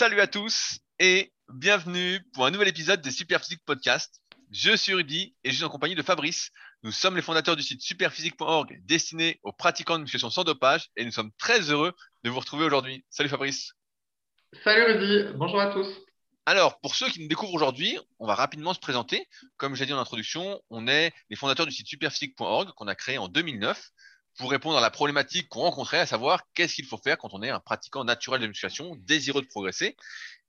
Salut 0.00 0.22
à 0.22 0.26
tous 0.26 0.78
et 0.98 1.30
bienvenue 1.52 2.20
pour 2.32 2.46
un 2.46 2.50
nouvel 2.50 2.68
épisode 2.68 3.02
des 3.02 3.10
Superphysique 3.10 3.62
Podcast. 3.66 4.22
Je 4.50 4.74
suis 4.74 4.94
Rudy 4.94 5.36
et 5.44 5.50
je 5.50 5.56
suis 5.56 5.64
en 5.64 5.68
compagnie 5.68 5.94
de 5.94 6.00
Fabrice. 6.00 6.52
Nous 6.82 6.90
sommes 6.90 7.16
les 7.16 7.20
fondateurs 7.20 7.54
du 7.54 7.62
site 7.62 7.82
superphysique.org 7.82 8.80
destiné 8.86 9.38
aux 9.42 9.52
pratiquants 9.52 9.98
de 9.98 10.04
musculation 10.04 10.30
sans 10.30 10.44
dopage 10.44 10.88
et 10.96 11.04
nous 11.04 11.10
sommes 11.10 11.30
très 11.38 11.70
heureux 11.70 11.92
de 12.24 12.30
vous 12.30 12.40
retrouver 12.40 12.64
aujourd'hui. 12.64 13.04
Salut 13.10 13.28
Fabrice. 13.28 13.74
Salut 14.64 14.84
Rudy, 14.84 15.34
bonjour 15.36 15.60
à 15.60 15.66
tous. 15.66 15.86
Alors, 16.46 16.80
pour 16.80 16.94
ceux 16.94 17.10
qui 17.10 17.20
nous 17.20 17.28
découvrent 17.28 17.52
aujourd'hui, 17.52 17.98
on 18.18 18.26
va 18.26 18.34
rapidement 18.34 18.72
se 18.72 18.80
présenter. 18.80 19.28
Comme 19.58 19.74
j'ai 19.74 19.84
dit 19.84 19.92
en 19.92 20.00
introduction, 20.00 20.62
on 20.70 20.88
est 20.88 21.12
les 21.28 21.36
fondateurs 21.36 21.66
du 21.66 21.72
site 21.72 21.88
superphysique.org 21.88 22.70
qu'on 22.70 22.88
a 22.88 22.94
créé 22.94 23.18
en 23.18 23.28
2009 23.28 23.90
pour 24.38 24.50
répondre 24.50 24.78
à 24.78 24.80
la 24.80 24.90
problématique 24.90 25.48
qu'on 25.48 25.60
rencontrait, 25.60 26.00
à 26.00 26.06
savoir 26.06 26.42
qu'est-ce 26.54 26.74
qu'il 26.74 26.86
faut 26.86 26.96
faire 26.96 27.18
quand 27.18 27.34
on 27.34 27.42
est 27.42 27.50
un 27.50 27.60
pratiquant 27.60 28.04
naturel 28.04 28.40
de 28.40 28.46
musculation, 28.46 28.96
désireux 29.00 29.42
de 29.42 29.46
progresser, 29.46 29.96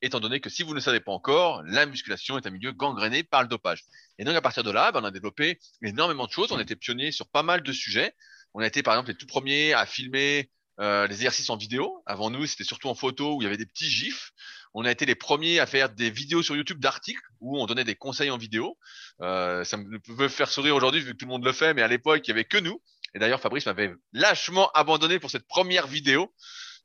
étant 0.01 0.19
donné 0.19 0.39
que 0.39 0.49
si 0.49 0.63
vous 0.63 0.69
ne 0.69 0.75
le 0.75 0.81
savez 0.81 0.99
pas 0.99 1.11
encore, 1.11 1.61
la 1.63 1.85
musculation 1.85 2.37
est 2.37 2.47
un 2.47 2.51
milieu 2.51 2.71
gangréné 2.71 3.23
par 3.23 3.41
le 3.41 3.47
dopage. 3.47 3.83
Et 4.17 4.23
donc 4.23 4.35
à 4.35 4.41
partir 4.41 4.63
de 4.63 4.71
là, 4.71 4.91
ben, 4.91 5.01
on 5.01 5.05
a 5.05 5.11
développé 5.11 5.59
énormément 5.81 6.25
de 6.25 6.31
choses, 6.31 6.51
on 6.51 6.57
a 6.57 6.61
été 6.61 6.75
pionniers 6.75 7.11
sur 7.11 7.27
pas 7.27 7.43
mal 7.43 7.63
de 7.63 7.71
sujets. 7.71 8.13
On 8.53 8.61
a 8.61 8.67
été 8.67 8.83
par 8.83 8.93
exemple 8.95 9.09
les 9.09 9.17
tout 9.17 9.27
premiers 9.27 9.73
à 9.73 9.85
filmer 9.85 10.49
euh, 10.79 11.05
les 11.05 11.15
exercices 11.15 11.49
en 11.49 11.57
vidéo. 11.57 12.01
Avant 12.05 12.29
nous, 12.31 12.45
c'était 12.47 12.63
surtout 12.63 12.87
en 12.87 12.95
photo 12.95 13.35
où 13.35 13.41
il 13.41 13.43
y 13.43 13.47
avait 13.47 13.57
des 13.57 13.65
petits 13.65 13.89
gifs. 13.89 14.31
On 14.73 14.85
a 14.85 14.91
été 14.91 15.05
les 15.05 15.15
premiers 15.15 15.59
à 15.59 15.65
faire 15.65 15.89
des 15.89 16.09
vidéos 16.09 16.41
sur 16.43 16.55
YouTube 16.55 16.79
d'articles 16.79 17.21
où 17.39 17.61
on 17.61 17.65
donnait 17.65 17.83
des 17.83 17.95
conseils 17.95 18.31
en 18.31 18.37
vidéo. 18.37 18.77
Euh, 19.21 19.63
ça 19.63 19.77
me 19.77 19.99
peut 19.99 20.29
faire 20.29 20.49
sourire 20.49 20.75
aujourd'hui 20.75 21.01
vu 21.01 21.11
que 21.11 21.17
tout 21.17 21.25
le 21.25 21.31
monde 21.31 21.45
le 21.45 21.51
fait, 21.51 21.73
mais 21.73 21.81
à 21.81 21.87
l'époque, 21.87 22.21
il 22.25 22.29
y 22.29 22.31
avait 22.31 22.45
que 22.45 22.57
nous. 22.57 22.81
Et 23.13 23.19
d'ailleurs, 23.19 23.41
Fabrice 23.41 23.65
m'avait 23.65 23.93
lâchement 24.13 24.71
abandonné 24.71 25.19
pour 25.19 25.29
cette 25.29 25.47
première 25.47 25.87
vidéo. 25.87 26.33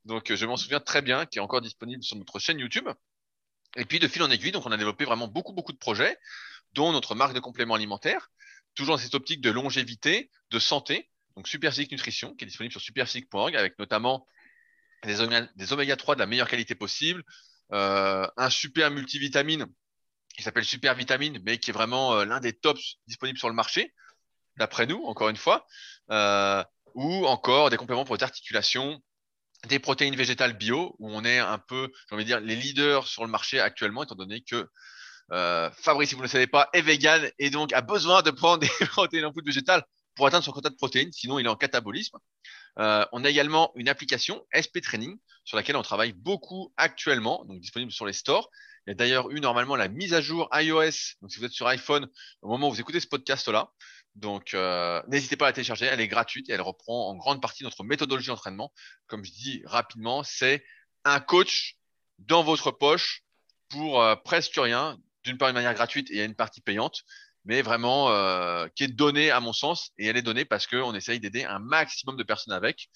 Donc, 0.04 0.32
je 0.32 0.46
m'en 0.46 0.56
souviens 0.56 0.80
très 0.80 1.02
bien, 1.02 1.26
qui 1.26 1.38
est 1.38 1.40
encore 1.40 1.60
disponible 1.60 2.02
sur 2.02 2.16
notre 2.16 2.38
chaîne 2.38 2.58
YouTube. 2.58 2.88
Et 3.76 3.84
puis, 3.84 3.98
de 3.98 4.08
fil 4.08 4.22
en 4.22 4.30
aiguille, 4.30 4.52
donc, 4.52 4.66
on 4.66 4.72
a 4.72 4.76
développé 4.76 5.04
vraiment 5.04 5.28
beaucoup, 5.28 5.52
beaucoup 5.52 5.72
de 5.72 5.78
projets, 5.78 6.18
dont 6.72 6.92
notre 6.92 7.14
marque 7.14 7.34
de 7.34 7.40
compléments 7.40 7.74
alimentaires, 7.74 8.30
toujours 8.74 8.96
dans 8.96 9.02
cette 9.02 9.14
optique 9.14 9.40
de 9.40 9.50
longévité, 9.50 10.30
de 10.50 10.58
santé. 10.58 11.10
Donc, 11.36 11.48
Superphysique 11.48 11.92
Nutrition, 11.92 12.34
qui 12.34 12.44
est 12.44 12.46
disponible 12.48 12.72
sur 12.72 12.80
superphysique.org, 12.80 13.56
avec 13.56 13.78
notamment 13.78 14.26
des 15.04 15.20
oméga, 15.20 15.48
des 15.56 15.72
oméga 15.72 15.96
3 15.96 16.14
de 16.14 16.20
la 16.20 16.26
meilleure 16.26 16.48
qualité 16.48 16.74
possible, 16.74 17.22
euh, 17.72 18.26
un 18.36 18.50
super 18.50 18.90
multivitamine 18.90 19.66
qui 20.36 20.42
s'appelle 20.42 20.64
Super 20.64 20.94
Vitamine, 20.94 21.40
mais 21.44 21.58
qui 21.58 21.70
est 21.70 21.72
vraiment 21.72 22.14
euh, 22.14 22.24
l'un 22.24 22.40
des 22.40 22.52
tops 22.52 22.98
disponibles 23.06 23.38
sur 23.38 23.48
le 23.48 23.54
marché, 23.54 23.94
d'après 24.56 24.86
nous, 24.86 25.02
encore 25.04 25.28
une 25.28 25.36
fois, 25.36 25.66
euh, 25.66 25.95
ou 26.08 27.26
encore 27.26 27.70
des 27.70 27.76
compléments 27.76 28.04
pour 28.04 28.16
les 28.16 28.22
articulations, 28.22 29.00
des 29.68 29.78
protéines 29.78 30.16
végétales 30.16 30.56
bio, 30.56 30.94
où 30.98 31.10
on 31.10 31.24
est 31.24 31.38
un 31.38 31.58
peu, 31.58 31.90
j'ai 32.08 32.14
envie 32.14 32.24
de 32.24 32.28
dire, 32.28 32.40
les 32.40 32.56
leaders 32.56 33.06
sur 33.06 33.24
le 33.24 33.30
marché 33.30 33.60
actuellement, 33.60 34.04
étant 34.04 34.14
donné 34.14 34.42
que 34.42 34.68
euh, 35.32 35.70
Fabrice, 35.72 36.10
si 36.10 36.14
vous 36.14 36.20
ne 36.20 36.26
le 36.26 36.30
savez 36.30 36.46
pas, 36.46 36.68
est 36.72 36.82
vegan 36.82 37.28
et 37.38 37.50
donc 37.50 37.72
a 37.72 37.80
besoin 37.80 38.22
de 38.22 38.30
prendre 38.30 38.58
des 38.80 38.86
protéines 38.86 39.24
en 39.24 39.32
poudre 39.32 39.46
végétale 39.46 39.84
pour 40.14 40.26
atteindre 40.26 40.44
son 40.44 40.52
quota 40.52 40.70
de 40.70 40.76
protéines, 40.76 41.12
sinon 41.12 41.38
il 41.38 41.46
est 41.46 41.48
en 41.48 41.56
catabolisme. 41.56 42.18
Euh, 42.78 43.04
on 43.12 43.24
a 43.24 43.30
également 43.30 43.72
une 43.74 43.88
application 43.88 44.46
SP 44.52 44.80
Training 44.82 45.16
sur 45.44 45.56
laquelle 45.56 45.76
on 45.76 45.82
travaille 45.82 46.12
beaucoup 46.12 46.72
actuellement, 46.76 47.44
donc 47.44 47.60
disponible 47.60 47.92
sur 47.92 48.06
les 48.06 48.12
stores. 48.12 48.50
Il 48.86 48.90
y 48.90 48.92
a 48.92 48.94
d'ailleurs 48.94 49.30
eu 49.30 49.40
normalement 49.40 49.76
la 49.76 49.88
mise 49.88 50.14
à 50.14 50.20
jour 50.20 50.48
iOS. 50.52 51.16
Donc 51.20 51.32
si 51.32 51.38
vous 51.38 51.44
êtes 51.44 51.52
sur 51.52 51.66
iPhone, 51.66 52.08
au 52.42 52.48
moment 52.48 52.68
où 52.68 52.72
vous 52.72 52.80
écoutez 52.80 53.00
ce 53.00 53.08
podcast-là, 53.08 53.70
donc, 54.16 54.54
euh, 54.54 55.02
n'hésitez 55.08 55.36
pas 55.36 55.44
à 55.44 55.48
la 55.50 55.52
télécharger, 55.52 55.84
elle 55.84 56.00
est 56.00 56.08
gratuite 56.08 56.48
et 56.48 56.52
elle 56.52 56.62
reprend 56.62 57.10
en 57.10 57.16
grande 57.16 57.42
partie 57.42 57.64
notre 57.64 57.84
méthodologie 57.84 58.28
d'entraînement. 58.28 58.72
Comme 59.08 59.22
je 59.24 59.30
dis 59.30 59.62
rapidement, 59.66 60.22
c'est 60.24 60.64
un 61.04 61.20
coach 61.20 61.76
dans 62.18 62.42
votre 62.42 62.70
poche 62.70 63.24
pour 63.68 64.00
euh, 64.00 64.16
presque 64.16 64.54
rien, 64.56 64.96
d'une 65.22 65.36
part 65.36 65.50
une 65.50 65.54
manière 65.54 65.74
gratuite 65.74 66.10
et 66.10 66.16
il 66.16 66.24
une 66.24 66.34
partie 66.34 66.62
payante, 66.62 67.02
mais 67.44 67.60
vraiment 67.60 68.10
euh, 68.10 68.68
qui 68.74 68.84
est 68.84 68.88
donnée 68.88 69.30
à 69.30 69.40
mon 69.40 69.52
sens 69.52 69.90
et 69.98 70.06
elle 70.06 70.16
est 70.16 70.22
donnée 70.22 70.46
parce 70.46 70.66
qu'on 70.66 70.94
essaye 70.94 71.20
d'aider 71.20 71.44
un 71.44 71.58
maximum 71.58 72.16
de 72.16 72.22
personnes 72.22 72.54
avec. 72.54 72.88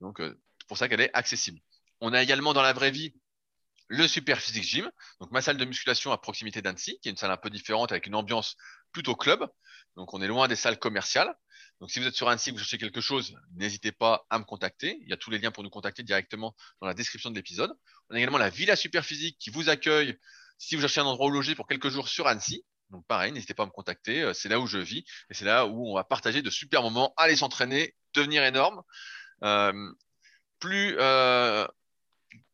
Donc, 0.00 0.20
c'est 0.20 0.66
pour 0.68 0.78
ça 0.78 0.88
qu'elle 0.88 1.02
est 1.02 1.14
accessible. 1.14 1.60
On 2.00 2.14
a 2.14 2.22
également 2.22 2.54
dans 2.54 2.62
la 2.62 2.72
vraie 2.72 2.90
vie 2.90 3.14
le 3.88 4.08
Super 4.08 4.40
Physique 4.40 4.64
Gym, 4.64 4.90
donc 5.20 5.30
ma 5.32 5.42
salle 5.42 5.58
de 5.58 5.64
musculation 5.66 6.12
à 6.12 6.18
proximité 6.18 6.62
d'Annecy, 6.62 6.98
qui 7.02 7.08
est 7.08 7.10
une 7.10 7.18
salle 7.18 7.30
un 7.30 7.36
peu 7.36 7.50
différente 7.50 7.92
avec 7.92 8.06
une 8.06 8.14
ambiance 8.14 8.56
plutôt 8.92 9.14
club. 9.14 9.46
Donc, 9.96 10.14
on 10.14 10.22
est 10.22 10.26
loin 10.26 10.48
des 10.48 10.56
salles 10.56 10.78
commerciales. 10.78 11.34
Donc, 11.80 11.90
si 11.90 11.98
vous 11.98 12.06
êtes 12.06 12.14
sur 12.14 12.28
Annecy, 12.28 12.50
vous 12.50 12.58
cherchez 12.58 12.78
quelque 12.78 13.00
chose, 13.00 13.34
n'hésitez 13.56 13.92
pas 13.92 14.24
à 14.30 14.38
me 14.38 14.44
contacter. 14.44 14.98
Il 15.02 15.08
y 15.08 15.12
a 15.12 15.16
tous 15.16 15.30
les 15.30 15.38
liens 15.38 15.50
pour 15.50 15.64
nous 15.64 15.70
contacter 15.70 16.02
directement 16.02 16.54
dans 16.80 16.86
la 16.86 16.94
description 16.94 17.30
de 17.30 17.34
l'épisode. 17.34 17.72
On 18.08 18.14
a 18.14 18.18
également 18.18 18.38
la 18.38 18.50
Villa 18.50 18.76
Superphysique 18.76 19.36
qui 19.38 19.50
vous 19.50 19.68
accueille 19.68 20.16
si 20.58 20.76
vous 20.76 20.80
cherchez 20.80 21.00
un 21.00 21.06
endroit 21.06 21.26
où 21.26 21.30
loger 21.30 21.54
pour 21.54 21.66
quelques 21.66 21.88
jours 21.88 22.08
sur 22.08 22.28
Annecy. 22.28 22.64
Donc, 22.90 23.06
pareil, 23.06 23.32
n'hésitez 23.32 23.54
pas 23.54 23.64
à 23.64 23.66
me 23.66 23.72
contacter. 23.72 24.22
Euh, 24.22 24.32
c'est 24.32 24.48
là 24.48 24.60
où 24.60 24.66
je 24.66 24.78
vis 24.78 25.04
et 25.30 25.34
c'est 25.34 25.44
là 25.44 25.66
où 25.66 25.90
on 25.90 25.94
va 25.94 26.04
partager 26.04 26.42
de 26.42 26.50
super 26.50 26.82
moments, 26.82 27.12
aller 27.16 27.36
s'entraîner, 27.36 27.96
devenir 28.14 28.44
énorme. 28.44 28.82
Euh, 29.42 29.92
plus 30.60 30.94
euh, 31.00 31.66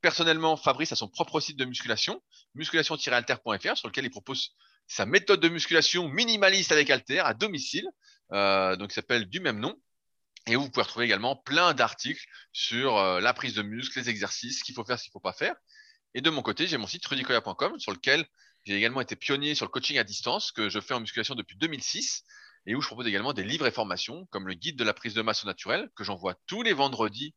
personnellement, 0.00 0.56
Fabrice 0.56 0.92
a 0.92 0.96
son 0.96 1.08
propre 1.08 1.40
site 1.40 1.58
de 1.58 1.64
musculation, 1.64 2.22
musculation-alter.fr, 2.54 3.76
sur 3.76 3.88
lequel 3.88 4.04
il 4.04 4.10
propose 4.10 4.54
sa 4.88 5.04
méthode 5.06 5.40
de 5.40 5.48
musculation 5.48 6.08
minimaliste 6.08 6.72
avec 6.72 6.90
Alter 6.90 7.20
à 7.20 7.34
domicile, 7.34 7.88
euh, 8.32 8.74
donc 8.76 8.90
s'appelle 8.90 9.26
du 9.26 9.38
même 9.38 9.60
nom. 9.60 9.78
Et 10.46 10.56
vous 10.56 10.70
pouvez 10.70 10.82
retrouver 10.82 11.04
également 11.04 11.36
plein 11.36 11.74
d'articles 11.74 12.24
sur 12.52 12.96
euh, 12.96 13.20
la 13.20 13.34
prise 13.34 13.52
de 13.52 13.62
muscle, 13.62 13.98
les 13.98 14.08
exercices, 14.08 14.60
ce 14.60 14.64
qu'il 14.64 14.74
faut 14.74 14.84
faire, 14.84 14.98
ce 14.98 15.04
qu'il 15.04 15.10
ne 15.10 15.12
faut 15.12 15.20
pas 15.20 15.34
faire. 15.34 15.54
Et 16.14 16.22
de 16.22 16.30
mon 16.30 16.40
côté, 16.40 16.66
j'ai 16.66 16.78
mon 16.78 16.86
site 16.86 17.04
rudicoya.com 17.06 17.78
sur 17.78 17.92
lequel 17.92 18.26
j'ai 18.64 18.74
également 18.74 19.02
été 19.02 19.14
pionnier 19.14 19.54
sur 19.54 19.66
le 19.66 19.70
coaching 19.70 19.98
à 19.98 20.04
distance 20.04 20.52
que 20.52 20.70
je 20.70 20.80
fais 20.80 20.94
en 20.94 21.00
musculation 21.00 21.34
depuis 21.34 21.56
2006 21.58 22.24
et 22.66 22.74
où 22.74 22.80
je 22.80 22.86
propose 22.86 23.06
également 23.06 23.34
des 23.34 23.44
livres 23.44 23.66
et 23.66 23.70
formations 23.70 24.26
comme 24.30 24.48
le 24.48 24.54
guide 24.54 24.76
de 24.76 24.84
la 24.84 24.94
prise 24.94 25.12
de 25.12 25.20
masse 25.20 25.44
au 25.44 25.46
naturel 25.46 25.90
que 25.94 26.02
j'envoie 26.02 26.34
tous 26.46 26.62
les 26.62 26.72
vendredis 26.72 27.34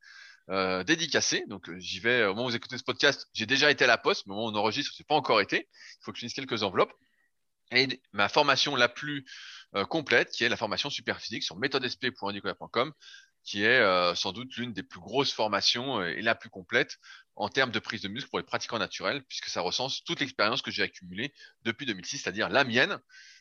euh, 0.50 0.86
dédicacé. 0.86 1.44
Donc 1.48 1.70
j'y 1.78 2.00
vais 2.00 2.24
au 2.24 2.30
moment 2.30 2.46
où 2.46 2.50
vous 2.50 2.56
écoutez 2.56 2.78
ce 2.78 2.84
podcast. 2.84 3.28
J'ai 3.34 3.46
déjà 3.46 3.70
été 3.72 3.84
à 3.84 3.88
la 3.88 3.98
poste, 3.98 4.26
mais 4.26 4.34
au 4.34 4.36
moment 4.36 4.48
où 4.48 4.52
on 4.52 4.56
enregistre, 4.56 4.94
c'est 4.96 5.08
pas 5.08 5.16
encore 5.16 5.42
été. 5.42 5.68
Il 5.70 6.04
faut 6.04 6.12
que 6.12 6.18
je 6.18 6.22
finisse 6.22 6.34
quelques 6.34 6.64
enveloppes 6.64 6.94
et 7.72 8.02
ma 8.12 8.30
formation 8.30 8.76
la 8.76 8.90
plus 8.90 9.26
euh, 9.76 9.86
complète, 9.86 10.32
qui 10.32 10.44
est 10.44 10.50
la 10.50 10.58
formation 10.58 10.90
super 10.90 11.20
physique 11.20 11.44
sur 11.44 11.56
méthodesp.com, 11.58 12.94
qui 13.44 13.64
est 13.64 13.80
euh, 13.80 14.14
sans 14.16 14.34
doute 14.34 14.56
l'une 14.58 14.74
des 14.74 14.84
plus 14.84 15.00
grosses 15.00 15.32
formations 15.34 16.02
euh, 16.02 16.10
et 16.10 16.22
la 16.22 16.36
plus 16.36 16.50
complète 16.50 16.98
en 17.36 17.50
termes 17.50 17.72
de 17.72 17.80
prise 17.80 18.02
de 18.02 18.10
muscle 18.10 18.30
pour 18.30 18.40
les 18.40 18.46
pratiquants 18.46 18.80
naturels, 18.80 19.24
puisque 19.24 19.48
ça 19.48 19.62
recense 19.62 20.04
toute 20.04 20.20
l'expérience 20.20 20.62
que 20.62 20.72
j'ai 20.72 20.84
accumulée 20.84 21.34
depuis 21.64 21.86
2006, 21.86 22.20
c'est-à-dire 22.20 22.50
la 22.50 22.66
mienne, 22.66 23.00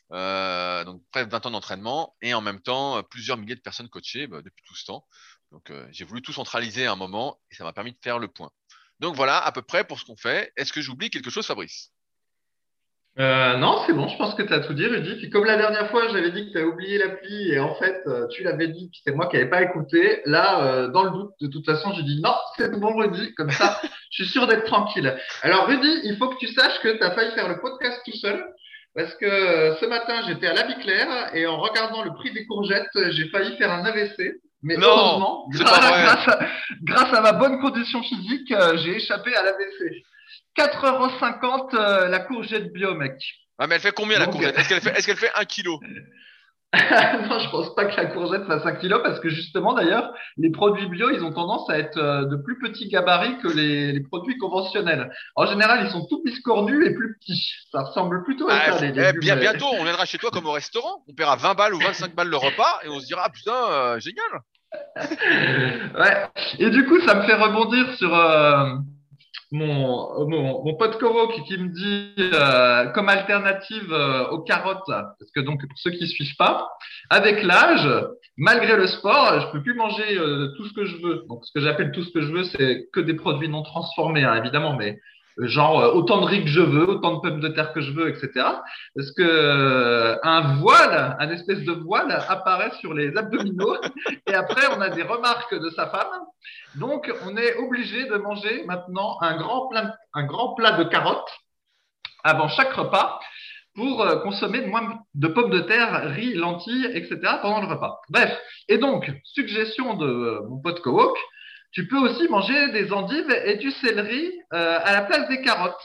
donc 0.09 1.03
près 1.11 1.25
de 1.25 1.31
20 1.31 1.45
ans 1.45 1.51
d'entraînement, 1.51 2.15
et 2.21 2.33
en 2.33 2.41
même 2.41 2.61
temps 2.61 3.03
plusieurs 3.03 3.37
milliers 3.37 3.55
de 3.55 3.61
personnes 3.61 3.89
coachées 3.89 4.27
bah, 4.27 4.41
depuis 4.41 4.63
tout 4.65 4.75
ce 4.75 4.85
temps. 4.85 5.05
Donc 5.51 5.71
j'ai 5.91 6.05
voulu 6.05 6.21
tout 6.21 6.33
centraliser 6.33 6.85
à 6.85 6.93
un 6.93 6.95
moment, 6.95 7.39
et 7.51 7.55
ça 7.55 7.63
m'a 7.65 7.73
permis 7.73 7.91
de 7.91 7.99
faire 8.01 8.17
le 8.17 8.29
point. 8.29 8.51
Donc 8.99 9.15
voilà 9.15 9.39
à 9.39 9.51
peu 9.51 9.61
près 9.61 9.83
pour 9.83 9.99
ce 9.99 10.05
qu'on 10.05 10.17
fait. 10.17 10.51
Est-ce 10.55 10.71
que 10.71 10.81
j'oublie 10.81 11.09
quelque 11.09 11.29
chose, 11.29 11.45
Fabrice? 11.45 11.91
Euh, 13.19 13.57
non, 13.57 13.81
c'est 13.85 13.93
bon, 13.93 14.07
je 14.07 14.17
pense 14.17 14.35
que 14.35 14.41
tu 14.41 14.53
as 14.53 14.61
tout 14.61 14.73
dit, 14.73 14.85
Rudy. 14.85 15.15
Puis 15.17 15.29
comme 15.29 15.43
la 15.43 15.57
dernière 15.57 15.89
fois, 15.89 16.07
j'avais 16.07 16.31
dit 16.31 16.47
que 16.47 16.51
tu 16.53 16.59
as 16.59 16.65
oublié 16.65 16.97
l'appli 16.97 17.51
et 17.51 17.59
en 17.59 17.75
fait, 17.75 18.01
euh, 18.07 18.27
tu 18.27 18.43
l'avais 18.43 18.69
dit, 18.69 18.87
puis 18.89 19.01
c'est 19.05 19.13
moi 19.13 19.27
qui 19.27 19.35
n'avais 19.35 19.49
pas 19.49 19.61
écouté. 19.61 20.21
Là, 20.25 20.63
euh, 20.63 20.87
dans 20.87 21.03
le 21.03 21.11
doute, 21.11 21.31
de 21.41 21.47
toute 21.47 21.65
façon, 21.65 21.91
j'ai 21.93 22.03
dit 22.03 22.21
non, 22.21 22.33
c'est 22.57 22.71
bon, 22.71 22.95
Rudy. 22.95 23.33
Comme 23.35 23.51
ça, 23.51 23.81
je 24.11 24.23
suis 24.23 24.31
sûr 24.31 24.47
d'être 24.47 24.63
tranquille. 24.63 25.13
Alors, 25.41 25.67
Rudy, 25.67 25.91
il 26.05 26.15
faut 26.17 26.29
que 26.29 26.37
tu 26.37 26.47
saches 26.47 26.79
que 26.81 26.97
tu 26.97 27.03
as 27.03 27.11
failli 27.11 27.31
faire 27.31 27.49
le 27.49 27.59
podcast 27.59 27.99
tout 28.05 28.15
seul. 28.15 28.45
Parce 28.93 29.13
que 29.15 29.25
euh, 29.25 29.75
ce 29.77 29.85
matin, 29.85 30.21
j'étais 30.27 30.47
à 30.47 30.53
la 30.53 30.63
vie 30.67 30.75
claire 30.81 31.33
et 31.33 31.47
en 31.47 31.57
regardant 31.57 32.03
le 32.03 32.13
prix 32.13 32.31
des 32.31 32.45
courgettes, 32.45 32.89
j'ai 33.11 33.27
failli 33.29 33.55
faire 33.57 33.71
un 33.71 33.85
AVC. 33.85 34.41
Mais 34.63 34.75
Non, 34.77 34.87
heureusement, 34.87 35.47
grâce, 35.51 36.27
à, 36.27 36.39
grâce 36.83 37.13
à 37.13 37.21
ma 37.21 37.33
bonne 37.33 37.59
condition 37.61 38.01
physique, 38.03 38.53
j'ai 38.75 38.97
échappé 38.97 39.33
à 39.35 39.43
l'AVC. 39.43 40.03
4,50€ 40.57 41.75
euh, 41.75 42.07
la 42.07 42.19
courgette 42.19 42.71
bio, 42.73 42.95
mec. 42.95 43.13
Ah, 43.57 43.67
mais 43.67 43.75
elle 43.75 43.81
fait 43.81 43.91
combien 43.91 44.19
la 44.19 44.25
Donc, 44.25 44.35
courgette? 44.35 44.57
Est-ce 44.57 44.69
qu'elle 44.69 44.81
fait, 44.81 44.97
est-ce 44.97 45.05
qu'elle 45.05 45.17
fait 45.17 45.31
un 45.35 45.45
kilo? 45.45 45.79
Non, 46.73 47.37
je 47.39 47.49
pense 47.49 47.75
pas 47.75 47.83
que 47.83 47.97
la 47.97 48.05
courgette 48.05 48.45
fasse 48.45 48.65
1 48.65 48.75
kg 48.75 49.03
parce 49.03 49.19
que 49.19 49.27
justement, 49.27 49.73
d'ailleurs, 49.73 50.13
les 50.37 50.51
produits 50.51 50.87
bio, 50.87 51.09
ils 51.09 51.21
ont 51.21 51.33
tendance 51.33 51.69
à 51.69 51.77
être 51.77 51.97
euh, 51.97 52.23
de 52.25 52.37
plus 52.37 52.57
petits 52.59 52.87
gabarits 52.87 53.37
que 53.39 53.49
les, 53.49 53.91
les 53.91 53.99
produits 53.99 54.37
conventionnels. 54.37 55.11
En 55.35 55.45
général, 55.45 55.85
ils 55.85 55.91
sont 55.91 56.05
tout 56.07 56.21
biscornus 56.23 56.87
et 56.87 56.93
plus 56.93 57.17
petits. 57.17 57.51
Ça 57.73 57.83
ressemble 57.83 58.23
plutôt 58.23 58.49
à 58.49 58.53
Ah, 58.53 58.71
ça, 58.77 58.85
les 58.85 58.97
eh, 58.97 59.13
bien, 59.19 59.35
Bientôt, 59.35 59.67
on 59.79 59.83
viendra 59.83 60.05
chez 60.05 60.17
toi 60.17 60.31
comme 60.31 60.45
au 60.45 60.53
restaurant. 60.53 61.03
On 61.09 61.13
paiera 61.13 61.35
20 61.35 61.55
balles 61.55 61.73
ou 61.73 61.79
25 61.79 62.15
balles 62.15 62.29
le 62.29 62.37
repas 62.37 62.79
et 62.85 62.87
on 62.87 63.01
se 63.01 63.05
dira, 63.05 63.23
ah, 63.25 63.29
putain, 63.29 63.53
euh, 63.53 63.99
génial. 63.99 64.39
Ouais. 65.99 66.27
Et 66.59 66.69
du 66.69 66.85
coup, 66.85 67.01
ça 67.01 67.15
me 67.15 67.23
fait 67.23 67.33
rebondir 67.33 67.93
sur 67.97 68.15
euh, 68.15 68.75
mon, 69.51 70.27
mon, 70.27 70.63
mon 70.63 70.73
pote 70.75 70.97
Koro 70.97 71.27
qui, 71.27 71.43
qui 71.43 71.57
me 71.57 71.67
dit 71.67 72.13
euh, 72.33 72.87
comme 72.91 73.09
alternative 73.09 73.91
euh, 73.91 74.27
aux 74.29 74.39
carottes, 74.39 74.87
parce 74.87 75.31
que 75.35 75.41
donc 75.41 75.61
pour 75.67 75.77
ceux 75.77 75.91
qui 75.91 76.07
suivent 76.07 76.37
pas, 76.37 76.69
avec 77.09 77.43
l'âge, 77.43 77.87
malgré 78.37 78.77
le 78.77 78.87
sport, 78.87 79.41
je 79.41 79.51
peux 79.51 79.61
plus 79.61 79.75
manger 79.75 80.17
euh, 80.17 80.53
tout 80.57 80.65
ce 80.65 80.73
que 80.73 80.85
je 80.85 80.97
veux. 80.97 81.25
Donc 81.27 81.45
ce 81.45 81.51
que 81.53 81.59
j'appelle 81.59 81.91
tout 81.91 82.03
ce 82.03 82.11
que 82.11 82.21
je 82.21 82.31
veux, 82.31 82.43
c'est 82.45 82.87
que 82.93 83.01
des 83.01 83.13
produits 83.13 83.49
non 83.49 83.61
transformés, 83.61 84.23
hein, 84.23 84.35
évidemment, 84.35 84.75
mais 84.75 84.99
genre 85.37 85.81
euh, 85.81 85.91
autant 85.93 86.21
de 86.21 86.25
riz 86.25 86.43
que 86.43 86.49
je 86.49 86.61
veux, 86.61 86.89
autant 86.89 87.15
de 87.15 87.19
pommes 87.21 87.39
de 87.39 87.47
terre 87.49 87.73
que 87.73 87.81
je 87.81 87.91
veux, 87.91 88.09
etc. 88.09 88.29
Parce 88.95 89.11
que 89.11 89.21
euh, 89.21 90.17
un 90.23 90.55
voile, 90.55 91.15
un 91.19 91.29
espèce 91.29 91.61
de 91.63 91.71
voile 91.71 92.11
apparaît 92.29 92.71
sur 92.79 92.93
les 92.93 93.15
abdominaux 93.17 93.77
et 94.27 94.33
après 94.33 94.67
on 94.75 94.81
a 94.81 94.89
des 94.89 95.03
remarques 95.03 95.55
de 95.55 95.69
sa 95.71 95.87
femme. 95.87 96.07
Donc 96.75 97.11
on 97.25 97.35
est 97.37 97.55
obligé 97.57 98.05
de 98.05 98.17
manger 98.17 98.63
maintenant 98.65 99.17
un 99.21 99.37
grand 99.37 99.67
plat, 99.67 99.95
un 100.13 100.23
grand 100.23 100.53
plat 100.55 100.71
de 100.73 100.83
carottes 100.85 101.31
avant 102.23 102.47
chaque 102.47 102.73
repas 102.73 103.19
pour 103.73 104.01
euh, 104.01 104.17
consommer 104.17 104.61
moins 104.65 104.99
de 105.13 105.27
pommes 105.27 105.49
de 105.49 105.61
terre, 105.61 106.11
riz, 106.11 106.33
lentilles, 106.33 106.89
etc. 106.93 107.19
pendant 107.41 107.61
le 107.61 107.67
repas. 107.67 108.01
Bref, 108.09 108.37
et 108.67 108.77
donc, 108.77 109.09
suggestion 109.23 109.95
de 109.95 110.41
mon 110.49 110.59
pote 110.59 110.81
Kowok, 110.81 111.17
tu 111.71 111.87
peux 111.87 111.97
aussi 111.97 112.27
manger 112.27 112.69
des 112.71 112.91
endives 112.91 113.29
et 113.45 113.55
du 113.55 113.71
céleri 113.71 114.31
euh, 114.53 114.79
à 114.83 114.93
la 114.93 115.01
place 115.03 115.27
des 115.29 115.41
carottes. 115.41 115.81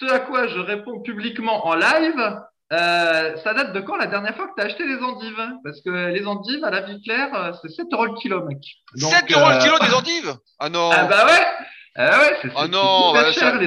Ce 0.00 0.06
à 0.06 0.18
quoi 0.20 0.48
je 0.48 0.58
réponds 0.58 1.00
publiquement 1.02 1.66
en 1.66 1.74
live, 1.74 2.40
euh, 2.72 3.36
ça 3.44 3.54
date 3.54 3.72
de 3.72 3.80
quand 3.80 3.96
la 3.96 4.06
dernière 4.06 4.34
fois 4.34 4.48
que 4.48 4.54
tu 4.56 4.62
as 4.62 4.66
acheté 4.66 4.86
des 4.86 5.00
endives? 5.02 5.48
Parce 5.62 5.80
que 5.82 5.90
les 6.08 6.26
endives 6.26 6.64
à 6.64 6.70
la 6.70 6.80
vie 6.80 7.00
claire, 7.02 7.56
c'est 7.62 7.68
7 7.68 7.86
euros 7.92 8.06
le 8.06 8.14
kilo, 8.14 8.44
mec. 8.44 8.58
7 8.96 9.30
euros 9.30 9.50
le 9.50 9.62
kilo 9.62 9.78
des 9.78 9.94
endives? 9.94 10.34
Ah 10.58 10.68
non 10.68 10.90
Ah 10.92 11.04
bah 11.04 11.26
ouais 11.26 11.66
ah 11.96 12.18
ouais, 12.20 12.36
c'est 12.42 12.48
Ah 12.56 12.66
non, 12.68 13.12
bah, 13.12 13.30
cher, 13.32 13.58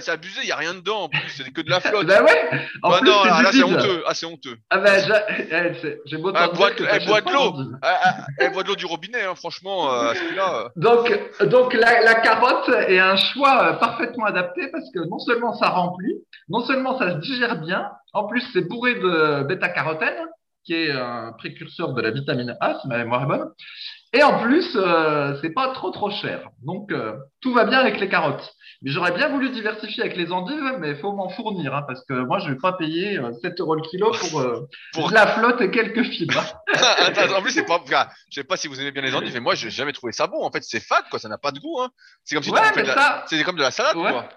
c'est 0.00 0.10
abusé, 0.10 0.40
il 0.42 0.46
n'y 0.46 0.52
a 0.52 0.56
rien 0.56 0.74
dedans 0.74 1.02
en 1.02 1.08
plus, 1.08 1.28
c'est 1.36 1.52
que 1.52 1.60
de 1.60 1.70
la 1.70 1.80
flotte. 1.80 2.06
Bah 2.06 2.22
ouais 2.22 2.50
En 2.82 2.90
Ah 2.90 2.98
plus, 2.98 3.08
non, 3.08 3.16
c'est 3.22 3.28
là, 3.42 3.50
c'est 3.52 3.62
honteux. 3.62 4.02
Ah, 4.06 4.14
c'est 4.14 4.26
honteux. 4.26 4.56
Ah 4.70 4.78
bah, 4.78 4.90
eh, 4.96 5.72
j'ai 6.06 6.16
beau 6.16 6.32
Ah, 6.34 6.48
t'en 6.48 6.54
bois 6.56 6.70
dire 6.70 6.76
de- 6.86 6.90
que 6.90 6.96
eh, 6.96 7.04
de 7.04 7.32
l'eau. 7.32 7.50
d'endives. 7.50 7.78
Ah, 7.82 8.00
ah, 8.02 8.16
Elle 8.38 8.52
boit 8.52 8.62
de 8.64 8.68
l'eau 8.68 8.76
du 8.76 8.86
robinet, 8.86 9.22
hein, 9.24 9.34
franchement, 9.36 9.92
euh, 9.92 10.12
euh. 10.12 10.68
Donc, 10.76 11.18
donc 11.42 11.72
la, 11.74 12.02
la 12.02 12.14
carotte 12.16 12.68
est 12.88 12.98
un 12.98 13.16
choix 13.16 13.62
euh, 13.64 13.72
parfaitement 13.74 14.24
adapté 14.26 14.68
parce 14.72 14.90
que 14.92 15.00
non 15.08 15.18
seulement 15.20 15.54
ça 15.56 15.68
remplit, 15.68 16.14
non 16.48 16.60
seulement 16.64 16.98
ça 16.98 17.10
se 17.12 17.16
digère 17.18 17.60
bien, 17.60 17.90
en 18.12 18.26
plus 18.26 18.42
c'est 18.52 18.62
bourré 18.68 18.94
de 18.96 19.44
bêta-carotène, 19.44 20.18
qui 20.64 20.74
est 20.74 20.90
un 20.90 21.32
précurseur 21.38 21.92
de 21.94 22.02
la 22.02 22.10
vitamine 22.10 22.56
A, 22.60 22.78
si 22.80 22.88
ma 22.88 22.98
mémoire 22.98 23.22
est 23.22 23.26
bonne. 23.26 23.50
Et 24.14 24.22
en 24.22 24.38
plus, 24.40 24.74
euh, 24.76 25.36
c'est 25.42 25.50
pas 25.50 25.68
trop 25.74 25.90
trop 25.90 26.10
cher. 26.10 26.48
Donc, 26.64 26.90
euh, 26.92 27.14
tout 27.42 27.52
va 27.52 27.64
bien 27.64 27.78
avec 27.78 28.00
les 28.00 28.08
carottes. 28.08 28.54
Mais 28.80 28.90
j'aurais 28.90 29.12
bien 29.12 29.28
voulu 29.28 29.50
diversifier 29.50 30.02
avec 30.04 30.16
les 30.16 30.32
endives, 30.32 30.76
mais 30.78 30.90
il 30.90 30.96
faut 30.96 31.12
m'en 31.12 31.28
fournir, 31.28 31.74
hein, 31.74 31.82
parce 31.86 32.04
que 32.06 32.14
moi, 32.14 32.38
je 32.38 32.48
vais 32.48 32.56
pas 32.56 32.72
payer 32.72 33.18
euh, 33.18 33.32
7 33.42 33.60
euros 33.60 33.74
le 33.74 33.82
kilo 33.82 34.10
pour, 34.12 34.40
euh, 34.40 34.66
Pour- 34.94 35.10
la 35.10 35.26
flotte 35.26 35.60
et 35.60 35.70
quelques 35.70 36.04
fibres. 36.04 36.42
Attends, 36.74 37.36
en 37.36 37.42
plus, 37.42 37.50
c'est 37.50 37.66
pas. 37.66 37.80
je 38.30 38.34
sais 38.40 38.44
pas 38.44 38.56
si 38.56 38.66
vous 38.68 38.80
aimez 38.80 38.92
bien 38.92 39.02
les 39.02 39.14
endives, 39.14 39.34
mais 39.34 39.40
moi, 39.40 39.54
j'ai 39.54 39.68
jamais 39.70 39.92
trouvé 39.92 40.12
ça 40.12 40.26
bon. 40.26 40.42
En 40.42 40.50
fait, 40.50 40.62
c'est 40.62 40.80
fat, 40.80 41.02
quoi. 41.10 41.18
Ça 41.18 41.28
n'a 41.28 41.38
pas 41.38 41.50
de 41.50 41.58
goût. 41.58 41.80
Hein. 41.80 41.90
C'est 42.24 42.34
comme 42.34 42.44
si 42.44 42.50
Ouais, 42.50 42.60
tu 42.68 42.74
fais 42.74 42.82
de 42.82 42.88
la... 42.88 42.94
ça, 42.94 43.24
C'est 43.26 43.42
comme 43.44 43.56
de 43.56 43.62
la 43.62 43.70
salade, 43.70 43.96
Ouais. 43.96 44.10
quoi. 44.12 44.28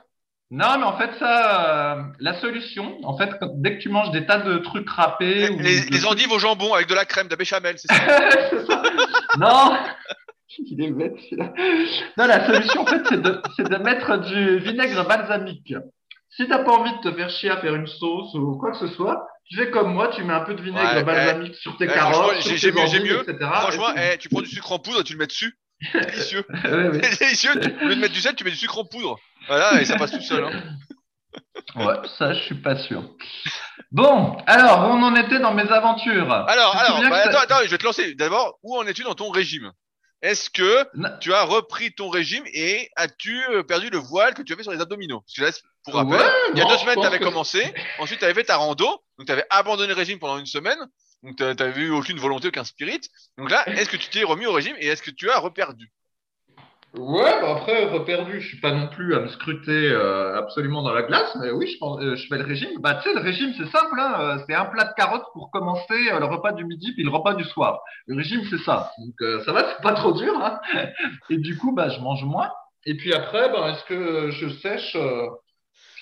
Non, 0.53 0.77
mais 0.77 0.83
en 0.83 0.97
fait, 0.97 1.11
ça, 1.17 1.95
euh, 1.95 2.03
la 2.19 2.39
solution, 2.41 2.97
en 3.03 3.17
fait, 3.17 3.29
quand- 3.39 3.51
dès 3.55 3.77
que 3.77 3.81
tu 3.81 3.87
manges 3.89 4.11
des 4.11 4.25
tas 4.25 4.39
de 4.39 4.57
trucs 4.57 4.89
râpés. 4.89 5.33
Les, 5.33 5.49
ou 5.49 5.59
les- 5.59 5.85
de 5.85 5.91
les 5.91 6.05
endives 6.05 6.31
au 6.31 6.39
jambon 6.39 6.73
avec 6.73 6.87
de 6.87 6.93
la 6.93 7.05
crème, 7.05 7.27
de 7.27 7.31
la 7.31 7.37
béchamel, 7.37 7.77
c'est 7.77 7.87
ça. 7.87 7.95
Non, 9.39 9.77
il 10.59 10.83
est 10.83 10.91
bête 10.91 11.13
celui-là. 11.29 11.53
Non, 12.17 12.25
la 12.27 12.45
solution, 12.45 12.81
en 12.81 12.85
fait, 12.85 13.01
c'est 13.07 13.21
de, 13.69 13.77
mettre 13.77 14.17
du 14.17 14.59
vinaigre 14.59 15.07
balsamique. 15.07 15.73
Si 16.31 16.47
t'as 16.49 16.59
pas 16.59 16.71
envie 16.73 16.91
de 16.97 17.09
te 17.09 17.15
faire 17.15 17.29
chier 17.29 17.49
à 17.49 17.57
faire 17.57 17.75
une 17.75 17.87
sauce 17.87 18.33
ou 18.35 18.57
quoi 18.57 18.71
que 18.71 18.77
ce 18.77 18.87
soit, 18.89 19.25
tu 19.45 19.55
fais 19.57 19.69
comme 19.71 19.93
moi, 19.93 20.09
tu 20.09 20.21
mets 20.23 20.33
un 20.33 20.41
peu 20.41 20.53
de 20.53 20.61
vinaigre 20.61 20.95
Ouais, 20.95 21.03
balsamique 21.03 21.55
sur 21.55 21.77
tes 21.77 21.85
eh, 21.85 21.87
carottes, 21.87 22.41
sur 22.41 22.55
j'ai- 22.57 22.71
tes 22.71 22.77
mieux, 22.77 22.87
j'ai 22.87 22.99
endives, 22.99 23.13
mieux. 23.13 23.21
etc. 23.29 23.37
Franchement, 23.53 23.95
Et 23.95 24.11
eh, 24.13 24.17
tu 24.17 24.27
prends 24.27 24.41
du 24.41 24.49
sucre 24.49 24.71
en 24.73 24.79
poudre, 24.79 25.03
tu 25.03 25.13
le 25.13 25.19
mets 25.19 25.27
dessus. 25.27 25.57
Délicieux. 25.93 26.43
délicieux. 27.19 27.51
Au 27.51 27.87
lieu 27.87 27.95
de 27.95 28.01
mettre 28.01 28.13
du 28.13 28.19
sel, 28.21 28.35
tu 28.35 28.43
mets 28.43 28.51
du 28.51 28.57
sucre 28.57 28.77
en 28.77 28.85
poudre. 28.85 29.17
Voilà, 29.47 29.81
et 29.81 29.85
ça 29.85 29.97
passe 29.97 30.11
tout 30.11 30.21
seul. 30.21 30.43
Hein. 30.45 30.61
Ouais, 31.75 31.95
ça, 32.17 32.33
je 32.33 32.41
suis 32.41 32.55
pas 32.61 32.75
sûr. 32.75 33.03
Bon, 33.91 34.35
alors, 34.47 34.89
où 34.89 34.93
on 34.93 35.03
en 35.03 35.15
était 35.15 35.39
dans 35.39 35.53
mes 35.53 35.69
aventures? 35.69 36.29
Alors, 36.31 36.75
alors, 36.75 36.99
bah, 37.09 37.17
attends, 37.23 37.39
attends, 37.39 37.63
je 37.63 37.69
vais 37.69 37.77
te 37.77 37.85
lancer. 37.85 38.15
D'abord, 38.15 38.57
où 38.63 38.77
en 38.77 38.85
es-tu 38.85 39.03
dans 39.03 39.15
ton 39.15 39.29
régime? 39.29 39.71
Est-ce 40.21 40.49
que 40.49 40.85
tu 41.19 41.33
as 41.33 41.43
repris 41.43 41.93
ton 41.93 42.09
régime 42.09 42.43
et 42.53 42.89
as-tu 42.97 43.41
euh, 43.51 43.63
perdu 43.63 43.89
le 43.89 43.97
voile 43.99 44.33
que 44.33 44.41
tu 44.41 44.51
avais 44.53 44.63
sur 44.63 44.71
les 44.73 44.81
abdominaux? 44.81 45.21
Parce 45.21 45.33
que 45.35 45.41
là, 45.43 45.69
pour 45.85 45.93
rappel, 45.95 46.13
Ouais, 46.19 46.33
il 46.53 46.57
y 46.57 46.61
a 46.61 46.65
non, 46.65 46.69
deux 46.71 46.77
semaines, 46.77 46.99
tu 46.99 47.05
avais 47.07 47.19
que- 47.19 47.23
commencé. 47.23 47.73
Ensuite, 47.99 48.19
tu 48.19 48.25
avais 48.25 48.33
fait 48.33 48.43
ta 48.43 48.57
rando. 48.57 48.85
Donc, 49.17 49.25
tu 49.27 49.31
avais 49.31 49.45
abandonné 49.49 49.87
le 49.89 49.93
régime 49.95 50.19
pendant 50.19 50.37
une 50.37 50.45
semaine. 50.45 50.79
Donc, 51.23 51.37
tu 51.37 51.43
n'avais 51.43 51.81
eu 51.81 51.91
aucune 51.91 52.17
volonté, 52.19 52.49
aucun 52.49 52.65
spirit. 52.65 53.01
Donc 53.37 53.49
là, 53.49 53.63
est-ce 53.69 53.89
que 53.89 53.97
tu 53.97 54.09
t'es 54.09 54.23
remis 54.23 54.45
au 54.47 54.53
régime 54.53 54.75
et 54.79 54.87
est-ce 54.87 55.01
que 55.03 55.11
tu 55.11 55.29
as 55.29 55.39
reperdu? 55.39 55.89
Ouais, 56.93 57.39
bah 57.41 57.53
après, 57.55 57.85
reperdu, 57.85 58.41
je 58.41 58.47
suis 58.49 58.59
pas 58.59 58.71
non 58.73 58.87
plus 58.89 59.15
à 59.15 59.19
me 59.21 59.27
scruter 59.29 59.89
euh, 59.91 60.37
absolument 60.37 60.83
dans 60.83 60.91
la 60.91 61.03
glace, 61.03 61.33
mais 61.39 61.49
oui, 61.49 61.67
je, 61.71 61.77
pense, 61.77 62.01
euh, 62.01 62.15
je 62.17 62.27
fais 62.27 62.37
le 62.37 62.43
régime. 62.43 62.69
Bah, 62.81 62.95
tu 62.95 63.07
sais, 63.07 63.15
le 63.15 63.21
régime, 63.21 63.53
c'est 63.57 63.69
simple, 63.71 63.97
hein, 63.97 64.15
euh, 64.19 64.37
c'est 64.45 64.53
un 64.55 64.65
plat 64.65 64.83
de 64.83 64.93
carottes 64.97 65.23
pour 65.31 65.51
commencer 65.51 66.09
euh, 66.11 66.19
le 66.19 66.25
repas 66.25 66.51
du 66.51 66.65
midi 66.65 66.91
puis 66.93 67.03
le 67.03 67.09
repas 67.09 67.33
du 67.35 67.45
soir. 67.45 67.79
Le 68.07 68.17
régime, 68.17 68.41
c'est 68.49 68.57
ça. 68.65 68.91
Donc, 68.97 69.13
euh, 69.21 69.41
ça 69.45 69.53
va, 69.53 69.63
c'est 69.77 69.81
pas 69.81 69.93
trop 69.93 70.11
dur. 70.11 70.33
Hein. 70.43 70.59
Et 71.29 71.37
du 71.37 71.57
coup, 71.57 71.73
bah, 71.73 71.87
je 71.87 71.99
mange 72.01 72.23
moins. 72.25 72.51
Et 72.85 72.97
puis 72.97 73.13
après, 73.13 73.49
bah, 73.53 73.69
est-ce 73.69 73.85
que 73.85 74.31
je 74.31 74.49
sèche 74.49 74.97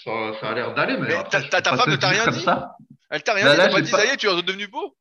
ça, 0.03 0.11
ça 0.41 0.49
a 0.49 0.53
l'air 0.55 0.73
d'aller, 0.73 0.97
mais, 0.97 1.09
Mais 1.09 1.15
après, 1.15 1.47
ta- 1.49 1.61
ta- 1.61 1.77
femme 1.77 1.91
ne 1.91 1.97
t'a 1.97 2.07
rien 2.07 2.25
dit 2.31 2.41
ça. 2.41 2.71
Elle 3.11 3.21
t'a 3.21 3.33
rien 3.33 3.45
Bah 3.45 3.51
dit, 3.51 3.57
là, 3.57 3.63
t'as 3.65 3.69
pas 3.71 3.75
j'ai 3.77 3.83
dit 3.83 3.91
pas- 3.91 3.97
ça 3.99 4.05
y 4.05 4.09
est, 4.09 4.17
tu 4.17 4.27
es 4.27 4.41
devenu 4.41 4.67
beau 4.67 4.95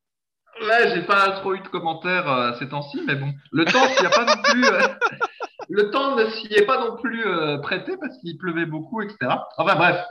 Ouais, 0.61 0.93
j'ai 0.94 1.02
pas 1.02 1.31
trop 1.41 1.55
eu 1.55 1.61
de 1.61 1.69
commentaires 1.69 2.29
euh, 2.31 2.52
ces 2.58 2.69
temps-ci, 2.69 3.00
mais 3.06 3.14
bon, 3.14 3.32
le 3.52 3.64
temps 3.64 3.87
s'y 3.96 4.05
a 4.05 4.11
pas 4.11 4.25
non 4.25 4.43
plus, 4.43 4.67
euh, 4.67 4.81
le 5.69 5.91
temps 5.91 6.17
ne 6.17 6.29
s'y 6.31 6.47
est 6.55 6.67
pas 6.67 6.79
non 6.79 6.97
plus 6.97 7.26
euh, 7.26 7.59
prêté 7.59 7.93
parce 8.00 8.17
qu'il 8.19 8.37
pleuvait 8.38 8.67
beaucoup, 8.67 9.03
etc. 9.03 9.17
Enfin 9.56 9.75
bref, 9.75 10.05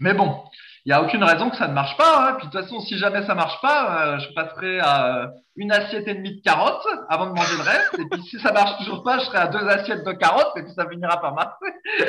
mais 0.00 0.14
bon, 0.14 0.42
il 0.84 0.90
y 0.90 0.92
a 0.92 1.00
aucune 1.00 1.22
raison 1.22 1.48
que 1.50 1.56
ça 1.56 1.68
ne 1.68 1.74
marche 1.74 1.96
pas. 1.96 2.28
Hein. 2.28 2.34
Puis 2.38 2.48
de 2.48 2.52
toute 2.52 2.60
façon, 2.60 2.80
si 2.80 2.98
jamais 2.98 3.24
ça 3.24 3.34
marche 3.34 3.60
pas, 3.60 4.06
euh, 4.06 4.18
je 4.18 4.34
passerai 4.34 4.80
à 4.80 5.22
euh, 5.22 5.26
une 5.56 5.70
assiette 5.70 6.08
et 6.08 6.14
demie 6.14 6.36
de 6.36 6.42
carottes 6.42 6.86
avant 7.08 7.26
de 7.26 7.32
manger 7.32 7.56
le 7.56 7.62
reste. 7.62 7.98
Et 7.98 8.04
puis 8.10 8.22
si 8.24 8.40
ça 8.40 8.52
marche 8.52 8.78
toujours 8.78 9.04
pas, 9.04 9.20
je 9.20 9.26
serai 9.26 9.38
à 9.38 9.46
deux 9.46 9.66
assiettes 9.68 10.04
de 10.04 10.12
carottes 10.12 10.52
et 10.56 10.62
puis 10.62 10.72
ça 10.74 10.88
finira 10.88 11.20
par 11.20 11.34
marcher. 11.34 11.54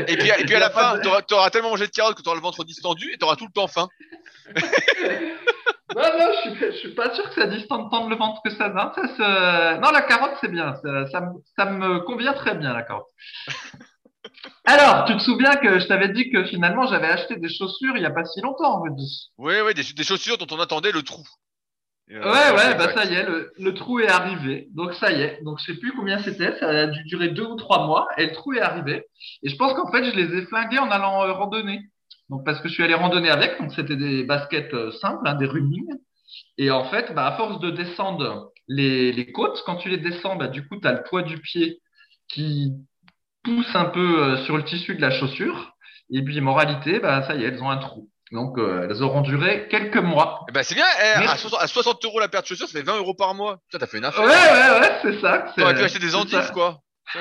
Et 0.08 0.18
puis, 0.18 0.30
et 0.30 0.46
puis 0.46 0.56
à 0.56 0.60
la 0.60 0.70
fin, 0.72 0.98
de- 0.98 1.02
t'auras 1.02 1.22
auras 1.32 1.50
tellement 1.52 1.70
mangé 1.70 1.86
de 1.86 1.92
carottes 1.92 2.18
que 2.18 2.24
t'auras 2.24 2.38
le 2.38 2.42
ventre 2.42 2.64
distendu 2.64 3.12
et 3.14 3.18
t'auras 3.18 3.36
tout 3.36 3.46
le 3.46 3.52
temps 3.52 3.68
faim. 3.68 3.88
Non, 5.96 6.02
non, 6.20 6.32
je 6.34 6.50
suis, 6.52 6.60
je 6.72 6.78
suis 6.78 6.94
pas 6.96 7.14
sûr 7.14 7.28
que 7.30 7.36
ça 7.36 7.46
distende 7.48 7.92
tant 7.92 8.08
le 8.08 8.16
ventre 8.16 8.42
que 8.44 8.50
ça. 8.52 8.70
Non, 8.70 8.92
ça 8.96 9.08
se- 9.08 9.80
non 9.80 9.92
la 9.92 10.02
carotte, 10.02 10.38
c'est 10.42 10.50
bien. 10.52 10.74
Ça, 10.76 11.06
ça, 11.08 11.22
me, 11.22 11.34
ça 11.56 11.66
me 11.66 12.00
convient 12.02 12.34
très 12.34 12.56
bien, 12.56 12.74
la 12.74 12.84
carotte. 12.84 13.08
Alors, 14.66 15.06
tu 15.06 15.14
te 15.16 15.22
souviens 15.22 15.56
que 15.56 15.80
je 15.80 15.88
t'avais 15.88 16.10
dit 16.10 16.30
que 16.30 16.46
finalement, 16.46 16.88
j'avais 16.88 17.08
acheté 17.08 17.36
des 17.38 17.50
chaussures 17.50 17.96
il 17.98 18.04
y 18.04 18.06
a 18.06 18.12
pas 18.12 18.26
si 18.26 18.42
longtemps, 18.42 18.82
Rudy. 18.82 19.32
Oui, 19.38 19.56
oui, 19.66 19.74
des, 19.74 19.84
des 19.84 20.04
chaussures 20.04 20.38
dont 20.38 20.48
on 20.56 20.60
attendait 20.60 20.92
le 20.92 21.04
trou. 21.04 21.24
Euh, 22.12 22.20
Ouais, 22.22 22.52
ouais, 22.58 22.76
bah 22.78 22.94
ça 22.94 23.06
y 23.06 23.14
est, 23.14 23.24
le, 23.24 23.52
le 23.58 23.74
trou 23.74 24.00
est 24.00 24.08
arrivé. 24.10 24.68
Donc 24.72 24.94
ça 24.94 25.12
y 25.12 25.22
est. 25.22 25.42
Donc 25.44 25.60
je 25.60 25.66
sais 25.72 25.80
plus 25.80 25.94
combien 25.94 26.22
c'était. 26.22 26.58
Ça 26.60 26.68
a 26.70 26.88
dû 26.88 27.04
durer 27.06 27.30
deux 27.30 27.46
ou 27.46 27.56
trois 27.56 27.86
mois. 27.86 28.08
Et 28.18 28.26
le 28.28 28.34
trou 28.34 28.54
est 28.54 28.62
arrivé. 28.62 29.06
Et 29.44 29.50
je 29.50 29.56
pense 29.56 29.74
qu'en 29.74 29.90
fait, 29.92 30.04
je 30.04 30.12
les 30.16 30.38
ai 30.38 30.46
flingués 30.46 30.80
en 30.80 30.92
allant 30.92 31.24
euh, 31.24 31.32
randonner. 31.32 31.80
Donc 32.34 32.44
parce 32.46 32.60
que 32.62 32.68
je 32.68 32.74
suis 32.74 32.84
allé 32.84 32.96
randonner 32.96 33.30
avec. 33.30 33.60
Donc 33.62 33.72
c'était 33.76 33.96
des 33.96 34.24
baskets 34.24 34.74
euh, 34.74 34.92
simples, 34.94 35.22
hein, 35.28 35.36
des 35.36 35.46
running. 35.46 35.86
Et 36.58 36.72
en 36.72 36.86
fait, 36.86 37.14
bah, 37.14 37.28
à 37.28 37.38
force 37.38 37.60
de 37.60 37.70
descendre 37.70 38.52
les, 38.68 39.12
les 39.12 39.32
côtes, 39.32 39.62
quand 39.68 39.76
tu 39.76 39.90
les 39.90 39.98
descends, 39.98 40.36
bah, 40.36 40.48
du 40.48 40.68
coup, 40.68 40.78
tu 40.82 40.88
as 40.88 40.94
le 40.94 41.04
poids 41.04 41.22
du 41.22 41.38
pied 41.38 41.80
qui 42.28 42.72
pousse 43.44 43.76
un 43.76 43.86
peu 43.86 44.24
euh, 44.24 44.38
sur 44.46 44.58
le 44.58 44.64
tissu 44.64 44.96
de 44.96 45.02
la 45.02 45.12
chaussure. 45.12 45.74
Et 46.12 46.24
puis, 46.24 46.42
moralité, 46.42 47.00
bah, 47.00 47.22
ça 47.28 47.36
y 47.36 47.44
est, 47.44 47.50
elles 47.50 47.62
ont 47.62 47.70
un 47.70 47.78
trou. 47.78 48.10
Donc, 48.32 48.58
euh, 48.58 48.88
elles 48.90 49.04
auront 49.04 49.22
duré 49.22 49.68
quelques 49.70 49.98
mois. 49.98 50.40
Ben, 50.52 50.64
c'est 50.64 50.74
bien, 50.74 50.86
eh, 51.04 51.20
Mais- 51.20 51.28
à, 51.28 51.38
60, 51.38 51.60
à 51.62 51.68
60 51.68 52.04
euros 52.06 52.20
la 52.20 52.30
paire 52.30 52.42
de 52.42 52.48
chaussures, 52.48 52.68
ça 52.68 52.80
fait 52.80 52.86
20 52.86 52.98
euros 52.98 53.14
par 53.14 53.36
mois. 53.36 53.60
Putain, 53.70 53.78
t'as 53.78 53.88
fait 53.88 53.98
une 54.00 54.06
Ouais, 54.06 54.10
affaire. 54.10 54.24
ouais, 54.26 54.80
ouais, 54.82 54.92
c'est 55.04 55.22
ça. 55.22 55.54
T'aurais 55.56 55.76
pu 55.76 55.82
acheter 55.84 56.00
des 56.00 56.16
endives, 56.16 56.50
quoi. 56.52 56.80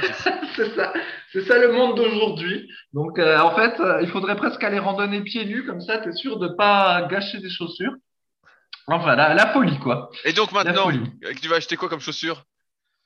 C'est 0.56 0.74
ça, 0.74 0.92
c'est 1.32 1.46
ça 1.46 1.58
le 1.58 1.72
monde 1.72 1.96
d'aujourd'hui. 1.96 2.70
Donc, 2.92 3.18
euh, 3.18 3.38
en 3.38 3.54
fait, 3.54 3.78
euh, 3.80 4.00
il 4.02 4.08
faudrait 4.08 4.36
presque 4.36 4.62
aller 4.62 4.78
randonner 4.78 5.20
pieds 5.22 5.44
nus, 5.44 5.66
comme 5.66 5.80
ça, 5.80 5.98
tu 5.98 6.10
es 6.10 6.12
sûr 6.12 6.38
de 6.38 6.48
pas 6.48 7.06
gâcher 7.10 7.38
des 7.38 7.50
chaussures. 7.50 7.92
Enfin, 8.86 9.16
la, 9.16 9.34
la 9.34 9.52
folie, 9.52 9.78
quoi. 9.78 10.10
Et 10.24 10.32
donc 10.32 10.52
maintenant, 10.52 10.90
euh, 10.90 11.32
tu 11.40 11.48
vas 11.48 11.56
acheter 11.56 11.76
quoi 11.76 11.88
comme 11.88 12.00
chaussures? 12.00 12.44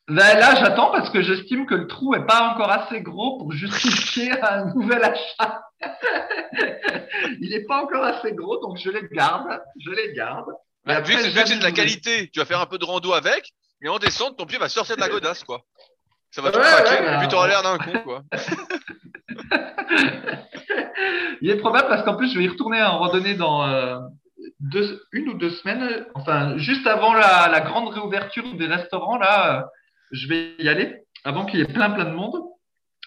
Là, 0.09 0.39
là, 0.39 0.55
j'attends 0.55 0.93
parce 0.93 1.11
que 1.11 1.21
j'estime 1.23 1.67
que 1.67 1.75
le 1.75 1.87
trou 1.87 2.15
est 2.15 2.27
pas 2.27 2.53
encore 2.53 2.71
assez 2.71 3.01
gros 3.01 3.39
pour 3.39 3.53
justifier 3.53 4.31
un 4.43 4.67
nouvel 4.75 5.03
achat. 5.03 5.63
il 7.41 7.53
est 7.53 7.67
pas 7.67 7.83
encore 7.83 8.05
assez 8.05 8.33
gros, 8.33 8.59
donc 8.61 8.79
je 8.79 8.91
les 8.91 9.09
garde, 9.13 9.61
je 9.85 9.91
les 9.91 10.13
garde. 10.13 10.47
Bah, 10.85 10.97
après, 10.97 11.17
Vu 11.17 11.43
que 11.43 11.47
c'est 11.47 11.59
de 11.59 11.63
la 11.65 11.73
qualité, 11.73 12.31
tu 12.31 12.39
vas 12.39 12.45
faire 12.45 12.61
un 12.61 12.67
peu 12.67 12.79
de 12.79 12.85
rando 12.85 13.13
avec, 13.13 13.53
et 13.83 13.89
en 13.89 13.99
descente, 13.99 14.39
ton 14.39 14.47
pied 14.47 14.59
va 14.59 14.69
sortir 14.69 14.97
de 14.97 15.01
la 15.01 15.09
godasse, 15.09 15.45
quoi. 15.45 15.63
Ça 16.37 16.43
va 16.43 16.49
Ouais, 16.49 16.55
tout 16.55 16.61
craquer, 16.61 17.03
ouais, 17.03 17.15
et 17.15 17.19
puis 17.19 17.29
t'auras 17.29 17.49
l'air 17.49 17.63
d'un 17.63 17.79
con, 17.79 17.93
quoi. 18.05 18.23
Il 21.41 21.49
est 21.49 21.57
probable 21.57 21.89
parce 21.89 22.03
qu'en 22.03 22.15
plus, 22.15 22.31
je 22.31 22.39
vais 22.39 22.45
y 22.45 22.49
retourner 22.49 22.83
en 22.83 22.99
randonnée 22.99 23.37
dans 23.37 23.67
euh, 23.67 23.99
deux, 24.61 25.03
une 25.13 25.31
ou 25.31 25.39
deux 25.39 25.49
semaines. 25.49 26.05
Enfin, 26.15 26.59
juste 26.59 26.87
avant 26.87 27.15
la, 27.15 27.49
la 27.51 27.61
grande 27.61 27.89
réouverture 27.89 28.55
des 28.55 28.67
restaurants, 28.67 29.17
là, 29.17 29.61
euh, 29.61 29.63
je 30.13 30.29
vais 30.29 30.57
y 30.59 30.69
aller 30.69 31.05
avant 31.25 31.47
qu'il 31.47 31.59
y 31.59 31.63
ait 31.63 31.73
plein, 31.73 31.89
plein 31.89 32.05
de 32.05 32.11
monde. 32.11 32.35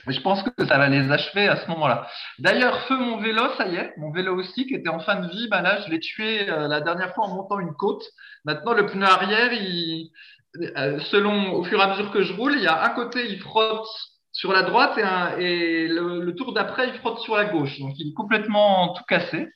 Mais 0.08 0.14
je 0.14 0.22
pense 0.22 0.42
que 0.42 0.50
ça 0.66 0.80
va 0.80 0.90
les 0.90 1.12
achever 1.12 1.48
à 1.48 1.58
ce 1.58 1.68
moment-là. 1.68 2.08
D'ailleurs, 2.40 2.82
feu 2.88 2.98
mon 2.98 3.18
vélo, 3.18 3.44
ça 3.58 3.68
y 3.68 3.76
est, 3.76 3.94
mon 3.98 4.12
vélo 4.12 4.40
aussi 4.40 4.66
qui 4.66 4.74
était 4.74 4.90
en 4.90 5.02
fin 5.02 5.18
de 5.18 5.30
vie, 5.30 5.48
bah 5.50 5.62
là, 5.62 5.82
je 5.82 5.90
l'ai 5.92 6.00
tué 6.00 6.50
euh, 6.50 6.68
la 6.68 6.82
dernière 6.82 7.14
fois 7.14 7.26
en 7.26 7.36
montant 7.36 7.60
une 7.60 7.76
côte. 7.76 8.02
Maintenant, 8.44 8.74
le 8.74 8.88
pneu 8.88 9.06
arrière, 9.06 9.54
il, 9.54 10.10
selon 10.54 11.54
au 11.54 11.64
fur 11.64 11.80
et 11.80 11.84
à 11.84 11.88
mesure 11.88 12.12
que 12.12 12.24
je 12.24 12.34
roule, 12.34 12.54
il 12.56 12.64
y 12.64 12.68
a 12.68 12.84
un 12.84 12.90
côté, 12.90 13.30
il 13.30 13.40
frotte 13.40 13.88
sur 14.32 14.52
la 14.52 14.64
droite 14.64 14.98
et, 14.98 15.04
un, 15.04 15.38
et 15.38 15.88
le, 15.88 16.22
le 16.22 16.36
tour 16.36 16.54
d'après, 16.54 16.88
il 16.88 16.94
frotte 16.96 17.20
sur 17.20 17.36
la 17.36 17.46
gauche. 17.46 17.80
Donc, 17.80 17.94
il 17.98 18.12
est 18.12 18.14
complètement 18.14 18.94
tout 18.94 19.04
cassé. 19.04 19.48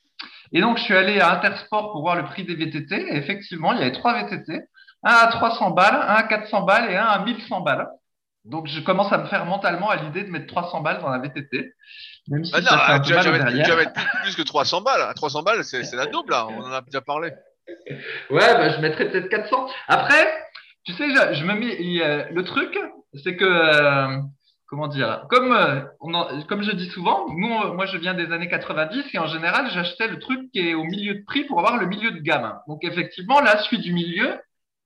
Et 0.52 0.60
donc, 0.60 0.78
je 0.78 0.84
suis 0.84 0.94
allé 0.94 1.20
à 1.20 1.32
Intersport 1.32 1.92
pour 1.92 2.02
voir 2.02 2.16
le 2.16 2.24
prix 2.24 2.44
des 2.44 2.54
VTT. 2.54 2.94
Et 2.94 3.16
effectivement, 3.16 3.72
il 3.72 3.78
y 3.78 3.82
avait 3.82 3.92
trois 3.92 4.14
VTT. 4.14 4.60
Un 5.02 5.12
à 5.12 5.26
300 5.26 5.70
balles, 5.70 5.96
un 5.96 6.14
à 6.14 6.22
400 6.22 6.62
balles 6.62 6.90
et 6.90 6.96
un 6.96 7.04
à 7.04 7.24
1100 7.24 7.60
balles. 7.60 7.88
Donc, 8.44 8.66
je 8.66 8.80
commence 8.80 9.12
à 9.12 9.18
me 9.18 9.26
faire 9.26 9.46
mentalement 9.46 9.88
à 9.88 9.96
l'idée 9.96 10.22
de 10.22 10.30
mettre 10.30 10.46
300 10.46 10.80
balles 10.82 11.00
dans 11.00 11.08
la 11.08 11.18
VTT. 11.18 11.72
Même 12.28 12.44
si 12.44 12.52
bah 12.52 12.60
non, 12.60 12.66
ça 12.66 12.78
fait 12.78 12.92
un 12.92 13.00
tu, 13.00 13.12
peu 13.12 13.38
mal 13.38 13.62
tu, 13.64 13.70
vas 13.70 13.76
mettre 13.76 13.92
plus 14.22 14.36
que 14.36 14.42
300 14.42 14.82
balles. 14.82 15.14
300 15.14 15.42
balles, 15.42 15.64
c'est 15.64 15.94
la 15.94 16.06
double, 16.06 16.30
là. 16.30 16.46
On 16.46 16.60
en 16.60 16.72
a 16.72 16.82
déjà 16.82 17.00
parlé. 17.00 17.32
Ouais, 18.30 18.54
bah, 18.54 18.68
je 18.70 18.80
mettrais 18.80 19.10
peut-être 19.10 19.28
400. 19.28 19.68
Après, 19.88 20.43
tu 20.84 20.92
sais, 20.92 21.08
je, 21.10 21.34
je 21.34 21.44
me 21.44 21.54
mets. 21.54 22.30
le 22.30 22.42
truc, 22.44 22.78
c'est 23.22 23.36
que. 23.36 23.44
Euh, 23.44 24.20
comment 24.74 24.88
dire 24.88 25.26
comme, 25.30 25.52
euh, 25.52 25.82
on 26.00 26.12
comme 26.48 26.62
je 26.62 26.72
dis 26.72 26.90
souvent, 26.90 27.26
nous, 27.28 27.74
moi 27.74 27.86
je 27.86 27.96
viens 27.98 28.14
des 28.14 28.32
années 28.32 28.48
90 28.48 29.04
et 29.12 29.18
en 29.18 29.26
général 29.26 29.70
j'achetais 29.70 30.08
le 30.08 30.18
truc 30.18 30.50
qui 30.52 30.68
est 30.68 30.74
au 30.74 30.84
milieu 30.84 31.14
de 31.14 31.24
prix 31.24 31.44
pour 31.44 31.58
avoir 31.60 31.76
le 31.76 31.86
milieu 31.86 32.10
de 32.10 32.18
gamme. 32.20 32.58
Donc 32.68 32.82
effectivement 32.82 33.40
là, 33.40 33.62
celui 33.62 33.78
du 33.78 33.92
milieu, 33.92 34.38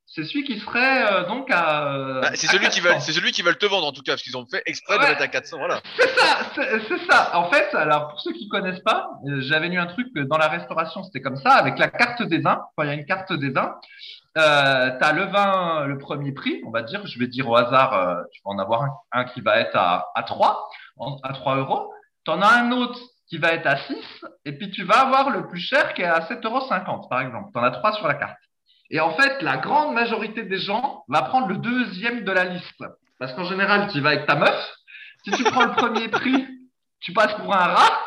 c'est 0.07 0.25
celui 0.25 0.45
qui 0.45 0.59
serait 0.61 1.13
euh, 1.13 1.27
donc 1.27 1.51
à. 1.51 1.93
Euh, 1.95 2.21
bah, 2.21 2.31
c'est 2.35 2.49
celui 2.49 2.69
qui 2.69 2.81
veulent, 2.81 3.01
c'est 3.01 3.13
celui 3.13 3.33
qui 3.33 3.43
veulent 3.43 3.59
te 3.59 3.67
vendre 3.67 3.87
en 3.87 3.93
tout 3.93 4.03
cas, 4.03 4.13
parce 4.13 4.23
qu'ils 4.23 4.37
ont 4.37 4.47
fait 4.47 4.63
exprès 4.67 4.99
de 4.99 5.03
mettre 5.03 5.23
à 5.23 5.29
400. 5.29 5.59
Voilà. 5.59 5.81
C'est 5.99 6.09
ça, 6.09 6.51
c'est 6.55 7.11
ça. 7.11 7.37
En 7.37 7.51
fait, 7.51 7.75
alors 7.75 8.09
pour 8.09 8.21
ceux 8.21 8.33
qui 8.33 8.49
connaissent 8.49 8.83
pas, 8.85 9.09
j'avais 9.41 9.69
lu 9.69 9.79
un 9.79 9.87
truc 9.87 10.09
dans 10.15 10.39
la 10.39 10.49
restauration, 10.49 11.03
c'était 11.05 11.21
comme 11.21 11.37
ça, 11.37 11.53
avec 11.53 11.79
la 11.79 11.89
carte 11.89 12.23
des 12.23 12.39
vins. 12.39 12.63
Quand 12.77 12.85
il 12.85 12.89
y 12.89 12.91
a 12.91 12.95
une 12.95 13.07
carte 13.07 13.33
des 13.33 13.51
vins, 13.51 13.77
euh, 14.39 14.91
tu 14.99 15.05
as 15.05 15.13
le 15.13 15.25
vin, 15.25 15.87
le 15.87 15.99
premier 15.99 16.33
prix, 16.33 16.63
on 16.67 16.71
va 16.71 16.83
dire, 16.83 17.07
je 17.07 17.19
vais 17.19 17.27
dire 17.27 17.49
au 17.49 17.57
hasard, 17.57 17.95
euh, 17.95 18.23
tu 18.33 18.41
vas 18.45 18.53
en 18.53 18.59
avoir 18.59 18.89
un, 19.13 19.25
qui 19.25 19.41
va 19.41 19.59
être 19.59 19.77
à, 19.77 20.07
à 20.15 20.23
3, 20.23 20.69
à 21.23 21.33
3 21.33 21.57
euros. 21.57 21.93
Tu 22.25 22.31
en 22.31 22.41
as 22.41 22.49
un 22.49 22.73
autre 22.73 22.99
qui 23.29 23.39
va 23.39 23.53
être 23.53 23.67
à 23.67 23.77
6, 23.77 23.97
et 24.45 24.53
puis 24.53 24.71
tu 24.71 24.85
vas 24.85 25.01
avoir 25.01 25.31
le 25.31 25.47
plus 25.49 25.61
cher 25.61 25.93
qui 25.95 26.03
est 26.03 26.07
à 26.07 26.21
7,50 26.21 26.47
euros, 26.47 27.09
par 27.09 27.21
exemple. 27.21 27.51
Tu 27.53 27.59
en 27.59 27.63
as 27.63 27.71
3 27.71 27.93
sur 27.95 28.09
la 28.09 28.15
carte. 28.15 28.39
Et 28.91 29.01
en 29.01 29.15
fait, 29.15 29.43
la 29.43 29.59
grande 29.59 29.95
majorité 29.95 30.45
des 30.45 30.59
gens 30.59 31.05
va 31.09 31.23
prendre 31.23 31.49
le 31.49 31.59
deuxième 31.59 32.25
de 32.25 32.33
la 32.33 32.45
liste. 32.45 32.85
Parce 33.19 33.35
qu'en 33.35 33.45
général, 33.45 33.89
tu 33.93 34.01
vas 34.01 34.11
avec 34.11 34.27
ta 34.27 34.37
meuf. 34.37 34.75
Si 35.25 35.31
tu 35.33 35.45
prends 35.45 35.67
le 35.67 35.73
premier 35.73 36.09
prix, 36.09 36.47
tu 37.01 37.13
passes 37.13 37.35
pour 37.35 37.55
un 37.55 37.67
rat 37.67 37.99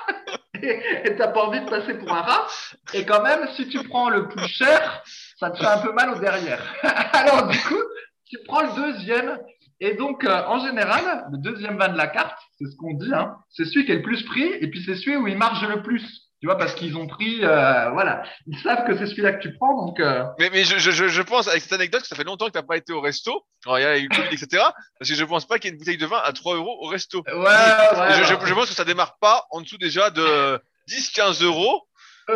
et 0.61 1.13
tu 1.13 1.17
n'as 1.17 1.27
pas 1.27 1.43
envie 1.43 1.61
de 1.61 1.69
passer 1.69 1.93
pour 1.93 2.11
un 2.11 2.21
rat. 2.21 2.47
Et 2.93 3.05
quand 3.05 3.21
même, 3.21 3.47
si 3.55 3.67
tu 3.69 3.83
prends 3.87 4.09
le 4.09 4.27
plus 4.27 4.47
cher, 4.47 5.03
ça 5.41 5.49
te 5.49 5.57
fait 5.57 5.65
un 5.65 5.79
peu 5.79 5.91
mal 5.91 6.11
au 6.11 6.19
derrière. 6.19 6.61
Alors, 7.13 7.47
du 7.47 7.57
coup, 7.61 7.81
tu 8.29 8.37
prends 8.45 8.61
le 8.61 8.75
deuxième. 8.75 9.39
Et 9.79 9.95
donc, 9.95 10.23
euh, 10.23 10.43
en 10.45 10.63
général, 10.63 11.25
le 11.31 11.39
deuxième 11.39 11.79
vin 11.79 11.89
de 11.89 11.97
la 11.97 12.05
carte, 12.05 12.37
c'est 12.59 12.69
ce 12.69 12.75
qu'on 12.77 12.93
dit, 12.93 13.11
hein, 13.11 13.35
c'est 13.49 13.65
celui 13.65 13.85
qui 13.85 13.91
est 13.91 13.95
le 13.95 14.01
plus 14.03 14.21
pris, 14.23 14.43
et 14.43 14.67
puis 14.69 14.83
c'est 14.85 14.95
celui 14.95 15.17
où 15.17 15.27
il 15.27 15.37
marche 15.37 15.67
le 15.67 15.81
plus. 15.81 16.03
Tu 16.39 16.47
vois, 16.47 16.57
parce 16.57 16.75
qu'ils 16.75 16.95
ont 16.95 17.07
pris, 17.07 17.43
euh, 17.43 17.89
voilà, 17.89 18.23
ils 18.45 18.57
savent 18.59 18.85
que 18.85 18.95
c'est 18.95 19.07
celui-là 19.07 19.33
que 19.33 19.41
tu 19.41 19.53
prends, 19.55 19.85
donc. 19.85 19.99
Euh... 19.99 20.23
Mais, 20.37 20.51
mais 20.51 20.63
je, 20.63 20.77
je, 20.77 21.07
je 21.07 21.21
pense 21.23 21.47
avec 21.47 21.63
cette 21.63 21.73
anecdote 21.73 22.01
que 22.01 22.07
ça 22.07 22.15
fait 22.15 22.23
longtemps 22.23 22.45
que 22.45 22.51
tu 22.51 22.57
n'as 22.59 22.63
pas 22.63 22.77
été 22.77 22.93
au 22.93 23.01
resto. 23.01 23.43
Alors, 23.65 23.79
il 23.79 23.81
y 23.81 23.85
a 23.85 23.97
eu 23.97 24.09
Covid, 24.09 24.27
etc. 24.27 24.63
Parce 24.99 25.09
que 25.09 25.15
je 25.15 25.25
pense 25.25 25.47
pas 25.47 25.57
qu'il 25.57 25.69
y 25.69 25.69
ait 25.69 25.73
une 25.73 25.79
bouteille 25.79 25.97
de 25.97 26.05
vin 26.05 26.21
à 26.23 26.31
3 26.31 26.55
euros 26.55 26.77
au 26.81 26.87
resto. 26.87 27.23
Ouais, 27.27 27.33
ouais, 27.33 28.23
je, 28.23 28.45
je, 28.45 28.53
pense 28.53 28.69
que 28.69 28.75
ça 28.75 28.85
démarre 28.85 29.17
pas 29.19 29.45
en 29.49 29.61
dessous 29.61 29.79
déjà 29.79 30.11
de 30.11 30.61
10-15 30.89 31.43
euros 31.43 31.87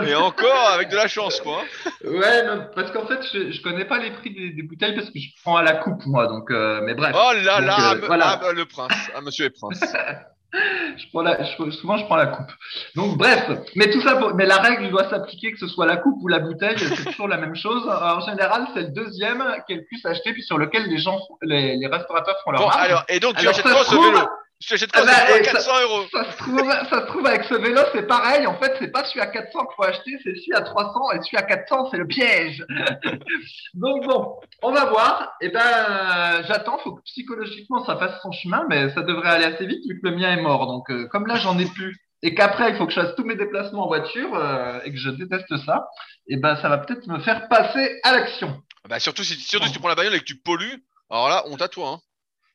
et 0.05 0.15
encore 0.15 0.69
avec 0.73 0.89
de 0.89 0.95
la 0.95 1.07
chance, 1.07 1.39
quoi. 1.41 1.63
Ouais, 2.03 2.43
parce 2.75 2.91
qu'en 2.91 3.05
fait, 3.05 3.19
je, 3.33 3.51
je 3.51 3.61
connais 3.61 3.85
pas 3.85 3.99
les 3.99 4.11
prix 4.11 4.31
des, 4.31 4.63
bouteilles 4.63 4.95
parce 4.95 5.09
que 5.09 5.19
je 5.19 5.29
prends 5.43 5.57
à 5.57 5.63
la 5.63 5.73
coupe, 5.73 6.05
moi. 6.05 6.27
Donc, 6.27 6.51
euh, 6.51 6.81
mais 6.83 6.93
bref. 6.93 7.15
Oh 7.15 7.31
là 7.43 7.61
là, 7.61 7.93
euh, 7.93 8.01
voilà. 8.05 8.25
Ah, 8.29 8.37
bah, 8.41 8.53
le 8.53 8.65
prince, 8.65 8.93
ah, 9.15 9.21
monsieur 9.21 9.45
est 9.45 9.49
prince. 9.51 9.79
je 10.97 11.05
prends 11.11 11.21
la, 11.21 11.43
souvent, 11.71 11.97
je 11.97 12.05
prends 12.05 12.15
la 12.15 12.27
coupe. 12.27 12.51
Donc, 12.95 13.17
bref. 13.17 13.49
Mais 13.75 13.89
tout 13.89 14.01
ça, 14.01 14.19
mais 14.35 14.45
la 14.45 14.57
règle 14.57 14.89
doit 14.89 15.09
s'appliquer 15.09 15.51
que 15.51 15.59
ce 15.59 15.67
soit 15.67 15.85
la 15.85 15.97
coupe 15.97 16.17
ou 16.21 16.27
la 16.27 16.39
bouteille, 16.39 16.77
c'est 16.77 17.05
toujours 17.05 17.27
la 17.27 17.37
même 17.37 17.55
chose. 17.55 17.87
En 17.87 18.21
général, 18.21 18.67
c'est 18.73 18.81
le 18.81 18.89
deuxième 18.89 19.43
qui 19.67 19.73
est 19.73 19.77
le 19.77 19.85
plus 19.85 20.05
acheté, 20.05 20.33
puis 20.33 20.43
sur 20.43 20.57
lequel 20.57 20.87
les 20.87 20.97
gens, 20.97 21.19
les, 21.41 21.77
les 21.77 21.87
restaurateurs 21.87 22.37
font 22.43 22.51
leur 22.51 22.61
bon, 22.61 22.69
alors, 22.69 23.03
et 23.09 23.19
donc, 23.19 23.35
tu 23.37 23.47
achètes 23.47 23.63
quoi 23.63 23.83
ce 23.83 23.95
vélo 23.95 24.27
je 24.61 24.69
t'achète 24.69 24.91
quoi 24.91 25.03
ah 25.07 25.25
bah, 25.29 25.39
400 25.39 25.59
ça, 25.59 25.81
euros. 25.83 26.05
Ça 26.11 26.31
se, 26.31 26.37
trouve, 26.37 26.71
ça 26.71 27.01
se 27.01 27.05
trouve 27.07 27.25
avec 27.25 27.43
ce 27.43 27.55
vélo, 27.55 27.81
c'est 27.93 28.07
pareil. 28.07 28.47
En 28.47 28.57
fait, 28.57 28.73
c'est 28.79 28.91
pas 28.91 29.03
celui 29.03 29.21
à 29.21 29.27
400 29.27 29.65
qu'il 29.65 29.75
faut 29.75 29.83
acheter, 29.83 30.17
c'est 30.23 30.35
celui 30.35 30.53
à 30.53 30.61
300 30.61 31.11
et 31.11 31.21
celui 31.21 31.37
à 31.37 31.43
400, 31.43 31.89
c'est 31.91 31.97
le 31.97 32.07
piège. 32.07 32.65
Donc 33.73 34.05
bon, 34.07 34.39
on 34.63 34.71
va 34.71 34.85
voir. 34.85 35.33
Et 35.41 35.47
eh 35.47 35.49
ben, 35.49 36.43
j'attends. 36.47 36.77
Faut 36.79 36.93
que 36.93 37.01
psychologiquement 37.03 37.85
ça 37.85 37.97
fasse 37.97 38.21
son 38.21 38.31
chemin, 38.31 38.65
mais 38.69 38.93
ça 38.93 39.01
devrait 39.01 39.29
aller 39.29 39.45
assez 39.45 39.65
vite 39.65 39.83
vu 39.87 39.99
que 40.01 40.07
le 40.07 40.15
mien 40.15 40.31
est 40.31 40.41
mort. 40.41 40.67
Donc 40.67 40.89
euh, 40.89 41.07
comme 41.09 41.27
là, 41.27 41.35
j'en 41.35 41.59
ai 41.59 41.65
plus 41.65 41.97
et 42.25 42.33
qu'après 42.33 42.71
il 42.71 42.75
faut 42.75 42.87
que 42.87 42.93
je 42.93 42.99
fasse 42.99 43.15
tous 43.15 43.23
mes 43.23 43.35
déplacements 43.35 43.83
en 43.83 43.87
voiture 43.87 44.33
euh, 44.35 44.79
et 44.83 44.91
que 44.91 44.97
je 44.97 45.09
déteste 45.09 45.57
ça, 45.65 45.87
et 46.27 46.33
eh 46.33 46.37
ben 46.37 46.55
ça 46.55 46.69
va 46.69 46.79
peut-être 46.79 47.05
me 47.07 47.19
faire 47.19 47.47
passer 47.49 47.99
à 48.03 48.13
l'action. 48.13 48.63
Bah 48.89 48.99
surtout 48.99 49.23
si 49.23 49.35
surtout 49.35 49.67
si 49.67 49.73
tu 49.73 49.79
prends 49.79 49.89
la 49.89 49.95
bagnole 49.95 50.15
et 50.15 50.19
que 50.19 50.25
tu 50.25 50.37
pollues, 50.37 50.83
alors 51.09 51.29
là, 51.29 51.43
on 51.47 51.57
t'a 51.57 51.67
toi. 51.67 51.89
Hein. 51.89 51.99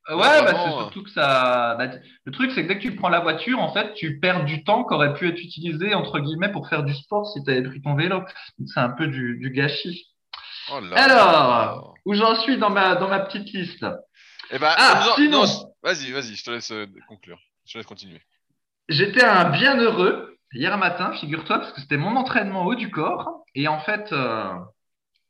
Euh, 0.08 0.16
ouais, 0.16 0.42
bah, 0.42 0.54
c'est 0.64 0.70
surtout 0.70 1.02
que 1.04 1.10
ça. 1.10 1.76
Bah, 1.78 1.88
le 2.24 2.32
truc, 2.32 2.50
c'est 2.52 2.62
que 2.62 2.68
dès 2.68 2.78
que 2.78 2.82
tu 2.82 2.96
prends 2.96 3.10
la 3.10 3.20
voiture, 3.20 3.60
en 3.60 3.72
fait, 3.72 3.92
tu 3.94 4.18
perds 4.18 4.44
du 4.44 4.64
temps 4.64 4.84
qui 4.84 4.94
aurait 4.94 5.14
pu 5.14 5.28
être 5.28 5.38
utilisé 5.38 5.94
entre 5.94 6.18
guillemets 6.18 6.50
pour 6.50 6.68
faire 6.68 6.82
du 6.82 6.94
sport 6.94 7.26
si 7.26 7.44
tu 7.44 7.50
avais 7.50 7.62
pris 7.62 7.82
ton 7.82 7.94
vélo. 7.94 8.22
C'est 8.66 8.80
un 8.80 8.90
peu 8.90 9.06
du, 9.06 9.38
du 9.38 9.50
gâchis. 9.50 10.06
Oh 10.72 10.80
là 10.80 10.96
Alors, 10.96 11.94
où 12.06 12.14
j'en 12.14 12.34
suis 12.36 12.56
dans 12.56 12.70
ma 12.70 12.96
dans 12.96 13.08
ma 13.08 13.20
petite 13.20 13.52
liste? 13.52 13.84
Eh 14.50 14.58
ben, 14.58 14.72
ah, 14.76 15.12
sinon... 15.16 15.44
vas-y, 15.82 16.10
vas-y, 16.10 16.34
je 16.34 16.44
te 16.44 16.50
laisse 16.50 16.72
euh, 16.72 16.86
conclure. 17.08 17.38
Je 17.66 17.72
te 17.72 17.78
laisse 17.78 17.86
continuer. 17.86 18.20
J'étais 18.88 19.24
un 19.24 19.50
bien 19.50 19.76
heureux 19.78 20.38
hier 20.52 20.76
matin, 20.78 21.12
figure-toi, 21.12 21.58
parce 21.58 21.72
que 21.72 21.80
c'était 21.80 21.96
mon 21.96 22.16
entraînement 22.16 22.64
haut 22.64 22.74
du 22.74 22.90
corps. 22.90 23.44
Et 23.54 23.68
en 23.68 23.80
fait, 23.80 24.12
euh, 24.12 24.52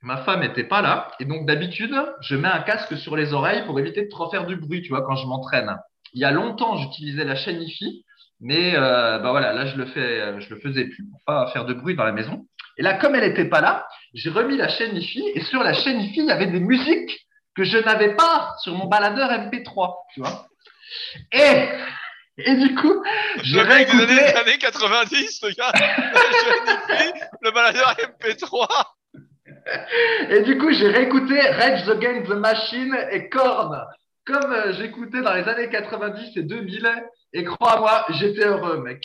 ma 0.03 0.19
femme 0.19 0.41
n'était 0.41 0.65
pas 0.65 0.83
là. 0.83 1.11
Et 1.21 1.25
donc, 1.25 1.47
d'habitude, 1.47 1.95
je 2.21 2.37
mets 2.37 2.49
un 2.49 2.61
casque 2.61 2.97
sur 2.97 3.17
les 3.17 3.33
oreilles 3.33 3.65
pour 3.67 3.79
éviter 3.79 4.05
de 4.05 4.09
trop 4.09 4.31
faire 4.31 4.47
du 4.47 4.57
bruit, 4.57 4.83
tu 4.83 4.91
vois, 4.91 5.03
quand 5.03 5.17
je 5.17 5.27
m'entraîne. 5.27 5.77
Il 6.13 6.21
y 6.21 6.25
a 6.25 6.31
longtemps, 6.31 6.77
j'utilisais 6.77 7.25
la 7.25 7.37
chaîne 7.37 7.63
IFI, 7.63 8.05
mais 8.41 8.75
euh, 8.75 9.19
bah 9.19 9.31
voilà, 9.31 9.53
là, 9.53 9.67
je 9.67 9.77
le 9.77 9.87
fais, 9.87 10.41
je 10.41 10.51
le 10.51 10.61
faisais 10.61 10.87
plus 10.87 11.05
pour 11.09 11.21
pas 11.27 11.47
faire 11.53 11.65
de 11.65 11.75
bruit 11.75 11.95
dans 11.95 12.05
la 12.05 12.13
maison. 12.13 12.47
Et 12.79 12.83
là, 12.83 12.95
comme 12.95 13.15
elle 13.15 13.29
n'était 13.29 13.49
pas 13.49 13.61
là, 13.61 13.87
j'ai 14.15 14.31
remis 14.31 14.57
la 14.57 14.69
chaîne 14.69 14.97
IFI 14.97 15.23
et 15.35 15.41
sur 15.43 15.63
la 15.63 15.75
chaîne 15.75 16.01
IFI, 16.01 16.21
il 16.21 16.27
y 16.27 16.31
avait 16.31 16.47
des 16.47 16.61
musiques 16.61 17.27
que 17.55 17.65
je 17.65 17.79
n'avais 17.79 18.15
pas 18.15 18.55
sur 18.63 18.75
mon 18.75 18.87
baladeur 18.87 19.31
MP3, 19.31 19.95
tu 20.15 20.21
vois. 20.21 20.47
Et 21.33 21.69
et 22.39 22.55
du 22.55 22.75
coup, 22.75 23.03
j'ai 23.43 23.61
réécouté... 23.61 24.07
des 24.07 24.13
années, 24.13 24.35
années 24.35 24.59
90, 24.59 25.41
le 25.43 25.51
gars, 25.51 25.73
le 27.43 27.51
baladeur 27.51 27.95
MP3. 28.23 28.67
Et 30.31 30.43
du 30.43 30.59
coup, 30.59 30.73
j'ai 30.73 30.89
réécouté 30.89 31.41
Rage 31.41 31.89
Against 31.89 32.29
the 32.29 32.35
Machine 32.35 32.97
et 33.11 33.29
Korn, 33.29 33.87
comme 34.25 34.53
euh, 34.53 34.73
j'écoutais 34.73 35.23
dans 35.23 35.35
les 35.35 35.45
années 35.45 35.69
90 35.69 36.37
et 36.37 36.43
2000. 36.43 36.89
Et 37.33 37.45
crois-moi, 37.45 38.07
j'étais 38.11 38.45
heureux, 38.45 38.83
mec. 38.83 39.05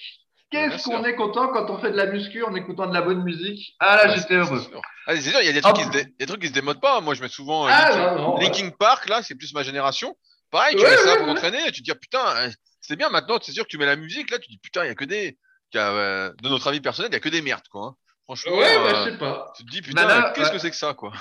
Qu'est-ce 0.52 0.84
qu'on 0.84 1.04
est 1.04 1.16
content 1.16 1.50
quand 1.50 1.70
on 1.70 1.80
fait 1.80 1.92
de 1.92 1.98
la 1.98 2.06
muscu 2.06 2.44
en 2.44 2.56
écoutant 2.56 2.88
de 2.88 2.94
la 2.94 3.02
bonne 3.02 3.24
musique 3.24 3.76
Ah 3.80 3.98
là, 3.98 4.16
j'étais 4.16 4.36
heureux. 4.36 4.62
Ah, 5.08 5.16
c'est 5.16 5.30
sûr, 5.30 5.40
il 5.42 5.48
y 5.48 5.50
a 5.50 5.54
des 5.54 5.62
trucs, 5.62 5.76
qui 5.76 5.84
se 5.84 5.90
des 5.90 6.26
trucs 6.26 6.42
qui 6.42 6.48
se 6.48 6.54
démodent 6.54 6.80
pas. 6.80 7.02
Moi, 7.02 7.14
je 7.14 7.22
mets 7.22 7.30
souvent 7.30 7.68
euh, 7.68 7.72
ah, 7.72 8.36
Linkin, 8.40 8.70
Park, 8.70 9.10
là, 9.10 9.22
c'est 9.22 9.36
plus 9.36 9.54
ma 9.54 9.64
génération. 9.64 10.16
Pareil, 10.52 10.76
tu 10.76 10.84
mets 10.84 10.98
ça 10.98 11.18
pour 11.18 11.28
t'entraîner, 11.28 11.72
tu 11.72 11.84
te 11.84 11.92
dis, 11.92 12.00
putain, 12.00 12.26
euh, 12.38 12.50
c'est 12.80 12.96
bien 12.96 13.10
maintenant, 13.10 13.38
c'est 13.42 13.52
sûr 13.52 13.64
que 13.64 13.70
tu 13.70 13.78
mets 13.78 13.86
la 13.86 13.96
musique, 13.96 14.30
là, 14.32 14.40
tu 14.40 14.48
te 14.48 14.52
dis, 14.52 14.60
putain, 14.60 14.86
il 14.86 14.88
y 14.88 14.92
a 14.92 14.96
que 14.96 15.06
des. 15.06 15.38
de 15.74 16.50
notre 16.50 16.68
avis 16.68 16.80
personnel, 16.80 17.10
il 17.12 17.16
y 17.16 17.18
a 17.18 17.20
que 17.20 17.30
des 17.30 17.42
merdes, 17.42 17.68
quoi. 17.70 17.88
Hein. 17.88 17.96
Franchement, 18.26 18.58
ouais, 18.58 18.78
bah, 18.78 19.04
je 19.06 19.12
sais 19.12 19.18
pas. 19.18 19.54
Tu 19.56 19.66
te 19.66 19.72
dis, 19.72 19.82
putain, 19.82 20.06
bah 20.08 20.34
qu'est-ce 20.36 20.52
que 20.52 20.58
c'est 20.58 20.72
que 20.72 20.76
ça, 20.76 20.94
quoi 20.94 21.12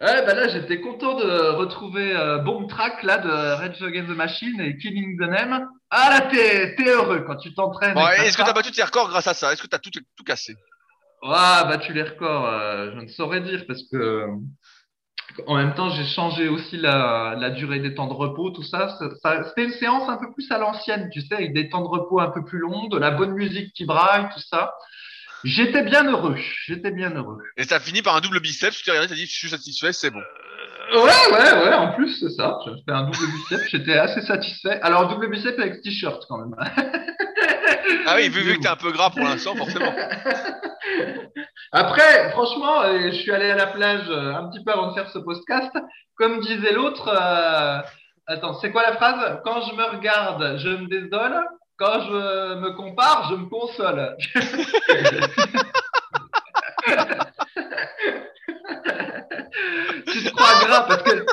Ouais, 0.00 0.24
bah 0.24 0.34
là, 0.34 0.46
j'étais 0.46 0.80
content 0.80 1.14
de 1.14 1.56
retrouver 1.56 2.14
euh, 2.14 2.38
Bomb 2.38 2.68
Track 2.68 3.02
là 3.02 3.18
de 3.18 3.28
Red 3.28 3.82
Against 3.82 4.08
the 4.08 4.16
Machine 4.16 4.60
et 4.60 4.76
Killing 4.76 5.16
the 5.16 5.28
Name. 5.28 5.66
Ah 5.90 6.10
là, 6.10 6.20
t'es, 6.30 6.76
heureux 6.86 7.24
quand 7.26 7.36
tu 7.36 7.52
t'entraînes. 7.52 7.98
est-ce 7.98 8.36
que 8.36 8.42
t'as 8.42 8.52
battu 8.52 8.70
tes 8.70 8.84
records 8.84 9.08
grâce 9.08 9.26
à 9.26 9.34
ça? 9.34 9.52
Est-ce 9.52 9.62
que 9.62 9.66
t'as 9.66 9.78
tout, 9.78 9.90
tout 9.90 10.24
cassé? 10.24 10.54
Ouais, 11.22 11.64
battu 11.64 11.92
les 11.94 12.04
records, 12.04 12.46
euh, 12.46 12.92
je 12.94 13.00
ne 13.00 13.08
saurais 13.08 13.40
dire 13.40 13.64
parce 13.66 13.82
que 13.90 14.28
en 15.46 15.56
même 15.56 15.74
temps, 15.74 15.90
j'ai 15.90 16.04
changé 16.04 16.48
aussi 16.48 16.76
la, 16.76 17.36
la, 17.38 17.50
durée 17.50 17.80
des 17.80 17.94
temps 17.94 18.06
de 18.06 18.12
repos, 18.12 18.50
tout 18.50 18.62
ça. 18.62 18.96
ça, 19.22 19.44
C'était 19.44 19.64
une 19.64 19.72
séance 19.72 20.08
un 20.08 20.16
peu 20.16 20.32
plus 20.32 20.50
à 20.50 20.58
l'ancienne, 20.58 21.10
tu 21.12 21.20
sais, 21.20 21.34
avec 21.34 21.52
des 21.52 21.68
temps 21.68 21.82
de 21.82 21.88
repos 21.88 22.20
un 22.20 22.30
peu 22.30 22.44
plus 22.44 22.58
longs, 22.58 22.88
de 22.88 22.98
la 22.98 23.10
bonne 23.10 23.32
musique 23.32 23.72
qui 23.72 23.84
braille, 23.84 24.28
tout 24.32 24.40
ça. 24.40 24.72
J'étais 25.44 25.82
bien 25.82 26.04
heureux. 26.04 26.36
J'étais 26.66 26.90
bien 26.90 27.10
heureux. 27.10 27.38
Et 27.56 27.64
ça 27.64 27.80
finit 27.80 28.02
par 28.02 28.16
un 28.16 28.20
double 28.20 28.40
biceps. 28.40 28.76
Tu 28.76 28.84
t'es 28.84 28.90
regardé, 28.90 29.08
t'as 29.08 29.14
dit, 29.14 29.26
je 29.26 29.32
suis 29.32 29.48
satisfait, 29.48 29.92
c'est 29.92 30.10
bon. 30.10 30.22
Ouais, 30.92 31.00
ouais, 31.00 31.52
ouais, 31.64 31.74
en 31.74 31.92
plus, 31.92 32.18
c'est 32.18 32.30
ça. 32.30 32.58
J'ai 32.64 32.72
fait 32.72 32.92
un 32.92 33.04
double 33.04 33.26
bicep, 33.32 33.60
j'étais 33.68 33.98
assez 33.98 34.22
satisfait. 34.22 34.80
Alors, 34.80 35.08
double 35.08 35.28
bicep 35.30 35.58
avec 35.58 35.82
t-shirt 35.82 36.24
quand 36.28 36.38
même. 36.38 36.54
ah 38.06 38.14
oui, 38.16 38.30
vu, 38.30 38.40
vu 38.40 38.56
que 38.56 38.62
t'es 38.62 38.68
un 38.68 38.76
peu 38.76 38.90
gras 38.90 39.10
pour 39.10 39.20
l'instant, 39.20 39.54
forcément. 39.54 39.92
Après, 41.72 42.30
franchement, 42.30 42.82
euh, 42.82 43.10
je 43.10 43.16
suis 43.16 43.30
allé 43.30 43.50
à 43.50 43.56
la 43.56 43.66
plage 43.66 44.08
euh, 44.08 44.34
un 44.34 44.48
petit 44.48 44.64
peu 44.64 44.72
avant 44.72 44.88
de 44.88 44.94
faire 44.94 45.10
ce 45.10 45.18
podcast. 45.18 45.70
Comme 46.14 46.40
disait 46.40 46.72
l'autre, 46.72 47.08
euh... 47.08 47.80
attends, 48.26 48.54
c'est 48.54 48.72
quoi 48.72 48.82
la 48.82 48.96
phrase? 48.96 49.40
Quand 49.44 49.60
je 49.60 49.74
me 49.74 49.84
regarde, 49.84 50.56
je 50.58 50.68
me 50.70 50.86
désole. 50.88 51.44
Quand 51.78 52.00
je 52.00 52.54
me 52.56 52.70
compare, 52.72 53.28
je 53.30 53.36
me 53.36 53.46
console. 53.46 54.16
tu 60.06 60.24
te 60.24 60.30
crois 60.30 60.66
gras 60.66 60.82
parce 60.88 61.02
que 61.04 61.24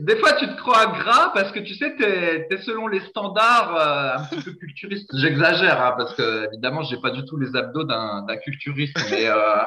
des 0.00 0.16
fois 0.16 0.32
tu 0.34 0.46
te 0.46 0.56
crois 0.56 0.86
gras 0.86 1.30
parce 1.32 1.52
que 1.52 1.60
tu 1.60 1.74
sais 1.74 1.96
tu 1.96 2.04
es, 2.04 2.46
selon 2.66 2.86
les 2.86 3.00
standards 3.00 3.74
euh, 3.76 4.18
un 4.18 4.24
petit 4.24 4.42
peu 4.42 4.52
culturistes. 4.52 5.08
J'exagère 5.16 5.82
hein, 5.82 5.94
parce 5.96 6.14
que 6.14 6.48
évidemment 6.48 6.82
j'ai 6.82 6.98
pas 6.98 7.10
du 7.10 7.24
tout 7.24 7.38
les 7.38 7.56
abdos 7.56 7.84
d'un 7.84 8.36
culturiste, 8.44 8.98
mais 9.10 9.26
euh, 9.26 9.62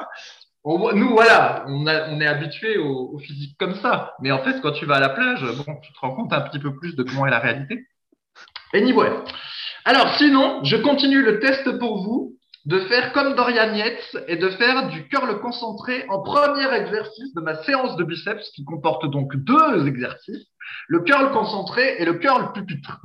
nous 0.66 1.10
voilà, 1.10 1.66
on, 1.68 1.88
est 1.88 2.28
habitué 2.28 2.78
au, 2.78 3.10
au, 3.14 3.18
physique 3.18 3.58
comme 3.58 3.74
ça. 3.74 4.14
Mais 4.20 4.32
en 4.32 4.44
fait 4.44 4.62
quand 4.62 4.74
tu 4.74 4.86
vas 4.86 4.98
à 4.98 5.00
la 5.00 5.10
plage, 5.10 5.42
bon, 5.42 5.78
tu 5.82 5.92
te 5.92 6.00
rends 6.00 6.16
compte 6.16 6.32
un 6.32 6.42
petit 6.42 6.60
peu 6.60 6.76
plus 6.76 6.96
de 6.96 7.02
comment 7.02 7.26
est 7.26 7.32
la 7.32 7.40
réalité. 7.40 7.88
Anyway. 8.74 9.10
Alors 9.86 10.16
sinon, 10.18 10.64
je 10.64 10.76
continue 10.78 11.22
le 11.22 11.40
test 11.40 11.78
pour 11.80 12.04
vous 12.04 12.36
de 12.66 12.80
faire 12.82 13.14
comme 13.14 13.36
Dorian 13.36 13.74
Yates 13.74 14.18
et 14.28 14.36
de 14.36 14.50
faire 14.52 14.90
du 14.90 15.08
curl 15.08 15.40
concentré 15.40 16.06
en 16.10 16.22
premier 16.22 16.72
exercice 16.74 17.34
de 17.34 17.42
ma 17.42 17.64
séance 17.64 17.96
de 17.96 18.04
biceps 18.04 18.50
qui 18.56 18.66
comporte 18.66 19.10
donc 19.10 19.36
deux 19.36 19.88
exercices, 19.88 20.46
le 20.88 21.00
curl 21.02 21.32
concentré 21.32 21.96
et 22.00 22.06
le 22.06 22.16
curl 22.16 22.52
pupitre. 22.54 23.00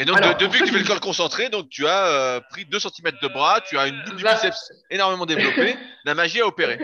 Et 0.00 0.04
donc, 0.04 0.16
depuis 0.38 0.60
que 0.60 0.64
tu 0.66 0.72
fais 0.72 0.78
le 0.78 0.84
curl 0.84 1.00
concentré, 1.00 1.48
donc 1.48 1.68
tu 1.70 1.86
as 1.86 2.06
euh, 2.06 2.40
pris 2.50 2.64
2 2.64 2.78
cm 2.78 3.12
de 3.20 3.28
bras, 3.28 3.60
tu 3.60 3.76
as 3.76 3.88
une 3.88 4.00
boule 4.04 4.16
du 4.16 4.24
biceps 4.24 4.72
énormément 4.90 5.26
développée, 5.26 5.76
la 6.04 6.14
magie 6.14 6.40
à 6.40 6.46
opérer. 6.46 6.78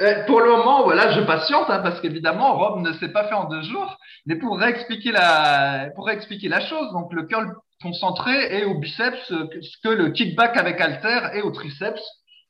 Euh, 0.00 0.24
pour 0.26 0.40
le 0.40 0.50
moment, 0.50 0.82
voilà, 0.82 1.12
je 1.12 1.20
patiente 1.20 1.70
hein, 1.70 1.80
parce 1.80 2.00
qu'évidemment, 2.00 2.56
Rome 2.58 2.82
ne 2.82 2.92
s'est 2.94 3.08
pas 3.08 3.28
fait 3.28 3.34
en 3.34 3.48
deux 3.48 3.62
jours. 3.62 3.96
Mais 4.26 4.36
pour 4.36 4.58
réexpliquer 4.58 5.12
la, 5.12 5.88
pour 5.94 6.06
réexpliquer 6.06 6.48
la 6.48 6.60
chose, 6.60 6.92
donc 6.92 7.12
le 7.12 7.24
curl 7.24 7.50
concentré 7.84 8.32
est 8.32 8.64
au 8.64 8.78
biceps 8.78 9.28
ce 9.28 9.76
que 9.84 9.90
le 9.90 10.10
kickback 10.10 10.56
avec 10.56 10.80
halter 10.80 11.20
est 11.34 11.42
au 11.42 11.52
triceps, 11.52 12.02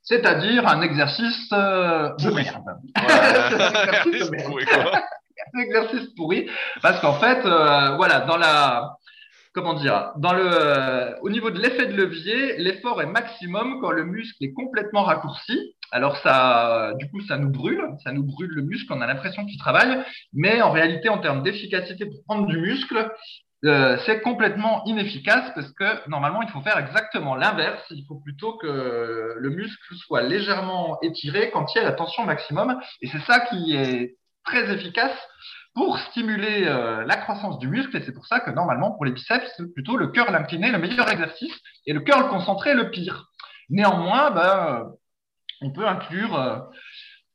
c'est-à-dire 0.03 0.67
un 0.67 0.81
exercice 0.81 1.51
euh, 1.53 2.09
de 2.21 2.31
merde. 2.31 2.65
un 5.55 5.61
exercice 5.61 6.07
pourri, 6.17 6.49
parce 6.81 7.01
qu'en 7.01 7.15
fait, 7.15 7.45
euh, 7.45 7.97
voilà, 7.97 8.21
dans 8.21 8.37
la 8.37 8.97
comment 9.55 9.75
dire, 9.75 10.11
dans 10.17 10.33
le, 10.33 11.17
au 11.23 11.31
niveau 11.31 11.51
de 11.51 11.61
l'effet 11.61 11.87
de 11.87 11.95
levier, 11.95 12.57
l'effort 12.59 13.01
est 13.01 13.07
maximum 13.07 13.81
quand 13.81 13.93
le 13.93 14.05
muscle 14.05 14.43
est 14.43 14.53
complètement 14.53 15.05
raccourci. 15.05 15.77
Alors 15.93 16.17
ça, 16.19 16.93
du 16.99 17.09
coup, 17.09 17.21
ça 17.21 17.39
nous 17.39 17.51
brûle, 17.51 17.85
ça 18.03 18.11
nous 18.11 18.25
brûle 18.25 18.51
le 18.51 18.63
muscle, 18.63 18.93
on 18.93 19.01
a 19.01 19.07
l'impression 19.07 19.47
qu'il 19.47 19.59
travaille, 19.59 20.03
mais 20.33 20.61
en 20.61 20.73
réalité, 20.73 21.09
en 21.09 21.19
termes 21.19 21.45
d'efficacité 21.45 22.05
pour 22.05 22.25
prendre 22.27 22.49
du 22.49 22.59
muscle, 22.59 23.13
euh, 23.65 23.97
c'est 24.05 24.21
complètement 24.21 24.85
inefficace 24.85 25.51
parce 25.55 25.73
que 25.73 26.09
normalement, 26.09 26.43
il 26.43 26.49
faut 26.51 26.61
faire 26.61 26.79
exactement 26.79 27.35
l'inverse. 27.35 27.83
Il 27.91 28.05
faut 28.07 28.17
plutôt 28.17 28.59
que 28.59 29.35
le 29.37 29.51
muscle 29.51 29.95
soit 29.95 30.23
légèrement 30.23 30.99
étiré 31.03 31.51
quand 31.51 31.75
il 31.75 31.79
y 31.79 31.81
a 31.81 31.85
la 31.85 31.93
tension 31.93 32.25
maximum. 32.25 32.79
Et 33.01 33.09
c'est 33.09 33.23
ça 33.23 33.41
qui 33.41 33.75
est 33.75 34.17
très 34.45 34.73
efficace 34.73 35.17
pour 35.75 35.99
stimuler 35.99 36.65
euh, 36.67 37.05
la 37.05 37.17
croissance 37.17 37.59
du 37.59 37.69
muscle. 37.69 37.97
Et 37.97 38.03
c'est 38.05 38.13
pour 38.13 38.27
ça 38.27 38.41
que 38.41 38.51
normalement, 38.51 38.93
pour 38.93 39.05
les 39.05 39.13
biceps, 39.13 39.51
c'est 39.57 39.73
plutôt 39.73 39.97
le 39.97 40.09
curl 40.09 40.35
incliné 40.35 40.71
le 40.71 40.79
meilleur 40.79 41.11
exercice 41.11 41.55
et 41.87 41.93
le 41.93 42.01
curl 42.01 42.29
concentré 42.29 42.75
le 42.75 42.91
pire. 42.91 43.31
Néanmoins, 43.71 44.31
ben, 44.31 44.93
on 45.63 45.71
peut 45.71 45.87
inclure 45.87 46.39
euh, 46.39 46.59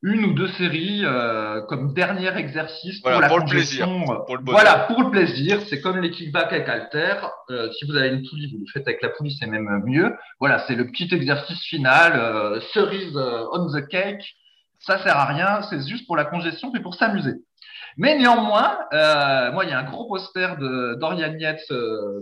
une 0.02 0.26
ou 0.26 0.34
deux 0.34 0.48
séries 0.50 1.02
euh, 1.04 1.62
comme 1.64 1.94
dernier 1.94 2.36
exercice 2.38 3.02
pour 3.02 3.12
la 3.12 3.28
pour 3.28 3.40
le 3.40 3.46
plaisir. 3.46 3.86
Pour 4.26 4.38
le 4.38 4.44
voilà, 4.46 4.80
pour 4.88 5.02
le 5.04 5.12
plaisir. 5.12 5.60
C'est 5.68 5.82
comme 5.82 6.00
les 6.00 6.10
kickbacks 6.10 6.54
avec 6.54 6.70
halter. 6.70 7.16
Euh, 7.50 7.70
si 7.74 7.86
vous 7.86 7.96
avez 7.96 8.10
une 8.10 8.28
poulie, 8.28 8.50
vous 8.52 8.60
le 8.60 8.72
faites 8.72 8.88
avec 8.88 9.02
la 9.02 9.10
poulie, 9.10 9.36
c'est 9.38 9.48
même 9.48 9.84
mieux. 9.86 10.16
Voilà, 10.40 10.60
c'est 10.68 10.76
le 10.76 10.88
petit 10.88 11.14
exercice 11.14 11.62
final, 11.64 12.14
euh, 12.16 12.62
cerise 12.74 13.18
on 13.52 13.68
the 13.68 13.86
cake. 13.88 14.24
Ça 14.80 14.98
sert 15.00 15.18
à 15.18 15.26
rien, 15.26 15.62
c'est 15.64 15.86
juste 15.86 16.08
pour 16.08 16.16
la 16.16 16.24
congestion 16.24 16.74
et 16.74 16.80
pour 16.80 16.96
s'amuser. 16.96 17.34
Mais 17.98 18.18
néanmoins, 18.18 18.78
euh, 18.94 19.52
moi, 19.52 19.66
il 19.66 19.72
y 19.72 19.74
a 19.74 19.80
un 19.80 19.84
gros 19.84 20.08
poster 20.08 20.56
de 20.58 20.96
Dorian 21.02 21.34
Yates 21.38 21.74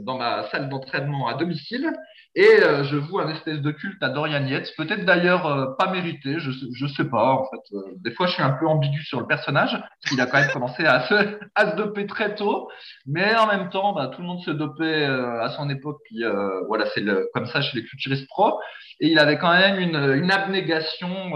dans 0.01 0.17
ma 0.17 0.49
salle 0.49 0.69
d'entraînement 0.69 1.27
à 1.27 1.35
domicile 1.35 1.93
et 2.37 2.61
euh, 2.61 2.83
je 2.83 2.97
voue 2.97 3.19
un 3.19 3.29
espèce 3.29 3.61
de 3.61 3.71
culte 3.71 4.01
à 4.03 4.09
Dorian 4.09 4.45
Yates, 4.45 4.69
peut-être 4.77 5.05
d'ailleurs 5.05 5.47
euh, 5.47 5.75
pas 5.75 5.89
mérité, 5.89 6.35
je, 6.37 6.51
je 6.51 6.85
sais 6.85 7.05
pas. 7.05 7.31
En 7.31 7.45
fait, 7.45 7.75
euh, 7.75 7.81
des 8.03 8.11
fois, 8.11 8.27
je 8.27 8.33
suis 8.33 8.43
un 8.43 8.51
peu 8.51 8.67
ambigu 8.67 9.03
sur 9.03 9.19
le 9.19 9.25
personnage, 9.25 9.71
parce 9.71 10.07
qu'il 10.07 10.21
a 10.21 10.27
quand 10.27 10.39
même 10.39 10.51
commencé 10.51 10.85
à 10.85 11.07
se, 11.07 11.15
à 11.55 11.71
se 11.71 11.75
doper 11.75 12.05
très 12.05 12.35
tôt, 12.35 12.69
mais 13.07 13.35
en 13.35 13.47
même 13.47 13.71
temps, 13.71 13.91
bah, 13.93 14.11
tout 14.13 14.21
le 14.21 14.27
monde 14.27 14.41
se 14.41 14.51
dopait 14.51 15.05
à 15.05 15.49
son 15.57 15.67
époque. 15.71 15.97
Puis 16.05 16.23
voilà, 16.67 16.85
c'est 16.93 17.03
comme 17.33 17.47
ça 17.47 17.61
chez 17.61 17.79
les 17.79 17.85
culturistes 17.85 18.27
pro, 18.27 18.59
et 18.99 19.07
il 19.07 19.17
avait 19.17 19.39
quand 19.39 19.51
même 19.51 19.79
une, 19.79 19.95
une 19.95 20.29
abnégation 20.29 21.33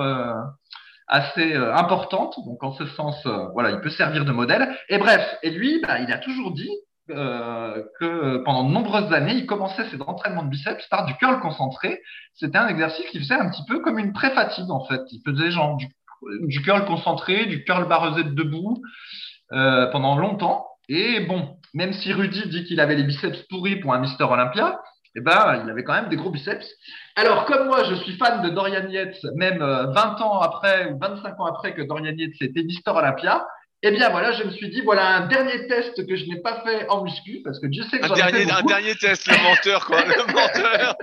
assez 1.08 1.56
importante. 1.56 2.36
Donc 2.46 2.64
en 2.64 2.74
ce 2.74 2.86
sens, 2.86 3.28
voilà, 3.54 3.72
il 3.72 3.80
peut 3.80 3.90
servir 3.90 4.24
de 4.24 4.32
modèle. 4.32 4.70
Et 4.88 5.00
bref, 5.00 5.36
et 5.42 5.50
lui, 5.50 5.82
bah, 5.82 6.00
il 6.00 6.12
a 6.12 6.20
toujours 6.20 6.52
dit 6.52 6.70
euh, 7.10 7.84
que 8.00 8.38
pendant 8.44 8.64
de 8.64 8.72
nombreuses 8.72 9.12
années, 9.12 9.34
il 9.34 9.46
commençait 9.46 9.90
ses 9.90 10.00
entraînements 10.02 10.44
de 10.44 10.50
biceps 10.50 10.86
par 10.88 11.06
du 11.06 11.16
curl 11.16 11.40
concentré. 11.40 12.02
C'était 12.36 12.58
un 12.58 12.68
exercice 12.68 13.06
qui 13.08 13.20
faisait 13.20 13.36
un 13.36 13.50
petit 13.50 13.64
peu 13.68 13.80
comme 13.80 13.98
une 13.98 14.14
pré-fatigue 14.14 14.70
en 14.70 14.86
fait. 14.86 15.02
Il 15.12 15.22
faisait 15.26 15.52
genre 15.52 15.78
du, 15.78 16.62
curl 16.62 16.86
concentré, 16.86 17.48
du 17.48 17.64
curl 17.64 17.88
barrezé 17.88 18.24
de 18.24 18.30
debout 18.30 18.82
euh, 19.52 19.88
pendant 19.88 20.16
longtemps. 20.16 20.68
Et 20.90 21.22
bon, 21.22 21.58
même 21.74 21.94
si 21.94 22.14
Rudy 22.14 22.48
dit 22.50 22.66
qu'il 22.66 22.80
avait 22.80 22.96
les 22.96 23.04
biceps 23.04 23.42
pourris 23.50 23.78
pour 23.78 23.94
un 23.94 24.00
Mister 24.00 24.24
Olympia, 24.24 24.80
eh 25.16 25.22
ben, 25.22 25.62
il 25.64 25.70
avait 25.70 25.84
quand 25.84 25.94
même 25.94 26.10
des 26.10 26.16
gros 26.16 26.30
biceps. 26.30 26.66
Alors, 27.16 27.46
comme 27.46 27.68
moi, 27.68 27.84
je 27.84 27.96
suis 27.96 28.14
fan 28.14 28.42
de 28.44 28.50
Dorian 28.50 28.88
Yates, 28.88 29.18
même 29.36 29.60
20 29.60 29.64
euh, 29.64 30.24
ans 30.24 30.40
après 30.40 30.92
ou 30.92 30.98
25 31.00 31.40
ans 31.40 31.46
après 31.46 31.74
que 31.74 31.82
Dorian 31.82 32.14
Yates 32.16 32.42
était 32.42 32.64
Mister 32.64 32.92
Olympia, 32.92 33.46
eh 33.84 33.92
bien 33.92 34.10
voilà, 34.10 34.32
je 34.34 34.44
me 34.44 34.52
suis 34.52 34.70
dit, 34.70 34.82
voilà 34.82 35.16
un 35.16 35.28
dernier 35.28 35.68
test 35.68 36.06
que 36.08 36.16
je 36.16 36.26
n'ai 36.26 36.40
pas 36.42 36.62
fait 36.62 36.88
en 36.90 37.04
muscu, 37.04 37.42
parce 37.44 37.60
que 37.60 37.68
je 37.72 37.82
sais 37.84 38.00
que 38.00 38.06
un 38.06 38.14
dernier, 38.14 38.46
fait 38.46 38.52
un 38.52 38.62
dernier 38.62 38.96
test, 38.96 39.26
le 39.28 39.42
menteur, 39.44 39.86
quoi, 39.86 40.04
le 40.04 40.34
menteur. 40.34 40.96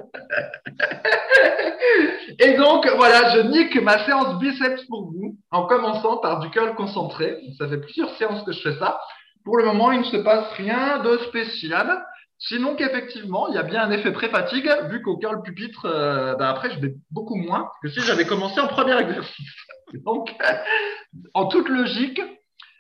Et 2.38 2.57
donc, 2.57 2.88
voilà, 2.97 3.35
je 3.35 3.41
nique 3.49 3.81
ma 3.83 4.05
séance 4.05 4.38
biceps 4.38 4.85
pour 4.85 5.11
vous, 5.11 5.37
en 5.51 5.67
commençant 5.67 6.19
par 6.19 6.38
du 6.38 6.51
curl 6.51 6.75
concentré. 6.77 7.38
Ça 7.59 7.69
fait 7.69 7.81
plusieurs 7.81 8.17
séances 8.17 8.45
que 8.45 8.53
je 8.53 8.61
fais 8.61 8.79
ça. 8.79 9.01
Pour 9.45 9.57
le 9.57 9.64
moment, 9.64 9.91
il 9.91 10.01
ne 10.01 10.05
se 10.05 10.19
passe 10.19 10.53
rien 10.53 10.99
de 11.03 11.19
spécial. 11.29 12.05
Sinon 12.38 12.77
qu'effectivement, 12.77 13.49
il 13.49 13.57
y 13.57 13.59
a 13.59 13.64
bien 13.64 13.83
un 13.83 13.91
effet 13.91 14.12
pré-fatigue, 14.12 14.71
vu 14.91 15.03
qu'au 15.03 15.17
curl 15.17 15.43
pupitre, 15.43 15.87
euh, 15.87 16.37
bah, 16.37 16.51
après, 16.51 16.71
je 16.71 16.79
vais 16.79 16.95
beaucoup 17.11 17.35
moins 17.35 17.69
que 17.83 17.88
si 17.88 18.01
j'avais 18.03 18.25
commencé 18.25 18.61
en 18.61 18.69
premier 18.69 18.97
exercice. 18.97 19.51
Donc, 20.05 20.33
en 21.35 21.47
toute 21.47 21.69
logique, 21.69 22.21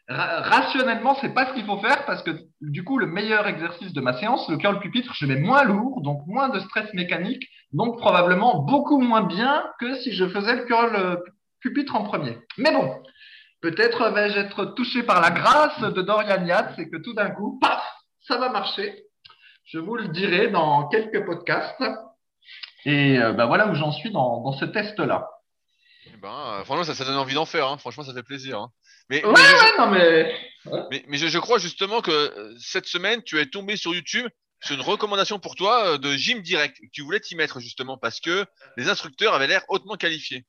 rationnellement, 0.08 1.16
c'est 1.20 1.34
pas 1.34 1.46
ce 1.46 1.54
qu'il 1.54 1.66
faut 1.66 1.78
faire 1.78 2.04
parce 2.06 2.22
que 2.22 2.30
du 2.60 2.82
coup, 2.84 2.98
le 2.98 3.06
meilleur 3.06 3.46
exercice 3.46 3.92
de 3.92 4.00
ma 4.00 4.14
séance, 4.14 4.48
le 4.48 4.56
curl 4.56 4.80
pupitre, 4.80 5.12
je 5.14 5.26
mets 5.26 5.38
moins 5.38 5.64
lourd, 5.64 6.00
donc 6.02 6.22
moins 6.26 6.48
de 6.48 6.60
stress 6.60 6.92
mécanique, 6.94 7.46
donc 7.72 7.98
probablement 7.98 8.60
beaucoup 8.60 8.98
moins 8.98 9.22
bien 9.22 9.64
que 9.78 9.96
si 9.96 10.12
je 10.12 10.26
faisais 10.28 10.56
le 10.56 10.64
curl 10.64 10.96
euh, 10.96 11.16
pupitre 11.60 11.94
en 11.94 12.04
premier. 12.04 12.38
Mais 12.56 12.72
bon, 12.72 13.02
peut-être 13.60 14.10
vais-je 14.10 14.38
être 14.38 14.64
touché 14.76 15.02
par 15.02 15.20
la 15.20 15.30
grâce 15.30 15.80
de 15.80 16.02
Dorian 16.02 16.44
Yates 16.46 16.72
c'est 16.76 16.88
que 16.88 16.96
tout 16.96 17.12
d'un 17.12 17.30
coup, 17.30 17.58
paf, 17.60 17.82
ça 18.22 18.38
va 18.38 18.48
marcher. 18.48 19.04
Je 19.66 19.78
vous 19.78 19.96
le 19.96 20.08
dirai 20.08 20.48
dans 20.48 20.88
quelques 20.88 21.26
podcasts. 21.26 21.84
Et 22.86 23.18
ben 23.18 23.44
voilà 23.44 23.68
où 23.68 23.74
j'en 23.74 23.92
suis 23.92 24.10
dans, 24.10 24.52
ce 24.52 24.64
test-là. 24.64 25.28
Eh 26.06 26.16
ben, 26.16 26.28
euh, 26.28 26.64
franchement, 26.64 26.84
ça, 26.84 26.94
ça 26.94 27.04
donne 27.04 27.16
envie 27.16 27.34
d'en 27.34 27.44
faire. 27.44 27.68
Hein. 27.68 27.76
Franchement, 27.76 28.04
ça 28.04 28.14
fait 28.14 28.22
plaisir. 28.22 28.58
Hein. 28.58 28.70
Mais, 29.10 29.24
ouais, 29.24 29.34
je, 29.36 29.78
non, 29.78 29.90
mais... 29.90 31.04
mais, 31.08 31.16
je, 31.16 31.38
crois 31.38 31.58
justement 31.58 32.02
que 32.02 32.10
euh, 32.10 32.54
cette 32.60 32.86
semaine, 32.86 33.22
tu 33.22 33.38
es 33.40 33.46
tombé 33.46 33.76
sur 33.76 33.94
YouTube 33.94 34.28
sur 34.60 34.74
une 34.74 34.82
recommandation 34.82 35.38
pour 35.38 35.54
toi 35.54 35.94
euh, 35.94 35.98
de 35.98 36.12
gym 36.12 36.42
direct. 36.42 36.76
Tu 36.92 37.02
voulais 37.02 37.20
t'y 37.20 37.36
mettre 37.36 37.60
justement 37.60 37.96
parce 37.96 38.20
que 38.20 38.44
les 38.76 38.88
instructeurs 38.88 39.34
avaient 39.34 39.46
l'air 39.46 39.62
hautement 39.68 39.96
qualifiés. 39.96 40.44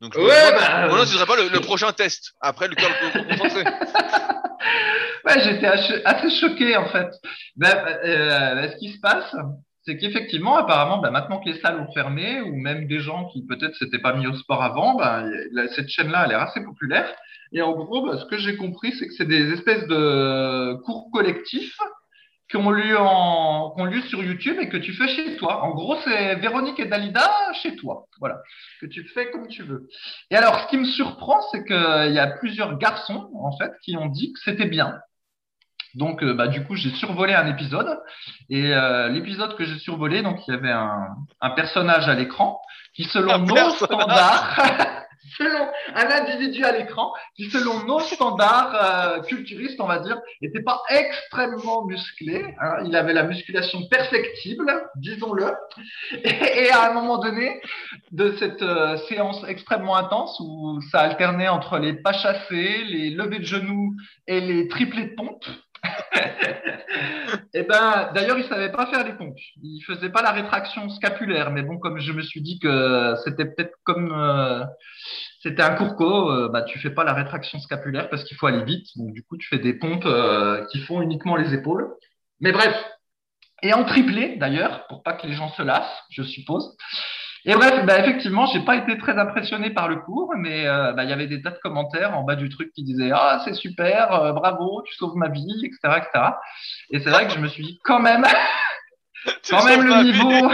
Donc, 0.00 0.14
ouais, 0.14 0.52
bah, 0.52 0.88
ce 1.04 1.14
serait 1.14 1.26
pas 1.26 1.36
le, 1.36 1.60
prochain 1.60 1.92
test 1.92 2.32
après 2.40 2.68
le 2.68 2.76
curl 2.76 2.92
concentré. 3.28 3.64
ouais, 5.24 5.40
j'étais 5.42 5.66
assez 6.04 6.30
choqué 6.30 6.76
en 6.76 6.88
fait. 6.88 7.08
Ben, 7.56 7.74
euh, 8.04 8.70
ce 8.70 8.76
qui 8.78 8.92
se 8.92 9.00
passe, 9.00 9.34
c'est 9.88 9.96
qu'effectivement, 9.96 10.58
apparemment, 10.58 10.98
bah, 10.98 11.10
maintenant 11.10 11.40
que 11.40 11.48
les 11.48 11.58
salles 11.60 11.80
ont 11.80 11.90
fermé, 11.92 12.42
ou 12.42 12.54
même 12.54 12.86
des 12.86 12.98
gens 12.98 13.24
qui 13.32 13.46
peut-être 13.46 13.74
s'étaient 13.76 13.98
pas 13.98 14.12
mis 14.12 14.26
au 14.26 14.34
sport 14.34 14.62
avant, 14.62 14.96
bah, 14.96 15.24
cette 15.74 15.88
chaîne-là, 15.88 16.24
elle 16.26 16.32
est 16.32 16.34
assez 16.34 16.62
populaire. 16.62 17.10
Et 17.52 17.62
en 17.62 17.72
gros, 17.72 18.06
bah, 18.06 18.18
ce 18.18 18.26
que 18.26 18.36
j'ai 18.36 18.56
compris, 18.56 18.92
c'est 18.92 19.06
que 19.08 19.14
c'est 19.14 19.24
des 19.24 19.50
espèces 19.50 19.86
de 19.86 20.74
cours 20.84 21.10
collectifs 21.10 21.78
qu'on 22.52 22.70
lu 22.70 22.96
en 22.96 23.74
sur 24.08 24.22
YouTube 24.22 24.56
et 24.60 24.68
que 24.68 24.76
tu 24.76 24.92
fais 24.92 25.08
chez 25.08 25.36
toi. 25.36 25.62
En 25.62 25.70
gros, 25.70 25.96
c'est 26.04 26.34
Véronique 26.36 26.78
et 26.80 26.86
Dalida 26.86 27.30
chez 27.62 27.74
toi. 27.76 28.06
Voilà, 28.20 28.42
que 28.82 28.86
tu 28.86 29.04
fais 29.04 29.30
comme 29.30 29.48
tu 29.48 29.62
veux. 29.62 29.88
Et 30.30 30.36
alors, 30.36 30.60
ce 30.60 30.66
qui 30.68 30.76
me 30.76 30.84
surprend, 30.84 31.40
c'est 31.50 31.64
qu'il 31.64 32.12
y 32.14 32.18
a 32.18 32.26
plusieurs 32.38 32.76
garçons 32.78 33.30
en 33.34 33.56
fait 33.56 33.72
qui 33.82 33.96
ont 33.96 34.06
dit 34.06 34.32
que 34.34 34.40
c'était 34.40 34.66
bien. 34.66 34.98
Donc, 35.94 36.22
euh, 36.22 36.34
bah, 36.34 36.48
du 36.48 36.64
coup, 36.64 36.76
j'ai 36.76 36.90
survolé 36.90 37.34
un 37.34 37.46
épisode. 37.46 38.00
Et 38.50 38.72
euh, 38.72 39.08
l'épisode 39.08 39.56
que 39.56 39.64
j'ai 39.64 39.78
survolé, 39.78 40.22
donc 40.22 40.40
il 40.46 40.54
y 40.54 40.56
avait 40.56 40.70
un, 40.70 41.08
un 41.40 41.50
personnage 41.50 42.08
à 42.08 42.14
l'écran 42.14 42.60
qui, 42.94 43.04
selon 43.04 43.38
nos 43.38 43.70
standards, 43.70 44.58
selon 45.36 45.68
un 45.94 46.10
individu 46.10 46.64
à 46.64 46.72
l'écran 46.72 47.12
qui, 47.36 47.50
selon 47.50 47.84
nos 47.84 48.00
standards 48.00 48.74
euh, 48.74 49.20
culturistes, 49.22 49.80
on 49.80 49.86
va 49.86 49.98
dire, 49.98 50.18
n'était 50.42 50.62
pas 50.62 50.82
extrêmement 50.88 51.86
musclé. 51.86 52.54
Hein. 52.60 52.82
Il 52.86 52.96
avait 52.96 53.12
la 53.12 53.24
musculation 53.24 53.86
perfectible, 53.88 54.70
disons-le. 54.96 55.52
Et, 56.24 56.70
à 56.70 56.90
un 56.90 56.94
moment 56.94 57.18
donné 57.18 57.60
de 58.12 58.36
cette 58.38 58.62
euh, 58.62 58.96
séance 59.08 59.42
extrêmement 59.48 59.96
intense 59.96 60.38
où 60.40 60.80
ça 60.90 61.00
alternait 61.00 61.48
entre 61.48 61.78
les 61.78 61.94
pas 61.94 62.12
chassés, 62.12 62.84
les 62.84 63.10
levées 63.10 63.38
de 63.38 63.44
genoux 63.44 63.94
et 64.26 64.40
les 64.40 64.68
triplés 64.68 65.06
de 65.06 65.14
pompe, 65.14 65.44
et 65.84 66.20
eh 67.54 67.62
ben, 67.62 68.10
d'ailleurs, 68.14 68.38
il 68.38 68.44
savait 68.44 68.70
pas 68.70 68.86
faire 68.86 69.04
les 69.04 69.12
pompes. 69.12 69.38
Il 69.62 69.80
faisait 69.82 70.10
pas 70.10 70.22
la 70.22 70.32
rétraction 70.32 70.88
scapulaire. 70.88 71.50
Mais 71.50 71.62
bon, 71.62 71.78
comme 71.78 71.98
je 71.98 72.12
me 72.12 72.22
suis 72.22 72.40
dit 72.40 72.58
que 72.58 73.14
c'était 73.24 73.44
peut-être 73.44 73.74
comme 73.84 74.12
euh, 74.12 74.64
c'était 75.42 75.62
un 75.62 75.74
courco, 75.74 76.30
euh, 76.30 76.48
bah 76.48 76.62
tu 76.62 76.78
fais 76.78 76.90
pas 76.90 77.04
la 77.04 77.14
rétraction 77.14 77.58
scapulaire 77.60 78.08
parce 78.10 78.24
qu'il 78.24 78.36
faut 78.36 78.46
aller 78.46 78.64
vite. 78.64 78.86
Donc 78.96 79.12
du 79.12 79.22
coup, 79.22 79.36
tu 79.36 79.48
fais 79.48 79.58
des 79.58 79.74
pompes 79.74 80.06
euh, 80.06 80.64
qui 80.72 80.80
font 80.80 81.02
uniquement 81.02 81.36
les 81.36 81.54
épaules. 81.54 81.88
Mais 82.40 82.52
bref. 82.52 82.74
Et 83.62 83.72
en 83.72 83.84
triplé 83.84 84.36
d'ailleurs, 84.36 84.86
pour 84.86 85.02
pas 85.02 85.14
que 85.14 85.26
les 85.26 85.32
gens 85.32 85.48
se 85.48 85.62
lassent, 85.62 86.04
je 86.10 86.22
suppose. 86.22 86.76
Et 87.48 87.54
bref, 87.54 87.86
bah, 87.86 87.98
effectivement, 88.00 88.44
j'ai 88.44 88.60
pas 88.60 88.76
été 88.76 88.98
très 88.98 89.18
impressionné 89.18 89.70
par 89.70 89.88
le 89.88 89.96
cours, 89.96 90.34
mais 90.36 90.66
euh, 90.66 90.92
bah, 90.92 91.04
il 91.04 91.10
y 91.10 91.14
avait 91.14 91.26
des 91.26 91.40
tas 91.40 91.48
de 91.48 91.58
commentaires 91.62 92.14
en 92.14 92.22
bas 92.22 92.36
du 92.36 92.50
truc 92.50 92.70
qui 92.74 92.84
disaient 92.84 93.10
ah 93.10 93.40
c'est 93.42 93.54
super, 93.54 94.12
euh, 94.12 94.32
bravo, 94.32 94.82
tu 94.84 94.94
sauves 94.96 95.16
ma 95.16 95.28
vie, 95.28 95.64
etc., 95.64 95.96
etc. 95.96 96.26
Et 96.90 97.00
c'est 97.00 97.08
vrai 97.08 97.26
que 97.26 97.32
je 97.32 97.38
me 97.38 97.48
suis 97.48 97.64
dit 97.64 97.80
quand 97.84 98.00
même, 98.00 98.22
quand 99.48 99.64
même 99.64 99.80
le 99.82 100.02
niveau, 100.02 100.50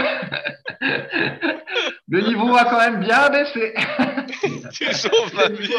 le 2.07 2.21
niveau 2.21 2.55
a 2.55 2.63
quand 2.63 2.79
même 2.79 3.01
bien 3.01 3.29
baissé. 3.29 3.73
tu 4.71 4.93
sauves 4.93 5.35
ma 5.35 5.49
vie. 5.49 5.75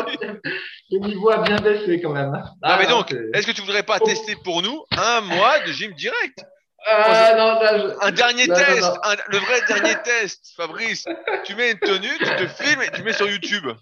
Le 0.90 0.98
niveau 0.98 1.30
a 1.30 1.38
bien 1.38 1.56
baissé 1.60 1.98
quand 2.02 2.12
même. 2.12 2.38
Ah, 2.60 2.76
mais 2.78 2.88
donc, 2.88 3.16
est-ce 3.32 3.46
que 3.46 3.52
tu 3.52 3.62
voudrais 3.62 3.84
pas 3.84 4.00
tester 4.00 4.36
pour 4.44 4.60
nous 4.60 4.84
un 4.90 5.22
mois 5.22 5.60
de 5.60 5.72
gym 5.72 5.94
direct? 5.94 6.44
Euh, 6.88 7.94
un 8.00 8.10
dernier 8.12 8.46
test, 8.46 9.00
le 9.28 9.38
vrai 9.38 9.60
dernier 9.68 9.94
test, 10.04 10.54
Fabrice. 10.56 11.04
Tu 11.44 11.54
mets 11.56 11.72
une 11.72 11.78
tenue, 11.78 12.16
tu 12.18 12.24
te 12.24 12.46
filmes 12.62 12.82
et 12.82 12.90
tu 12.94 13.02
mets 13.02 13.12
sur 13.12 13.28
YouTube. 13.28 13.66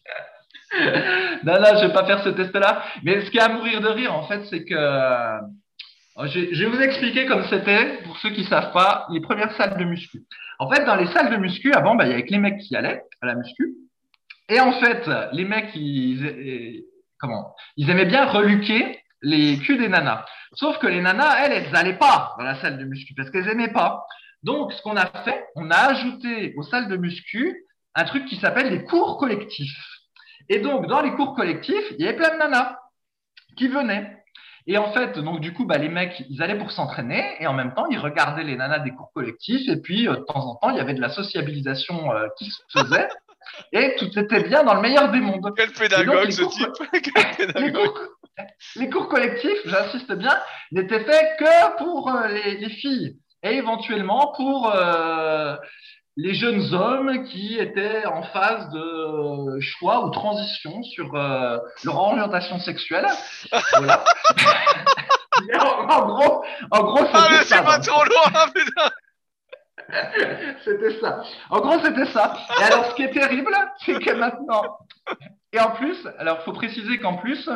Non, 1.45 1.61
non, 1.61 1.79
je 1.81 1.87
vais 1.87 1.93
pas 1.93 2.05
faire 2.05 2.25
ce 2.25 2.31
test-là. 2.31 2.83
Mais 3.05 3.25
ce 3.25 3.31
qui 3.31 3.37
est 3.37 3.43
à 3.43 3.49
mourir 3.49 3.81
de 3.81 3.87
rire, 3.87 4.13
en 4.13 4.27
fait, 4.27 4.45
c'est 4.51 4.65
que 4.65 4.75
euh, 4.75 5.39
je, 6.25 6.65
vais 6.65 6.67
vous 6.67 6.81
expliquer 6.81 7.27
comme 7.27 7.45
c'était, 7.49 7.99
pour 8.05 8.19
ceux 8.19 8.31
qui 8.31 8.45
savent 8.45 8.73
pas, 8.73 9.07
les 9.13 9.21
premières 9.21 9.55
salles 9.57 9.77
de 9.79 9.85
muscu. 9.85 10.25
En 10.59 10.69
fait, 10.69 10.85
dans 10.85 10.97
les 10.97 11.07
salles 11.13 11.31
de 11.31 11.37
muscu, 11.37 11.73
avant, 11.73 11.95
bah, 11.95 12.07
il 12.07 12.11
y 12.11 12.13
avait 12.15 12.25
que 12.25 12.33
les 12.33 12.39
mecs 12.39 12.59
qui 12.59 12.75
allaient 12.75 13.03
à 13.23 13.27
la 13.27 13.37
muscu. 13.37 13.75
Et 14.49 14.59
en 14.59 14.73
fait, 14.81 15.09
les 15.33 15.45
mecs, 15.45 15.71
ils, 15.77 16.83
comment, 17.19 17.55
ils 17.77 17.89
aimaient 17.89 18.07
bien 18.07 18.25
reluquer 18.27 19.04
les 19.25 19.59
culs 19.59 19.79
des 19.79 19.89
nanas. 19.89 20.25
Sauf 20.53 20.79
que 20.79 20.87
les 20.87 21.01
nanas, 21.01 21.45
elles, 21.45 21.53
elles 21.53 21.73
n'allaient 21.73 21.99
pas 21.99 22.35
dans 22.39 22.45
la 22.45 22.61
salle 22.61 22.79
de 22.79 22.85
muscu 22.85 23.15
parce 23.15 23.31
qu'elles 23.31 23.49
aimaient 23.49 23.73
pas. 23.73 24.07
Donc, 24.43 24.73
ce 24.73 24.83
qu'on 24.83 24.97
a 24.97 25.07
fait, 25.25 25.47
on 25.57 25.71
a 25.71 25.77
ajouté 25.77 26.55
aux 26.57 26.63
salles 26.63 26.89
de 26.89 26.97
muscu 26.97 27.65
un 27.95 28.05
truc 28.05 28.27
qui 28.27 28.37
s'appelle 28.37 28.71
les 28.71 28.85
cours 28.85 29.19
collectifs. 29.19 29.79
Et 30.49 30.59
donc, 30.59 30.87
dans 30.87 31.01
les 31.01 31.13
cours 31.13 31.35
collectifs, 31.35 31.85
il 31.99 32.05
y 32.05 32.09
avait 32.09 32.17
plein 32.17 32.35
de 32.35 32.39
nanas 32.39 32.77
qui 33.57 33.69
venaient. 33.69 34.19
Et 34.67 34.79
en 34.79 34.93
fait, 34.93 35.19
donc 35.19 35.41
du 35.41 35.53
coup, 35.53 35.67
bah, 35.67 35.77
les 35.77 35.89
mecs, 35.91 36.25
ils 36.31 36.43
allaient 36.43 36.59
pour 36.59 36.73
s'entraîner 36.73 37.37
et 37.41 37.47
en 37.47 37.53
même 37.53 37.75
temps, 37.75 37.87
ils 37.91 37.99
regardaient 37.99 38.45
les 38.45 38.57
nanas 38.57 38.79
des 38.79 38.93
cours 38.93 39.13
collectifs 39.13 39.69
et 39.69 39.77
puis 39.77 40.09
euh, 40.09 40.17
de 40.17 40.25
temps 40.25 40.47
en 40.47 40.55
temps, 40.57 40.71
il 40.71 40.77
y 40.77 40.81
avait 40.81 40.95
de 40.95 41.03
la 41.03 41.11
sociabilisation 41.11 42.13
euh, 42.13 42.29
qui 42.39 42.51
se 42.51 42.63
faisait 42.73 43.09
et 43.73 43.95
tout 43.99 44.19
était 44.19 44.43
bien 44.43 44.65
dans 44.65 44.75
le 44.75 44.81
meilleur 44.81 45.11
des 45.11 45.21
mondes. 45.21 45.53
Quel 45.57 45.73
pédagogue 45.73 46.31
ce 46.31 46.43
type 46.45 46.69
les, 47.57 47.73
cours, 47.73 47.99
les 48.77 48.91
cours 48.91 49.09
collectifs, 49.09 49.61
j'insiste 49.65 50.13
bien, 50.13 50.37
n'étaient 50.73 51.05
faits 51.05 51.37
que 51.39 51.77
pour 51.79 52.11
euh, 52.11 52.29
les, 52.29 52.69
filles 52.71 53.19
et 53.43 53.55
éventuellement 53.57 54.33
pour 54.37 54.73
euh, 54.75 55.57
les 56.17 56.35
jeunes 56.35 56.75
hommes 56.75 57.25
qui 57.25 57.59
étaient 57.59 58.07
en 58.07 58.23
phase 58.23 58.69
de 58.71 59.61
choix 59.61 60.05
ou 60.05 60.11
transition 60.11 60.83
sur 60.83 61.15
euh, 61.15 61.59
leur 61.85 61.97
orientation 61.97 62.59
sexuelle. 62.59 63.07
Voilà. 63.77 64.05
en, 65.61 66.07
gros, 66.07 66.45
en 66.71 66.83
gros, 66.83 67.07
ah 67.13 67.29
mais 67.31 67.45
c'est 67.45 67.63
pas 67.63 67.79
trop 67.79 68.05
loin, 68.05 68.47
c'était 70.65 70.99
ça. 70.99 71.23
En 71.51 71.61
gros, 71.61 71.79
c'était 71.85 72.07
ça. 72.07 72.35
Et 72.59 72.63
alors, 72.65 72.91
ce 72.91 72.95
qui 72.95 73.03
est 73.03 73.13
terrible, 73.13 73.55
c'est 73.85 74.03
que 74.03 74.13
maintenant, 74.13 74.79
et 75.53 75.61
en 75.61 75.71
plus, 75.73 75.97
alors, 76.19 76.43
faut 76.43 76.53
préciser 76.53 76.99
qu'en 76.99 77.17
plus, 77.17 77.49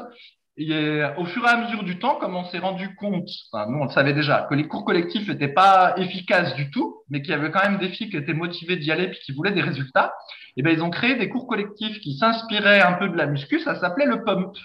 au 1.16 1.24
fur 1.26 1.44
et 1.44 1.48
à 1.48 1.56
mesure 1.56 1.84
du 1.84 1.98
temps, 1.98 2.16
comme 2.16 2.34
on 2.34 2.44
s'est 2.44 2.58
rendu 2.58 2.94
compte, 2.96 3.28
nous 3.52 3.78
on 3.78 3.84
le 3.84 3.90
savait 3.90 4.12
déjà, 4.12 4.46
que 4.50 4.54
les 4.54 4.66
cours 4.66 4.84
collectifs 4.84 5.28
n'étaient 5.28 5.52
pas 5.52 5.94
efficaces 5.96 6.54
du 6.56 6.70
tout, 6.70 6.96
mais 7.08 7.22
qu'il 7.22 7.30
y 7.30 7.34
avait 7.34 7.50
quand 7.50 7.62
même 7.62 7.78
des 7.78 7.90
filles 7.90 8.10
qui 8.10 8.16
étaient 8.16 8.34
motivées 8.34 8.76
d'y 8.76 8.90
aller 8.90 9.08
puis 9.08 9.20
qui 9.24 9.32
voulaient 9.32 9.52
des 9.52 9.62
résultats, 9.62 10.12
et 10.56 10.60
eh 10.60 10.62
ben 10.62 10.72
ils 10.72 10.82
ont 10.82 10.90
créé 10.90 11.14
des 11.14 11.28
cours 11.28 11.46
collectifs 11.46 12.00
qui 12.00 12.16
s'inspiraient 12.16 12.80
un 12.80 12.94
peu 12.94 13.08
de 13.08 13.16
la 13.16 13.26
muscu, 13.26 13.60
ça 13.60 13.76
s'appelait 13.76 14.06
le 14.06 14.24
pump. 14.24 14.56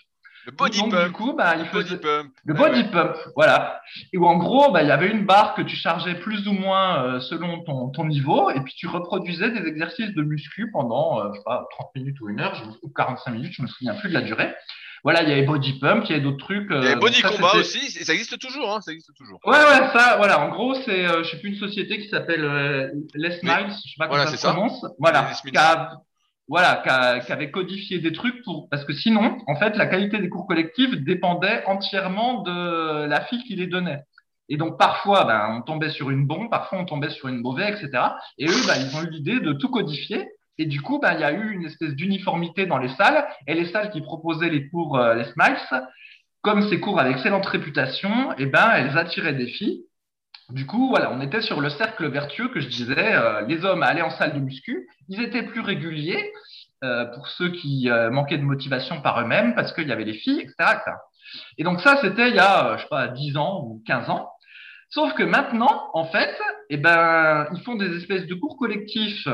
Le 0.46 0.52
body 0.52 0.90
pump. 0.90 1.06
Du 1.06 1.12
coup, 1.14 1.34
bah, 1.34 1.56
il 1.56 1.72
body 1.72 1.96
pump. 1.98 2.34
Le 2.44 2.54
body 2.54 2.84
pump, 2.86 3.16
voilà. 3.36 3.80
Et 4.12 4.18
où 4.18 4.26
en 4.26 4.38
gros, 4.38 4.72
bah, 4.72 4.82
il 4.82 4.90
y 4.90 4.92
avait 4.92 5.10
une 5.10 5.26
barre 5.26 5.54
que 5.54 5.62
tu 5.62 5.76
chargeais 5.76 6.16
plus 6.16 6.48
ou 6.48 6.54
moins 6.54 7.04
euh, 7.04 7.20
selon 7.22 7.64
ton, 7.64 7.90
ton, 7.92 8.06
niveau, 8.06 8.50
et 8.50 8.60
puis 8.62 8.74
tu 8.76 8.88
reproduisais 8.88 9.52
des 9.52 9.66
exercices 9.68 10.14
de 10.14 10.22
muscu 10.22 10.70
pendant, 10.72 11.22
euh, 11.22 11.30
je 11.32 11.38
sais 11.38 11.44
pas, 11.46 11.66
30 11.78 11.96
minutes 11.96 12.20
ou 12.20 12.30
une 12.30 12.42
heure, 12.42 12.62
ou 12.82 12.90
45 12.90 13.32
minutes, 13.32 13.54
je 13.54 13.62
me 13.62 13.68
souviens 13.68 13.94
plus 13.94 14.10
de 14.10 14.14
la 14.14 14.22
durée. 14.22 14.54
Voilà, 15.04 15.24
il 15.24 15.30
y 15.30 15.32
avait 15.34 15.44
Body 15.44 15.80
Pump, 15.80 16.06
il 16.06 16.12
y 16.12 16.14
avait 16.14 16.24
d'autres 16.24 16.46
trucs. 16.46 16.68
il 16.70 16.76
y 16.76 16.80
avait 16.80 16.96
euh, 16.96 17.00
Body 17.00 17.22
Combat 17.22 17.56
aussi, 17.56 17.92
ça 17.92 18.14
existe 18.14 18.40
toujours, 18.40 18.74
hein, 18.74 18.80
ça 18.80 18.94
existe 18.94 19.14
toujours. 19.16 19.40
Ouais, 19.46 19.58
ouais, 19.58 19.90
ça, 19.92 20.16
voilà, 20.18 20.40
en 20.40 20.50
gros, 20.50 20.76
c'est, 20.76 21.06
euh, 21.06 21.24
je 21.24 21.32
sais 21.32 21.40
plus, 21.40 21.50
une 21.50 21.60
société 21.60 22.00
qui 22.00 22.08
s'appelle 22.08 22.46
euh, 22.46 22.90
Les 23.14 23.32
Smiles, 23.32 23.68
je 23.70 23.90
sais 23.90 23.96
pas 23.98 24.08
comment 24.08 24.26
ça 24.26 24.38
se 24.38 24.48
prononce. 24.48 24.86
Voilà, 25.00 25.30
qui 25.46 25.58
a, 25.58 25.98
voilà, 26.48 27.20
qui, 27.20 27.26
qui, 27.26 27.32
avait 27.34 27.52
codifié 27.52 28.00
des 28.00 28.14
trucs 28.14 28.42
pour, 28.46 28.70
parce 28.70 28.86
que 28.86 28.94
sinon, 28.94 29.40
en 29.48 29.56
fait, 29.56 29.76
la 29.76 29.88
qualité 29.88 30.20
des 30.20 30.30
cours 30.30 30.48
collectifs 30.48 30.96
dépendait 30.96 31.64
entièrement 31.66 32.42
de 32.42 33.06
la 33.06 33.26
fille 33.26 33.44
qui 33.44 33.56
les 33.56 33.68
donnait. 33.68 34.04
Et 34.48 34.58
donc 34.58 34.78
parfois, 34.78 35.26
ben, 35.26 35.56
on 35.58 35.62
tombait 35.62 35.90
sur 35.90 36.12
une 36.12 36.28
bombe, 36.28 36.50
parfois 36.50 36.80
on 36.80 36.86
tombait 36.86 37.10
sur 37.10 37.28
une 37.28 37.42
mauvaise, 37.42 37.78
etc. 37.82 38.04
Et 38.38 38.48
eux, 38.48 38.68
ben, 38.68 38.76
ils 38.78 38.96
ont 38.96 39.04
eu 39.04 39.10
l'idée 39.10 39.40
de 39.40 39.54
tout 39.54 39.70
codifier 39.70 40.28
et 40.58 40.66
du 40.66 40.82
coup, 40.82 41.00
ben, 41.00 41.14
il 41.14 41.20
y 41.20 41.24
a 41.24 41.32
eu 41.32 41.52
une 41.52 41.66
espèce 41.66 41.94
d'uniformité 41.94 42.66
dans 42.66 42.78
les 42.78 42.90
salles. 42.90 43.26
Et 43.48 43.54
les 43.54 43.72
salles 43.72 43.92
qui 43.92 44.02
proposaient 44.02 44.50
les 44.50 44.70
cours, 44.70 44.98
euh, 44.98 45.16
les 45.16 45.26
Smiles, 45.26 45.58
comme 46.42 46.68
ces 46.70 46.80
cours 46.80 47.00
avaient 47.00 47.12
excellente 47.12 47.46
réputation, 47.46 48.34
eh 48.38 48.46
ben, 48.46 48.70
elles 48.76 48.98
attiraient 48.98 49.34
des 49.34 49.48
filles. 49.48 49.86
Du 50.50 50.66
coup, 50.66 50.90
voilà, 50.90 51.12
on 51.12 51.22
était 51.22 51.42
sur 51.42 51.62
le 51.62 51.70
cercle 51.70 52.08
vertueux 52.10 52.50
que 52.50 52.60
je 52.60 52.68
disais. 52.68 53.16
Euh, 53.16 53.42
les 53.48 53.66
hommes 53.66 53.82
allaient 53.82 54.02
en 54.02 54.12
salle 54.12 54.34
de 54.34 54.40
muscu. 54.40 54.88
Ils 55.10 55.22
étaient 55.22 55.44
plus 55.44 55.62
réguliers 55.62 56.32
euh, 56.84 57.06
pour 57.06 57.28
ceux 57.30 57.50
qui 57.50 57.90
manquaient 58.12 58.38
de 58.38 58.44
motivation 58.44 59.02
par 59.02 59.22
eux-mêmes 59.22 59.56
parce 59.56 59.74
qu'il 59.74 59.88
y 59.88 59.92
avait 59.92 60.04
les 60.04 60.14
filles, 60.14 60.42
etc., 60.42 60.80
Et 61.58 61.64
donc 61.64 61.82
ça, 61.82 61.98
c'était 62.02 62.30
il 62.30 62.36
y 62.36 62.40
a, 62.40 62.76
je 62.78 62.84
sais 62.84 62.90
pas, 62.90 63.08
10 63.08 63.38
ans 63.38 63.64
ou 63.64 63.82
15 63.88 64.10
ans. 64.10 64.30
Sauf 64.90 65.14
que 65.14 65.24
maintenant, 65.24 65.90
en 65.94 66.06
fait, 66.06 66.38
eh 66.70 66.78
ben, 66.78 67.48
ils 67.54 67.62
font 67.62 67.76
des 67.76 67.98
espèces 67.98 68.28
de 68.28 68.36
cours 68.36 68.58
collectifs 68.58 69.28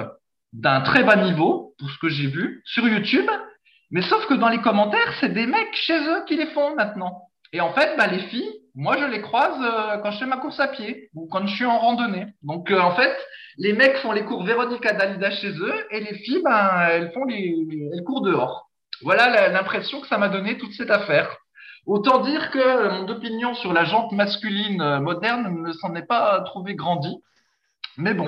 d'un 0.53 0.81
très 0.81 1.03
bas 1.03 1.15
niveau, 1.15 1.75
pour 1.77 1.89
ce 1.89 1.97
que 1.99 2.09
j'ai 2.09 2.27
vu, 2.27 2.61
sur 2.65 2.87
YouTube. 2.87 3.29
Mais 3.91 4.01
sauf 4.01 4.25
que 4.27 4.33
dans 4.35 4.49
les 4.49 4.61
commentaires, 4.61 5.13
c'est 5.19 5.33
des 5.33 5.47
mecs 5.47 5.75
chez 5.75 5.97
eux 5.97 6.23
qui 6.27 6.35
les 6.35 6.47
font 6.47 6.75
maintenant. 6.75 7.29
Et 7.53 7.61
en 7.61 7.73
fait, 7.73 7.95
bah, 7.97 8.07
les 8.07 8.19
filles, 8.27 8.51
moi, 8.75 8.97
je 8.97 9.05
les 9.05 9.21
croise 9.21 9.59
euh, 9.61 9.97
quand 9.97 10.11
je 10.11 10.19
fais 10.19 10.25
ma 10.25 10.37
course 10.37 10.59
à 10.59 10.67
pied 10.67 11.09
ou 11.15 11.27
quand 11.27 11.45
je 11.47 11.55
suis 11.55 11.65
en 11.65 11.79
randonnée. 11.79 12.27
Donc, 12.43 12.69
euh, 12.69 12.79
en 12.79 12.95
fait, 12.95 13.15
les 13.57 13.73
mecs 13.73 13.97
font 13.97 14.11
les 14.11 14.23
cours 14.23 14.43
Véronica 14.43 14.93
Dalida 14.93 15.31
chez 15.31 15.51
eux 15.51 15.85
et 15.91 15.99
les 15.99 16.13
filles, 16.19 16.41
ben, 16.43 16.87
elles 16.89 17.11
font 17.11 17.25
les, 17.25 17.55
les 17.91 18.03
cours 18.03 18.21
dehors. 18.21 18.69
Voilà 19.01 19.49
l'impression 19.49 20.01
que 20.01 20.07
ça 20.07 20.17
m'a 20.17 20.29
donné 20.29 20.57
toute 20.57 20.73
cette 20.73 20.91
affaire. 20.91 21.35
Autant 21.85 22.19
dire 22.19 22.51
que 22.51 22.99
mon 22.99 23.07
opinion 23.07 23.55
sur 23.55 23.73
la 23.73 23.85
jante 23.85 24.11
masculine 24.11 24.81
euh, 24.81 24.99
moderne 24.99 25.63
ne 25.63 25.71
s'en 25.73 25.95
est 25.95 26.05
pas 26.05 26.39
trouvé 26.41 26.75
grandie. 26.75 27.17
Mais 27.97 28.13
bon, 28.13 28.27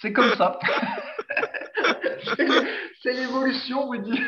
c'est 0.00 0.12
comme 0.12 0.32
ça. 0.36 0.58
c'est 3.02 3.12
l'évolution, 3.12 3.86
vous 3.86 3.98
dites. 3.98 4.24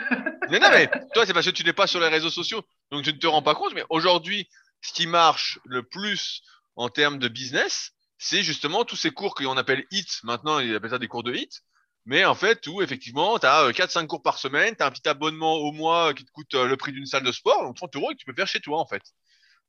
Mais 0.50 0.58
non, 0.58 0.68
mais 0.70 0.88
toi, 1.14 1.26
c'est 1.26 1.32
parce 1.32 1.46
que 1.46 1.50
tu 1.50 1.64
n'es 1.64 1.72
pas 1.72 1.86
sur 1.86 2.00
les 2.00 2.08
réseaux 2.08 2.30
sociaux, 2.30 2.62
donc 2.90 3.04
tu 3.04 3.12
ne 3.12 3.18
te 3.18 3.26
rends 3.26 3.42
pas 3.42 3.54
compte. 3.54 3.74
Mais 3.74 3.84
aujourd'hui, 3.90 4.48
ce 4.80 4.92
qui 4.92 5.06
marche 5.06 5.58
le 5.64 5.82
plus 5.82 6.42
en 6.76 6.88
termes 6.88 7.18
de 7.18 7.28
business, 7.28 7.92
c'est 8.18 8.42
justement 8.42 8.84
tous 8.84 8.96
ces 8.96 9.10
cours 9.10 9.34
qu'on 9.34 9.56
appelle 9.56 9.84
HIT. 9.90 10.20
Maintenant, 10.22 10.58
ils 10.58 10.74
appellent 10.74 10.90
ça 10.90 10.98
des 10.98 11.08
cours 11.08 11.22
de 11.22 11.34
HIT. 11.34 11.62
Mais 12.06 12.24
en 12.24 12.36
fait, 12.36 12.66
où 12.68 12.82
effectivement, 12.82 13.38
tu 13.38 13.46
as 13.46 13.70
4-5 13.72 14.06
cours 14.06 14.22
par 14.22 14.38
semaine, 14.38 14.76
tu 14.76 14.82
as 14.82 14.86
un 14.86 14.90
petit 14.92 15.08
abonnement 15.08 15.54
au 15.56 15.72
mois 15.72 16.14
qui 16.14 16.24
te 16.24 16.30
coûte 16.30 16.54
euh, 16.54 16.66
le 16.66 16.76
prix 16.76 16.92
d'une 16.92 17.04
salle 17.04 17.24
de 17.24 17.32
sport, 17.32 17.64
donc 17.64 17.76
30 17.76 17.96
euros, 17.96 18.12
et 18.12 18.14
que 18.14 18.20
tu 18.20 18.26
peux 18.26 18.34
faire 18.34 18.46
chez 18.46 18.60
toi, 18.60 18.78
en 18.78 18.86
fait. 18.86 19.02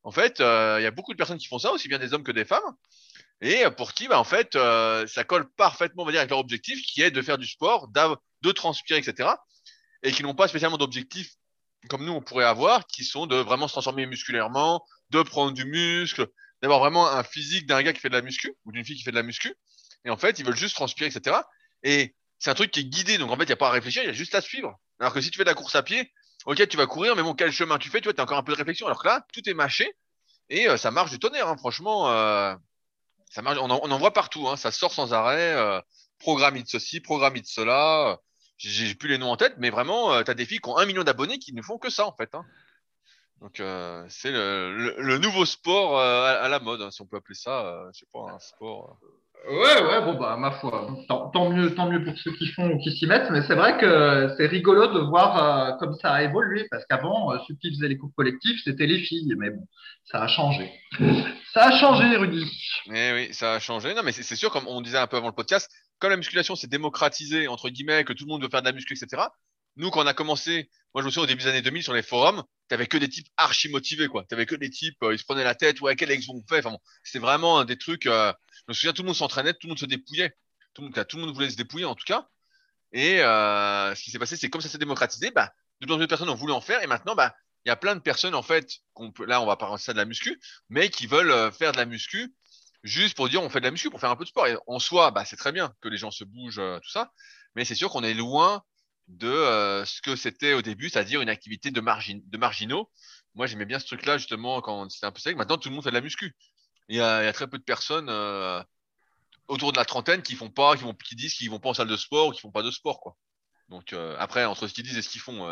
En 0.04 0.12
fait, 0.12 0.40
euh, 0.40 0.78
il 0.80 0.84
y 0.84 0.86
a 0.86 0.92
beaucoup 0.92 1.14
de 1.14 1.18
personnes 1.18 1.40
qui 1.40 1.48
font 1.48 1.58
ça, 1.58 1.72
aussi 1.72 1.88
bien 1.88 1.98
des 1.98 2.14
hommes 2.14 2.24
que 2.24 2.32
des 2.32 2.46
femmes, 2.46 2.76
et 3.42 3.64
pour 3.76 3.94
qui, 3.94 4.08
bah, 4.08 4.20
en 4.20 4.24
fait, 4.24 4.56
euh, 4.56 5.06
ça 5.08 5.24
colle 5.24 5.48
parfaitement, 5.58 6.04
on 6.04 6.06
va 6.06 6.12
dire, 6.12 6.22
avec 6.22 6.32
leur 6.32 6.40
objectif, 6.40 6.82
qui 6.82 7.02
est 7.02 7.12
de 7.12 7.22
faire 7.22 7.38
du 7.38 7.48
sport, 7.48 7.88
de 7.90 8.52
transpirer, 8.52 9.00
etc. 9.00 9.30
Et 10.04 10.12
qui 10.12 10.24
n'ont 10.24 10.36
pas 10.36 10.48
spécialement 10.48 10.78
d'objectifs 10.78 11.32
comme 11.90 12.06
nous, 12.06 12.12
on 12.12 12.22
pourrait 12.22 12.46
avoir, 12.46 12.86
qui 12.88 13.04
sont 13.04 13.28
de 13.28 13.36
vraiment 13.36 13.68
se 13.68 13.74
transformer 13.74 14.06
musculairement, 14.06 14.84
de 15.10 15.22
prendre 15.22 15.54
du 15.54 15.66
muscle, 15.66 16.28
d'avoir 16.62 16.80
vraiment 16.80 17.08
un 17.08 17.24
physique 17.24 17.66
d'un 17.66 17.82
gars 17.82 17.94
qui 17.94 18.00
fait 18.00 18.10
de 18.10 18.16
la 18.16 18.22
muscu, 18.22 18.54
ou 18.66 18.72
d'une 18.72 18.84
fille 18.84 18.98
qui 18.98 19.04
fait 19.04 19.12
de 19.12 19.16
la 19.16 19.24
muscu. 19.24 19.54
Et 20.04 20.10
en 20.10 20.18
fait, 20.18 20.40
ils 20.40 20.46
veulent 20.46 20.58
juste 20.58 20.76
transpirer, 20.76 21.10
etc. 21.10 21.38
Et 21.84 22.16
c'est 22.40 22.50
un 22.50 22.56
truc 22.56 22.72
qui 22.72 22.82
est 22.82 22.86
guidé. 22.86 23.18
Donc 23.18 23.32
en 23.32 23.38
fait, 23.38 23.44
il 23.44 23.48
n'y 23.48 23.54
a 23.54 23.58
pas 23.58 23.68
à 23.68 23.72
réfléchir, 23.72 24.04
il 24.04 24.08
y 24.08 24.10
a 24.10 24.14
juste 24.14 24.36
à 24.36 24.42
suivre. 24.42 24.78
Alors 25.00 25.14
que 25.14 25.22
si 25.22 25.30
tu 25.32 25.38
fais 25.38 25.44
de 25.44 25.50
la 25.50 25.56
course 25.56 25.76
à 25.76 25.84
pied, 25.84 26.12
ok, 26.46 26.68
tu 26.68 26.78
vas 26.78 26.88
courir, 26.88 27.16
mais 27.16 27.24
bon, 27.24 27.34
quel 27.34 27.52
chemin 27.52 27.78
tu 27.78 27.90
fais, 27.90 28.02
tu 28.02 28.06
vois, 28.06 28.14
tu 28.14 28.22
encore 28.22 28.38
un 28.38 28.44
peu 28.44 28.54
de 28.54 28.58
réflexion. 28.58 28.88
Alors 28.88 29.02
que 29.02 29.08
là, 29.08 29.26
tout 29.32 29.48
est 29.48 29.54
mâché 29.54 29.96
et 30.50 30.68
euh, 30.68 30.78
ça 30.78 30.92
marche 30.92 31.12
du 31.12 31.20
tonnerre, 31.20 31.48
hein. 31.48 31.58
franchement. 31.58 32.10
Euh, 32.10 32.56
on 33.36 33.70
en, 33.70 33.98
voit 33.98 34.14
partout, 34.14 34.48
hein. 34.48 34.58
ça 34.58 34.72
sort 34.72 34.94
sans 34.94 35.14
arrêt. 35.14 35.54
Euh, 35.54 35.82
programme 36.20 36.60
de 36.62 36.68
ceci, 36.68 37.00
programme 37.00 37.40
de 37.40 37.46
cela. 37.46 38.20
J'ai 38.58 38.96
plus 38.96 39.10
les 39.10 39.18
noms 39.20 39.32
en 39.32 39.38
tête, 39.38 39.56
mais 39.60 39.70
vraiment, 39.70 40.24
tu 40.24 40.32
as 40.32 40.34
des 40.34 40.46
filles 40.46 40.60
qui 40.60 40.70
ont 40.70 40.78
un 40.78 40.86
million 40.86 41.04
d'abonnés 41.04 41.38
qui 41.38 41.54
ne 41.54 41.62
font 41.62 41.78
que 41.78 41.92
ça, 41.92 42.08
en 42.08 42.12
fait. 42.12 42.34
Hein. 42.34 42.44
Donc, 43.40 43.62
c'est 44.10 44.32
le, 44.32 45.18
nouveau 45.20 45.46
sport 45.46 46.02
à, 46.02 46.48
la 46.48 46.60
mode, 46.60 46.90
si 46.92 47.02
on 47.04 47.06
peut 47.06 47.18
appeler 47.18 47.36
ça, 47.36 47.88
je 47.94 48.00
sais 48.00 48.08
pas, 48.12 48.32
un 48.32 48.40
sport. 48.40 48.98
Ouais, 49.46 49.82
ouais, 49.82 50.02
bon, 50.02 50.16
bah, 50.16 50.36
ma 50.38 50.52
foi, 50.52 50.88
tant, 51.08 51.50
mieux, 51.50 51.74
tant 51.74 51.90
mieux 51.90 52.04
pour 52.04 52.18
ceux 52.20 52.34
qui 52.34 52.48
font 52.48 52.70
ou 52.70 52.80
qui 52.80 52.92
s'y 52.92 53.06
mettent, 53.06 53.30
mais 53.30 53.42
c'est 53.44 53.56
vrai 53.56 53.78
que 53.78 54.34
c'est 54.36 54.48
rigolo 54.48 54.88
de 54.88 55.00
voir 55.00 55.38
euh, 55.42 55.72
comme 55.80 55.94
ça 55.96 56.12
a 56.12 56.24
évolué, 56.24 56.68
parce 56.70 56.86
qu'avant, 56.86 57.32
euh, 57.32 57.38
ceux 57.48 57.56
qui 57.56 57.70
faisaient 57.70 57.88
les 57.88 57.98
cours 57.98 58.12
collectifs, 58.14 58.60
c'était 58.66 58.88
les 58.88 59.00
filles, 59.00 59.34
mais 59.38 59.50
bon, 59.52 59.66
ça 60.04 60.22
a 60.22 60.28
changé. 60.28 60.70
Ça 61.54 61.68
a 61.68 61.80
changé, 61.80 62.18
Rudy. 62.18 62.46
Eh 62.94 63.14
oui, 63.14 63.34
ça 63.34 63.54
a 63.54 63.60
changé. 63.60 63.94
Non, 63.96 64.04
mais 64.04 64.12
c'est 64.12 64.36
sûr, 64.36 64.52
comme 64.52 64.68
on 64.68 64.82
disait 64.82 64.98
un 64.98 65.08
peu 65.08 65.18
avant 65.18 65.28
le 65.28 65.34
podcast, 65.34 65.72
comme 65.98 66.12
la 66.12 66.18
musculation 66.18 66.56
s'est 66.56 66.68
démocratisée, 66.68 67.48
entre 67.48 67.70
guillemets, 67.70 68.04
que 68.04 68.14
tout 68.14 68.26
le 68.26 68.30
monde 68.30 68.44
veut 68.44 68.50
faire 68.50 68.62
de 68.62 68.68
la 68.68 68.74
muscu, 68.74 68.94
etc., 68.94 69.24
nous, 69.78 69.92
quand 69.92 70.04
on 70.04 70.08
a 70.08 70.14
commencé, 70.14 70.70
moi, 70.94 71.02
je 71.02 71.06
me 71.06 71.12
souviens 71.12 71.24
au 71.24 71.28
début 71.28 71.44
des 71.44 71.50
années 71.50 71.62
2000 71.62 71.84
sur 71.84 71.94
les 71.94 72.02
forums, 72.02 72.44
t'avais 72.68 72.88
que 72.88 72.98
des 72.98 73.08
types 73.08 73.28
archi 73.38 73.70
motivés, 73.70 74.08
quoi. 74.08 74.26
T'avais 74.26 74.46
que 74.46 74.56
des 74.56 74.70
types, 74.70 75.02
euh, 75.04 75.14
ils 75.14 75.20
se 75.20 75.24
prenaient 75.24 75.44
la 75.44 75.56
tête, 75.56 75.80
ouais, 75.82 75.96
quel 75.96 76.12
ex 76.12 76.28
on 76.30 76.44
fait. 76.50 76.60
Enfin 76.60 76.72
bon, 76.72 76.80
c'était 77.04 77.20
vraiment 77.20 77.64
des 77.64 77.78
trucs. 77.78 78.08
Euh, 78.08 78.34
je 78.52 78.64
me 78.70 78.74
souviens, 78.74 78.94
tout 78.94 79.04
le 79.04 79.08
monde 79.08 79.16
s'entraînait, 79.16 79.54
tout 79.54 79.68
le 79.68 79.70
monde 79.70 79.80
se 79.80 79.86
dépouillait. 79.86 80.36
Tout 80.74 80.82
le 80.82 80.88
monde, 80.88 81.08
tout 81.08 81.18
le 81.18 81.26
monde 81.26 81.36
voulait 81.36 81.50
se 81.50 81.56
dépouiller, 81.56 81.86
en 81.86 81.96
tout 81.96 82.06
cas. 82.06 82.28
Et 82.92 83.22
euh, 83.22 83.94
ce 83.94 84.02
qui 84.02 84.12
s'est 84.12 84.20
passé, 84.20 84.36
c'est 84.36 84.50
comme 84.50 84.62
ça 84.62 84.70
s'est 84.70 84.78
démocratisé, 84.78 85.30
bah, 85.32 85.54
de 85.80 85.86
plus 85.86 85.94
en 85.94 85.98
plus 85.98 86.06
de 86.06 86.10
personnes 86.10 86.30
ont 86.30 86.36
voulu 86.36 86.54
en 86.54 86.62
faire, 86.62 86.82
et 86.82 86.88
maintenant, 86.88 87.16
bah, 87.16 87.36
il 87.66 87.70
y 87.70 87.72
a 87.72 87.76
plein 87.76 87.96
de 87.96 88.02
personnes, 88.02 88.34
en 88.34 88.42
fait, 88.42 88.80
là, 89.28 89.42
on 89.42 89.46
va 89.46 89.58
parler 89.58 89.78
ça 89.78 89.94
de 89.94 89.98
la 89.98 90.06
muscu, 90.06 90.40
mais 90.70 90.90
qui 90.90 91.06
veulent 91.06 91.52
faire 91.52 91.74
de 91.74 91.78
la 91.78 91.86
muscu 91.86 92.34
juste 92.84 93.16
pour 93.16 93.28
dire 93.28 93.44
on 93.44 93.50
fait 93.50 93.60
de 93.60 93.66
la 93.66 93.72
muscu, 93.72 93.90
pour 93.90 94.00
faire 94.00 94.10
un 94.10 94.16
peu 94.16 94.24
de 94.24 94.30
sport. 94.30 94.48
Et 94.48 94.56
en 94.68 94.80
soi, 94.80 95.12
bah, 95.12 95.26
c'est 95.26 95.36
très 95.36 95.52
bien 95.52 95.74
que 95.82 95.90
les 95.90 95.98
gens 95.98 96.12
se 96.12 96.24
bougent, 96.24 96.62
tout 96.82 96.90
ça, 96.90 97.12
mais 97.56 97.66
c'est 97.66 97.76
sûr 97.76 97.90
qu'on 97.92 98.04
est 98.04 98.14
loin 98.14 98.64
de 99.08 99.28
euh, 99.28 99.86
ce 99.86 100.02
que 100.02 100.16
c'était 100.16 100.54
au 100.54 100.62
début, 100.62 100.90
c'est-à-dire 100.90 101.22
une 101.22 101.30
activité 101.30 101.72
de, 101.72 101.82
marginaux. 102.38 102.90
Moi, 103.36 103.48
j'aimais 103.48 103.66
bien 103.66 103.80
ce 103.80 103.86
truc-là, 103.86 104.18
justement, 104.18 104.62
quand 104.62 104.90
c'était 104.90 105.06
un 105.06 105.12
peu 105.12 105.20
sec. 105.20 105.38
Maintenant, 105.38 105.58
tout 105.58 105.70
le 105.70 105.76
monde 105.76 105.84
fait 105.84 105.92
de 105.92 105.96
la 105.96 106.02
muscu. 106.02 106.36
Il 106.90 106.98
y 106.98 107.02
a, 107.02 107.32
très 107.34 107.48
peu 107.48 107.58
de 107.58 107.64
personnes 107.64 108.10
euh, 108.10 108.62
autour 109.48 109.72
de 109.72 109.78
la 109.78 109.86
trentaine 109.86 110.22
qui 110.22 110.36
font 110.36 110.50
pas, 110.50 110.76
qui, 111.06 111.16
disent 111.16 111.34
qu'ils 111.34 111.50
vont 111.50 111.60
pas 111.60 111.70
en 111.70 111.74
salle 111.74 111.88
de 111.88 111.98
sport 111.98 112.28
ou 112.28 112.32
qui 112.32 112.42
font 112.42 112.52
pas 112.52 112.64
de 112.64 112.72
sport, 112.72 113.00
quoi. 113.00 113.16
Donc, 113.70 113.94
euh, 113.94 114.16
après, 114.20 114.46
entre 114.46 114.68
ce 114.68 114.74
qu'ils 114.74 114.84
disent 114.84 114.98
et 114.98 115.02
ce 115.02 115.10
qu'ils 115.10 115.22
font, 115.22 115.46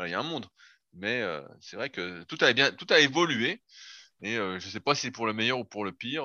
il 0.00 0.10
y 0.10 0.14
a 0.14 0.20
un 0.20 0.22
monde. 0.22 0.46
Mais 0.94 1.22
c'est 1.60 1.76
vrai 1.76 1.90
que 1.90 2.22
tout 2.24 2.38
a, 2.40 2.52
bien, 2.52 2.72
tout 2.72 2.86
a 2.90 2.98
évolué. 2.98 3.62
Et 4.22 4.36
je 4.36 4.68
sais 4.68 4.80
pas 4.80 4.94
si 4.94 5.02
c'est 5.02 5.10
pour 5.10 5.26
le 5.26 5.32
meilleur 5.32 5.58
ou 5.58 5.64
pour 5.64 5.84
le 5.84 5.92
pire 5.92 6.24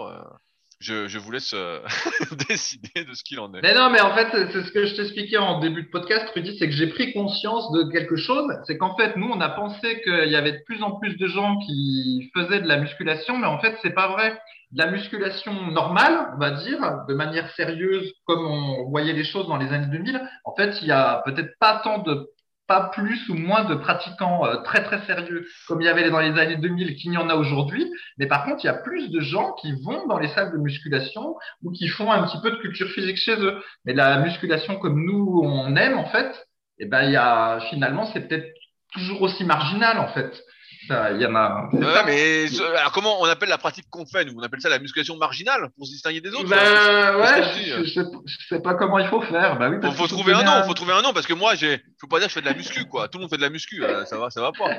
je, 0.84 1.18
vous 1.18 1.32
laisse 1.32 1.54
euh, 1.54 1.80
décider 2.50 3.06
de 3.06 3.14
ce 3.14 3.24
qu'il 3.24 3.40
en 3.40 3.54
est. 3.54 3.62
Mais 3.62 3.74
non, 3.74 3.90
mais 3.90 4.02
en 4.02 4.14
fait, 4.14 4.28
c'est 4.32 4.64
ce 4.64 4.72
que 4.72 4.86
je 4.86 4.96
t'expliquais 4.96 5.38
en 5.38 5.60
début 5.60 5.84
de 5.84 5.90
podcast, 5.90 6.30
Rudy, 6.34 6.58
c'est 6.58 6.68
que 6.68 6.74
j'ai 6.74 6.88
pris 6.88 7.14
conscience 7.14 7.72
de 7.72 7.92
quelque 7.92 8.16
chose. 8.16 8.46
C'est 8.66 8.78
qu'en 8.78 8.96
fait, 8.96 9.16
nous, 9.16 9.30
on 9.30 9.42
a 9.42 9.50
pensé 9.50 10.02
qu'il 10.02 10.30
y 10.30 10.36
avait 10.36 10.54
de 10.54 10.64
plus 10.66 10.84
en 10.84 10.92
plus 10.92 11.18
de 11.18 11.28
gens 11.28 11.58
qui 11.60 12.30
faisaient 12.36 12.62
de 12.62 12.68
la 12.68 12.78
musculation, 12.78 13.38
mais 13.38 13.48
en 13.48 13.60
fait, 13.60 13.78
c'est 13.82 13.94
pas 13.94 14.10
vrai. 14.10 14.40
De 14.72 14.80
la 14.84 14.90
musculation 14.90 15.54
normale, 15.72 16.32
on 16.36 16.40
va 16.40 16.52
dire, 16.52 17.06
de 17.08 17.14
manière 17.14 17.50
sérieuse, 17.52 18.12
comme 18.26 18.46
on 18.46 18.90
voyait 18.90 19.14
les 19.14 19.24
choses 19.24 19.48
dans 19.48 19.58
les 19.58 19.72
années 19.72 19.88
2000, 19.88 20.22
en 20.46 20.56
fait, 20.56 20.82
il 20.82 20.88
y 20.88 20.92
a 20.92 21.22
peut-être 21.26 21.52
pas 21.60 21.80
tant 21.84 22.00
de 22.00 22.28
pas 22.68 22.90
plus 22.94 23.30
ou 23.30 23.36
moins 23.36 23.66
de 23.66 23.76
pratiquants 23.76 24.46
euh, 24.46 24.58
très 24.64 24.84
très 24.84 25.06
sérieux 25.06 25.46
comme 25.68 25.82
il 25.82 25.86
y 25.86 25.90
avait 25.90 26.10
dans 26.10 26.20
les 26.20 26.40
années 26.40 26.56
2000 26.58 26.96
qu'il 26.96 27.12
n'y 27.12 27.18
en 27.18 27.30
a 27.30 27.36
aujourd'hui. 27.36 27.92
Mais 28.18 28.28
par 28.28 28.46
contre, 28.46 28.64
il 28.64 28.68
y 28.68 28.70
a 28.70 28.74
plus 28.74 29.10
de 29.10 29.20
gens 29.20 29.54
qui 29.54 29.74
vont 29.82 30.08
dans 30.08 30.18
les 30.18 30.30
salles 30.30 30.52
de 30.52 30.58
musculation 30.58 31.36
ou 31.62 31.72
qui 31.72 31.88
font 31.88 32.12
un 32.12 32.24
petit 32.24 32.40
peu 32.42 32.52
de 32.52 32.58
culture 32.58 32.90
physique 32.90 33.18
chez 33.18 33.36
eux. 33.36 33.62
Mais 33.86 33.94
la 33.94 34.20
musculation 34.20 34.78
comme 34.78 35.04
nous 35.04 35.42
on 35.44 35.76
aime 35.76 35.98
en 35.98 36.06
fait, 36.06 36.48
eh 36.80 36.86
ben 36.86 37.04
il 37.04 37.12
y 37.12 37.18
a 37.18 37.60
finalement 37.70 38.06
c'est 38.08 38.28
peut-être 38.28 38.48
toujours 38.94 39.22
aussi 39.22 39.44
marginal 39.44 40.00
en 40.00 40.08
fait. 40.08 40.44
Il 40.90 41.22
y 41.22 41.26
en 41.26 41.36
a. 41.36 41.70
mais 42.06 42.46
alors 42.78 42.92
comment 42.92 43.22
on 43.22 43.26
appelle 43.26 43.50
la 43.50 43.58
pratique 43.58 43.86
qu'on 43.90 44.06
fait 44.06 44.26
nous? 44.26 44.34
On 44.38 44.44
appelle 44.44 44.62
ça 44.62 44.70
la 44.70 44.80
musculation 44.80 45.16
marginale 45.18 45.70
pour 45.78 45.86
se 45.86 45.92
distinguer 45.92 46.22
des 46.22 46.30
autres. 46.34 46.50
Bah, 46.50 47.18
ouais, 47.18 47.44
je, 47.66 47.84
sais, 47.86 48.02
sais, 48.50 48.60
pas 48.60 48.74
comment 48.76 49.00
il 49.00 49.08
faut 49.08 49.22
faire. 49.22 49.58
Bah 49.58 49.70
oui. 49.70 49.78
Faut, 49.96 50.08
trouver 50.08 50.34
un 50.34 50.44
nom. 50.44 50.64
Faut 50.64 50.74
trouver 50.74 50.94
un 50.94 51.02
nom 51.02 51.14
parce 51.14 51.26
que 51.26 51.34
moi, 51.34 51.56
j'ai, 51.56 51.82
faut 52.00 52.08
pas 52.08 52.20
dire 52.20 52.28
que 52.28 52.34
je 52.34 52.40
fais 52.40 52.42
de 52.42 52.46
la 52.46 52.54
muscu 52.54 52.86
quoi. 52.86 53.08
Tout 53.08 53.18
le 53.18 53.24
monde 53.24 53.30
fait 53.30 53.38
de 53.38 53.42
la 53.42 53.50
muscu, 53.50 53.84
euh, 53.84 54.06
ça 54.06 54.18
va, 54.18 54.30
ça 54.30 54.42
va 54.42 54.52
pas. 54.52 54.70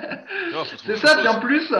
C'est 0.85 0.97
ça. 0.97 1.17
Puis 1.17 1.29
en 1.29 1.41
plus, 1.41 1.73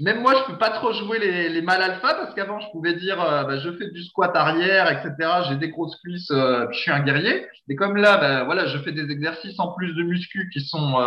même 0.00 0.20
moi, 0.20 0.34
je 0.34 0.52
peux 0.52 0.58
pas 0.58 0.70
trop 0.70 0.92
jouer 0.92 1.18
les, 1.18 1.48
les 1.48 1.62
mal 1.62 1.82
alpha 1.82 2.14
parce 2.14 2.34
qu'avant, 2.34 2.60
je 2.60 2.70
pouvais 2.72 2.94
dire, 2.94 3.20
euh, 3.22 3.44
bah, 3.44 3.58
je 3.58 3.70
fais 3.72 3.90
du 3.90 4.04
squat 4.04 4.32
arrière, 4.34 4.90
etc. 4.90 5.30
J'ai 5.48 5.56
des 5.56 5.70
grosses 5.70 5.96
cuisses, 6.02 6.30
euh, 6.30 6.66
je 6.70 6.78
suis 6.78 6.90
un 6.90 7.00
guerrier. 7.00 7.46
Mais 7.68 7.76
comme 7.76 7.96
là, 7.96 8.18
bah, 8.18 8.44
voilà, 8.44 8.66
je 8.66 8.78
fais 8.78 8.92
des 8.92 9.10
exercices 9.10 9.58
en 9.58 9.72
plus 9.72 9.94
de 9.94 10.02
muscu 10.02 10.50
qui 10.52 10.60
sont, 10.60 10.98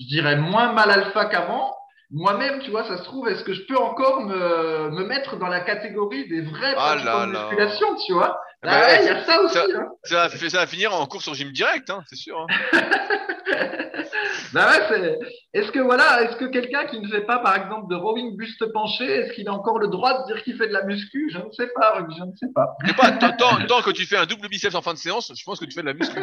je 0.00 0.06
dirais, 0.06 0.36
moins 0.36 0.72
mal 0.72 0.90
alpha 0.90 1.26
qu'avant 1.26 1.74
moi-même, 2.10 2.60
tu 2.60 2.70
vois, 2.70 2.84
ça 2.84 2.96
se 2.96 3.02
trouve, 3.02 3.28
est-ce 3.28 3.44
que 3.44 3.52
je 3.52 3.62
peux 3.66 3.76
encore 3.76 4.22
me, 4.22 4.90
me 4.90 5.04
mettre 5.04 5.36
dans 5.36 5.48
la 5.48 5.60
catégorie 5.60 6.26
des 6.28 6.40
vrais 6.40 6.74
ah 6.76 6.96
de 6.96 7.30
musculation, 7.30 7.86
tu 8.06 8.14
vois 8.14 8.40
bah, 8.62 9.00
Il 9.00 9.06
y 9.06 9.08
a 9.10 9.24
ça 9.24 9.42
aussi. 9.42 9.54
Ça, 9.54 9.64
hein. 9.64 9.88
ça, 10.04 10.28
ça, 10.30 10.58
va 10.58 10.66
finir 10.66 10.94
en 10.94 11.06
course 11.06 11.24
sur 11.24 11.34
gym 11.34 11.52
direct, 11.52 11.90
hein, 11.90 12.02
c'est 12.08 12.16
sûr. 12.16 12.38
Hein. 12.38 12.46
bah 14.52 14.68
ouais. 14.90 15.18
Est-ce 15.52 15.70
que 15.70 15.80
voilà, 15.80 16.22
est-ce 16.22 16.36
que 16.36 16.46
quelqu'un 16.46 16.86
qui 16.86 16.98
ne 17.00 17.08
fait 17.08 17.20
pas, 17.26 17.38
par 17.38 17.56
exemple, 17.56 17.88
de 17.90 17.94
rowing 17.94 18.36
buste 18.36 18.64
penché, 18.72 19.04
est-ce 19.04 19.34
qu'il 19.34 19.48
a 19.48 19.52
encore 19.52 19.78
le 19.78 19.88
droit 19.88 20.22
de 20.22 20.32
dire 20.32 20.42
qu'il 20.42 20.56
fait 20.56 20.68
de 20.68 20.72
la 20.72 20.84
muscu? 20.84 21.30
Je 21.32 21.38
ne 21.38 21.50
sais 21.52 21.68
pas, 21.74 21.98
je 22.16 22.24
ne 22.24 22.34
sais 22.36 22.52
pas. 22.54 22.74
pas 22.96 23.12
tant, 23.12 23.66
tant, 23.66 23.82
que 23.82 23.90
tu 23.90 24.06
fais 24.06 24.16
un 24.16 24.26
double 24.26 24.48
biceps 24.48 24.74
en 24.74 24.82
fin 24.82 24.94
de 24.94 24.98
séance, 24.98 25.30
je 25.36 25.44
pense 25.44 25.60
que 25.60 25.66
tu 25.66 25.72
fais 25.72 25.82
de 25.82 25.86
la 25.86 25.94
muscu. 25.94 26.20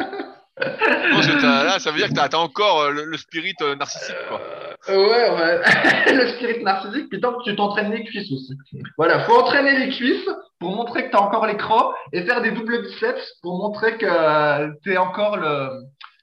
là, 0.58 1.78
ça 1.78 1.90
veut 1.90 1.98
dire 1.98 2.08
que 2.08 2.14
tu 2.14 2.20
as, 2.20 2.38
encore 2.38 2.82
euh, 2.82 2.90
le, 2.90 3.16
spirit 3.16 3.54
euh, 3.62 3.76
narcissique, 3.76 4.16
quoi. 4.28 4.40
Euh, 4.88 5.08
ouais, 5.08 5.30
ouais. 5.30 6.14
le 6.14 6.28
spirit 6.28 6.62
narcissique, 6.62 7.08
puis 7.08 7.20
tant 7.20 7.38
que 7.38 7.44
tu 7.44 7.56
t'entraînes 7.56 7.92
les 7.92 8.04
cuisses 8.04 8.30
aussi. 8.32 8.56
Voilà, 8.96 9.24
faut 9.24 9.38
entraîner 9.38 9.78
les 9.78 9.90
cuisses 9.90 10.28
pour 10.58 10.74
montrer 10.74 11.06
que 11.06 11.10
tu 11.10 11.16
as 11.16 11.22
encore 11.22 11.46
les 11.46 11.56
crocs 11.56 11.94
et 12.12 12.24
faire 12.24 12.42
des 12.42 12.52
doubles 12.52 12.82
biceps 12.82 13.32
pour 13.42 13.58
montrer 13.58 13.98
que 13.98 14.80
tu 14.82 14.92
es 14.92 14.96
encore 14.96 15.36
le, 15.36 15.70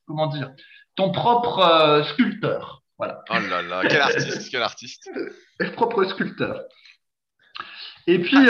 comment 0.08 0.28
dire, 0.28 0.52
ton 0.96 1.12
propre 1.12 2.04
sculpteur. 2.12 2.82
Voilà. 2.98 3.22
Oh 3.30 3.34
là 3.50 3.62
là, 3.62 3.82
quel 3.88 4.02
artiste, 4.02 4.50
quel 4.52 4.62
artiste. 4.62 5.10
propre 5.76 6.06
sculpteur. 6.06 6.62
Et 8.08 8.20
puis, 8.20 8.48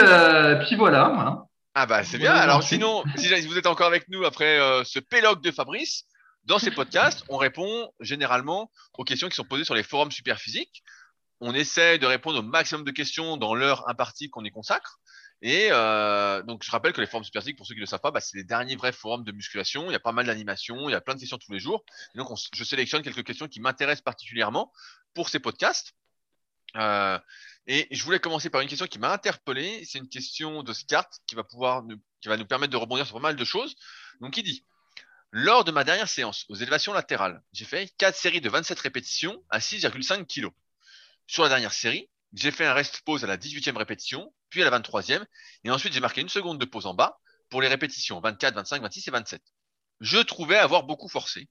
puis 0.66 0.76
voilà. 0.76 1.44
Ah 1.76 1.86
bah 1.86 2.04
c'est 2.04 2.18
bien. 2.18 2.32
Alors 2.32 2.62
sinon, 2.62 3.02
si 3.16 3.46
vous 3.46 3.58
êtes 3.58 3.66
encore 3.66 3.88
avec 3.88 4.08
nous 4.08 4.24
après 4.24 4.60
euh, 4.60 4.84
ce 4.84 5.00
pélogue 5.00 5.42
de 5.42 5.50
Fabrice, 5.50 6.04
dans 6.44 6.58
ces 6.58 6.70
podcasts, 6.70 7.24
on 7.28 7.36
répond 7.36 7.90
généralement 8.00 8.70
aux 8.94 9.04
questions 9.04 9.28
qui 9.28 9.36
sont 9.36 9.44
posées 9.44 9.64
sur 9.64 9.74
les 9.74 9.82
forums 9.82 10.10
superphysiques. 10.10 10.82
On 11.40 11.54
essaie 11.54 11.98
de 11.98 12.06
répondre 12.06 12.38
au 12.38 12.42
maximum 12.42 12.84
de 12.84 12.90
questions 12.90 13.36
dans 13.36 13.54
l'heure 13.54 13.88
impartie 13.88 14.30
qu'on 14.30 14.44
y 14.44 14.50
consacre. 14.50 15.00
Et 15.42 15.68
euh, 15.70 16.42
donc 16.42 16.62
je 16.62 16.70
rappelle 16.70 16.92
que 16.92 17.00
les 17.00 17.06
forums 17.06 17.24
superphysiques, 17.24 17.56
pour 17.56 17.66
ceux 17.66 17.74
qui 17.74 17.80
ne 17.80 17.84
le 17.84 17.88
savent 17.88 18.00
pas, 18.00 18.10
bah, 18.10 18.20
c'est 18.20 18.36
les 18.36 18.44
derniers 18.44 18.76
vrais 18.76 18.92
forums 18.92 19.24
de 19.24 19.32
musculation. 19.32 19.90
Il 19.90 19.92
y 19.92 19.96
a 19.96 20.00
pas 20.00 20.12
mal 20.12 20.26
d'animations, 20.26 20.88
il 20.88 20.92
y 20.92 20.94
a 20.94 21.00
plein 21.00 21.14
de 21.14 21.20
questions 21.20 21.38
tous 21.38 21.52
les 21.52 21.58
jours. 21.58 21.84
Donc 22.14 22.28
je 22.54 22.64
sélectionne 22.64 23.02
quelques 23.02 23.24
questions 23.24 23.48
qui 23.48 23.60
m'intéressent 23.60 24.04
particulièrement 24.04 24.72
pour 25.12 25.28
ces 25.28 25.40
podcasts. 25.40 25.94
Euh, 26.76 27.18
et 27.66 27.88
je 27.90 28.04
voulais 28.04 28.20
commencer 28.20 28.50
par 28.50 28.60
une 28.60 28.68
question 28.68 28.86
qui 28.86 28.98
m'a 28.98 29.12
interpellé. 29.12 29.84
C'est 29.86 29.98
une 29.98 30.08
question 30.08 30.62
de 30.62 30.72
Scart 30.72 31.08
qui 31.26 31.34
va 31.34 31.44
pouvoir, 31.44 31.82
qui 32.20 32.28
va 32.28 32.36
nous 32.36 32.46
permettre 32.46 32.72
de 32.72 32.76
rebondir 32.76 33.06
sur 33.06 33.16
pas 33.16 33.22
mal 33.22 33.36
de 33.36 33.44
choses. 33.44 33.76
Donc, 34.20 34.36
il 34.36 34.42
dit 34.42 34.64
Lors 35.36 35.64
de 35.64 35.72
ma 35.72 35.82
dernière 35.82 36.08
séance 36.08 36.44
aux 36.48 36.54
élévations 36.54 36.92
latérales, 36.92 37.42
j'ai 37.52 37.64
fait 37.64 37.92
4 37.98 38.14
séries 38.14 38.40
de 38.40 38.48
27 38.48 38.78
répétitions 38.78 39.42
à 39.50 39.58
6,5 39.58 40.26
kg. 40.26 40.52
Sur 41.26 41.42
la 41.42 41.48
dernière 41.48 41.72
série, 41.72 42.08
j'ai 42.34 42.52
fait 42.52 42.64
un 42.64 42.72
rest 42.72 43.00
pause 43.04 43.24
à 43.24 43.26
la 43.26 43.36
18e 43.36 43.76
répétition, 43.76 44.32
puis 44.48 44.62
à 44.62 44.70
la 44.70 44.78
23e, 44.78 45.26
et 45.64 45.72
ensuite 45.72 45.92
j'ai 45.92 45.98
marqué 45.98 46.20
une 46.20 46.28
seconde 46.28 46.60
de 46.60 46.64
pause 46.64 46.86
en 46.86 46.94
bas 46.94 47.18
pour 47.50 47.60
les 47.60 47.66
répétitions 47.66 48.20
24, 48.20 48.54
25, 48.54 48.82
26 48.82 49.08
et 49.08 49.10
27. 49.10 49.42
Je 49.98 50.18
trouvais 50.18 50.56
avoir 50.56 50.84
beaucoup 50.84 51.08
forcé. 51.08 51.48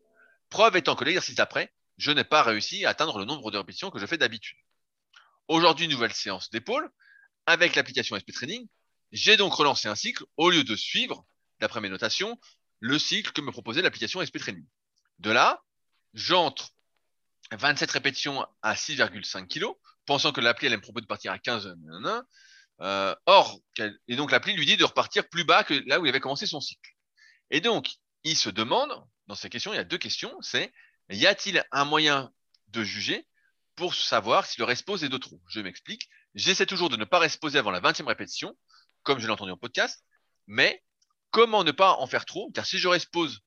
Preuve 0.50 0.78
étant 0.78 0.96
que 0.96 1.04
l'exercice 1.04 1.36
d'après, 1.36 1.74
je 1.98 2.12
n'ai 2.12 2.24
pas 2.24 2.42
réussi 2.42 2.86
à 2.86 2.92
atteindre 2.92 3.20
le 3.20 3.26
nombre 3.26 3.52
de 3.52 3.58
répétitions 3.58 3.90
que 3.92 4.00
je 4.00 4.06
fais 4.06 4.18
d'habitude. 4.18 4.60
Aujourd'hui, 5.50 5.90
nouvelle 5.90 6.14
séance 6.14 6.50
d'épaule. 6.52 6.90
Avec 7.48 7.76
l'application 7.76 8.16
SP 8.16 8.32
Training, 8.32 8.66
j'ai 9.12 9.36
donc 9.36 9.54
relancé 9.54 9.90
un 9.90 9.96
cycle 9.96 10.24
au 10.38 10.50
lieu 10.50 10.64
de 10.64 10.76
suivre, 10.78 11.26
d'après 11.60 11.82
mes 11.82 11.90
notations, 11.90 12.40
le 12.84 13.00
cycle 13.00 13.32
que 13.32 13.40
me 13.40 13.52
proposait 13.52 13.82
l'application 13.82 14.20
SP 14.20 14.40
Training. 14.40 14.66
De 15.20 15.32
là, 15.32 15.64
j'entre 16.14 16.72
27 17.54 17.90
répétitions 17.90 18.46
à 18.62 18.74
6,5 18.74 19.48
kg, 19.48 19.68
pensant 20.06 20.34
que 20.34 20.42
l'appli 20.42 20.68
allait 20.68 20.76
me 20.76 20.82
proposer 20.82 21.04
de 21.04 21.08
partir 21.08 21.32
à 21.32 21.40
15. 21.40 21.78
Euh, 22.82 23.16
or, 23.26 23.62
et 24.10 24.18
donc 24.18 24.32
l'appli 24.32 24.54
lui 24.54 24.66
dit 24.66 24.76
de 24.76 24.84
repartir 24.84 25.30
plus 25.30 25.46
bas 25.46 25.64
que 25.64 25.76
là 25.88 26.02
où 26.02 26.06
il 26.06 26.10
avait 26.10 26.20
commencé 26.20 26.46
son 26.46 26.60
cycle. 26.60 26.92
Et 27.52 27.62
donc, 27.62 27.90
il 28.26 28.36
se 28.36 28.50
demande, 28.50 28.92
dans 29.28 29.36
ces 29.36 29.50
questions, 29.50 29.72
il 29.72 29.78
y 29.78 29.80
a 29.80 29.86
deux 29.86 29.98
questions, 29.98 30.36
c'est 30.42 30.74
y 31.10 31.26
a-t-il 31.26 31.64
un 31.72 31.86
moyen 31.86 32.34
de 32.68 32.84
juger 32.84 33.26
pour 33.78 33.96
savoir 33.96 34.46
si 34.46 34.60
le 34.60 34.66
respose 34.66 35.06
est 35.06 35.10
de 35.10 35.18
trop? 35.18 35.42
Je 35.48 35.62
m'explique. 35.62 36.10
J'essaie 36.36 36.66
toujours 36.66 36.90
de 36.90 36.98
ne 36.98 37.06
pas 37.06 37.20
reposer 37.20 37.60
avant 37.60 37.72
la 37.72 37.80
20e 37.80 38.08
répétition, 38.08 38.58
comme 39.04 39.20
je 39.20 39.26
l'ai 39.26 39.32
entendu 39.32 39.52
en 39.52 39.58
podcast, 39.58 40.04
mais 40.48 40.84
comment 41.34 41.64
ne 41.64 41.72
pas 41.72 41.96
en 41.96 42.08
faire 42.08 42.26
trop 42.26 42.52
Car 42.52 42.66
si 42.66 42.78
je 42.78 42.88
respose 42.88 43.42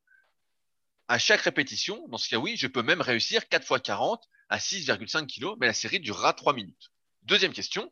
à 1.08 1.18
chaque 1.18 1.40
répétition, 1.40 2.06
dans 2.08 2.18
ce 2.18 2.28
cas 2.28 2.36
oui, 2.36 2.56
je 2.56 2.66
peux 2.66 2.82
même 2.82 3.00
réussir 3.00 3.48
4 3.48 3.62
x 3.62 3.82
40 3.82 4.28
à 4.48 4.58
6,5 4.58 5.26
kg, 5.26 5.56
mais 5.60 5.68
la 5.68 5.72
série 5.72 6.00
durera 6.00 6.34
3 6.34 6.52
minutes. 6.52 6.90
Deuxième 7.22 7.52
question, 7.52 7.90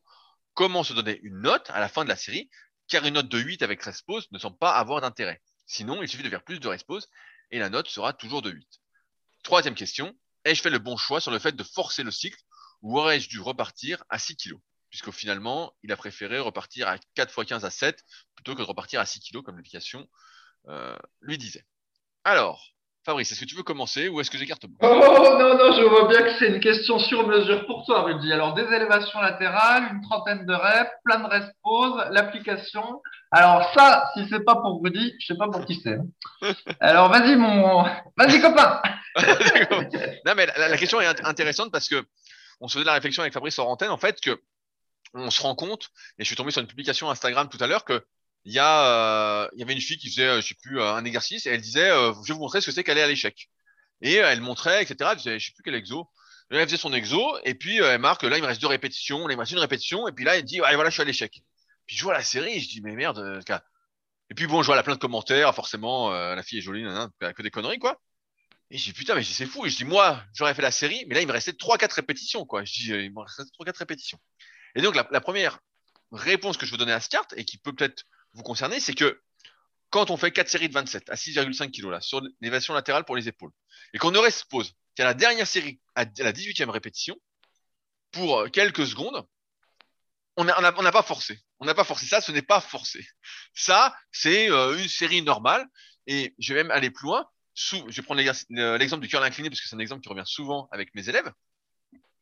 comment 0.53 0.83
se 0.83 0.93
donner 0.93 1.21
une 1.23 1.41
note 1.41 1.71
à 1.71 1.79
la 1.79 1.89
fin 1.89 2.03
de 2.03 2.09
la 2.09 2.17
série 2.17 2.51
Car 2.89 3.07
une 3.07 3.15
note 3.15 3.29
de 3.29 3.39
8 3.39 3.63
avec 3.63 3.83
respose 3.83 4.31
ne 4.33 4.39
semble 4.39 4.59
pas 4.59 4.75
avoir 4.75 5.01
d'intérêt. 5.01 5.41
Sinon, 5.65 6.03
il 6.03 6.09
suffit 6.09 6.25
de 6.25 6.29
faire 6.29 6.43
plus 6.43 6.59
de 6.59 6.69
respose 6.69 7.09
et 7.53 7.61
la 7.61 7.71
note 7.71 7.89
sera 7.89 8.13
toujours 8.13 8.43
de 8.43 8.51
8. 8.51 8.69
Troisième 9.45 9.77
question, 9.77 10.13
ai-je 10.45 10.61
fait 10.61 10.71
le 10.71 10.81
bon 10.81 10.97
choix 10.97 11.21
sur 11.21 11.31
le 11.31 11.39
fait 11.39 11.55
de 11.55 11.63
forcer 11.63 12.03
le 12.03 12.11
cycle 12.11 12.43
ou 12.83 12.99
aurais-je 12.99 13.29
dû 13.29 13.41
repartir 13.41 14.03
à 14.09 14.19
6 14.19 14.37
kg 14.37 14.55
Puisqu'au 14.95 15.11
finalement, 15.11 15.73
il 15.83 15.91
a 15.91 15.97
préféré 15.97 16.39
repartir 16.39 16.87
à 16.87 16.99
4 17.17 17.37
x 17.37 17.49
15 17.49 17.65
à 17.65 17.71
7 17.71 17.99
plutôt 18.37 18.55
que 18.55 18.61
de 18.61 18.65
repartir 18.65 19.01
à 19.01 19.05
6 19.05 19.19
kg 19.19 19.43
comme 19.43 19.57
l'application 19.57 20.07
euh, 20.69 20.95
lui 21.21 21.37
disait. 21.37 21.65
Alors, 22.23 22.63
Fabrice, 23.05 23.33
est-ce 23.33 23.41
que 23.41 23.45
tu 23.45 23.57
veux 23.57 23.65
commencer 23.65 24.09
ou 24.09 24.21
est-ce 24.21 24.31
que 24.31 24.39
j'écarte 24.39 24.67
Oh 24.83 24.87
non, 24.87 25.59
non, 25.59 25.73
je 25.73 25.83
vois 25.83 26.07
bien 26.07 26.23
que 26.23 26.39
c'est 26.39 26.47
une 26.47 26.61
question 26.61 27.01
sur 27.01 27.27
mesure 27.27 27.67
pour 27.67 27.85
toi, 27.85 28.03
Rudy. 28.03 28.33
Alors, 28.33 28.55
des 28.55 28.63
élévations 28.73 29.21
latérales, 29.21 29.95
une 29.95 30.01
trentaine 30.03 30.47
de 30.47 30.55
reps, 30.55 30.93
plein 31.05 31.19
de 31.19 31.27
rest 31.27 31.53
pause, 31.65 32.01
l'application. 32.13 33.03
Alors, 33.33 33.69
ça, 33.75 34.09
si 34.15 34.29
c'est 34.31 34.45
pas 34.45 34.55
pour 34.55 34.81
Rudy, 34.81 35.13
je 35.19 35.27
sais 35.27 35.37
pas 35.37 35.49
pour 35.49 35.67
qui 35.67 35.83
c'est. 35.83 35.99
Alors, 36.79 37.09
vas-y, 37.09 37.35
mon. 37.35 37.83
Vas-y, 38.17 38.41
copain 38.41 38.81
Non, 40.25 40.35
mais 40.37 40.47
la, 40.57 40.77
question 40.77 41.01
est 41.01 41.25
intéressante 41.25 41.73
parce 41.73 41.89
que 41.89 42.07
on 42.61 42.69
se 42.69 42.75
faisait 42.75 42.87
la 42.87 42.93
réflexion 42.93 43.23
avec 43.23 43.35
Fabrice 43.35 43.59
Orantène, 43.59 43.91
en 43.91 43.99
fait, 43.99 44.21
que 44.21 44.41
on 45.15 45.31
se 45.31 45.43
rend 45.43 45.55
compte, 45.55 45.91
et 46.19 46.25
je 46.25 46.27
suis 46.27 46.37
tombé 46.37 46.51
sur 46.51 46.61
une 46.61 46.67
publication 46.67 47.11
Instagram 47.11 47.49
tout 47.49 47.63
à 47.63 47.67
l'heure, 47.67 47.85
que 47.85 48.05
il 48.45 48.53
y 48.53 48.59
euh, 48.59 49.49
y 49.55 49.63
avait 49.63 49.73
une 49.73 49.81
fille 49.81 49.97
qui 49.97 50.11
faisait, 50.11 50.27
euh, 50.29 50.41
je 50.41 50.49
sais 50.49 50.55
plus, 50.63 50.81
un 50.83 51.05
exercice 51.05 51.47
et 51.47 51.51
elle 51.51 51.61
disait, 51.61 51.91
euh, 51.91 52.13
je 52.25 52.29
vais 52.29 52.35
vous 52.35 52.41
montrer 52.41 52.61
ce 52.61 52.67
que 52.67 52.73
c'est 52.73 52.85
qu'aller 52.85 53.01
à 53.03 53.07
l'échec. 53.07 53.49
Et 54.03 54.15
elle 54.17 54.41
montrait, 54.43 54.83
etc. 54.83 55.11
Elle 55.13 55.17
disait, 55.17 55.39
je 55.39 55.47
sais 55.47 55.53
plus 55.53 55.63
quel 55.63 55.75
exo. 55.75 56.11
Elle 56.51 56.65
faisait 56.67 56.77
son 56.77 56.93
exo 56.93 57.39
et 57.45 57.55
puis 57.55 57.79
elle 57.79 58.01
marque, 58.01 58.23
là 58.23 58.37
il 58.37 58.43
me 58.43 58.47
reste 58.47 58.61
deux 58.61 58.69
répétitions, 58.69 59.27
là 59.27 59.33
il 59.33 59.37
me 59.37 59.41
reste 59.41 59.53
une 59.53 59.59
répétition 59.59 60.07
et 60.09 60.13
puis 60.13 60.25
là 60.25 60.37
elle 60.37 60.45
dit, 60.45 60.61
allez 60.61 60.75
voilà, 60.77 60.91
je 60.91 60.95
suis 60.95 61.03
à 61.03 61.07
l'échec. 61.07 61.43
Puis 61.87 61.97
je 61.97 62.03
vois 62.05 62.13
la 62.13 62.23
série, 62.23 62.61
je 62.61 62.69
dis 62.69 62.81
mais 62.83 62.95
merde. 62.95 63.43
Et 64.31 64.35
puis 64.35 64.47
bon, 64.47 64.63
je 64.63 64.67
vois 64.67 64.77
la 64.77 64.83
plein 64.83 64.95
de 64.95 65.01
commentaires, 65.01 65.55
forcément, 65.55 66.11
la 66.11 66.43
fille 66.43 66.59
est 66.59 66.63
jolie, 66.63 66.83
nan, 66.85 67.11
que 67.35 67.43
des 67.43 67.51
conneries 67.51 67.79
quoi. 67.79 67.99
Et 68.71 68.79
je 68.79 68.85
dis 68.85 68.93
putain 68.93 69.15
mais 69.15 69.25
c'est 69.25 69.47
fou. 69.47 69.65
Et 69.65 69.71
je 69.71 69.77
dis 69.79 69.85
moi 69.85 70.23
j'aurais 70.35 70.55
fait 70.55 70.63
la 70.63 70.71
série, 70.71 71.05
mais 71.09 71.15
là 71.15 71.23
il 71.23 71.27
me 71.27 71.33
restait 71.33 71.55
trois 71.55 71.79
quatre 71.79 71.95
répétitions 71.95 72.45
quoi. 72.45 72.65
Je 72.65 72.73
dis 72.73 72.91
il 72.91 73.13
me 73.13 73.21
restait 73.21 73.45
trois 73.55 73.65
quatre 73.65 73.79
répétitions. 73.79 74.21
Et 74.75 74.83
donc 74.83 74.95
la, 74.95 75.21
première 75.21 75.59
réponse 76.13 76.57
que 76.57 76.67
je 76.67 76.73
veux 76.73 76.79
donner 76.79 76.93
à 76.93 77.01
ce 77.01 77.09
carte 77.09 77.35
et 77.37 77.45
qui 77.45 77.59
peut 77.59 77.73
peut-être 77.73 78.05
vous 78.33 78.43
concerner, 78.43 78.81
c'est 78.81 78.95
que 78.95 79.21
quand 79.91 80.11
on 80.11 80.17
fait 80.17 80.33
4 80.33 80.49
séries 80.49 80.69
de 80.69 80.75
27 80.75 81.11
à 81.11 81.15
6,5 81.15 81.71
kg 81.71 81.91
là, 81.91 82.01
sur 82.01 82.21
l'élévation 82.41 82.75
latérale 82.75 83.05
pour 83.05 83.17
les 83.17 83.29
épaules, 83.29 83.53
et 83.93 83.99
qu'on 83.99 84.11
ne 84.11 84.19
respose 84.19 84.73
qu'à 84.97 85.05
la 85.05 85.15
dernière 85.15 85.47
série, 85.47 85.81
à 85.95 86.05
la 86.05 86.33
18e 86.33 86.71
répétition, 86.71 87.17
pour 88.11 88.41
euh, 88.41 88.49
quelques 88.49 88.87
secondes, 88.87 89.25
on 90.37 90.45
n'a 90.45 90.73
pas 90.73 91.03
forcé. 91.03 91.41
On 91.61 91.65
n'a 91.65 91.75
pas 91.75 91.85
forcé. 91.85 92.07
Ça, 92.07 92.21
ce 92.21 92.33
n'est 92.33 92.43
pas 92.43 92.61
forcé. 92.61 93.07
Ça, 93.55 93.95
c'est 94.11 94.51
euh, 94.51 94.77
une 94.77 94.89
série 94.89 95.23
normale. 95.23 95.65
Et 96.07 96.35
je 96.39 96.53
vais 96.53 96.65
même 96.65 96.73
aller 96.73 96.91
plus 96.91 97.07
loin. 97.07 97.27
Je 97.55 97.79
vais 97.85 98.03
prendre 98.03 98.21
l'exemple 98.21 99.03
du 99.03 99.09
curl 99.09 99.23
incliné 99.23 99.49
parce 99.49 99.61
que 99.61 99.69
c'est 99.69 99.77
un 99.77 99.79
exemple 99.79 100.03
qui 100.03 100.09
revient 100.09 100.27
souvent 100.27 100.69
avec 100.73 100.93
mes 100.95 101.09
élèves 101.09 101.33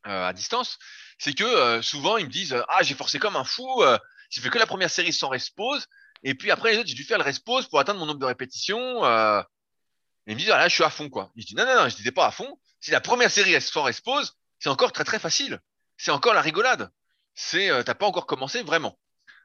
euh, 0.07 0.29
à 0.29 0.33
distance. 0.33 0.79
C'est 1.19 1.35
que 1.35 1.81
souvent 1.83 2.17
ils 2.17 2.27
me 2.27 2.31
disent 2.31 2.57
ah 2.69 2.83
j'ai 2.83 2.95
forcé 2.95 3.19
comme 3.19 3.37
un 3.37 3.45
fou. 3.45 3.83
j'ai 4.31 4.41
fait 4.41 4.51
que 4.51 4.59
la 4.59 4.67
première 4.67 4.91
série 4.91 5.12
sans 5.12 5.29
respose 5.29 5.87
et 6.23 6.35
puis 6.35 6.51
après, 6.51 6.73
les 6.73 6.79
autres, 6.79 6.88
j'ai 6.88 6.95
dû 6.95 7.05
faire 7.05 7.19
le 7.19 7.25
respose 7.25 7.67
pour 7.69 7.81
atteindre 7.81 7.99
mon 7.99 8.07
nombre 8.07 8.21
de 8.21 8.27
répétitions. 8.27 9.05
Euh, 9.05 9.41
et 10.27 10.33
ils 10.33 10.35
me 10.35 10.38
disent, 10.38 10.51
ah, 10.51 10.59
là, 10.59 10.69
je 10.69 10.75
suis 10.75 10.85
à 10.85 10.91
fond, 10.91 11.09
quoi. 11.09 11.33
je 11.37 11.45
dis, 11.45 11.55
non, 11.55 11.67
non, 11.67 11.75
non, 11.75 11.88
je 11.88 11.97
n'étais 11.97 12.12
pas 12.12 12.27
à 12.27 12.31
fond. 12.31 12.59
Si 12.81 12.91
la 12.91 13.01
première 13.01 13.31
série 13.31 13.61
sans 13.61 13.83
respose, 13.83 14.37
c'est 14.59 14.69
encore 14.69 14.93
très, 14.93 15.05
très 15.05 15.19
facile. 15.19 15.61
C'est 15.97 16.12
encore 16.12 16.35
la 16.35 16.43
rigolade. 16.43 16.91
C'est, 17.35 17.71
euh, 17.71 17.83
t'as 17.83 17.95
pas 17.95 18.07
encore 18.07 18.27
commencé 18.27 18.62
vraiment. 18.62 18.99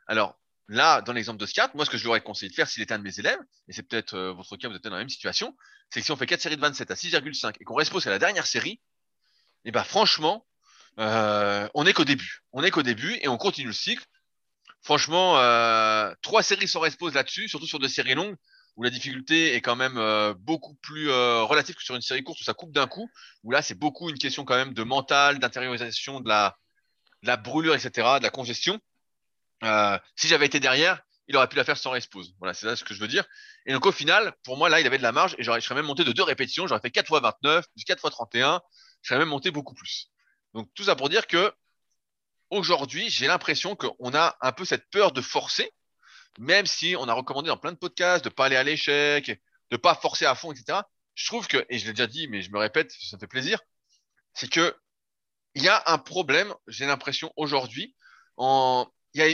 Alors, 0.08 0.40
là, 0.68 1.02
dans 1.02 1.14
l'exemple 1.14 1.40
de 1.40 1.46
Scott, 1.46 1.74
moi, 1.74 1.86
ce 1.86 1.90
que 1.90 1.98
je 1.98 2.04
lui 2.04 2.10
aurais 2.10 2.22
conseillé 2.22 2.50
de 2.50 2.56
faire 2.56 2.68
s'il 2.68 2.84
était 2.84 2.94
un 2.94 3.00
de 3.00 3.04
mes 3.04 3.20
élèves, 3.20 3.40
et 3.68 3.74
c'est 3.74 3.84
peut-être 3.84 4.14
euh, 4.16 4.34
votre 4.34 4.56
cas, 4.58 4.68
vous 4.68 4.76
êtes 4.76 4.84
dans 4.84 4.92
la 4.92 5.00
même 5.00 5.10
situation, 5.10 5.56
c'est 5.90 6.02
que 6.02 6.06
si 6.06 6.12
on 6.12 6.16
fait 6.16 6.28
4 6.28 6.42
séries 6.42 6.58
de 6.58 6.62
27 6.62 6.92
à 6.92 6.94
6,5 6.94 7.56
et 7.60 7.64
qu'on 7.64 7.76
respose 7.76 8.06
à 8.08 8.12
la 8.12 8.20
dernière 8.20 8.46
série, 8.46 8.82
et 9.66 9.70
eh 9.70 9.72
ben, 9.72 9.84
franchement, 9.84 10.47
euh, 11.00 11.68
on 11.74 11.84
n'est 11.84 11.94
qu'au 11.94 12.06
début. 12.06 12.42
On 12.54 12.62
n'est 12.62 12.72
qu'au 12.72 12.84
début 12.84 13.18
et 13.22 13.28
on 13.28 13.38
continue 13.38 13.68
le 13.68 13.74
cycle. 13.74 14.06
Franchement, 14.82 15.38
euh, 15.38 16.14
trois 16.22 16.44
séries 16.44 16.68
sans 16.68 16.80
respose 16.80 17.14
là-dessus, 17.14 17.50
surtout 17.50 17.68
sur 17.68 17.80
des 17.80 17.90
séries 17.90 18.16
longues 18.16 18.36
où 18.76 18.84
la 18.84 18.90
difficulté 18.90 19.56
est 19.56 19.62
quand 19.62 19.76
même 19.76 19.98
euh, 19.98 20.36
beaucoup 20.38 20.76
plus 20.76 21.10
relative 21.10 21.76
que 21.76 21.84
sur 21.84 21.96
une 21.96 22.02
série 22.02 22.24
courte 22.24 22.40
où 22.40 22.44
ça 22.44 22.54
coupe 22.54 22.72
d'un 22.72 22.86
coup, 22.86 23.10
où 23.44 23.52
là 23.52 23.64
c'est 23.64 23.74
beaucoup 23.74 24.10
une 24.10 24.20
question 24.20 24.46
quand 24.46 24.56
même 24.56 24.74
de 24.74 24.84
mental, 24.84 25.40
d'intériorisation, 25.40 26.20
de 26.20 26.30
la, 26.30 26.56
la 27.24 27.38
brûlure, 27.38 27.74
etc., 27.74 28.20
de 28.20 28.24
la 28.24 28.30
congestion. 28.30 28.80
Si 30.16 30.28
j'avais 30.28 30.46
été 30.46 30.60
derrière, 30.60 31.02
il 31.28 31.36
aurait 31.36 31.48
pu 31.48 31.58
la 31.58 31.64
faire 31.64 31.78
sans 31.78 31.90
respose. 31.90 32.36
Voilà, 32.40 32.54
c'est 32.54 32.68
ça 32.68 32.76
ce 32.76 32.84
que 32.84 32.94
je 32.94 33.00
veux 33.00 33.08
dire. 33.08 33.26
Et 33.66 33.74
donc 33.74 33.86
au 33.86 33.92
final, 33.92 34.34
pour 34.44 34.58
moi 34.58 34.70
là, 34.70 34.80
il 34.80 34.86
avait 34.86 35.00
de 35.00 35.04
la 35.04 35.12
marge 35.12 35.36
et 35.40 35.44
je 35.44 35.60
serais 35.60 35.76
même 35.76 35.86
monté 35.86 36.04
de 36.04 36.12
deux 36.12 36.24
répétitions, 36.24 36.68
j'aurais 36.68 36.80
fait 36.80 36.92
4 36.92 37.08
fois 37.08 37.20
29, 37.20 37.66
plus 37.76 37.84
4 37.84 38.00
fois 38.00 38.12
31, 38.12 38.62
je 39.02 39.08
serais 39.08 39.20
même 39.20 39.30
monté 39.30 39.50
beaucoup 39.50 39.74
plus. 39.74 40.12
Donc 40.58 40.74
tout 40.74 40.86
ça 40.86 40.96
pour 40.96 41.08
dire 41.08 41.28
que 41.28 41.54
aujourd'hui, 42.50 43.12
j'ai 43.12 43.28
l'impression 43.28 43.76
qu'on 43.76 44.16
a 44.16 44.36
un 44.42 44.52
peu 44.52 44.66
cette 44.66 44.90
peur 44.90 45.12
de 45.12 45.22
forcer, 45.22 45.72
même 46.40 46.66
si 46.66 46.96
on 46.98 47.08
a 47.08 47.14
recommandé 47.14 47.50
dans 47.50 47.58
plein 47.58 47.74
de 47.74 47.78
podcasts 47.78 48.26
de 48.26 48.30
pas 48.30 48.46
aller 48.46 48.56
à 48.56 48.64
l'échec, 48.64 49.40
de 49.70 49.78
pas 49.78 49.94
forcer 49.94 50.26
à 50.26 50.34
fond, 50.34 50.52
etc. 50.52 50.80
Je 51.14 51.28
trouve 51.28 51.48
que, 51.48 51.64
et 51.70 51.78
je 51.78 51.86
l'ai 51.86 51.94
déjà 51.94 52.08
dit, 52.08 52.28
mais 52.28 52.42
je 52.42 52.50
me 52.50 52.58
répète, 52.58 52.92
ça 52.92 53.18
me 53.18 53.20
fait 53.20 53.28
plaisir, 53.28 53.60
c'est 54.34 54.50
que 54.50 54.76
il 55.54 55.62
y 55.62 55.68
a 55.68 55.84
un 55.86 56.00
problème, 56.00 56.52
j'ai 56.66 56.88
l'impression 56.88 57.32
aujourd'hui, 57.36 57.96
en, 58.38 58.88
y 59.14 59.22
a, 59.22 59.28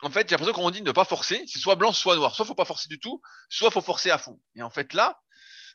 en 0.00 0.08
fait, 0.08 0.30
j'ai 0.30 0.34
l'impression 0.34 0.54
qu'on 0.54 0.70
dit 0.70 0.80
ne 0.80 0.92
pas 0.92 1.04
forcer, 1.04 1.44
c'est 1.46 1.58
soit 1.58 1.74
blanc, 1.74 1.92
soit 1.92 2.16
noir. 2.16 2.34
Soit 2.34 2.46
faut 2.46 2.54
pas 2.54 2.64
forcer 2.64 2.88
du 2.88 2.98
tout, 2.98 3.20
soit 3.50 3.70
faut 3.70 3.82
forcer 3.82 4.10
à 4.10 4.16
fond. 4.16 4.40
Et 4.54 4.62
en 4.62 4.70
fait, 4.70 4.94
là, 4.94 5.20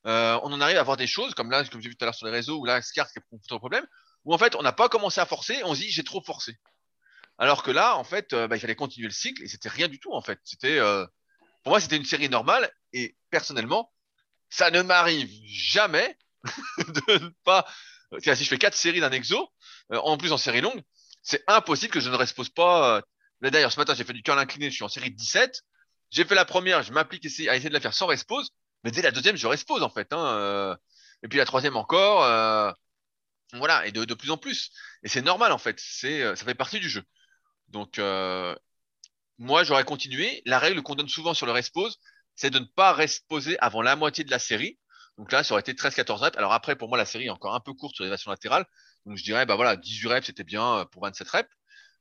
euh, 0.07 0.39
on 0.41 0.51
en 0.51 0.61
arrive 0.61 0.77
à 0.77 0.83
voir 0.83 0.97
des 0.97 1.05
choses, 1.05 1.35
comme 1.35 1.51
là, 1.51 1.63
comme 1.65 1.81
j'ai 1.81 1.89
vu 1.89 1.95
tout 1.95 2.03
à 2.03 2.07
l'heure 2.07 2.15
sur 2.15 2.25
les 2.25 2.31
réseaux, 2.31 2.57
où 2.57 2.65
là, 2.65 2.81
Scart 2.81 3.07
qui 3.11 3.19
a 3.19 3.21
un 3.55 3.57
problème, 3.59 3.85
où 4.25 4.33
en 4.33 4.37
fait, 4.37 4.55
on 4.55 4.61
n'a 4.61 4.73
pas 4.73 4.89
commencé 4.89 5.21
à 5.21 5.25
forcer, 5.25 5.61
on 5.63 5.73
se 5.75 5.81
dit, 5.81 5.89
j'ai 5.89 6.03
trop 6.03 6.21
forcé. 6.21 6.57
Alors 7.37 7.63
que 7.63 7.71
là, 7.71 7.95
en 7.97 8.03
fait, 8.03 8.33
euh, 8.33 8.47
bah, 8.47 8.57
il 8.57 8.59
fallait 8.59 8.75
continuer 8.75 9.07
le 9.07 9.13
cycle 9.13 9.43
et 9.43 9.47
c'était 9.47 9.69
rien 9.69 9.87
du 9.87 9.99
tout, 9.99 10.13
en 10.13 10.21
fait. 10.21 10.39
C'était, 10.43 10.79
euh, 10.79 11.05
pour 11.63 11.71
moi, 11.71 11.79
c'était 11.79 11.97
une 11.97 12.05
série 12.05 12.29
normale 12.29 12.71
et 12.93 13.15
personnellement, 13.29 13.91
ça 14.49 14.71
ne 14.71 14.81
m'arrive 14.81 15.29
jamais 15.45 16.17
de 16.77 17.25
ne 17.25 17.29
pas. 17.43 17.65
si 18.19 18.43
je 18.43 18.49
fais 18.49 18.57
quatre 18.57 18.75
séries 18.75 18.99
d'un 18.99 19.11
exo, 19.11 19.49
euh, 19.91 19.97
en 19.97 20.17
plus 20.17 20.31
en 20.31 20.37
série 20.37 20.61
longue, 20.61 20.81
c'est 21.21 21.43
impossible 21.47 21.93
que 21.93 21.99
je 21.99 22.09
ne 22.09 22.15
respose 22.15 22.49
pas. 22.49 23.01
D'ailleurs, 23.41 23.71
ce 23.71 23.79
matin, 23.79 23.93
j'ai 23.95 24.03
fait 24.03 24.13
du 24.13 24.23
curl 24.23 24.39
incliné, 24.39 24.69
je 24.69 24.75
suis 24.75 24.83
en 24.83 24.89
série 24.89 25.11
de 25.11 25.15
17. 25.15 25.61
J'ai 26.11 26.23
fait 26.23 26.35
la 26.35 26.45
première, 26.45 26.83
je 26.83 26.93
m'applique 26.93 27.25
à 27.25 27.27
essayer 27.27 27.69
de 27.69 27.73
la 27.73 27.79
faire 27.79 27.93
sans 27.93 28.05
respose, 28.05 28.51
mais 28.83 28.91
dès 28.91 29.01
la 29.01 29.11
deuxième, 29.11 29.35
je 29.35 29.47
respose 29.47 29.83
en 29.83 29.89
fait. 29.89 30.13
Hein, 30.13 30.77
et 31.23 31.27
puis 31.27 31.39
la 31.39 31.45
troisième 31.45 31.75
encore. 31.75 32.75
Voilà, 33.53 33.85
et 33.85 33.91
de, 33.91 34.13
plus 34.13 34.31
en 34.31 34.37
plus. 34.37 34.71
Et 35.03 35.09
c'est 35.09 35.21
normal 35.21 35.51
en 35.51 35.57
fait. 35.57 35.79
C'est, 35.79 36.35
ça 36.35 36.45
fait 36.45 36.55
partie 36.55 36.79
du 36.79 36.89
jeu. 36.89 37.03
Donc, 37.69 37.99
euh, 37.99 38.55
moi, 39.37 39.63
j'aurais 39.63 39.83
continué. 39.83 40.41
La 40.45 40.59
règle 40.59 40.81
qu'on 40.81 40.95
donne 40.95 41.09
souvent 41.09 41.33
sur 41.33 41.45
le 41.45 41.51
respose, 41.51 41.99
c'est 42.35 42.49
de 42.49 42.59
ne 42.59 42.65
pas 42.65 42.93
reposer 42.93 43.57
avant 43.59 43.81
la 43.81 43.95
moitié 43.95 44.23
de 44.23 44.31
la 44.31 44.39
série. 44.39 44.79
Donc 45.17 45.31
là, 45.31 45.43
ça 45.43 45.53
aurait 45.53 45.61
été 45.61 45.73
13-14 45.73 46.19
reps. 46.19 46.37
Alors 46.37 46.53
après, 46.53 46.75
pour 46.75 46.89
moi, 46.89 46.97
la 46.97 47.05
série 47.05 47.25
est 47.25 47.29
encore 47.29 47.55
un 47.55 47.59
peu 47.59 47.73
courte 47.73 47.95
sur 47.95 48.03
l'élévation 48.03 48.31
latérale. 48.31 48.65
Donc 49.05 49.17
je 49.17 49.23
dirais, 49.23 49.45
bah 49.45 49.55
voilà, 49.55 49.75
18 49.77 50.07
reps, 50.07 50.27
c'était 50.27 50.43
bien 50.43 50.79
euh, 50.79 50.85
pour 50.85 51.03
27 51.03 51.27
reps. 51.29 51.49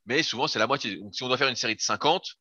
Mais 0.07 0.22
souvent, 0.22 0.49
c'est 0.49 0.59
la 0.59 0.66
moitié. 0.66 0.97
Donc 0.97 1.14
si 1.14 1.22
on 1.22 1.28
doit 1.28 1.38
faire 1.38 1.49
une 1.49 1.57
série 1.57 1.76
de 1.76 1.80
50 1.80 2.36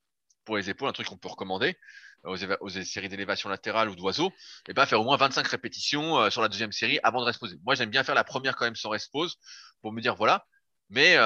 pour 0.46 0.58
les 0.58 0.70
épaules, 0.70 0.90
un 0.90 0.94
truc 0.94 1.08
qu'on 1.08 1.18
peut 1.18 1.30
recommander 1.30 1.78
euh, 2.26 2.58
aux, 2.62 2.70
séries 2.70 3.10
d'élévation 3.10 3.50
latérale 3.50 3.90
ou 3.90 3.96
d'oiseau, 3.96 4.30
et 4.30 4.32
eh 4.70 4.74
ben 4.74 4.86
faire 4.86 5.02
au 5.02 5.04
moins 5.04 5.18
25 5.18 5.46
répétitions 5.48 6.20
euh, 6.20 6.30
sur 6.30 6.42
la 6.42 6.48
deuxième 6.48 6.72
série 6.72 7.00
avant 7.04 7.22
de 7.22 7.26
reposer. 7.26 7.58
Moi, 7.66 7.76
j'aime 7.76 7.90
bien 7.90 8.04
faire 8.04 8.16
la 8.16 8.24
première 8.24 8.56
quand 8.56 8.66
même 8.66 8.76
sans 8.76 8.90
respose 8.90 9.38
pour 9.82 9.92
me 9.92 10.02
dire 10.02 10.16
voilà. 10.16 10.46
Mais 10.90 11.18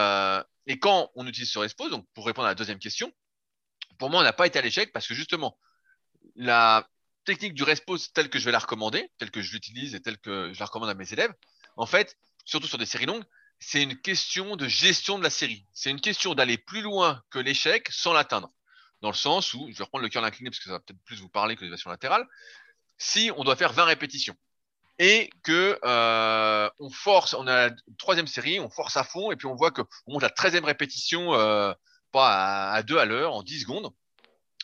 et 0.67 0.79
quand 0.79 1.09
on 1.15 1.25
utilise 1.27 1.51
ce 1.51 1.59
respose, 1.59 1.91
donc 1.91 2.05
pour 2.13 2.25
répondre 2.25 2.47
à 2.47 2.51
la 2.51 2.55
deuxième 2.55 2.79
question, 2.79 3.11
pour 3.97 4.09
moi, 4.09 4.21
on 4.21 4.23
n'a 4.23 4.33
pas 4.33 4.47
été 4.47 4.59
à 4.59 4.61
l'échec 4.61 4.91
parce 4.93 5.07
que 5.07 5.13
justement, 5.13 5.57
la 6.35 6.87
technique 7.25 7.53
du 7.53 7.63
respose 7.63 8.11
telle 8.13 8.29
que 8.29 8.39
je 8.39 8.45
vais 8.45 8.51
la 8.51 8.59
recommander, 8.59 9.11
telle 9.17 9.31
que 9.31 9.41
je 9.41 9.51
l'utilise 9.51 9.95
et 9.95 10.01
telle 10.01 10.17
que 10.17 10.53
je 10.53 10.59
la 10.59 10.65
recommande 10.65 10.89
à 10.89 10.93
mes 10.93 11.11
élèves, 11.11 11.33
en 11.75 11.85
fait, 11.85 12.17
surtout 12.45 12.67
sur 12.67 12.77
des 12.77 12.85
séries 12.85 13.05
longues, 13.05 13.25
c'est 13.59 13.81
une 13.81 13.99
question 13.99 14.55
de 14.55 14.67
gestion 14.67 15.17
de 15.17 15.23
la 15.23 15.29
série. 15.29 15.65
C'est 15.73 15.89
une 15.89 16.01
question 16.01 16.35
d'aller 16.35 16.57
plus 16.57 16.81
loin 16.81 17.23
que 17.29 17.39
l'échec 17.39 17.87
sans 17.91 18.13
l'atteindre. 18.13 18.51
Dans 19.01 19.09
le 19.09 19.15
sens 19.15 19.53
où, 19.53 19.67
je 19.71 19.77
vais 19.77 19.83
reprendre 19.83 20.03
le 20.03 20.09
cœur 20.09 20.23
incliné 20.23 20.49
parce 20.49 20.59
que 20.59 20.65
ça 20.65 20.71
va 20.71 20.79
peut-être 20.79 21.01
plus 21.05 21.19
vous 21.19 21.29
parler 21.29 21.55
que 21.55 21.61
l'élévation 21.61 21.89
latérale, 21.89 22.27
si 22.97 23.31
on 23.37 23.43
doit 23.43 23.55
faire 23.55 23.73
20 23.73 23.85
répétitions 23.85 24.35
et 24.99 25.29
que 25.43 25.79
euh, 25.83 26.69
on 26.79 26.89
force, 26.89 27.33
on 27.33 27.45
a 27.45 27.69
la 27.69 27.75
troisième 27.99 28.27
série, 28.27 28.59
on 28.59 28.69
force 28.69 28.97
à 28.97 29.03
fond 29.03 29.31
et 29.31 29.35
puis 29.35 29.45
on 29.45 29.55
voit 29.55 29.71
qu'on 29.71 29.85
monte 30.07 30.23
la 30.23 30.29
treizième 30.29 30.65
répétition 30.65 31.35
euh, 31.35 31.71
pas 32.11 32.71
à, 32.71 32.83
2 32.83 32.97
à 32.97 33.05
l'heure 33.05 33.33
en 33.33 33.43
10 33.43 33.61
secondes, 33.61 33.91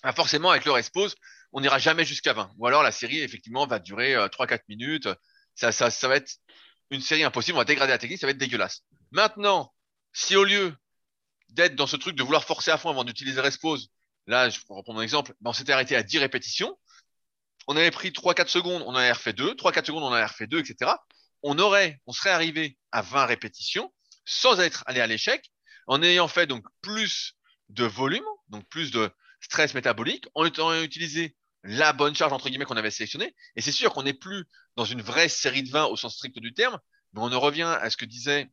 bah, 0.04 0.14
forcément 0.14 0.50
avec 0.50 0.66
le 0.66 0.72
respose, 0.72 1.16
on 1.52 1.62
n'ira 1.62 1.78
jamais 1.78 2.06
jusqu'à 2.06 2.34
20. 2.34 2.52
Ou 2.58 2.66
alors 2.66 2.82
la 2.82 2.92
série 2.92 3.20
effectivement 3.20 3.68
va 3.68 3.78
durer 3.80 4.16
3-4 4.16 4.54
euh, 4.54 4.58
minutes. 4.70 5.10
Ça, 5.56 5.72
ça, 5.72 5.92
ça 5.92 6.08
va 6.08 6.16
être 6.16 6.32
une 6.90 7.02
série 7.02 7.24
impossible, 7.24 7.56
on 7.56 7.62
va 7.62 7.66
dégrader 7.66 7.92
la 7.92 8.00
technique, 8.00 8.20
ça 8.20 8.26
va 8.26 8.32
être 8.32 8.38
dégueulasse. 8.38 8.84
Maintenant, 9.12 9.72
si 10.14 10.36
au 10.36 10.44
lieu 10.44 10.76
d'être 11.50 11.76
dans 11.76 11.88
ce 11.88 11.96
truc 11.96 12.16
de 12.16 12.24
vouloir 12.24 12.44
forcer 12.44 12.72
à 12.72 12.78
fond 12.80 12.90
avant 12.90 13.04
d'utiliser 13.04 13.40
Respose, 13.40 13.92
là, 14.28 14.50
je 14.50 14.60
vais 14.60 14.66
reprendre 14.70 15.00
un 15.00 15.04
exemple, 15.04 15.34
ben, 15.42 15.50
on 15.52 15.54
s'était 15.54 15.74
arrêté 15.74 15.96
à 15.96 16.04
10 16.04 16.20
répétitions, 16.20 16.78
on 17.68 17.78
avait 17.78 17.92
pris 17.92 18.12
3-4 18.12 18.48
secondes, 18.48 18.82
on 18.86 18.90
en 18.90 18.96
avait 18.96 19.12
refait 19.12 19.34
2, 19.34 19.54
3-4 19.54 19.86
secondes, 19.86 20.04
on 20.04 20.08
en 20.08 20.14
avait 20.14 20.26
refait 20.26 20.48
2, 20.48 20.60
etc. 20.60 20.92
On 21.44 21.58
aurait, 21.60 22.02
on 22.08 22.14
serait 22.14 22.30
arrivé 22.30 22.78
à 22.92 23.02
20 23.02 23.26
répétitions 23.26 23.94
sans 24.26 24.60
être 24.60 24.84
allé 24.88 25.02
à 25.02 25.08
l'échec, 25.08 25.52
en 25.88 26.02
ayant 26.02 26.28
fait 26.28 26.48
donc 26.48 26.66
plus 26.82 27.36
de 27.70 27.84
volume, 27.84 28.24
donc 28.50 28.68
plus 28.70 28.92
de 28.92 29.12
stress 29.42 29.74
métabolique, 29.74 30.26
en 30.36 30.46
ayant 30.46 30.82
utilisé 30.82 31.36
la 31.64 31.94
bonne 31.94 32.16
charge 32.16 32.34
entre 32.34 32.50
qu'on 32.50 32.78
avait 32.78 32.92
sélectionnée. 32.92 33.36
Et 33.56 33.62
c'est 33.62 33.72
sûr 33.72 33.94
qu'on 33.94 34.04
n'est 34.04 34.14
plus 34.14 34.46
dans 34.76 34.86
une 34.86 35.02
vraie 35.02 35.30
série 35.30 35.64
de 35.64 35.70
20 35.70 35.86
au 35.86 35.96
sens 35.96 36.16
strict 36.16 36.40
du 36.40 36.54
terme, 36.54 36.80
mais 37.14 37.22
on 37.22 37.32
en 37.32 37.40
revient 37.40 37.78
à 37.80 37.90
ce 37.90 37.98
que 37.98 38.06
disait 38.06 38.50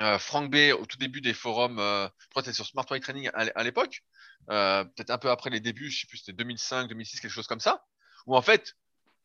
euh, 0.00 0.18
Frank 0.18 0.50
B 0.50 0.72
au 0.78 0.86
tout 0.86 0.96
début 0.96 1.20
des 1.20 1.34
forums, 1.34 1.78
euh, 1.78 2.08
je 2.18 2.28
crois 2.30 2.42
que 2.42 2.46
c'était 2.46 2.56
sur 2.56 2.66
Smart 2.66 2.86
Way 2.90 3.00
Training 3.00 3.30
à, 3.34 3.62
l'époque, 3.62 4.02
euh, 4.50 4.84
peut-être 4.84 5.10
un 5.10 5.18
peu 5.18 5.30
après 5.30 5.50
les 5.50 5.60
débuts, 5.60 5.90
je 5.90 6.00
sais 6.00 6.06
plus, 6.06 6.18
c'était 6.18 6.32
2005, 6.32 6.88
2006, 6.88 7.20
quelque 7.20 7.30
chose 7.30 7.46
comme 7.46 7.60
ça, 7.60 7.84
où 8.26 8.36
en 8.36 8.42
fait, 8.42 8.74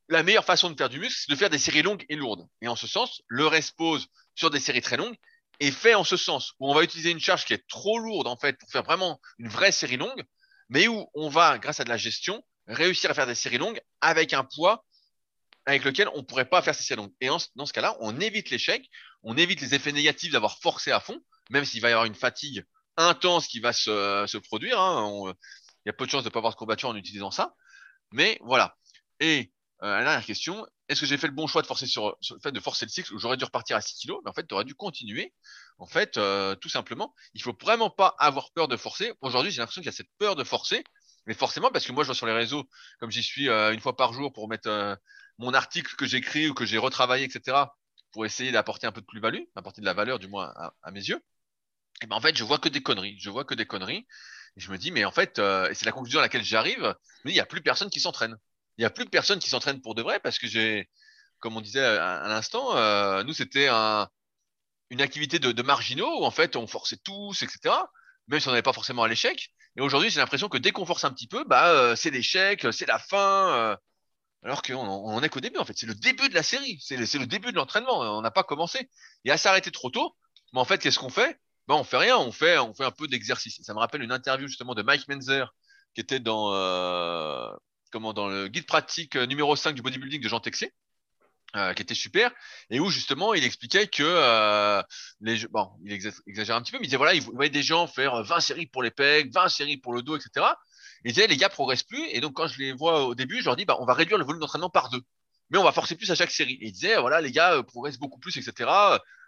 la 0.09 0.24
meilleure 0.24 0.45
façon 0.45 0.70
de 0.70 0.78
faire 0.78 0.89
du 0.89 0.99
muscle, 0.99 1.20
c'est 1.26 1.32
de 1.32 1.38
faire 1.38 1.49
des 1.49 1.57
séries 1.57 1.82
longues 1.82 2.05
et 2.09 2.15
lourdes. 2.15 2.47
Et 2.61 2.68
en 2.68 2.76
ce 2.76 2.88
sens, 2.88 3.22
le 3.28 3.47
respose 3.47 4.07
sur 4.36 4.49
des 4.49 4.59
séries 4.59 4.82
très 4.82 4.97
longues 4.97 5.15
est 5.59 5.72
fait 5.72 5.95
en 5.95 6.03
ce 6.03 6.18
sens, 6.18 6.53
où 6.59 6.70
on 6.70 6.76
va 6.76 6.84
utiliser 6.84 7.09
une 7.09 7.20
charge 7.20 7.45
qui 7.45 7.53
est 7.53 7.68
trop 7.68 7.97
lourde 7.97 8.28
en 8.28 8.38
fait 8.38 8.57
pour 8.59 8.70
faire 8.70 8.84
vraiment 8.84 9.20
une 9.39 9.47
vraie 9.47 9.72
série 9.72 9.97
longue, 9.97 10.24
mais 10.70 10.88
où 10.88 11.09
on 11.13 11.30
va, 11.30 11.57
grâce 11.57 11.80
à 11.80 11.84
de 11.84 11.89
la 11.89 11.97
gestion, 11.97 12.43
réussir 12.68 13.09
à 13.09 13.13
faire 13.13 13.28
des 13.28 13.36
séries 13.36 13.57
longues 13.57 13.82
avec 14.01 14.34
un 14.34 14.43
poids 14.43 14.84
avec 15.68 15.84
lequel 15.84 16.07
on 16.13 16.20
ne 16.20 16.22
pourrait 16.22 16.49
pas 16.49 16.61
faire 16.61 16.74
ces 16.74 16.95
longues. 16.95 17.11
Et 17.20 17.28
dans 17.28 17.65
ce 17.65 17.74
cas-là, 17.74 17.97
on 17.99 18.20
évite 18.22 18.49
l'échec, 18.49 18.89
on 19.22 19.38
évite 19.38 19.59
les 19.59 19.76
effets 19.76 19.91
négatifs 19.91 20.32
d'avoir 20.32 20.59
forcé 20.59 20.91
à 20.91 21.01
fond, 21.01 21.20
même 21.49 21.65
s'il 21.65 21.82
va 21.82 21.89
y 21.89 21.91
avoir 21.91 22.05
une 22.05 22.15
fatigue 22.15 22.65
intense 22.95 23.47
qui 23.47 23.59
va 23.59 23.74
se, 23.74 24.26
se 24.28 24.38
produire. 24.38 24.80
Hein. 24.80 25.34
il 25.86 25.88
y 25.88 25.89
a 25.89 25.93
peu 25.93 26.05
de 26.05 26.11
chances 26.11 26.24
de 26.24 26.30
ne 26.30 26.32
pas 26.32 26.39
avoir 26.39 26.53
de 26.53 26.57
courbature 26.57 26.88
en 26.88 26.95
utilisant 26.95 27.32
ça. 27.32 27.53
Mais 28.13 28.39
voilà. 28.41 28.78
Et 29.20 29.51
euh, 29.84 29.97
la 29.97 30.03
dernière 30.05 30.26
question, 30.26 30.65
est-ce 30.88 31.01
que 31.01 31.05
j'ai 31.05 31.18
fait 31.18 31.28
le 31.28 31.34
bon 31.34 31.47
choix 31.47 31.61
de 31.61 31.68
forcer 31.68 31.86
sur, 31.86 32.15
le 32.45 32.51
de 32.51 32.59
forcer 32.61 32.86
le 32.86 32.89
cycle 32.89 33.13
où 33.13 33.20
j'aurais 33.20 33.36
dû 33.36 33.43
repartir 33.43 33.76
à 33.76 33.82
6 33.82 34.07
kg 34.07 34.13
Mais 34.24 34.30
en 34.30 34.34
fait, 34.34 34.47
tu 34.47 34.53
aurais 34.53 34.63
dû 34.63 34.74
continuer. 34.74 35.34
En 35.80 35.86
fait, 35.86 36.18
euh, 36.18 36.55
tout 36.55 36.70
simplement, 36.70 37.13
il 37.34 37.41
faut 37.41 37.55
vraiment 37.61 37.89
pas 37.89 38.15
avoir 38.20 38.51
peur 38.51 38.70
de 38.70 38.78
forcer. 38.78 39.11
Aujourd'hui, 39.20 39.51
j'ai 39.51 39.59
l'impression 39.59 39.82
qu'il 39.82 39.88
y 39.88 39.93
a 39.93 39.97
cette 39.97 40.11
peur 40.18 40.38
de 40.38 40.45
forcer 40.45 40.82
mais 41.28 41.34
forcément, 41.34 41.70
parce 41.70 41.86
que 41.86 41.91
moi, 41.91 42.03
je 42.03 42.07
vois 42.07 42.15
sur 42.15 42.26
les 42.26 42.34
réseaux, 42.34 42.63
comme 42.99 43.11
j'y 43.11 43.22
suis 43.22 43.49
euh, 43.49 43.74
une 43.74 43.82
fois 43.82 43.97
par 43.97 44.13
jour 44.13 44.32
pour 44.32 44.47
mettre 44.47 44.70
mon 45.38 45.53
article 45.53 45.95
que 45.95 46.05
j'écris 46.05 46.49
ou 46.49 46.53
que 46.53 46.65
j'ai 46.65 46.77
retravaillé, 46.77 47.25
etc., 47.25 47.57
pour 48.11 48.25
essayer 48.25 48.51
d'apporter 48.51 48.88
un 48.88 48.91
peu 48.91 49.01
de 49.01 49.05
plus-value, 49.05 49.43
d'apporter 49.55 49.81
de 49.81 49.85
la 49.85 49.93
valeur, 49.93 50.19
du 50.19 50.27
moins 50.27 50.53
à, 50.81 50.91
mes 50.91 51.01
yeux. 51.01 51.21
Et 52.01 52.07
ben 52.07 52.15
en 52.15 52.21
fait, 52.21 52.35
je 52.35 52.43
vois 52.43 52.59
que 52.59 52.69
des 52.69 52.81
conneries. 52.81 53.17
Je 53.19 53.29
vois 53.29 53.43
que 53.43 53.53
des 53.53 53.65
conneries. 53.65 54.07
Et 54.55 54.59
je 54.59 54.71
me 54.71 54.77
dis, 54.77 54.91
mais 54.91 55.05
en 55.05 55.11
fait, 55.11 55.39
euh, 55.39 55.69
et 55.69 55.73
c'est 55.73 55.85
la 55.85 55.91
conclusion 55.91 56.19
à 56.19 56.23
laquelle 56.23 56.43
j'arrive, 56.43 56.95
il 57.25 57.31
n'y 57.31 57.39
a 57.39 57.45
plus 57.45 57.61
personne 57.61 57.89
qui 57.89 57.99
s'entraîne. 57.99 58.38
Il 58.77 58.81
n'y 58.81 58.85
a 58.85 58.89
plus 58.89 59.05
personne 59.05 59.39
qui 59.39 59.49
s'entraîne 59.49 59.81
pour 59.81 59.95
de 59.95 60.01
vrai 60.01 60.19
parce 60.19 60.39
que 60.39 60.47
j'ai, 60.47 60.89
comme 61.39 61.57
on 61.57 61.61
disait 61.61 61.83
à, 61.83 62.27
l'instant, 62.27 62.73
nous, 63.23 63.33
c'était 63.33 63.67
un, 63.67 64.07
une 64.89 65.01
activité 65.01 65.39
de, 65.39 65.51
de 65.51 65.61
marginaux 65.63 66.21
où 66.21 66.25
en 66.25 66.31
fait, 66.31 66.55
on 66.55 66.67
forçait 66.67 66.97
tous, 66.97 67.41
etc 67.43 67.75
même 68.27 68.39
si 68.39 68.47
on 68.47 68.51
n'avait 68.51 68.61
pas 68.61 68.73
forcément 68.73 69.03
à 69.03 69.07
l'échec. 69.07 69.51
Et 69.75 69.81
aujourd'hui, 69.81 70.09
j'ai 70.09 70.19
l'impression 70.19 70.49
que 70.49 70.57
dès 70.57 70.71
qu'on 70.71 70.85
force 70.85 71.05
un 71.05 71.11
petit 71.11 71.27
peu, 71.27 71.43
bah, 71.45 71.69
euh, 71.69 71.95
c'est 71.95 72.09
l'échec, 72.09 72.65
c'est 72.71 72.88
la 72.88 72.99
fin. 72.99 73.77
Euh, 74.47 74.51
alors 74.51 74.61
qu'on 74.61 74.75
on 74.75 75.21
est 75.21 75.29
qu'au 75.29 75.39
début, 75.39 75.57
en 75.59 75.65
fait. 75.65 75.77
C'est 75.77 75.85
le 75.85 75.95
début 75.95 76.29
de 76.29 76.33
la 76.33 76.43
série. 76.43 76.79
C'est 76.81 76.97
le, 76.97 77.25
début 77.25 77.51
de 77.51 77.57
l'entraînement. 77.57 77.99
On 77.99 78.21
n'a 78.21 78.31
pas 78.31 78.43
commencé. 78.43 78.89
Et 79.25 79.31
à 79.31 79.37
s'arrêter 79.37 79.71
trop 79.71 79.89
tôt, 79.89 80.15
mais 80.53 80.59
en 80.59 80.65
fait, 80.65 80.79
qu'est-ce 80.79 80.99
qu'on 80.99 81.09
fait? 81.09 81.39
Bah, 81.67 81.75
On 81.75 81.83
fait 81.83 81.97
rien. 81.97 82.17
On 82.17 82.31
fait, 82.31 82.55
un 82.55 82.91
peu 82.91 83.07
d'exercice. 83.07 83.61
Ça 83.63 83.73
me 83.73 83.79
rappelle 83.79 84.01
une 84.01 84.11
interview 84.11 84.47
justement 84.47 84.73
de 84.73 84.81
Mike 84.81 85.07
Menzer 85.07 85.53
qui 85.93 86.01
était 86.01 86.19
dans, 86.19 86.53
euh, 86.53 87.49
le 87.93 88.47
guide 88.47 88.67
pratique 88.67 89.15
numéro 89.15 89.55
5 89.55 89.73
du 89.73 89.81
bodybuilding 89.81 90.21
de 90.21 90.29
Jean 90.29 90.39
Texé. 90.39 90.73
Euh, 91.55 91.73
qui 91.73 91.81
était 91.81 91.95
super 91.95 92.29
et 92.69 92.81
où 92.81 92.89
justement 92.89 93.33
il 93.33 93.45
expliquait 93.45 93.87
que 93.87 94.03
euh, 94.03 94.83
les 95.21 95.47
bon 95.47 95.71
il 95.85 95.93
exagère 96.27 96.57
un 96.57 96.61
petit 96.61 96.73
peu 96.73 96.77
mais 96.77 96.83
il 96.83 96.87
disait 96.87 96.97
voilà 96.97 97.13
il 97.13 97.21
voyait 97.21 97.49
des 97.49 97.63
gens 97.63 97.87
faire 97.87 98.21
20 98.21 98.41
séries 98.41 98.65
pour 98.65 98.83
les 98.83 98.91
pecs 98.91 99.31
20 99.31 99.47
séries 99.47 99.77
pour 99.77 99.93
le 99.93 100.01
dos 100.01 100.17
etc 100.17 100.45
il 101.03 101.13
disait 101.13 101.27
les 101.27 101.37
gars 101.37 101.49
progressent 101.49 101.83
plus. 101.83 102.05
Et 102.09 102.21
donc 102.21 102.33
quand 102.33 102.47
je 102.47 102.59
les 102.59 102.73
vois 102.73 103.05
au 103.05 103.15
début 103.15 103.39
je 103.39 103.45
leur 103.45 103.55
dis 103.55 103.65
bah 103.65 103.77
on 103.79 103.85
va 103.85 103.93
réduire 103.93 104.17
le 104.17 104.25
volume 104.25 104.39
d'entraînement 104.41 104.69
par 104.69 104.89
deux. 104.89 105.01
Mais 105.49 105.57
on 105.57 105.63
va 105.63 105.71
forcer 105.71 105.95
plus 105.95 106.11
à 106.11 106.15
chaque 106.15 106.31
série. 106.31 106.57
Et 106.61 106.67
il 106.67 106.71
disait 106.71 106.97
voilà 106.97 107.21
les 107.21 107.31
gars 107.31 107.53
euh, 107.55 107.63
progressent 107.63 107.99
beaucoup 107.99 108.19
plus 108.19 108.35
etc 108.37 108.69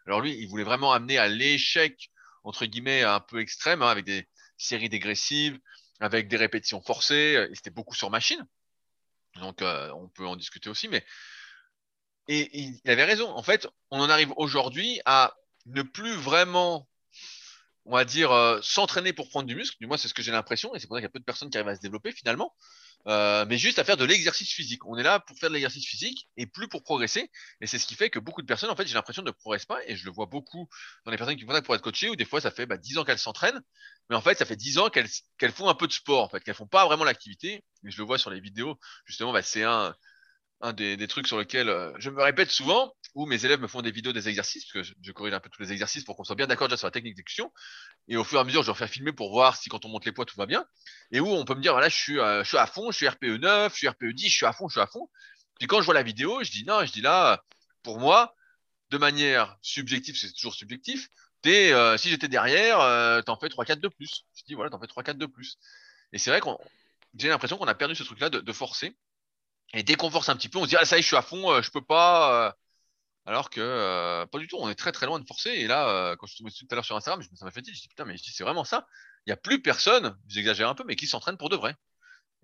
alors 0.05 0.21
lui 0.21 0.33
il 0.33 0.47
voulait 0.47 0.63
vraiment 0.63 0.91
amener 0.91 1.17
à 1.17 1.27
l'échec 1.27 2.09
entre 2.43 2.65
guillemets 2.65 3.03
un 3.03 3.19
peu 3.19 3.39
extrême 3.39 3.81
hein, 3.81 3.89
avec 3.89 4.05
des 4.05 4.27
séries 4.57 4.89
dégressives 4.89 5.59
avec 5.99 6.27
des 6.29 6.37
répétitions 6.37 6.81
forcées. 6.81 7.47
C'était 7.53 7.71
beaucoup 7.71 7.95
sur 7.95 8.09
machine. 8.09 8.45
Donc 9.35 9.61
on 9.61 10.09
peut 10.09 10.25
en 10.25 10.35
discuter 10.35 10.69
aussi 10.69 10.87
mais 10.87 11.03
et 12.29 12.59
il 12.59 12.79
avait 12.85 13.05
raison. 13.05 13.29
En 13.31 13.41
fait, 13.41 13.67
on 13.89 13.99
en 13.99 14.09
arrive 14.09 14.31
aujourd'hui 14.37 15.01
à 15.05 15.33
ne 15.65 15.81
plus 15.81 16.13
vraiment, 16.13 16.87
on 17.89 17.95
va 17.95 18.05
dire, 18.05 18.31
euh, 18.31 18.59
s'entraîner 18.61 19.13
pour 19.13 19.29
prendre 19.29 19.47
du 19.47 19.55
muscle. 19.55 19.75
Du 19.79 19.87
moins, 19.87 19.97
c'est 19.97 20.07
ce 20.07 20.13
que 20.13 20.21
j'ai 20.21 20.31
l'impression. 20.31 20.75
Et 20.75 20.79
c'est 20.79 20.85
pour 20.85 20.95
ça 20.95 21.01
qu'il 21.01 21.05
y 21.05 21.07
a 21.07 21.09
peu 21.09 21.17
de 21.17 21.25
personnes 21.25 21.49
qui 21.49 21.57
arrivent 21.57 21.69
à 21.69 21.75
se 21.75 21.81
développer 21.81 22.11
finalement. 22.11 22.55
Euh, 23.07 23.45
mais 23.47 23.57
juste 23.57 23.79
à 23.79 23.83
faire 23.83 23.97
de 23.97 24.05
l'exercice 24.05 24.51
physique. 24.51 24.85
On 24.85 24.95
est 24.95 25.03
là 25.03 25.19
pour 25.19 25.35
faire 25.39 25.49
de 25.49 25.55
l'exercice 25.55 25.87
physique 25.87 26.29
et 26.37 26.45
plus 26.45 26.67
pour 26.67 26.83
progresser. 26.83 27.31
Et 27.61 27.67
c'est 27.67 27.79
ce 27.79 27.87
qui 27.87 27.95
fait 27.95 28.11
que 28.11 28.19
beaucoup 28.19 28.43
de 28.43 28.47
personnes, 28.47 28.69
en 28.69 28.75
fait, 28.75 28.85
j'ai 28.85 28.93
l'impression 28.93 29.23
ne 29.23 29.31
progressent 29.31 29.65
pas. 29.65 29.79
Et 29.87 29.95
je 29.95 30.05
le 30.05 30.11
vois 30.11 30.27
beaucoup 30.27 30.69
dans 31.03 31.09
les 31.11 31.17
personnes 31.17 31.35
qui 31.35 31.45
vont 31.45 31.61
pour 31.63 31.73
être 31.73 31.81
coachées, 31.81 32.09
ou 32.09 32.15
des 32.15 32.25
fois, 32.25 32.39
ça 32.39 32.51
fait 32.51 32.67
bah, 32.67 32.77
10 32.77 32.99
ans 32.99 33.03
qu'elles 33.03 33.17
s'entraînent. 33.17 33.61
Mais 34.11 34.15
en 34.15 34.21
fait, 34.21 34.37
ça 34.37 34.45
fait 34.45 34.55
10 34.55 34.77
ans 34.77 34.89
qu'elles 34.89 35.51
font 35.51 35.67
un 35.67 35.73
peu 35.73 35.87
de 35.87 35.93
sport, 35.93 36.23
en 36.23 36.29
fait, 36.29 36.41
qu'elles 36.43 36.53
font 36.53 36.67
pas 36.67 36.85
vraiment 36.85 37.05
l'activité. 37.05 37.63
Et 37.85 37.89
je 37.89 37.97
le 37.97 38.03
vois 38.03 38.19
sur 38.19 38.29
les 38.29 38.39
vidéos. 38.39 38.77
Justement, 39.05 39.33
bah, 39.33 39.41
c'est 39.41 39.63
un 39.63 39.95
des, 40.73 41.07
trucs 41.07 41.27
sur 41.27 41.39
lesquels 41.39 41.69
euh, 41.69 41.91
je 41.97 42.09
me 42.09 42.21
répète 42.21 42.51
souvent, 42.51 42.93
où 43.15 43.25
mes 43.25 43.43
élèves 43.45 43.59
me 43.59 43.67
font 43.67 43.81
des 43.81 43.91
vidéos 43.91 44.13
des 44.13 44.29
exercices, 44.29 44.65
parce 44.65 44.87
que 44.87 44.95
je, 45.01 45.11
corrige 45.11 45.33
un 45.33 45.39
peu 45.39 45.49
tous 45.49 45.61
les 45.61 45.71
exercices 45.71 46.03
pour 46.03 46.15
qu'on 46.15 46.23
soit 46.23 46.35
bien 46.35 46.47
d'accord 46.47 46.67
déjà 46.67 46.77
sur 46.77 46.87
la 46.87 46.91
technique 46.91 47.15
d'exécution. 47.15 47.51
Et 48.07 48.17
au 48.17 48.23
fur 48.23 48.37
et 48.37 48.41
à 48.41 48.43
mesure, 48.43 48.61
je 48.61 48.67
leur 48.67 48.77
fais 48.77 48.87
filmer 48.87 49.11
pour 49.11 49.31
voir 49.31 49.57
si 49.57 49.69
quand 49.69 49.85
on 49.85 49.89
monte 49.89 50.05
les 50.05 50.11
poids, 50.11 50.25
tout 50.25 50.37
va 50.37 50.45
bien. 50.45 50.65
Et 51.11 51.19
où 51.19 51.27
on 51.27 51.45
peut 51.45 51.55
me 51.55 51.61
dire, 51.61 51.73
voilà, 51.73 51.89
je 51.89 51.95
suis, 51.95 52.19
euh, 52.19 52.43
à 52.53 52.67
fond, 52.67 52.91
je 52.91 52.97
suis 52.97 53.07
RPE 53.07 53.39
9, 53.39 53.73
je 53.73 53.77
suis 53.77 53.87
RPE 53.87 54.13
10, 54.13 54.29
je 54.29 54.35
suis 54.35 54.45
à 54.45 54.53
fond, 54.53 54.67
je 54.67 54.73
suis 54.73 54.81
à 54.81 54.87
fond. 54.87 55.09
Puis 55.57 55.67
quand 55.67 55.79
je 55.81 55.85
vois 55.85 55.93
la 55.93 56.03
vidéo, 56.03 56.43
je 56.43 56.51
dis 56.51 56.63
non, 56.65 56.85
je 56.85 56.91
dis 56.91 57.01
là, 57.01 57.43
pour 57.83 57.99
moi, 57.99 58.35
de 58.91 58.97
manière 58.97 59.57
subjective, 59.61 60.17
c'est 60.17 60.31
toujours 60.33 60.55
subjectif, 60.55 61.09
es, 61.45 61.71
euh, 61.71 61.97
si 61.97 62.09
j'étais 62.09 62.27
derrière, 62.27 62.79
euh, 62.81 63.21
t'en 63.21 63.37
fais 63.37 63.47
3-4 63.47 63.79
de 63.79 63.87
plus. 63.87 64.25
Je 64.35 64.43
dis 64.45 64.53
voilà, 64.55 64.69
t'en 64.69 64.79
fais 64.79 64.87
3-4 64.87 65.17
de 65.17 65.25
plus. 65.25 65.57
Et 66.11 66.17
c'est 66.17 66.29
vrai 66.31 66.41
qu'on 66.41 66.57
j'ai 67.15 67.29
l'impression 67.29 67.57
qu'on 67.57 67.67
a 67.67 67.75
perdu 67.75 67.95
ce 67.95 68.03
truc-là 68.03 68.29
de, 68.29 68.39
de 68.39 68.53
forcer. 68.53 68.95
Et 69.73 69.83
dès 69.83 69.95
qu'on 69.95 70.11
force 70.11 70.29
un 70.29 70.35
petit 70.35 70.49
peu, 70.49 70.59
on 70.59 70.63
se 70.63 70.69
dit 70.69 70.75
ah 70.75 70.85
ça 70.85 70.97
y 70.97 70.99
est, 70.99 71.01
je 71.01 71.07
suis 71.07 71.15
à 71.15 71.21
fond, 71.21 71.51
euh, 71.51 71.61
je 71.61 71.71
peux 71.71 71.83
pas. 71.83 72.55
Euh. 73.27 73.31
alors 73.31 73.49
que 73.49 73.61
euh, 73.61 74.25
pas 74.25 74.39
du 74.39 74.47
tout, 74.47 74.57
on 74.59 74.69
est 74.69 74.75
très 74.75 74.91
très 74.91 75.05
loin 75.05 75.19
de 75.19 75.25
forcer. 75.25 75.51
Et 75.51 75.67
là, 75.67 76.15
quand 76.17 76.27
je 76.27 76.33
suis 76.33 76.43
tombé 76.43 76.51
tout 76.51 76.65
à 76.71 76.75
l'heure 76.75 76.85
sur 76.85 76.95
Instagram, 76.95 77.21
ça 77.35 77.45
m'a 77.45 77.51
fait 77.51 77.61
dire, 77.61 77.73
je 77.73 77.81
dis 77.81 77.87
putain, 77.87 78.05
mais 78.05 78.15
c'est 78.17 78.43
vraiment 78.43 78.63
ça. 78.63 78.87
il 79.25 79.29
n'y 79.29 79.33
a 79.33 79.37
plus 79.37 79.61
personne, 79.61 80.17
j'exagère 80.27 80.69
un 80.69 80.75
peu, 80.75 80.83
mais 80.85 80.95
qui 80.95 81.07
s'entraîne 81.07 81.37
pour 81.37 81.49
de 81.49 81.55
vrai. 81.55 81.75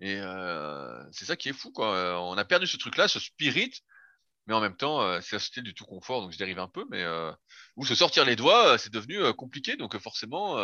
Et 0.00 0.16
euh, 0.20 1.02
c'est 1.12 1.24
ça 1.24 1.36
qui 1.36 1.48
est 1.48 1.52
fou, 1.54 1.72
quoi. 1.72 2.20
On 2.22 2.36
a 2.36 2.44
perdu 2.44 2.66
ce 2.66 2.76
truc-là, 2.76 3.08
ce 3.08 3.20
spirit, 3.20 3.72
mais 4.46 4.54
en 4.54 4.60
même 4.60 4.76
temps, 4.76 5.02
euh, 5.02 5.20
c'est 5.20 5.36
un 5.36 5.40
style 5.40 5.64
du 5.64 5.74
tout 5.74 5.84
confort, 5.84 6.22
donc 6.22 6.30
je 6.32 6.38
dérive 6.38 6.60
un 6.60 6.68
peu, 6.68 6.84
mais 6.90 7.02
euh, 7.02 7.32
ou 7.74 7.84
se 7.84 7.96
sortir 7.96 8.24
les 8.24 8.36
doigts, 8.36 8.74
euh, 8.74 8.78
c'est 8.78 8.92
devenu 8.92 9.18
euh, 9.18 9.32
compliqué, 9.32 9.76
donc 9.76 9.98
forcément, 9.98 10.56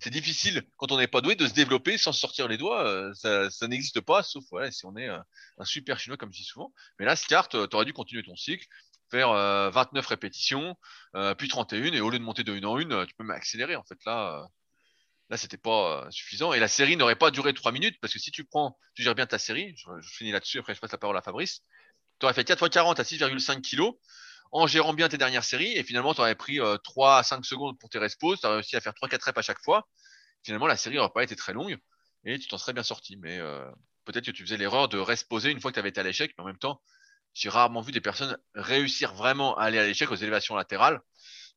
c'est 0.00 0.10
difficile 0.10 0.62
quand 0.76 0.90
on 0.92 0.98
n'est 0.98 1.06
pas 1.06 1.20
doué 1.20 1.36
de 1.36 1.46
se 1.46 1.54
développer 1.54 1.98
sans 1.98 2.12
se 2.12 2.20
sortir 2.20 2.48
les 2.48 2.56
doigts. 2.58 3.12
ça, 3.14 3.48
ça 3.50 3.68
n'existe 3.68 4.00
pas, 4.00 4.22
sauf 4.22 4.44
voilà, 4.50 4.70
si 4.72 4.84
on 4.86 4.96
est 4.96 5.08
un 5.08 5.64
super 5.64 6.00
chinois, 6.00 6.16
comme 6.16 6.32
je 6.32 6.38
dis 6.38 6.44
souvent. 6.44 6.72
Mais 6.98 7.04
là, 7.06 7.14
Start, 7.16 7.50
tu 7.68 7.76
aurais 7.76 7.84
dû 7.84 7.92
continuer 7.92 8.22
ton 8.24 8.36
cycle, 8.36 8.66
faire 9.16 9.30
29 9.70 10.06
répétitions, 10.06 10.76
puis 11.38 11.48
31, 11.48 11.92
et 11.92 12.00
au 12.00 12.10
lieu 12.10 12.18
de 12.18 12.24
monter 12.24 12.42
de 12.42 12.52
une 12.52 12.66
en 12.66 12.78
une, 12.78 13.06
tu 13.06 13.14
peux 13.14 13.24
m'accélérer. 13.24 13.76
En 13.76 13.84
fait, 13.84 13.98
là, 14.06 14.46
Là, 15.30 15.38
c'était 15.38 15.56
pas 15.56 16.06
suffisant. 16.10 16.52
Et 16.52 16.60
la 16.60 16.68
série 16.68 16.94
n'aurait 16.96 17.16
pas 17.16 17.30
duré 17.30 17.54
3 17.54 17.72
minutes 17.72 17.96
parce 18.02 18.12
que 18.12 18.18
si 18.18 18.30
tu 18.30 18.44
prends, 18.44 18.76
tu 18.94 19.02
gères 19.02 19.14
bien 19.14 19.24
ta 19.24 19.38
série, 19.38 19.74
je, 19.76 20.08
finis 20.10 20.30
là-dessus, 20.30 20.58
après 20.58 20.74
je 20.74 20.80
passe 20.80 20.92
la 20.92 20.98
parole 20.98 21.16
à 21.16 21.22
Fabrice 21.22 21.62
tu 22.22 22.26
aurais 22.26 22.34
fait 22.34 22.44
4 22.44 22.66
x 22.66 22.74
40 22.74 23.00
à 23.00 23.02
6,5 23.02 23.62
kg 23.62 23.96
en 24.52 24.68
gérant 24.68 24.94
bien 24.94 25.08
tes 25.08 25.18
dernières 25.18 25.42
séries 25.42 25.72
et 25.76 25.82
finalement 25.82 26.14
tu 26.14 26.20
aurais 26.20 26.36
pris 26.36 26.60
3 26.84 27.16
euh, 27.16 27.18
à 27.18 27.22
5 27.24 27.44
secondes 27.44 27.76
pour 27.80 27.88
tes 27.88 27.98
respos, 27.98 28.38
tu 28.40 28.46
as 28.46 28.54
réussi 28.54 28.76
à 28.76 28.80
faire 28.80 28.92
3-4 28.92 29.24
reps 29.24 29.38
à 29.38 29.42
chaque 29.42 29.60
fois. 29.60 29.88
Finalement, 30.44 30.68
la 30.68 30.76
série 30.76 30.96
n'aurait 30.96 31.12
pas 31.12 31.24
été 31.24 31.34
très 31.34 31.52
longue 31.52 31.76
et 32.24 32.38
tu 32.38 32.46
t'en 32.46 32.58
serais 32.58 32.72
bien 32.72 32.84
sorti. 32.84 33.16
Mais 33.16 33.38
euh, 33.40 33.68
peut-être 34.04 34.26
que 34.26 34.30
tu 34.30 34.44
faisais 34.44 34.56
l'erreur 34.56 34.88
de 34.88 34.98
resposer 34.98 35.50
une 35.50 35.60
fois 35.60 35.72
que 35.72 35.74
tu 35.74 35.80
avais 35.80 35.88
été 35.88 36.00
à 36.00 36.04
l'échec, 36.04 36.32
mais 36.38 36.44
en 36.44 36.46
même 36.46 36.58
temps, 36.58 36.80
j'ai 37.34 37.48
rarement 37.48 37.80
vu 37.80 37.92
des 37.92 38.00
personnes 38.00 38.36
réussir 38.54 39.14
vraiment 39.14 39.56
à 39.56 39.64
aller 39.64 39.78
à 39.78 39.84
l'échec 39.84 40.10
aux 40.10 40.16
élévations 40.16 40.54
latérales. 40.54 41.00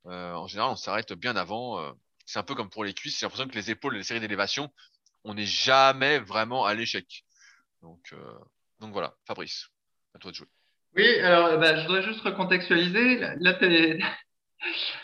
Euh, 0.06 0.34
en 0.34 0.48
général, 0.48 0.72
on 0.72 0.76
s'arrête 0.76 1.14
bien 1.14 1.36
avant. 1.36 1.94
c'est 2.26 2.40
un 2.40 2.44
peu 2.44 2.56
comme 2.56 2.70
pour 2.70 2.84
les 2.84 2.94
cuisses, 2.94 3.20
j'ai 3.20 3.26
l'impression 3.26 3.48
que 3.48 3.56
les 3.56 3.72
épaules 3.72 3.96
et 3.96 4.00
les 4.00 4.04
séries 4.04 4.20
d'élévation, 4.20 4.72
on 5.24 5.34
n'est 5.34 5.46
jamais 5.46 6.20
vraiment 6.20 6.66
à 6.66 6.74
l'échec. 6.74 7.26
Donc, 7.82 8.14
donc 8.80 8.94
voilà, 8.94 9.16
Fabrice, 9.26 9.68
à 10.14 10.20
toi 10.20 10.32
de 10.32 10.36
jouer. 10.36 10.48
Oui, 10.96 11.20
alors 11.20 11.60
bah, 11.60 11.76
je 11.76 11.88
voudrais 11.88 12.04
juste 12.04 12.22
recontextualiser. 12.22 13.20
Là, 13.40 13.54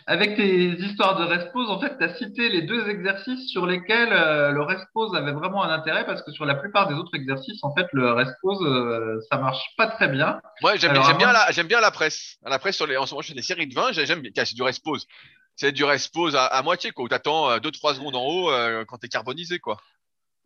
avec 0.08 0.36
tes 0.36 0.72
histoires 0.80 1.18
de 1.18 1.26
rest-pause, 1.26 1.70
en 1.70 1.80
fait, 1.80 1.98
tu 1.98 2.04
as 2.04 2.16
cité 2.16 2.50
les 2.50 2.64
deux 2.64 2.90
exercices 2.90 3.50
sur 3.50 3.66
lesquels 3.66 4.12
euh, 4.12 4.52
le 4.52 4.62
rest-pause 4.62 5.16
avait 5.16 5.32
vraiment 5.32 5.64
un 5.64 5.70
intérêt 5.70 6.06
parce 6.06 6.22
que 6.22 6.32
sur 6.32 6.46
la 6.46 6.56
plupart 6.56 6.88
des 6.88 6.96
autres 6.96 7.16
exercices, 7.16 7.64
en 7.64 7.74
fait, 7.74 7.88
le 7.94 8.12
rest-pause, 8.12 8.62
euh, 8.64 9.20
ça 9.32 9.38
marche 9.38 9.64
pas 9.78 9.88
très 9.88 10.08
bien. 10.08 10.42
Ouais, 10.64 10.78
j'aime 10.78 10.94
bien, 10.94 11.32
la, 11.32 11.52
j'aime 11.52 11.68
bien 11.68 11.82
la 11.82 11.92
presse. 11.92 12.38
La 12.44 12.60
presse 12.60 12.76
sur 12.76 12.88
les, 12.88 12.98
en 12.98 13.06
ce 13.06 13.14
moment, 13.14 13.22
je 13.22 13.30
fais 13.30 13.34
des 13.34 13.42
séries 13.42 13.68
de 13.68 13.74
20, 13.74 13.94
j'aime 13.94 14.22
bien, 14.22 14.46
c'est 14.46 14.56
du 14.56 14.64
rest-pause. 14.64 15.08
C'est 15.56 15.72
du 15.72 15.84
rest-pause 15.84 16.36
à, 16.36 16.46
à, 16.46 16.62
moitié, 16.64 16.92
quoi, 16.92 17.06
où 17.06 17.08
t'attends 17.08 17.58
2-3 17.58 17.92
euh, 17.92 17.94
secondes 17.94 18.16
en 18.16 18.26
haut 18.26 18.52
quand 18.88 18.98
t'es 18.98 19.10
carbonisé, 19.10 19.60
quoi. 19.60 19.78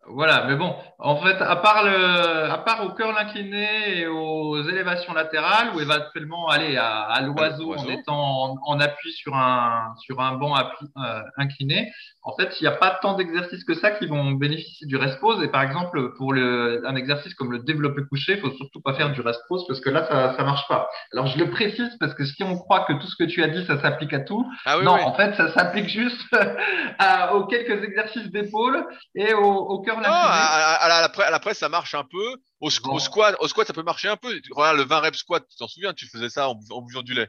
Voilà, 0.08 0.44
mais 0.46 0.54
bon, 0.54 0.74
en 0.98 1.16
fait, 1.16 1.40
à 1.42 1.56
part 1.56 1.84
le, 1.84 2.50
à 2.50 2.58
part 2.58 2.84
au 2.84 2.90
cœur 2.90 3.16
incliné 3.18 3.98
et 3.98 4.06
aux 4.06 4.62
élévations 4.62 5.12
latérales, 5.12 5.74
ou 5.74 5.80
éventuellement 5.80 6.48
aller 6.48 6.76
à, 6.76 7.02
à 7.02 7.20
l'oiseau 7.22 7.74
en 7.74 7.88
étant 7.88 8.56
en, 8.64 8.80
appui 8.80 9.12
sur 9.12 9.34
un, 9.34 9.94
sur 9.98 10.20
un 10.20 10.36
banc 10.36 10.54
appui, 10.54 10.86
euh, 10.96 11.22
incliné, 11.36 11.92
en 12.26 12.34
fait, 12.34 12.60
il 12.60 12.64
n'y 12.64 12.68
a 12.68 12.72
pas 12.72 12.98
tant 13.00 13.14
d'exercices 13.14 13.62
que 13.62 13.74
ça 13.74 13.92
qui 13.92 14.06
vont 14.06 14.32
bénéficier 14.32 14.84
du 14.88 14.96
rest 14.96 15.20
pause. 15.20 15.40
Et 15.44 15.48
par 15.48 15.62
exemple, 15.62 16.12
pour 16.16 16.32
le, 16.32 16.82
un 16.84 16.96
exercice 16.96 17.32
comme 17.34 17.52
le 17.52 17.60
développé 17.60 18.02
couché, 18.10 18.32
il 18.32 18.40
faut 18.40 18.50
surtout 18.56 18.80
pas 18.80 18.94
faire 18.94 19.12
du 19.12 19.20
rest 19.20 19.40
pause 19.48 19.64
parce 19.68 19.78
que 19.78 19.90
là, 19.90 20.04
ça, 20.08 20.36
ça 20.36 20.42
marche 20.42 20.66
pas. 20.66 20.88
Alors, 21.12 21.28
je 21.28 21.38
le 21.38 21.48
précise 21.52 21.96
parce 22.00 22.14
que 22.14 22.24
si 22.24 22.42
on 22.42 22.58
croit 22.58 22.80
que 22.80 22.94
tout 22.94 23.06
ce 23.06 23.14
que 23.14 23.30
tu 23.30 23.44
as 23.44 23.48
dit, 23.48 23.64
ça 23.66 23.80
s'applique 23.80 24.12
à 24.12 24.18
tout, 24.18 24.44
ah 24.64 24.78
non, 24.82 24.94
en 24.94 25.14
fait, 25.14 25.36
ça 25.36 25.54
s'applique 25.54 25.88
juste 25.88 26.20
à, 26.98 27.36
aux 27.36 27.46
quelques 27.46 27.84
exercices 27.84 28.28
d'épaule 28.32 28.84
et 29.14 29.32
au, 29.32 29.44
au 29.44 29.82
cœur 29.82 29.98
non, 29.98 30.08
à, 30.08 30.10
à, 30.10 30.88
la, 30.88 31.30
la 31.30 31.38
presse, 31.38 31.58
ça 31.58 31.68
marche 31.68 31.94
un 31.94 32.04
peu. 32.04 32.36
Au, 32.60 32.70
squat, 32.70 33.36
au 33.38 33.46
squat, 33.46 33.68
ça 33.68 33.72
peut 33.72 33.84
marcher 33.84 34.08
un 34.08 34.16
peu. 34.16 34.34
Regarde 34.50 34.78
le 34.78 34.84
20 34.84 34.98
reps 34.98 35.18
squat, 35.18 35.44
tu 35.48 35.56
t'en 35.58 35.68
souviens, 35.68 35.94
tu 35.94 36.08
faisais 36.08 36.28
ça 36.28 36.48
en, 36.48 36.58
en 36.70 36.82
buvant 36.82 37.02
du 37.02 37.14
lait 37.14 37.28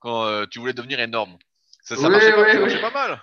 quand 0.00 0.24
euh, 0.24 0.46
tu 0.50 0.58
voulais 0.58 0.72
devenir 0.72 1.00
énorme. 1.00 1.36
Ça, 1.82 1.96
ça, 1.96 2.08
marchait, 2.08 2.32
pas, 2.32 2.50
ça 2.50 2.60
marchait 2.60 2.80
pas 2.80 2.90
mal. 2.90 3.22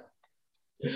Oui, 0.83 0.89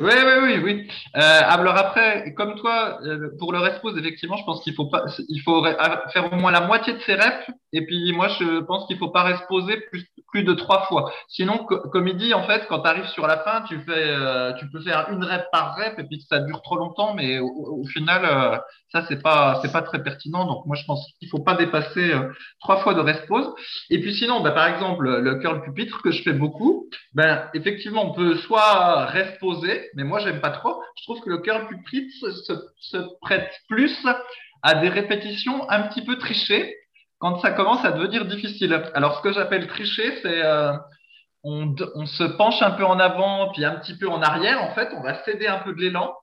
oui, 0.00 0.32
oui, 0.42 0.58
oui. 0.64 0.88
Euh, 1.16 1.40
alors 1.44 1.76
après, 1.76 2.34
comme 2.34 2.56
toi, 2.56 2.98
euh, 3.04 3.30
pour 3.38 3.52
le 3.52 3.58
rest 3.60 3.80
effectivement, 3.96 4.36
je 4.36 4.44
pense 4.44 4.62
qu'il 4.62 4.74
faut 4.74 4.86
pas, 4.86 5.04
il 5.28 5.40
faut 5.42 5.64
faire 6.12 6.32
au 6.32 6.36
moins 6.36 6.50
la 6.50 6.62
moitié 6.62 6.92
de 6.92 6.98
ses 7.00 7.14
reps. 7.14 7.50
Et 7.72 7.84
puis 7.86 8.12
moi, 8.12 8.28
je 8.28 8.60
pense 8.60 8.86
qu'il 8.86 8.98
faut 8.98 9.10
pas 9.10 9.22
rest 9.22 9.44
poser 9.48 9.76
plus, 9.90 10.06
plus 10.32 10.42
de 10.42 10.54
trois 10.54 10.82
fois. 10.86 11.12
Sinon, 11.28 11.64
comme 11.66 12.08
il 12.08 12.16
dit, 12.16 12.34
en 12.34 12.42
fait, 12.44 12.66
quand 12.68 12.80
tu 12.80 12.88
arrives 12.88 13.08
sur 13.08 13.26
la 13.26 13.38
fin, 13.38 13.62
tu 13.62 13.78
fais, 13.80 13.92
euh, 13.96 14.54
tu 14.54 14.68
peux 14.70 14.80
faire 14.80 15.08
une 15.12 15.22
rep 15.22 15.46
par 15.52 15.76
rep 15.76 15.98
et 15.98 16.04
puis 16.04 16.20
ça 16.28 16.40
dure 16.40 16.62
trop 16.62 16.76
longtemps, 16.76 17.14
mais 17.14 17.38
au, 17.38 17.84
final, 17.84 18.24
euh, 18.24 18.58
ça 18.92 19.04
c'est 19.08 19.22
pas, 19.22 19.60
c'est 19.62 19.72
pas 19.72 19.82
très 19.82 20.02
pertinent. 20.02 20.46
Donc 20.46 20.66
moi, 20.66 20.76
je 20.76 20.84
pense 20.84 21.06
qu'il 21.18 21.28
faut 21.28 21.40
pas 21.40 21.54
dépasser 21.54 22.12
trois 22.60 22.78
fois 22.78 22.94
de 22.94 23.00
rest 23.00 23.26
pause. 23.26 23.54
Et 23.90 24.00
puis 24.00 24.14
sinon, 24.14 24.40
bah, 24.40 24.50
par 24.50 24.66
exemple, 24.66 25.08
le 25.08 25.34
curl 25.36 25.62
pupitre 25.62 26.02
que 26.02 26.10
je 26.10 26.22
fais 26.22 26.32
beaucoup, 26.32 26.88
ben 27.14 27.48
effectivement, 27.54 28.10
on 28.10 28.14
peut 28.14 28.36
soit 28.36 29.04
rest 29.28 29.40
poser, 29.40 29.88
mais 29.94 30.04
moi 30.04 30.18
j'aime 30.20 30.40
pas 30.40 30.50
trop. 30.50 30.82
Je 30.98 31.04
trouve 31.04 31.20
que 31.20 31.30
le 31.30 31.38
curl 31.38 31.66
pupitre 31.68 32.14
se, 32.20 32.54
se, 32.80 32.96
prête 33.20 33.50
plus 33.68 33.96
à 34.62 34.74
des 34.74 34.88
répétitions 34.88 35.68
un 35.70 35.82
petit 35.82 36.02
peu 36.02 36.16
trichées 36.18 36.76
quand 37.18 37.38
ça 37.40 37.50
commence 37.50 37.84
à 37.84 37.92
devenir 37.92 38.24
difficile. 38.26 38.72
Alors 38.94 39.18
ce 39.18 39.22
que 39.22 39.32
j'appelle 39.32 39.66
tricher, 39.66 40.18
c'est 40.22 40.42
euh, 40.44 40.72
on, 41.44 41.74
on, 41.94 42.06
se 42.06 42.24
penche 42.24 42.60
un 42.62 42.72
peu 42.72 42.84
en 42.84 42.98
avant 42.98 43.50
puis 43.52 43.64
un 43.64 43.76
petit 43.76 43.96
peu 43.96 44.08
en 44.08 44.22
arrière. 44.22 44.62
En 44.62 44.74
fait, 44.74 44.90
on 44.96 45.02
va 45.02 45.22
céder 45.24 45.46
un 45.46 45.58
peu 45.58 45.72
de 45.72 45.80
l'élan. 45.80 46.14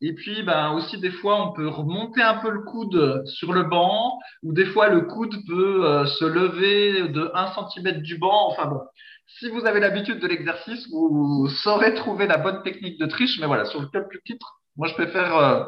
Et 0.00 0.12
puis, 0.12 0.42
ben, 0.42 0.72
aussi, 0.72 0.98
des 0.98 1.10
fois, 1.10 1.42
on 1.42 1.52
peut 1.52 1.68
remonter 1.68 2.20
un 2.20 2.34
peu 2.34 2.50
le 2.50 2.60
coude 2.60 3.22
sur 3.26 3.52
le 3.52 3.62
banc, 3.62 4.18
ou 4.42 4.52
des 4.52 4.66
fois, 4.66 4.88
le 4.88 5.02
coude 5.02 5.34
peut 5.46 5.86
euh, 5.86 6.04
se 6.04 6.24
lever 6.24 7.08
de 7.08 7.30
1 7.32 7.52
cm 7.70 8.02
du 8.02 8.18
banc. 8.18 8.48
Enfin 8.50 8.66
bon, 8.66 8.80
si 9.26 9.48
vous 9.48 9.66
avez 9.66 9.80
l'habitude 9.80 10.20
de 10.20 10.26
l'exercice, 10.26 10.88
vous 10.90 11.48
saurez 11.62 11.94
trouver 11.94 12.26
la 12.26 12.38
bonne 12.38 12.62
technique 12.62 12.98
de 12.98 13.06
triche. 13.06 13.38
Mais 13.40 13.46
voilà, 13.46 13.64
sur 13.64 13.80
le 13.80 13.88
plus 13.88 14.22
titre, 14.24 14.60
moi, 14.76 14.88
je 14.88 14.94
préfère 14.94 15.36
euh, 15.36 15.64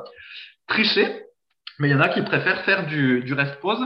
tricher. 0.69 1.23
Mais 1.79 1.89
il 1.89 1.93
y 1.93 1.95
en 1.95 2.01
a 2.01 2.09
qui 2.09 2.23
préfèrent 2.23 2.65
faire 2.65 2.87
du, 2.87 3.23
du 3.23 3.35
rest 3.35 3.61
pause. 3.61 3.85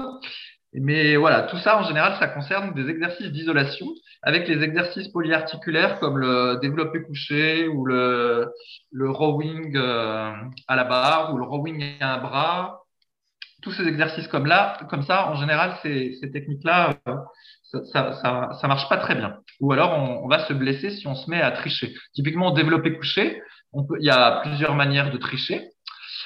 Mais 0.72 1.16
voilà, 1.16 1.42
tout 1.42 1.58
ça, 1.58 1.78
en 1.78 1.82
général, 1.82 2.16
ça 2.20 2.28
concerne 2.28 2.74
des 2.74 2.88
exercices 2.88 3.32
d'isolation 3.32 3.86
avec 4.22 4.46
les 4.46 4.62
exercices 4.62 5.08
polyarticulaires 5.08 5.98
comme 5.98 6.18
le 6.18 6.58
développé 6.60 7.02
couché 7.02 7.66
ou 7.66 7.86
le, 7.86 8.52
rowing 8.94 9.76
euh, 9.76 10.32
à 10.68 10.76
la 10.76 10.84
barre 10.84 11.34
ou 11.34 11.38
le 11.38 11.44
rowing 11.44 12.00
à 12.00 12.14
un 12.14 12.18
bras. 12.18 12.82
Tous 13.62 13.72
ces 13.72 13.86
exercices 13.86 14.28
comme 14.28 14.46
là, 14.46 14.78
comme 14.88 15.02
ça, 15.02 15.28
en 15.28 15.34
général, 15.34 15.76
ces, 15.82 16.16
ces 16.20 16.30
techniques-là, 16.30 16.96
euh, 17.08 17.16
ça, 17.70 18.12
ça, 18.14 18.50
ça, 18.60 18.68
marche 18.68 18.88
pas 18.88 18.96
très 18.96 19.14
bien. 19.14 19.38
Ou 19.60 19.72
alors, 19.72 19.92
on, 19.92 20.24
on, 20.24 20.28
va 20.28 20.46
se 20.46 20.52
blesser 20.52 20.90
si 20.90 21.06
on 21.06 21.14
se 21.14 21.30
met 21.30 21.40
à 21.40 21.50
tricher. 21.52 21.94
Typiquement, 22.14 22.50
développé 22.50 22.96
couché, 22.96 23.40
on 23.72 23.84
peut, 23.84 23.96
il 24.00 24.06
y 24.06 24.10
a 24.10 24.40
plusieurs 24.42 24.74
manières 24.74 25.10
de 25.10 25.18
tricher. 25.18 25.70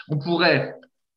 On 0.09 0.18
pourrait, 0.18 0.74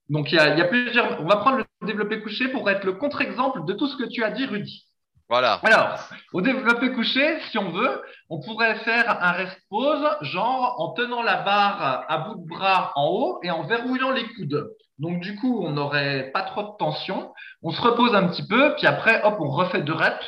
donc 0.09 0.31
il 0.31 0.35
y 0.35 0.39
a, 0.39 0.53
il 0.53 0.59
y 0.59 0.61
a 0.61 0.65
plusieurs, 0.65 1.21
on 1.21 1.25
va 1.25 1.37
prendre 1.37 1.57
le 1.57 1.65
développé 1.85 2.21
couché 2.21 2.47
pour 2.49 2.69
être 2.69 2.83
le 2.83 2.93
contre-exemple 2.93 3.65
de 3.65 3.73
tout 3.73 3.87
ce 3.87 3.97
que 3.97 4.07
tu 4.09 4.23
as 4.23 4.31
dit, 4.31 4.45
Rudy. 4.45 4.83
Voilà. 5.29 5.59
Alors, 5.63 5.99
au 6.31 6.41
développé 6.41 6.91
couché, 6.93 7.39
si 7.51 7.57
on 7.57 7.71
veut, 7.71 8.01
on 8.29 8.39
pourrait 8.39 8.75
faire 8.79 9.21
un 9.21 9.31
rest 9.31 9.57
pause, 9.69 10.07
genre 10.21 10.75
en 10.79 10.93
tenant 10.93 11.21
la 11.21 11.41
barre 11.41 12.05
à 12.07 12.17
bout 12.19 12.41
de 12.41 12.47
bras 12.47 12.93
en 12.95 13.07
haut 13.07 13.39
et 13.43 13.51
en 13.51 13.63
verrouillant 13.63 14.11
les 14.11 14.25
coudes. 14.33 14.69
Donc 14.99 15.19
du 15.19 15.35
coup, 15.35 15.63
on 15.63 15.71
n'aurait 15.71 16.31
pas 16.33 16.41
trop 16.41 16.63
de 16.63 16.77
tension. 16.77 17.33
On 17.61 17.71
se 17.71 17.81
repose 17.81 18.15
un 18.15 18.27
petit 18.27 18.45
peu, 18.45 18.75
puis 18.75 18.87
après, 18.87 19.21
hop, 19.23 19.37
on 19.39 19.49
refait 19.49 19.81
deux 19.81 19.93
reps. 19.93 20.25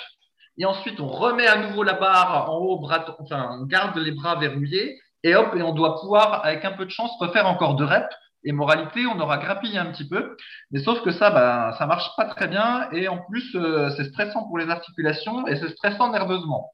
Et 0.57 0.65
ensuite, 0.65 0.99
on 0.99 1.07
remet 1.07 1.47
à 1.47 1.57
nouveau 1.57 1.83
la 1.83 1.93
barre 1.93 2.51
en 2.51 2.57
haut, 2.57 2.79
bras, 2.79 3.15
enfin, 3.19 3.57
on 3.59 3.65
garde 3.65 3.97
les 3.97 4.11
bras 4.11 4.35
verrouillés. 4.35 4.99
Et 5.23 5.35
hop, 5.35 5.53
et 5.55 5.61
on 5.61 5.73
doit 5.73 5.99
pouvoir, 5.99 6.45
avec 6.45 6.63
un 6.65 6.71
peu 6.71 6.85
de 6.85 6.91
chance, 6.91 7.11
refaire 7.19 7.47
encore 7.47 7.75
deux 7.75 7.85
reps. 7.85 8.15
Et 8.45 8.53
moralité, 8.53 9.05
on 9.05 9.19
aura 9.19 9.37
grappillé 9.37 9.77
un 9.77 9.87
petit 9.87 10.07
peu, 10.07 10.37
mais 10.71 10.81
sauf 10.81 11.01
que 11.01 11.11
ça, 11.11 11.29
bah, 11.29 11.75
ça 11.77 11.85
marche 11.85 12.09
pas 12.15 12.23
très 12.23 12.47
bien 12.47 12.89
et 12.93 13.09
en 13.09 13.17
plus, 13.17 13.53
euh, 13.55 13.89
c'est 13.97 14.05
stressant 14.05 14.47
pour 14.47 14.57
les 14.57 14.69
articulations 14.69 15.45
et 15.45 15.57
c'est 15.57 15.69
stressant 15.69 16.09
nerveusement. 16.09 16.71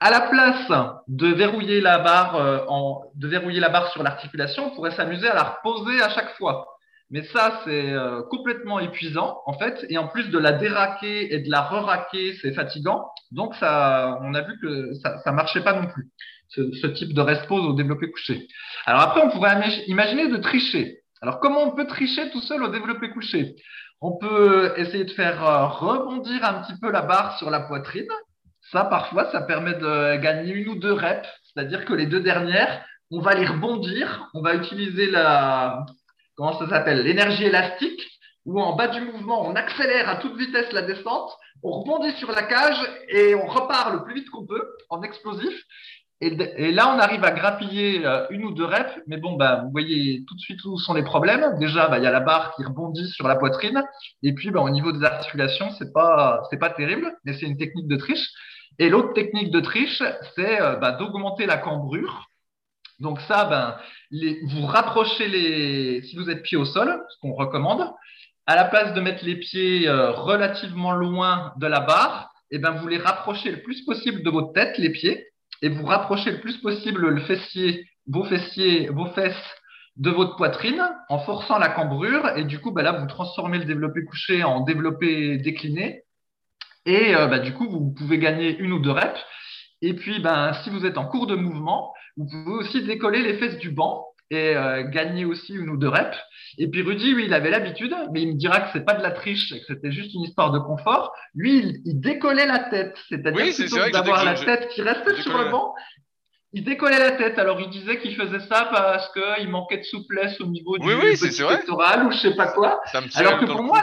À 0.00 0.10
la 0.10 0.22
place 0.22 0.72
de 1.08 1.26
verrouiller 1.26 1.82
la 1.82 1.98
barre, 1.98 2.36
euh, 2.36 2.60
en, 2.68 3.02
de 3.14 3.28
verrouiller 3.28 3.60
la 3.60 3.68
barre 3.68 3.92
sur 3.92 4.02
l'articulation, 4.02 4.68
on 4.68 4.74
pourrait 4.74 4.92
s'amuser 4.92 5.28
à 5.28 5.34
la 5.34 5.42
reposer 5.42 6.00
à 6.00 6.08
chaque 6.08 6.34
fois. 6.38 6.71
Mais 7.12 7.22
ça, 7.24 7.60
c'est 7.64 7.92
euh, 7.92 8.22
complètement 8.22 8.80
épuisant, 8.80 9.42
en 9.44 9.52
fait. 9.52 9.84
Et 9.90 9.98
en 9.98 10.08
plus 10.08 10.30
de 10.30 10.38
la 10.38 10.52
déraquer 10.52 11.34
et 11.34 11.40
de 11.40 11.50
la 11.50 11.60
re-raquer, 11.60 12.34
c'est 12.40 12.54
fatigant. 12.54 13.04
Donc, 13.30 13.54
ça, 13.56 14.18
on 14.22 14.32
a 14.32 14.40
vu 14.40 14.58
que 14.60 14.94
ça, 14.94 15.18
ça 15.18 15.30
marchait 15.30 15.60
pas 15.60 15.74
non 15.74 15.86
plus, 15.88 16.08
ce, 16.48 16.72
ce 16.72 16.86
type 16.86 17.12
de 17.12 17.20
rest 17.20 17.46
pause 17.46 17.66
au 17.66 17.74
développé 17.74 18.10
couché. 18.10 18.48
Alors 18.86 19.02
après, 19.02 19.20
on 19.20 19.28
pourrait 19.28 19.60
imaginer 19.88 20.28
de 20.28 20.38
tricher. 20.38 21.00
Alors, 21.20 21.38
comment 21.38 21.62
on 21.62 21.72
peut 21.72 21.86
tricher 21.86 22.30
tout 22.30 22.40
seul 22.40 22.62
au 22.62 22.68
développé 22.68 23.10
couché? 23.10 23.56
On 24.00 24.16
peut 24.16 24.72
essayer 24.78 25.04
de 25.04 25.10
faire 25.10 25.44
euh, 25.44 25.66
rebondir 25.66 26.42
un 26.42 26.62
petit 26.62 26.80
peu 26.80 26.90
la 26.90 27.02
barre 27.02 27.38
sur 27.38 27.50
la 27.50 27.60
poitrine. 27.60 28.08
Ça, 28.70 28.84
parfois, 28.84 29.30
ça 29.32 29.42
permet 29.42 29.74
de 29.74 30.16
gagner 30.16 30.54
une 30.54 30.68
ou 30.70 30.76
deux 30.76 30.94
reps, 30.94 31.28
c'est-à-dire 31.44 31.84
que 31.84 31.92
les 31.92 32.06
deux 32.06 32.20
dernières, 32.20 32.82
on 33.10 33.20
va 33.20 33.34
les 33.34 33.44
rebondir, 33.44 34.30
on 34.32 34.40
va 34.40 34.54
utiliser 34.54 35.10
la, 35.10 35.84
comment 36.42 36.58
ça 36.58 36.68
s'appelle, 36.68 37.04
l'énergie 37.04 37.44
élastique, 37.44 38.02
où 38.46 38.60
en 38.60 38.74
bas 38.74 38.88
du 38.88 39.00
mouvement, 39.00 39.46
on 39.46 39.54
accélère 39.54 40.08
à 40.08 40.16
toute 40.16 40.36
vitesse 40.36 40.72
la 40.72 40.82
descente, 40.82 41.30
on 41.62 41.70
rebondit 41.70 42.10
sur 42.16 42.32
la 42.32 42.42
cage 42.42 42.80
et 43.08 43.36
on 43.36 43.46
repart 43.46 43.92
le 43.92 44.02
plus 44.02 44.14
vite 44.14 44.30
qu'on 44.30 44.44
peut 44.44 44.72
en 44.90 45.02
explosif. 45.02 45.54
Et, 46.20 46.72
là, 46.72 46.92
on 46.94 46.98
arrive 46.98 47.24
à 47.24 47.30
grappiller 47.30 48.04
euh, 48.04 48.26
une 48.30 48.44
ou 48.44 48.50
deux 48.52 48.64
reps, 48.64 48.92
mais 49.06 49.18
bon, 49.18 49.36
bah, 49.36 49.60
vous 49.62 49.70
voyez 49.70 50.24
tout 50.26 50.34
de 50.34 50.40
suite 50.40 50.64
où 50.64 50.78
sont 50.78 50.94
les 50.94 51.04
problèmes. 51.04 51.56
Déjà, 51.60 51.86
bah, 51.86 51.98
il 51.98 52.04
y 52.04 52.08
a 52.08 52.12
la 52.12 52.20
barre 52.20 52.54
qui 52.56 52.64
rebondit 52.64 53.08
sur 53.08 53.28
la 53.28 53.36
poitrine, 53.36 53.80
et 54.24 54.32
puis 54.32 54.50
bah, 54.50 54.62
au 54.62 54.70
niveau 54.70 54.90
des 54.90 55.04
articulations, 55.04 55.70
c'est 55.78 55.92
pas 55.92 56.42
pas 56.60 56.70
terrible, 56.70 57.12
mais 57.24 57.34
c'est 57.34 57.46
une 57.46 57.56
technique 57.56 57.86
de 57.86 57.96
triche. 57.96 58.30
Et 58.80 58.88
l'autre 58.88 59.12
technique 59.12 59.52
de 59.52 59.60
triche, 59.60 60.02
c'est 60.34 60.60
euh, 60.60 60.92
d'augmenter 60.98 61.46
la 61.46 61.58
cambrure. 61.58 62.31
Donc 63.02 63.20
ça, 63.22 63.44
ben, 63.44 63.76
vous 64.44 64.64
rapprochez 64.64 65.26
les, 65.26 66.02
si 66.02 66.14
vous 66.14 66.30
êtes 66.30 66.42
pied 66.42 66.56
au 66.56 66.64
sol, 66.64 67.02
ce 67.08 67.18
qu'on 67.20 67.34
recommande, 67.34 67.90
à 68.46 68.54
la 68.54 68.64
place 68.64 68.94
de 68.94 69.00
mettre 69.00 69.24
les 69.24 69.36
pieds 69.36 69.88
euh, 69.88 70.12
relativement 70.12 70.92
loin 70.92 71.52
de 71.56 71.66
la 71.66 71.80
barre, 71.80 72.30
et 72.50 72.56
eh 72.56 72.58
ben, 72.58 72.72
vous 72.72 72.86
les 72.86 72.98
rapprochez 72.98 73.50
le 73.50 73.62
plus 73.62 73.82
possible 73.84 74.22
de 74.22 74.30
votre 74.30 74.52
tête, 74.52 74.78
les 74.78 74.90
pieds, 74.90 75.26
et 75.62 75.68
vous 75.68 75.84
rapprochez 75.84 76.30
le 76.30 76.40
plus 76.40 76.58
possible 76.58 77.08
le 77.08 77.20
fessier, 77.22 77.86
vos 78.06 78.24
fessiers, 78.24 78.88
vos 78.88 79.06
fesses 79.06 79.34
de 79.96 80.10
votre 80.10 80.36
poitrine 80.36 80.82
en 81.08 81.18
forçant 81.18 81.58
la 81.58 81.70
cambrure. 81.70 82.36
Et 82.36 82.44
du 82.44 82.60
coup, 82.60 82.70
bah 82.70 82.82
là, 82.82 82.92
vous 82.92 83.06
transformez 83.06 83.58
le 83.58 83.64
développé 83.64 84.04
couché 84.04 84.44
en 84.44 84.60
développé 84.60 85.38
décliné. 85.38 86.02
Et 86.84 87.14
euh, 87.16 87.26
bah, 87.26 87.38
du 87.38 87.52
coup, 87.52 87.68
vous 87.68 87.92
pouvez 87.92 88.18
gagner 88.18 88.56
une 88.58 88.72
ou 88.72 88.78
deux 88.78 88.90
reps. 88.90 89.20
Et 89.82 89.94
puis, 89.94 90.20
ben, 90.20 90.52
si 90.62 90.70
vous 90.70 90.86
êtes 90.86 90.96
en 90.96 91.06
cours 91.06 91.26
de 91.26 91.34
mouvement, 91.34 91.92
vous 92.16 92.26
pouvez 92.26 92.56
aussi 92.56 92.82
décoller 92.82 93.22
les 93.22 93.34
fesses 93.38 93.58
du 93.58 93.70
banc 93.70 94.06
et 94.30 94.56
euh, 94.56 94.84
gagner 94.84 95.24
aussi 95.24 95.52
une 95.52 95.68
ou 95.68 95.76
deux 95.76 95.88
reps. 95.88 96.16
Et 96.56 96.68
puis 96.68 96.82
Rudy, 96.82 97.14
oui, 97.14 97.24
il 97.26 97.34
avait 97.34 97.50
l'habitude, 97.50 97.94
mais 98.12 98.22
il 98.22 98.28
me 98.28 98.38
dira 98.38 98.60
que 98.60 98.68
c'est 98.72 98.84
pas 98.84 98.94
de 98.94 99.02
la 99.02 99.10
triche, 99.10 99.50
que 99.50 99.74
c'était 99.74 99.92
juste 99.92 100.14
une 100.14 100.22
histoire 100.22 100.52
de 100.52 100.58
confort. 100.58 101.12
Lui, 101.34 101.80
il, 101.84 102.00
décollait 102.00 102.46
la 102.46 102.60
tête, 102.60 102.96
c'est-à-dire 103.08 103.44
oui, 103.44 103.54
plutôt 103.54 103.90
d'avoir 103.90 104.24
la 104.24 104.34
tête 104.34 104.68
qui 104.70 104.82
restait 104.82 105.20
sur 105.20 105.36
le 105.36 105.50
banc, 105.50 105.74
il 106.52 106.64
décollait 106.64 106.98
la 106.98 107.12
tête. 107.12 107.38
Alors 107.38 107.60
il 107.60 107.70
disait 107.70 107.98
qu'il 108.00 108.14
faisait 108.16 108.46
ça 108.46 108.68
parce 108.70 109.10
qu'il 109.12 109.48
manquait 109.48 109.78
de 109.78 109.84
souplesse 109.84 110.40
au 110.40 110.46
niveau 110.46 110.78
du 110.78 110.86
oui, 110.86 111.18
pectoral 111.18 112.06
ou 112.06 112.12
je 112.12 112.18
sais 112.18 112.34
pas 112.34 112.52
quoi. 112.52 112.80
Alors 113.14 113.38
que 113.38 113.46
pour 113.46 113.62
moi, 113.62 113.82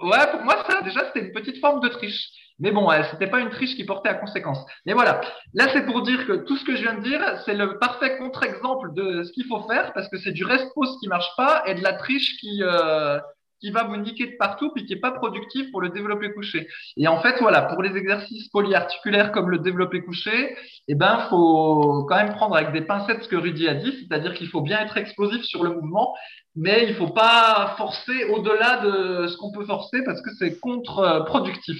ouais, 0.00 0.30
pour 0.30 0.42
moi 0.42 0.64
ça 0.68 0.82
déjà 0.82 1.06
c'était 1.06 1.26
une 1.26 1.32
petite 1.32 1.60
forme 1.60 1.80
de 1.80 1.88
triche. 1.88 2.28
Mais 2.58 2.70
bon, 2.70 2.88
ce 2.90 3.10
c'était 3.10 3.26
pas 3.26 3.40
une 3.40 3.50
triche 3.50 3.76
qui 3.76 3.84
portait 3.84 4.08
à 4.08 4.14
conséquence. 4.14 4.64
Mais 4.86 4.94
voilà, 4.94 5.20
là 5.54 5.66
c'est 5.72 5.84
pour 5.84 6.02
dire 6.02 6.26
que 6.26 6.32
tout 6.32 6.56
ce 6.56 6.64
que 6.64 6.74
je 6.76 6.82
viens 6.82 6.94
de 6.94 7.02
dire, 7.02 7.20
c'est 7.44 7.54
le 7.54 7.78
parfait 7.78 8.16
contre-exemple 8.18 8.94
de 8.94 9.22
ce 9.24 9.32
qu'il 9.32 9.46
faut 9.46 9.60
faire, 9.68 9.92
parce 9.92 10.08
que 10.08 10.18
c'est 10.18 10.32
du 10.32 10.44
rest 10.44 10.72
pause 10.74 10.96
qui 11.00 11.08
marche 11.08 11.30
pas 11.36 11.62
et 11.66 11.74
de 11.74 11.82
la 11.82 11.92
triche 11.92 12.38
qui 12.38 12.62
euh, 12.62 13.18
qui 13.60 13.70
va 13.70 13.84
vous 13.84 13.96
niquer 13.96 14.26
de 14.26 14.36
partout 14.36 14.70
puis 14.74 14.84
qui 14.84 14.92
est 14.92 15.00
pas 15.00 15.12
productif 15.12 15.70
pour 15.70 15.80
le 15.80 15.88
développé 15.88 16.32
couché. 16.32 16.68
Et 16.96 17.08
en 17.08 17.20
fait, 17.20 17.36
voilà, 17.40 17.62
pour 17.62 17.82
les 17.82 17.96
exercices 17.96 18.48
polyarticulaires 18.48 19.32
comme 19.32 19.50
le 19.50 19.58
développé 19.58 20.02
couché, 20.02 20.56
eh 20.88 20.94
ben 20.94 21.26
faut 21.30 22.04
quand 22.08 22.16
même 22.16 22.34
prendre 22.34 22.56
avec 22.56 22.72
des 22.72 22.82
pincettes 22.82 23.22
ce 23.22 23.28
que 23.28 23.36
Rudy 23.36 23.68
a 23.68 23.74
dit, 23.74 23.92
c'est-à-dire 23.98 24.34
qu'il 24.34 24.48
faut 24.48 24.60
bien 24.60 24.80
être 24.80 24.96
explosif 24.96 25.42
sur 25.44 25.64
le 25.64 25.70
mouvement, 25.70 26.14
mais 26.54 26.86
il 26.88 26.94
faut 26.94 27.08
pas 27.08 27.74
forcer 27.76 28.24
au-delà 28.24 28.78
de 28.78 29.26
ce 29.26 29.36
qu'on 29.36 29.52
peut 29.52 29.64
forcer 29.64 30.02
parce 30.04 30.20
que 30.22 30.30
c'est 30.38 30.58
contre-productif. 30.60 31.78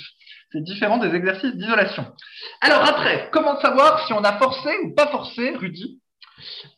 C'est 0.53 0.62
différent 0.62 0.99
des 0.99 1.14
exercices 1.14 1.55
d'isolation. 1.55 2.07
Alors 2.61 2.84
après, 2.84 3.28
comment 3.32 3.61
savoir 3.61 4.07
si 4.07 4.12
on 4.12 4.22
a 4.22 4.38
forcé 4.38 4.70
ou 4.84 4.94
pas 4.94 5.09
forcé, 5.09 5.55
Rudy 5.57 6.01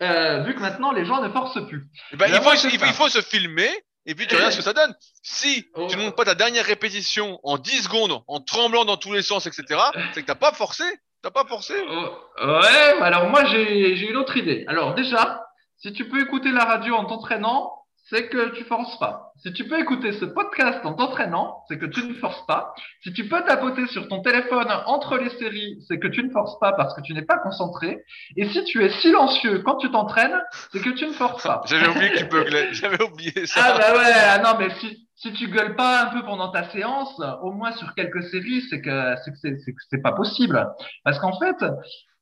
euh, 0.02 0.42
vu 0.44 0.54
que 0.54 0.60
maintenant 0.60 0.92
les 0.92 1.04
gens 1.04 1.20
ne 1.20 1.28
forcent 1.28 1.66
plus. 1.66 1.86
Eh 2.12 2.16
ben, 2.16 2.26
il, 2.28 2.34
faut, 2.40 2.54
il, 2.54 2.92
faut, 2.92 3.08
se 3.08 3.20
filmer 3.20 3.70
et 4.06 4.14
puis 4.14 4.26
tu 4.26 4.36
regardes 4.36 4.52
ce 4.52 4.58
que 4.58 4.62
ça 4.62 4.72
donne. 4.72 4.94
Si 5.22 5.66
tu 5.90 5.96
ne 5.96 6.02
montes 6.04 6.16
pas 6.16 6.24
ta 6.24 6.34
dernière 6.34 6.64
répétition 6.64 7.40
en 7.42 7.58
10 7.58 7.82
secondes, 7.82 8.22
en 8.26 8.40
tremblant 8.40 8.84
dans 8.84 8.96
tous 8.96 9.12
les 9.12 9.22
sens, 9.22 9.46
etc., 9.46 9.80
c'est 10.14 10.22
que 10.22 10.26
tu 10.26 10.30
n'as 10.30 10.34
pas 10.34 10.52
forcé. 10.52 10.84
T'as 11.22 11.30
pas 11.32 11.44
forcé 11.44 11.74
oh, 11.90 12.46
Ouais, 12.46 13.02
alors 13.02 13.28
moi 13.28 13.44
j'ai 13.46 14.08
une 14.08 14.16
autre 14.16 14.36
idée. 14.36 14.64
Alors 14.68 14.94
déjà, 14.94 15.44
si 15.78 15.92
tu 15.92 16.08
peux 16.08 16.20
écouter 16.20 16.52
la 16.52 16.64
radio 16.64 16.94
en 16.94 17.06
t'entraînant, 17.06 17.72
c'est 18.08 18.28
que 18.28 18.54
tu 18.56 18.64
forces 18.64 18.98
pas. 18.98 19.27
Si 19.42 19.52
tu 19.52 19.68
peux 19.68 19.78
écouter 19.78 20.12
ce 20.12 20.24
podcast 20.24 20.84
en 20.84 20.94
t'entraînant, 20.94 21.62
c'est 21.68 21.78
que 21.78 21.86
tu 21.86 22.04
ne 22.04 22.14
forces 22.14 22.44
pas. 22.46 22.74
Si 23.02 23.12
tu 23.12 23.28
peux 23.28 23.40
tapoter 23.44 23.86
sur 23.86 24.08
ton 24.08 24.20
téléphone 24.20 24.66
entre 24.86 25.16
les 25.16 25.30
séries, 25.30 25.78
c'est 25.86 26.00
que 26.00 26.08
tu 26.08 26.24
ne 26.24 26.30
forces 26.30 26.58
pas 26.58 26.72
parce 26.72 26.92
que 26.94 27.02
tu 27.02 27.14
n'es 27.14 27.22
pas 27.22 27.38
concentré. 27.38 28.04
Et 28.36 28.48
si 28.48 28.64
tu 28.64 28.84
es 28.84 28.90
silencieux 29.00 29.60
quand 29.60 29.76
tu 29.76 29.90
t'entraînes, 29.92 30.40
c'est 30.72 30.80
que 30.80 30.90
tu 30.90 31.06
ne 31.06 31.12
forces 31.12 31.44
pas. 31.44 31.62
J'avais 31.66 31.88
oublié 31.88 32.10
que 32.10 32.18
tu 32.18 32.24
beuglais. 32.24 32.68
J'avais 32.72 33.02
oublié 33.02 33.46
ça. 33.46 33.60
Ah 33.64 33.78
bah 33.78 33.96
ouais, 33.96 34.12
ah 34.12 34.38
non 34.38 34.58
mais 34.58 34.70
si, 34.80 35.06
si 35.14 35.32
tu 35.32 35.48
gueules 35.48 35.76
pas 35.76 36.02
un 36.02 36.06
peu 36.06 36.24
pendant 36.24 36.50
ta 36.50 36.68
séance, 36.70 37.20
au 37.42 37.52
moins 37.52 37.72
sur 37.72 37.94
quelques 37.94 38.24
séries, 38.24 38.62
c'est 38.68 38.80
que 38.80 39.14
c'est 39.24 39.52
que 39.52 39.82
c'est 39.88 40.02
pas 40.02 40.12
possible. 40.12 40.66
Parce 41.04 41.20
qu'en 41.20 41.38
fait, 41.38 41.64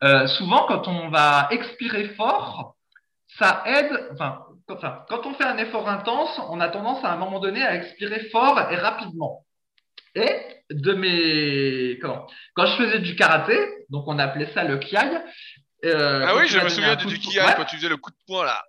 euh, 0.05 0.27
souvent 0.27 0.67
quand 0.69 0.87
on 0.87 1.09
va 1.09 1.49
expirer 1.51 2.09
fort, 2.11 2.77
ça 3.39 3.63
aide. 3.67 4.09
Enfin, 4.13 4.46
quand 4.67 5.27
on 5.27 5.35
fait 5.35 5.45
un 5.45 5.59
effort 5.59 5.89
intense, 5.89 6.41
on 6.49 6.61
a 6.61 6.69
tendance 6.69 7.05
à 7.05 7.13
un 7.13 7.17
moment 7.17 7.39
donné 7.41 7.63
à 7.63 7.77
expirer 7.77 8.29
fort 8.31 8.61
et 8.71 8.77
rapidement. 8.77 9.45
Et 10.15 10.41
de 10.71 10.93
mes 10.93 11.99
quand 12.01 12.67
je 12.67 12.77
faisais 12.77 12.99
du 12.99 13.15
karaté, 13.15 13.57
donc 13.91 14.05
on 14.07 14.19
appelait 14.19 14.51
ça 14.55 14.65
le 14.65 14.79
kiai. 14.79 14.99
Euh, 15.85 16.25
ah 16.27 16.37
oui, 16.37 16.49
je 16.49 16.59
me 16.59 16.69
souviens 16.69 16.97
du, 16.97 17.19
kiai 17.19 17.43
quand 17.57 17.65
tu 17.65 17.77
faisais 17.77 17.89
le 17.89 17.97
coup 17.97 18.11
de 18.11 18.17
poing 18.27 18.45
là. 18.45 18.63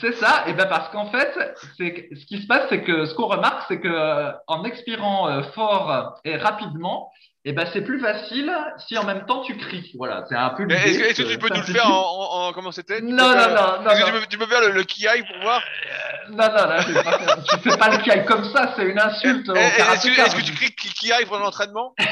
C'est 0.00 0.14
ça, 0.14 0.44
et 0.46 0.54
ben 0.54 0.66
parce 0.66 0.88
qu'en 0.90 1.10
fait, 1.10 1.32
c'est 1.76 2.08
ce 2.14 2.24
qui 2.24 2.40
se 2.40 2.46
passe, 2.46 2.66
c'est 2.70 2.82
que 2.82 3.04
ce 3.04 3.14
qu'on 3.14 3.26
remarque, 3.26 3.64
c'est 3.68 3.78
que 3.78 4.32
en 4.46 4.64
expirant 4.64 5.28
euh, 5.28 5.42
fort 5.54 6.18
et 6.24 6.36
rapidement, 6.36 7.10
et 7.44 7.52
ben 7.52 7.66
c'est 7.72 7.80
plus 7.80 7.98
facile 7.98 8.52
si 8.86 8.98
en 8.98 9.04
même 9.04 9.24
temps 9.24 9.42
tu 9.42 9.56
cries. 9.56 9.92
Voilà, 9.96 10.26
c'est 10.28 10.36
un 10.36 10.50
peu. 10.50 10.70
Est-ce 10.70 11.22
que, 11.22 11.32
tu 11.32 11.38
peux 11.38 11.48
nous 11.48 11.60
le 11.66 11.72
faire 11.72 11.86
en, 11.86 12.48
en, 12.48 12.52
comment 12.52 12.70
c'était? 12.70 13.00
Non, 13.00 13.34
non, 13.34 13.48
non, 13.48 13.82
non. 13.82 13.90
Est-ce 13.90 14.24
que 14.24 14.28
tu 14.28 14.36
peux, 14.36 14.46
faire 14.46 14.60
le, 14.60 14.72
le 14.72 14.84
kiai 14.84 15.24
pour 15.26 15.40
voir? 15.40 15.62
Euh, 15.62 16.30
Non, 16.32 16.48
non, 16.48 16.68
non, 16.68 17.02
pas, 17.02 17.36
tu 17.48 17.70
fais 17.70 17.78
pas 17.78 17.88
le 17.88 17.98
kiai 18.02 18.24
comme 18.26 18.44
ça, 18.52 18.74
c'est 18.76 18.84
une 18.84 18.98
insulte. 18.98 19.48
Est-ce 19.48 20.06
que, 20.06 20.36
que, 20.36 20.42
tu 20.42 20.52
cries 20.52 20.74
kiai 20.74 21.24
pendant 21.26 21.44
l'entraînement? 21.44 21.94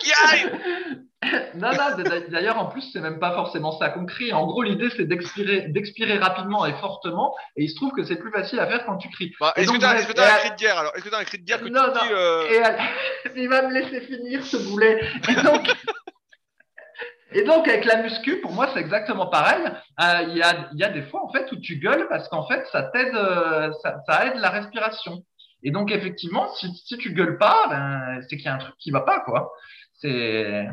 Kiai 0.00 0.50
non, 1.54 1.70
non, 1.72 2.20
d'ailleurs, 2.28 2.58
en 2.58 2.66
plus, 2.66 2.82
c'est 2.92 3.00
même 3.00 3.18
pas 3.18 3.32
forcément 3.32 3.72
ça 3.78 3.88
qu'on 3.90 4.06
crie. 4.06 4.32
En 4.32 4.46
gros, 4.46 4.62
l'idée, 4.62 4.88
c'est 4.96 5.04
d'expirer, 5.04 5.68
d'expirer 5.68 6.18
rapidement 6.18 6.66
et 6.66 6.72
fortement. 6.74 7.34
Et 7.56 7.64
il 7.64 7.70
se 7.70 7.76
trouve 7.76 7.92
que 7.92 8.04
c'est 8.04 8.16
plus 8.16 8.30
facile 8.30 8.58
à 8.60 8.66
faire 8.66 8.84
quand 8.84 8.96
tu 8.96 9.08
cries. 9.10 9.32
Bah, 9.40 9.52
est-ce 9.56 9.70
que 9.70 9.78
tu 9.78 9.84
as, 9.84 9.90
un 9.90 9.96
cri 9.96 10.50
de 10.50 10.56
guerre 10.56 10.78
alors? 10.78 10.94
Est-ce 10.94 11.04
que 11.04 11.08
tu 11.08 11.14
as 11.14 11.18
un 11.18 11.24
cri 11.24 11.38
de 11.38 11.44
guerre 11.44 11.60
que 11.60 11.68
non, 11.68 11.82
tu 11.84 11.98
non. 11.98 12.16
Euh... 12.16 12.44
Et 12.48 13.30
il 13.36 13.48
va 13.48 13.62
me 13.62 13.72
laisser 13.72 14.00
finir 14.02 14.44
ce 14.44 14.56
boulet. 14.56 15.00
Et 15.28 15.34
donc, 15.42 15.68
et 17.32 17.42
donc 17.44 17.68
avec 17.68 17.84
la 17.84 18.02
muscu, 18.02 18.40
pour 18.40 18.52
moi, 18.52 18.70
c'est 18.74 18.80
exactement 18.80 19.26
pareil. 19.26 19.64
Euh, 20.00 20.26
il 20.28 20.36
y, 20.36 20.42
a, 20.42 20.68
y, 20.72 20.84
a, 20.84 20.88
des 20.88 21.02
fois, 21.02 21.24
en 21.24 21.32
fait, 21.32 21.50
où 21.52 21.56
tu 21.56 21.76
gueules 21.76 22.06
parce 22.08 22.28
qu'en 22.28 22.46
fait, 22.46 22.64
ça 22.72 22.82
t'aide, 22.82 23.14
euh, 23.14 23.72
ça, 23.82 24.00
ça, 24.06 24.26
aide 24.26 24.36
la 24.36 24.50
respiration. 24.50 25.24
Et 25.62 25.70
donc, 25.70 25.90
effectivement, 25.90 26.52
si, 26.54 26.68
si 26.84 26.98
tu 26.98 27.12
gueules 27.12 27.38
pas, 27.38 27.66
ben, 27.70 28.20
c'est 28.28 28.36
qu'il 28.36 28.46
y 28.46 28.48
a 28.48 28.54
un 28.54 28.58
truc 28.58 28.74
qui 28.78 28.90
va 28.90 29.00
pas, 29.00 29.20
quoi. 29.20 29.50
C'est 29.94 30.68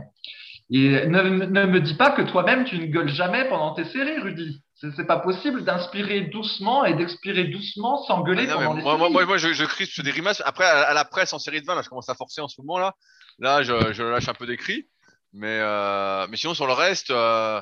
et 0.73 1.05
ne, 1.05 1.21
ne, 1.21 1.65
me 1.65 1.81
dis 1.81 1.95
pas 1.95 2.11
que 2.11 2.21
toi-même 2.21 2.63
tu 2.63 2.79
ne 2.79 2.85
gueules 2.85 3.09
jamais 3.09 3.47
pendant 3.49 3.73
tes 3.73 3.83
séries, 3.83 4.19
Rudy. 4.19 4.63
C'est 4.75 5.05
pas 5.05 5.19
possible 5.19 5.63
d'inspirer 5.63 6.21
doucement 6.21 6.85
et 6.85 6.93
d'expirer 6.93 7.43
doucement 7.43 8.03
sans 8.05 8.21
gueuler 8.21 8.47
ah 8.49 8.53
pendant 8.53 8.73
les 8.73 8.81
moi, 8.81 8.97
séries. 8.97 9.11
Moi, 9.11 9.25
moi, 9.25 9.37
je, 9.37 9.53
je 9.53 9.65
crie 9.65 9.85
sur 9.85 10.03
des 10.03 10.11
rimasses. 10.11 10.41
Après, 10.45 10.65
à, 10.65 10.93
la 10.93 11.05
presse 11.05 11.33
en 11.33 11.39
série 11.39 11.61
de 11.61 11.67
20, 11.67 11.75
là, 11.75 11.81
je 11.83 11.89
commence 11.89 12.09
à 12.09 12.15
forcer 12.15 12.41
en 12.41 12.47
ce 12.47 12.59
moment 12.61 12.79
là. 12.79 12.95
Là, 13.37 13.61
je, 13.63 13.93
je 13.93 14.01
lâche 14.01 14.27
un 14.29 14.33
peu 14.33 14.47
des 14.47 14.57
cris. 14.57 14.87
Mais, 15.33 15.59
euh, 15.59 16.25
mais 16.29 16.37
sinon, 16.37 16.53
sur 16.53 16.67
le 16.67 16.73
reste, 16.73 17.11
euh, 17.11 17.61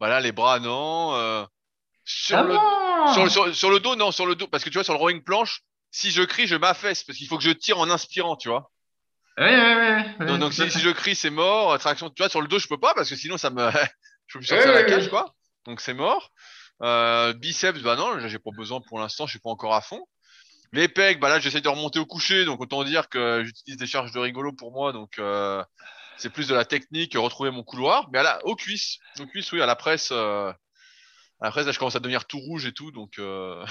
voilà, 0.00 0.20
les 0.20 0.32
bras, 0.32 0.58
non. 0.58 1.14
Euh, 1.14 1.44
sur, 2.04 2.38
ah 2.38 2.42
le, 2.42 2.54
bon 2.54 3.12
sur, 3.12 3.30
sur, 3.30 3.54
sur, 3.54 3.70
le 3.70 3.80
dos, 3.80 3.96
non, 3.96 4.10
sur 4.10 4.26
le 4.26 4.34
dos. 4.34 4.46
Parce 4.48 4.64
que 4.64 4.70
tu 4.70 4.74
vois, 4.74 4.84
sur 4.84 4.94
le 4.94 4.98
rowing 4.98 5.22
planche, 5.22 5.62
si 5.90 6.10
je 6.10 6.22
crie, 6.22 6.46
je 6.46 6.56
m'affaisse. 6.56 7.04
Parce 7.04 7.18
qu'il 7.18 7.28
faut 7.28 7.36
que 7.36 7.44
je 7.44 7.50
tire 7.50 7.78
en 7.78 7.90
inspirant, 7.90 8.36
tu 8.36 8.48
vois. 8.48 8.70
Oui, 9.38 9.48
oui, 9.48 10.04
oui. 10.20 10.26
Donc, 10.26 10.38
donc 10.38 10.52
si, 10.52 10.70
si, 10.70 10.78
je 10.78 10.90
crie, 10.90 11.14
c'est 11.14 11.30
mort. 11.30 11.78
Traction, 11.78 12.08
tu 12.10 12.22
vois, 12.22 12.30
sur 12.30 12.40
le 12.40 12.48
dos, 12.48 12.58
je 12.58 12.68
peux 12.68 12.78
pas 12.78 12.94
parce 12.94 13.10
que 13.10 13.16
sinon, 13.16 13.36
ça 13.36 13.50
me, 13.50 13.70
je 14.26 14.32
peux 14.32 14.38
plus 14.38 14.46
sortir 14.46 14.72
la 14.72 14.84
cage, 14.84 15.08
quoi. 15.08 15.34
Donc, 15.66 15.80
c'est 15.80 15.94
mort. 15.94 16.30
Euh, 16.82 17.32
biceps, 17.32 17.80
bah 17.80 17.96
non, 17.96 18.26
j'ai 18.28 18.38
pas 18.38 18.50
besoin 18.56 18.80
pour 18.80 18.98
l'instant, 18.98 19.26
je 19.26 19.30
suis 19.30 19.38
pas 19.38 19.50
encore 19.50 19.74
à 19.74 19.80
fond. 19.80 20.06
Les 20.72 20.88
pecs, 20.88 21.20
bah 21.20 21.28
là, 21.28 21.38
j'essaie 21.40 21.60
de 21.60 21.68
remonter 21.68 21.98
au 21.98 22.06
coucher, 22.06 22.44
donc 22.44 22.60
autant 22.60 22.84
dire 22.84 23.08
que 23.08 23.42
j'utilise 23.44 23.78
des 23.78 23.86
charges 23.86 24.12
de 24.12 24.18
rigolo 24.18 24.52
pour 24.52 24.72
moi, 24.72 24.92
donc 24.92 25.18
euh, 25.18 25.64
c'est 26.18 26.30
plus 26.30 26.48
de 26.48 26.54
la 26.54 26.64
technique, 26.64 27.16
retrouver 27.16 27.50
mon 27.50 27.62
couloir. 27.62 28.08
Mais 28.12 28.18
à 28.18 28.22
la, 28.22 28.44
aux 28.44 28.56
cuisses, 28.56 28.98
aux 29.20 29.26
cuisses, 29.26 29.52
oui, 29.52 29.62
à 29.62 29.66
la 29.66 29.76
presse, 29.76 30.10
euh, 30.12 30.52
Après, 31.40 31.64
là, 31.64 31.72
je 31.72 31.78
commence 31.78 31.96
à 31.96 32.00
devenir 32.00 32.24
tout 32.24 32.38
rouge 32.38 32.66
et 32.66 32.72
tout, 32.72 32.90
donc 32.90 33.18
euh... 33.18 33.64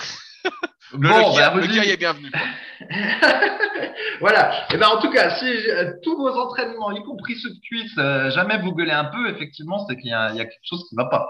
le, 0.93 1.09
Bon, 1.09 1.36
le, 1.36 1.36
bah, 1.36 1.53
le 1.55 1.89
est 1.89 1.97
bienvenu. 1.97 2.30
quoi. 2.30 2.39
voilà. 4.20 4.68
Et 4.72 4.78
ben 4.78 4.88
en 4.88 5.01
tout 5.01 5.09
cas, 5.09 5.36
si 5.39 5.45
euh, 5.45 5.93
tous 6.03 6.16
vos 6.16 6.30
entraînements, 6.30 6.91
y 6.91 7.03
compris 7.03 7.36
ceux 7.39 7.49
de 7.49 7.59
cuisse, 7.59 7.97
euh, 7.97 8.30
jamais 8.30 8.59
vous 8.59 8.72
gueulez 8.74 8.91
un 8.91 9.05
peu, 9.05 9.30
effectivement, 9.30 9.86
c'est 9.88 9.95
qu'il 9.97 10.09
y, 10.09 10.13
a 10.13 10.30
il 10.30 10.38
y 10.38 10.41
a 10.41 10.45
quelque 10.45 10.59
chose 10.63 10.86
qui 10.88 10.95
va 10.95 11.05
pas. 11.05 11.28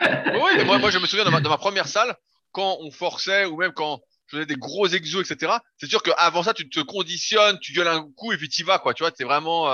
Oui, 0.00 0.64
moi, 0.64 0.78
moi, 0.78 0.90
je 0.90 0.98
me 0.98 1.06
souviens 1.06 1.26
de 1.26 1.30
ma, 1.30 1.40
de 1.40 1.48
ma 1.48 1.58
première 1.58 1.86
salle, 1.86 2.16
quand 2.52 2.78
on 2.80 2.90
forçait 2.90 3.44
ou 3.44 3.56
même 3.58 3.72
quand 3.72 4.00
je 4.28 4.36
faisais 4.36 4.46
des 4.46 4.56
gros 4.56 4.86
exos, 4.86 5.30
etc. 5.30 5.52
C'est 5.76 5.86
sûr 5.88 6.02
qu'avant 6.02 6.42
ça, 6.42 6.54
tu 6.54 6.70
te 6.70 6.80
conditionnes, 6.80 7.58
tu 7.60 7.74
gueules 7.74 7.88
un 7.88 8.08
coup 8.16 8.32
et 8.32 8.38
puis 8.38 8.48
tu 8.48 8.62
y 8.62 8.64
vas, 8.64 8.78
quoi. 8.78 8.94
Tu 8.94 9.02
vois, 9.02 9.10
t'es 9.10 9.24
vraiment, 9.24 9.68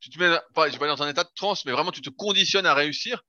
tu 0.00 0.10
te 0.10 0.18
mets, 0.18 0.26
je 0.26 0.32
vais 0.32 0.40
pas 0.54 0.68
dire 0.68 0.96
dans 0.96 1.02
un 1.04 1.08
état 1.08 1.22
de 1.22 1.30
transe, 1.36 1.64
mais 1.66 1.72
vraiment, 1.72 1.92
tu 1.92 2.02
te 2.02 2.10
conditionnes 2.10 2.66
à 2.66 2.74
réussir. 2.74 3.22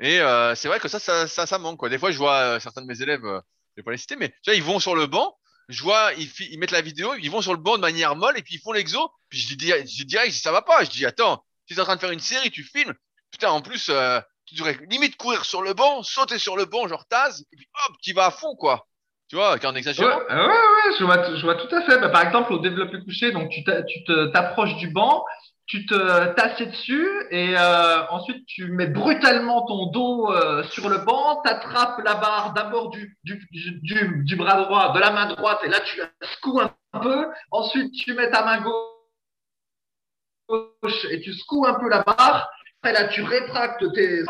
Et 0.00 0.20
euh, 0.20 0.54
c'est 0.54 0.68
vrai 0.68 0.80
que 0.80 0.88
ça, 0.88 0.98
ça, 0.98 1.26
ça, 1.26 1.46
ça 1.46 1.58
manque, 1.58 1.78
quoi. 1.78 1.88
Des 1.88 1.98
fois, 1.98 2.10
je 2.10 2.18
vois 2.18 2.36
euh, 2.36 2.60
certains 2.60 2.82
de 2.82 2.86
mes 2.86 3.00
élèves, 3.00 3.24
euh, 3.24 3.40
je 3.76 3.80
vais 3.80 3.84
pas 3.84 3.92
les 3.92 3.96
citer, 3.96 4.16
mais 4.16 4.28
tu 4.28 4.50
vois, 4.50 4.54
ils 4.54 4.62
vont 4.62 4.80
sur 4.80 4.94
le 4.94 5.06
banc. 5.06 5.36
Je 5.68 5.82
vois, 5.82 6.12
ils, 6.18 6.28
ils 6.50 6.58
mettent 6.58 6.72
la 6.72 6.82
vidéo, 6.82 7.14
ils 7.14 7.30
vont 7.30 7.40
sur 7.40 7.52
le 7.52 7.58
banc 7.58 7.76
de 7.76 7.80
manière 7.80 8.16
molle 8.16 8.36
et 8.38 8.42
puis 8.42 8.56
ils 8.56 8.60
font 8.60 8.72
l'exo. 8.72 9.10
Puis 9.30 9.38
je 9.38 9.54
dis, 9.54 9.68
je 9.68 9.82
dis 9.82 10.04
direct, 10.04 10.32
ça 10.34 10.52
va 10.52 10.62
pas. 10.62 10.84
Je 10.84 10.90
dis, 10.90 11.06
attends, 11.06 11.42
tu 11.66 11.74
es 11.74 11.80
en 11.80 11.84
train 11.84 11.96
de 11.96 12.00
faire 12.00 12.10
une 12.10 12.20
série, 12.20 12.50
tu 12.50 12.62
filmes. 12.64 12.92
Putain, 13.30 13.50
en 13.50 13.62
plus, 13.62 13.88
euh, 13.88 14.20
tu 14.46 14.54
devrais 14.56 14.78
limite 14.90 15.16
courir 15.16 15.44
sur 15.44 15.62
le 15.62 15.72
banc, 15.72 16.02
sauter 16.02 16.38
sur 16.38 16.56
le 16.56 16.66
banc, 16.66 16.86
genre 16.86 17.06
tase, 17.06 17.46
et 17.52 17.56
puis 17.56 17.66
hop, 17.88 17.96
tu 18.02 18.12
vas 18.12 18.26
à 18.26 18.30
fond, 18.30 18.54
quoi. 18.56 18.86
Tu 19.28 19.36
vois, 19.36 19.58
quand 19.58 19.70
on 19.70 19.74
Ouais, 19.74 19.80
ouais, 19.82 20.46
ouais, 20.46 20.96
je 20.98 21.04
vois, 21.04 21.34
je 21.34 21.42
vois 21.42 21.54
tout 21.54 21.74
à 21.74 21.82
fait. 21.82 21.98
Bah, 21.98 22.10
par 22.10 22.22
exemple, 22.26 22.52
au 22.52 22.58
développé 22.58 22.98
couché, 23.02 23.32
donc 23.32 23.50
tu 23.50 23.64
t'approches 24.32 24.76
du 24.76 24.90
banc, 24.90 25.24
tu 25.66 25.86
te 25.86 26.34
t'assieds 26.34 26.66
dessus 26.66 27.08
et 27.30 27.56
euh, 27.56 28.06
ensuite 28.10 28.44
tu 28.46 28.70
mets 28.70 28.86
brutalement 28.86 29.64
ton 29.66 29.86
dos 29.86 30.30
euh, 30.30 30.62
sur 30.64 30.88
le 30.88 30.98
banc, 30.98 31.40
t'attrapes 31.42 32.00
la 32.04 32.14
barre 32.14 32.52
d'abord 32.52 32.90
du, 32.90 33.18
bras 34.36 34.62
droit, 34.62 34.92
de 34.92 35.00
la 35.00 35.10
main 35.10 35.26
droite 35.26 35.60
et 35.64 35.68
là 35.68 35.80
tu 35.80 35.98
la 35.98 36.10
secoues 36.26 36.60
un 36.60 36.70
peu. 37.00 37.26
Ensuite 37.50 37.92
tu 37.94 38.12
mets 38.12 38.30
ta 38.30 38.44
main 38.44 38.62
gauche 40.48 41.04
et 41.10 41.20
tu 41.20 41.32
secoues 41.32 41.66
un 41.66 41.74
peu 41.74 41.88
la 41.88 42.02
barre. 42.02 42.50
Après 42.82 42.92
là 42.92 43.08
tu 43.08 43.22
rétractes 43.22 43.84
tes 43.94 44.24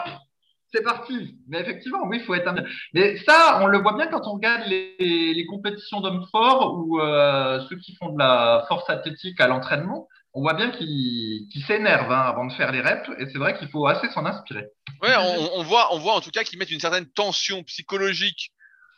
c'est 0.74 0.82
parti. 0.82 1.38
Mais 1.46 1.60
effectivement, 1.60 2.00
oui, 2.06 2.18
il 2.20 2.24
faut 2.24 2.34
être 2.34 2.48
un. 2.48 2.56
Mais 2.94 3.16
ça, 3.18 3.60
on 3.62 3.66
le 3.66 3.78
voit 3.78 3.94
bien 3.94 4.08
quand 4.08 4.26
on 4.26 4.32
regarde 4.32 4.66
les, 4.66 4.96
les 4.98 5.46
compétitions 5.46 6.00
d'hommes 6.00 6.26
forts 6.32 6.74
ou 6.74 6.98
euh, 7.00 7.60
ceux 7.68 7.76
qui 7.76 7.94
font 7.94 8.10
de 8.10 8.18
la 8.18 8.64
force 8.66 8.88
athlétique 8.90 9.40
à 9.40 9.46
l'entraînement. 9.46 10.08
On 10.34 10.42
voit 10.42 10.54
bien 10.54 10.70
qu'ils 10.70 11.48
qu'ils 11.50 11.64
s'énervent 11.64 12.10
hein, 12.10 12.22
avant 12.26 12.44
de 12.46 12.52
faire 12.52 12.72
les 12.72 12.80
reps. 12.80 13.08
Et 13.18 13.26
c'est 13.32 13.38
vrai 13.38 13.56
qu'il 13.56 13.68
faut 13.68 13.86
assez 13.86 14.08
s'en 14.10 14.26
inspirer. 14.26 14.66
Ouais, 15.02 15.14
on, 15.16 15.58
on 15.60 15.62
voit, 15.62 15.94
on 15.94 15.98
voit 15.98 16.14
en 16.14 16.20
tout 16.20 16.30
cas 16.30 16.42
qu'ils 16.44 16.58
mettent 16.58 16.72
une 16.72 16.80
certaine 16.80 17.06
tension 17.06 17.62
psychologique 17.62 18.50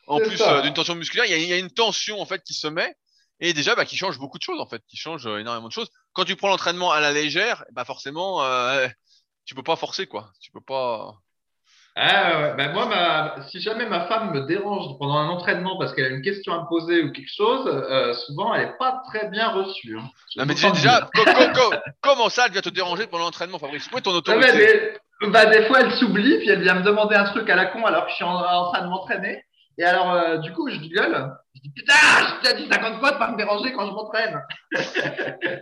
en 0.06 0.18
plus 0.18 0.40
euh, 0.40 0.62
d'une 0.62 0.74
tension 0.74 0.94
musculaire. 0.94 1.26
Il 1.26 1.30
y, 1.30 1.34
a, 1.34 1.38
il 1.38 1.48
y 1.48 1.52
a 1.52 1.58
une 1.58 1.70
tension 1.70 2.20
en 2.20 2.26
fait 2.26 2.42
qui 2.42 2.54
se 2.54 2.66
met 2.66 2.94
et 3.40 3.52
déjà 3.52 3.74
bah, 3.74 3.84
qui 3.84 3.96
change 3.96 4.18
beaucoup 4.18 4.38
de 4.38 4.42
choses 4.42 4.60
en 4.60 4.66
fait, 4.66 4.82
qui 4.88 4.96
change 4.96 5.26
euh, 5.26 5.38
énormément 5.38 5.68
de 5.68 5.72
choses. 5.72 5.90
Quand 6.12 6.24
tu 6.24 6.36
prends 6.36 6.48
l'entraînement 6.48 6.90
à 6.90 7.00
la 7.00 7.12
légère, 7.12 7.64
bah 7.72 7.84
forcément, 7.84 8.42
euh, 8.42 8.88
tu 9.44 9.54
peux 9.54 9.62
pas 9.62 9.76
forcer 9.76 10.06
quoi. 10.06 10.32
Tu 10.40 10.50
peux 10.50 10.62
pas. 10.62 11.20
Ah, 11.98 12.40
ouais. 12.40 12.54
ben 12.58 12.72
moi, 12.74 12.84
ma... 12.86 13.42
si 13.48 13.58
jamais 13.60 13.86
ma 13.86 14.06
femme 14.06 14.30
me 14.32 14.40
dérange 14.46 14.98
pendant 14.98 15.16
un 15.16 15.28
entraînement 15.28 15.78
parce 15.78 15.94
qu'elle 15.94 16.04
a 16.04 16.08
une 16.14 16.20
question 16.22 16.52
à 16.52 16.60
me 16.62 16.68
poser 16.68 17.02
ou 17.02 17.10
quelque 17.10 17.32
chose, 17.34 17.66
euh, 17.66 18.12
souvent 18.12 18.54
elle 18.54 18.68
est 18.68 18.76
pas 18.78 19.00
très 19.08 19.28
bien 19.30 19.48
reçue. 19.48 19.96
hein. 19.98 20.04
Je 20.34 20.40
Non, 20.40 20.46
mais 20.46 20.54
déjà, 20.54 21.08
co- 21.14 21.24
co- 21.24 21.52
co- 21.54 21.76
comment 22.02 22.28
ça, 22.28 22.44
elle 22.46 22.52
vient 22.52 22.60
te 22.60 22.68
déranger 22.68 23.06
pendant 23.06 23.24
l'entraînement, 23.24 23.58
Fabrice? 23.58 23.88
Où 23.94 23.96
est 23.96 24.02
ton 24.02 24.10
Ouais, 24.10 24.16
autorité? 24.18 24.52
mais 24.52 25.26
des, 25.26 25.32
bah, 25.32 25.46
des 25.46 25.62
fois, 25.64 25.80
elle 25.80 25.92
s'oublie, 25.92 26.36
puis 26.38 26.50
elle 26.50 26.60
vient 26.62 26.74
me 26.74 26.82
demander 26.82 27.16
un 27.16 27.24
truc 27.24 27.48
à 27.48 27.56
la 27.56 27.64
con 27.66 27.86
alors 27.86 28.04
que 28.04 28.10
je 28.10 28.16
suis 28.16 28.24
en, 28.24 28.34
en 28.36 28.70
train 28.72 28.82
de 28.82 28.88
m'entraîner. 28.88 29.42
Et 29.78 29.84
alors, 29.84 30.12
euh, 30.12 30.36
du 30.38 30.52
coup, 30.52 30.68
je 30.68 30.76
gueule. 30.76 31.30
Je 31.54 31.60
dis 31.62 31.72
Putain, 31.74 31.94
j'ai 32.44 32.50
déjà 32.50 32.62
dit 32.62 32.68
50 32.70 32.98
fois 32.98 33.12
de 33.12 33.16
pas 33.18 33.30
me 33.30 33.38
déranger 33.38 33.72
quand 33.72 33.86
je 33.86 33.92
m'entraîne. 33.92 34.42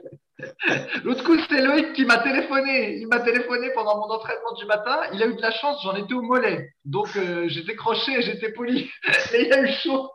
L'autre 1.04 1.22
coup, 1.22 1.38
c'est 1.48 1.62
Loïc 1.62 1.92
qui 1.92 2.04
m'a 2.04 2.18
téléphoné. 2.18 2.96
Il 2.96 3.06
m'a 3.06 3.20
téléphoné 3.20 3.70
pendant 3.74 3.98
mon 3.98 4.12
entraînement 4.12 4.52
du 4.58 4.66
matin. 4.66 5.00
Il 5.12 5.22
a 5.22 5.26
eu 5.26 5.34
de 5.34 5.40
la 5.40 5.52
chance, 5.52 5.80
j'en 5.84 5.94
étais 5.94 6.14
au 6.14 6.22
mollet. 6.22 6.72
Donc, 6.84 7.14
euh, 7.16 7.46
j'étais 7.48 7.76
croché 7.76 8.20
j'étais 8.22 8.50
poli. 8.52 8.90
Et 9.34 9.46
il 9.46 9.52
a 9.52 9.62
eu 9.62 9.72
chaud. 9.82 10.10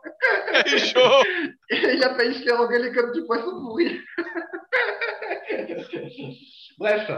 Il 0.66 0.74
est 0.74 0.92
chaud. 0.92 1.00
Et 1.70 1.94
il 1.94 2.04
a 2.04 2.14
failli 2.14 2.34
se 2.34 2.42
faire 2.42 2.60
engueuler 2.60 2.92
comme 2.92 3.12
du 3.12 3.24
poisson 3.24 3.58
pourri. 3.60 3.98
Bref. 6.78 7.10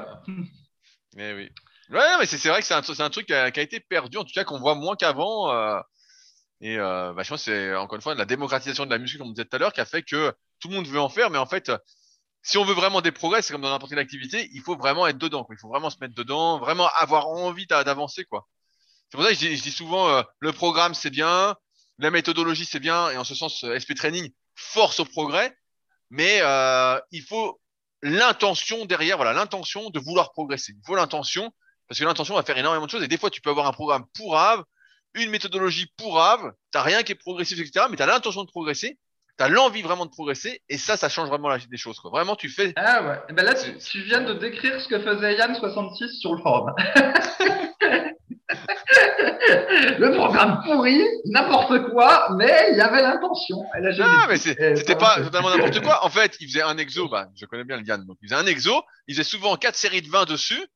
Mais 1.16 1.34
oui. 1.34 1.50
Ouais, 1.90 2.18
mais 2.20 2.26
c'est 2.26 2.48
vrai 2.48 2.61
que 2.61 2.66
c'est 2.66 2.74
un, 2.74 3.11
truc 3.11 3.26
qui 3.26 3.34
a, 3.34 3.50
qui 3.50 3.61
a 3.61 3.62
été 3.62 3.80
perdu, 3.80 4.16
en 4.16 4.24
tout 4.24 4.32
cas 4.32 4.44
qu'on 4.44 4.61
voit 4.61 4.76
moins 4.76 4.96
qu'avant. 4.96 5.53
euh, 5.53 5.78
et 6.62 6.78
euh, 6.78 7.12
bah, 7.12 7.24
je 7.24 7.28
pense 7.28 7.44
que 7.44 7.50
c'est 7.50 7.74
encore 7.74 7.96
une 7.96 8.03
fois 8.03 8.14
la 8.14 8.24
démocratisation 8.24 8.86
de 8.86 8.90
la 8.90 8.98
muscu, 8.98 9.18
comme 9.18 9.26
on 9.26 9.32
disait 9.32 9.44
tout 9.44 9.57
à 9.57 9.59
l'heure, 9.59 9.72
qui 9.72 9.80
a 9.80 9.84
fait 9.84 10.03
que 10.03 10.32
tout 10.61 10.68
le 10.68 10.76
monde 10.76 10.86
veut 10.86 11.00
en 11.00 11.09
faire. 11.09 11.28
Mais 11.28 11.38
en 11.38 11.46
fait, 11.46 11.72
si 12.43 12.59
on 12.59 12.64
veut 12.64 12.74
vraiment 12.74 13.01
des 13.01 13.12
progrès, 13.12 13.43
c'est 13.43 13.53
comme 13.53 13.62
dans 13.62 13.70
n'importe 13.70 13.90
quelle 13.90 14.01
activité, 14.01 14.51
il 14.53 14.61
faut 14.62 14.76
vraiment 14.76 15.07
être 15.07 15.18
dedans. 15.18 15.47
Il 15.51 15.59
faut 15.59 15.68
vraiment 15.68 15.90
se 15.90 15.97
mettre 16.01 16.14
dedans, 16.14 16.59
vraiment 16.59 16.88
avoir 16.97 17.28
envie 17.28 17.66
d'a- 17.66 17.84
d'avancer. 17.84 18.24
quoi. 18.24 18.49
C'est 19.11 19.16
pour 19.16 19.24
ça 19.24 19.32
que 19.32 19.38
je 19.38 19.62
dis, 19.62 19.70
souvent, 19.70 20.09
euh, 20.09 20.22
le 20.40 20.53
programme 20.53 20.95
c'est 20.95 21.11
bien, 21.11 21.55
la 21.99 22.11
méthodologie 22.11 22.64
c'est 22.64 22.80
bien, 22.80 23.11
et 23.11 23.16
en 23.16 23.24
ce 23.24 23.34
sens, 23.34 23.62
euh, 23.64 23.74
SP 23.78 23.95
Training 23.95 24.30
force 24.55 25.01
au 25.01 25.05
progrès, 25.05 25.57
mais 26.11 26.40
euh, 26.40 26.99
il 27.11 27.22
faut 27.22 27.61
l'intention 28.03 28.84
derrière, 28.86 29.16
voilà, 29.16 29.32
l'intention 29.32 29.90
de 29.90 30.01
vouloir 30.01 30.32
progresser. 30.32 30.72
Il 30.72 30.82
faut 30.86 30.97
l'intention, 30.97 31.53
parce 31.88 32.01
que 32.01 32.05
l'intention 32.05 32.34
va 32.34 32.43
faire 32.43 32.59
énormément 32.59 32.86
de 32.86 32.90
choses, 32.90 33.03
et 33.03 33.09
des 33.09 33.18
fois 33.18 33.30
tu 33.30 33.40
peux 33.40 33.51
avoir 33.51 33.66
un 33.66 33.72
programme 33.72 34.05
pourrave, 34.14 34.64
une 35.14 35.30
méthodologie 35.30 35.93
pourrave, 35.97 36.53
t'as 36.70 36.82
rien 36.82 37.03
qui 37.03 37.12
est 37.12 37.16
progressif, 37.16 37.59
etc., 37.61 37.86
mais 37.90 37.97
t'as 37.97 38.07
l'intention 38.07 38.43
de 38.45 38.49
progresser, 38.49 38.99
l'envie 39.49 39.82
vraiment 39.82 40.07
de 40.07 40.11
progresser, 40.11 40.62
et 40.68 40.78
ça, 40.78 40.97
ça 40.97 41.09
change 41.09 41.28
vraiment 41.28 41.49
la, 41.49 41.59
des 41.59 41.76
choses. 41.76 41.99
Quoi. 42.01 42.11
Vraiment, 42.11 42.36
tu 42.36 42.49
fais. 42.49 42.72
Ah 42.76 43.03
ouais. 43.03 43.18
Eh 43.28 43.32
ben 43.32 43.45
là, 43.45 43.55
tu, 43.55 44.03
viens 44.03 44.20
de 44.20 44.34
décrire 44.34 44.80
ce 44.80 44.88
que 44.88 45.01
faisait 45.01 45.34
Yann66 45.36 46.20
sur 46.20 46.34
le 46.34 46.43
forum. 46.43 46.72
le 49.99 50.12
programme 50.14 50.62
pourri, 50.64 51.03
n'importe 51.26 51.90
quoi, 51.90 52.28
mais 52.36 52.68
il 52.70 52.76
y 52.76 52.80
avait 52.80 53.03
l'intention. 53.03 53.57
Jamais 53.74 54.05
Ah, 54.05 54.26
mais 54.28 54.34
Eh, 54.34 54.76
c'était 54.76 54.97
pas 54.97 55.20
totalement 55.20 55.51
n'importe 55.51 55.80
quoi. 55.82 56.05
En 56.05 56.11
fait, 56.11 56.36
il 56.40 56.49
faisait 56.49 56.62
un 56.62 56.76
exo, 56.78 57.09
bah, 57.09 57.28
je 57.36 57.47
connais 57.47 57.64
bien 57.64 57.76
le 57.76 57.84
Yann, 57.84 58.05
donc 58.05 58.18
il 58.22 58.28
faisait 58.28 58.40
un 58.40 58.47
exo, 58.47 58.82
il 59.07 59.14
faisait 59.14 59.28
souvent 59.28 59.57
quatre 59.57 59.76
séries 59.76 60.03
de 60.03 60.09
20 60.09 60.24
dessus, 60.26 60.66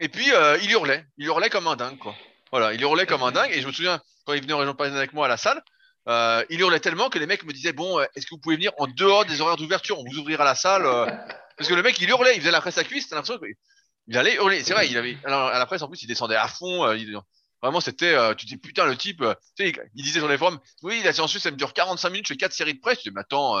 et 0.00 0.08
puis 0.08 0.32
euh, 0.32 0.58
il 0.62 0.70
hurlait. 0.70 1.04
Il 1.16 1.26
hurlait 1.26 1.50
comme 1.50 1.66
un 1.66 1.76
dingue, 1.76 1.98
quoi. 1.98 2.14
Voilà, 2.50 2.72
il 2.72 2.80
hurlait 2.80 3.06
comme 3.06 3.22
un 3.22 3.32
dingue, 3.32 3.50
et 3.52 3.60
je 3.60 3.66
me 3.66 3.72
souviens, 3.72 4.00
quand 4.24 4.32
il 4.32 4.40
venait 4.42 4.54
en 4.54 4.58
région 4.58 4.74
parisienne 4.74 4.98
avec 4.98 5.12
moi 5.12 5.26
à 5.26 5.28
la 5.28 5.36
salle, 5.36 5.62
euh, 6.08 6.44
il 6.50 6.60
hurlait 6.60 6.80
tellement 6.80 7.10
que 7.10 7.18
les 7.18 7.26
mecs 7.26 7.44
me 7.44 7.52
disaient, 7.52 7.72
bon, 7.72 7.98
euh, 7.98 8.04
est-ce 8.14 8.26
que 8.26 8.34
vous 8.34 8.40
pouvez 8.40 8.56
venir 8.56 8.72
en 8.78 8.86
dehors 8.86 9.24
des 9.24 9.40
horaires 9.40 9.56
d'ouverture, 9.56 9.98
on 9.98 10.04
vous 10.04 10.18
ouvrira 10.18 10.44
la 10.44 10.54
salle, 10.54 10.86
euh, 10.86 11.06
parce 11.56 11.68
que 11.68 11.74
le 11.74 11.82
mec, 11.82 12.00
il 12.00 12.08
hurlait, 12.08 12.34
il 12.34 12.40
faisait 12.40 12.50
la 12.50 12.60
presse 12.60 12.78
à 12.78 12.84
cuisse, 12.84 13.08
t'as 13.08 13.16
l'impression 13.16 13.38
qu'il 13.38 14.16
allait 14.16 14.34
hurler. 14.36 14.62
C'est 14.64 14.74
vrai, 14.74 14.88
il 14.88 14.96
avait, 14.96 15.18
alors, 15.24 15.48
à 15.48 15.58
la 15.58 15.66
presse, 15.66 15.82
en 15.82 15.88
plus, 15.88 16.02
il 16.02 16.06
descendait 16.06 16.36
à 16.36 16.48
fond, 16.48 16.86
Vraiment, 17.60 17.80
c'était, 17.80 18.16
tu 18.36 18.46
dis, 18.46 18.56
putain, 18.56 18.86
le 18.86 18.96
type, 18.96 19.24
tu 19.56 19.64
sais, 19.64 19.74
il 19.96 20.04
disait 20.04 20.20
sur 20.20 20.28
les 20.28 20.38
forums, 20.38 20.60
oui, 20.82 21.02
la 21.02 21.12
séance 21.12 21.30
suisse, 21.30 21.42
ça 21.42 21.50
me 21.50 21.56
dure 21.56 21.72
45 21.72 22.08
minutes, 22.10 22.28
je 22.28 22.34
fais 22.34 22.36
4 22.36 22.52
séries 22.52 22.74
de 22.74 22.78
presse. 22.78 22.98
Tu 22.98 23.08
dis, 23.08 23.14
mais 23.14 23.22
attends, 23.22 23.56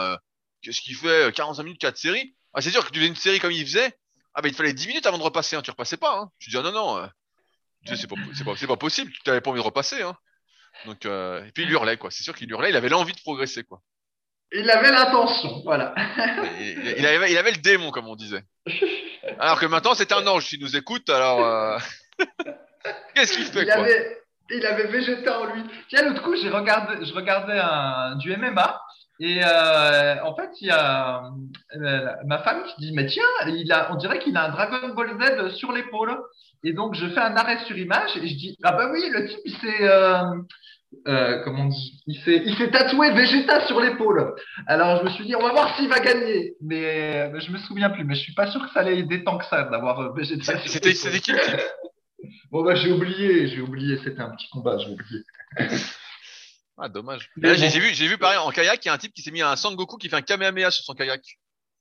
qu'est-ce 0.62 0.80
qu'il 0.80 0.94
fait, 0.94 1.28
euh, 1.28 1.30
45 1.30 1.62
minutes, 1.62 1.80
4 1.80 1.96
séries? 1.96 2.34
Ah, 2.54 2.60
c'est 2.60 2.70
sûr 2.70 2.84
que 2.84 2.90
tu 2.90 2.98
faisais 2.98 3.08
une 3.08 3.16
série 3.16 3.40
comme 3.40 3.52
il 3.52 3.64
faisait. 3.66 3.92
Ah, 4.34 4.42
ben, 4.42 4.48
il 4.48 4.52
te 4.52 4.56
fallait 4.56 4.72
10 4.72 4.86
minutes 4.88 5.06
avant 5.06 5.18
de 5.18 5.22
repasser, 5.22 5.56
hein, 5.56 5.62
tu 5.62 5.70
repassais 5.70 5.96
pas, 5.96 6.18
hein. 6.18 6.30
Tu 6.38 6.50
dis, 6.50 6.56
ah, 6.56 6.62
non, 6.62 6.72
non, 6.72 7.08
c'est 7.86 8.06
pas, 8.66 8.76
possible, 8.76 9.10
tu 9.12 9.20
t'avais 9.22 9.40
pas 9.40 9.50
envie 9.50 9.60
de 9.60 9.64
repasser, 9.64 10.02
hein. 10.02 10.16
Donc, 10.86 11.06
euh, 11.06 11.44
et 11.44 11.52
puis 11.52 11.64
il 11.64 11.70
hurlait, 11.70 11.96
quoi. 11.96 12.10
C'est 12.10 12.22
sûr 12.22 12.34
qu'il 12.34 12.50
hurlait, 12.50 12.70
il 12.70 12.76
avait 12.76 12.88
l'envie 12.88 13.12
de 13.12 13.20
progresser, 13.20 13.64
quoi. 13.64 13.80
Il 14.52 14.70
avait 14.70 14.90
l'intention, 14.90 15.60
voilà. 15.64 15.94
Il, 16.60 16.94
il 16.98 17.06
avait, 17.06 17.30
il 17.30 17.36
avait 17.36 17.50
le 17.50 17.58
démon, 17.58 17.90
comme 17.90 18.08
on 18.08 18.16
disait. 18.16 18.42
Alors 19.38 19.60
que 19.60 19.66
maintenant, 19.66 19.94
c'est 19.94 20.12
un 20.12 20.26
ange 20.26 20.46
qui 20.46 20.58
nous 20.58 20.76
écoute, 20.76 21.08
alors, 21.10 21.44
euh, 21.44 21.78
qu'est-ce 23.14 23.34
qu'il 23.34 23.44
fait, 23.44 23.62
Il 23.62 23.66
quoi? 23.66 23.74
avait, 23.74 24.22
il 24.50 24.64
avait 24.64 24.86
Vegeta 24.86 25.40
en 25.40 25.44
lui. 25.46 25.62
Tiens, 25.88 26.08
l'autre 26.08 26.22
coup, 26.22 26.34
j'ai 26.36 26.48
regardé, 26.48 27.04
je 27.04 27.12
regardais 27.12 27.58
un, 27.58 28.16
du 28.16 28.34
MMA. 28.36 28.80
Et 29.20 29.40
euh, 29.42 30.24
en 30.24 30.34
fait, 30.36 30.50
il 30.60 30.68
y 30.68 30.70
a 30.70 31.24
euh, 31.74 32.12
ma 32.24 32.38
femme 32.38 32.62
qui 32.64 32.80
dit, 32.80 32.92
mais 32.92 33.06
tiens, 33.06 33.24
il 33.46 33.70
a, 33.72 33.92
on 33.92 33.96
dirait 33.96 34.20
qu'il 34.20 34.36
a 34.36 34.44
un 34.44 34.50
Dragon 34.50 34.94
Ball 34.94 35.18
Z 35.20 35.54
sur 35.56 35.72
l'épaule. 35.72 36.16
Et 36.64 36.72
donc, 36.72 36.94
je 36.94 37.06
fais 37.08 37.20
un 37.20 37.36
arrêt 37.36 37.64
sur 37.66 37.76
image 37.78 38.16
et 38.16 38.26
je 38.26 38.34
dis, 38.34 38.56
ah 38.62 38.72
bah 38.72 38.90
oui, 38.92 39.08
le 39.10 39.28
type, 39.28 39.38
il 39.44 39.56
s'est, 39.58 39.82
euh, 39.82 40.22
euh, 41.06 41.42
comment 41.44 41.64
on 41.64 41.68
dit, 41.68 42.02
il 42.06 42.18
s'est, 42.20 42.42
il 42.44 42.56
s'est 42.56 42.70
tatoué 42.70 43.12
Vegeta 43.12 43.66
sur 43.66 43.80
l'épaule. 43.80 44.34
Alors, 44.66 44.98
je 44.98 45.04
me 45.04 45.10
suis 45.10 45.24
dit, 45.24 45.36
on 45.36 45.42
va 45.42 45.52
voir 45.52 45.76
s'il 45.76 45.88
va 45.88 46.00
gagner. 46.00 46.54
Mais, 46.60 47.30
je 47.40 47.50
me 47.52 47.58
souviens 47.58 47.90
plus. 47.90 48.04
Mais 48.04 48.14
je 48.14 48.20
suis 48.20 48.34
pas 48.34 48.50
sûr 48.50 48.60
que 48.66 48.72
ça 48.72 48.80
allait 48.80 48.98
aider 48.98 49.22
tant 49.24 49.38
que 49.38 49.44
ça 49.46 49.64
d'avoir 49.64 50.00
euh, 50.00 50.12
Vegeta. 50.16 50.58
sur 50.58 50.68
C'était, 50.68 50.88
l'épaule. 50.90 51.12
c'était 51.12 51.20
qui 51.20 51.32
le 51.32 51.40
type? 51.40 51.60
Bon, 52.50 52.64
bah, 52.64 52.74
j'ai 52.74 52.90
oublié, 52.90 53.46
j'ai 53.46 53.60
oublié. 53.60 53.98
C'était 54.02 54.20
un 54.20 54.30
petit 54.30 54.48
combat, 54.50 54.78
j'ai 54.78 54.88
oublié. 54.90 55.22
Ah, 56.76 56.88
dommage. 56.88 57.30
J'ai 57.36 57.54
bon. 57.54 57.54
j'ai 57.56 57.80
vu, 57.80 57.94
j'ai 57.94 58.06
vu 58.06 58.18
pareil 58.18 58.38
en 58.38 58.50
kayak, 58.50 58.84
il 58.84 58.88
y 58.88 58.90
a 58.90 58.94
un 58.94 58.98
type 58.98 59.12
qui 59.12 59.22
s'est 59.22 59.30
mis 59.32 59.42
un 59.42 59.56
Sangoku 59.56 59.96
qui 59.96 60.08
fait 60.08 60.16
un 60.16 60.22
Kamehameha 60.22 60.70
sur 60.70 60.84
son 60.84 60.94
kayak. 60.94 61.22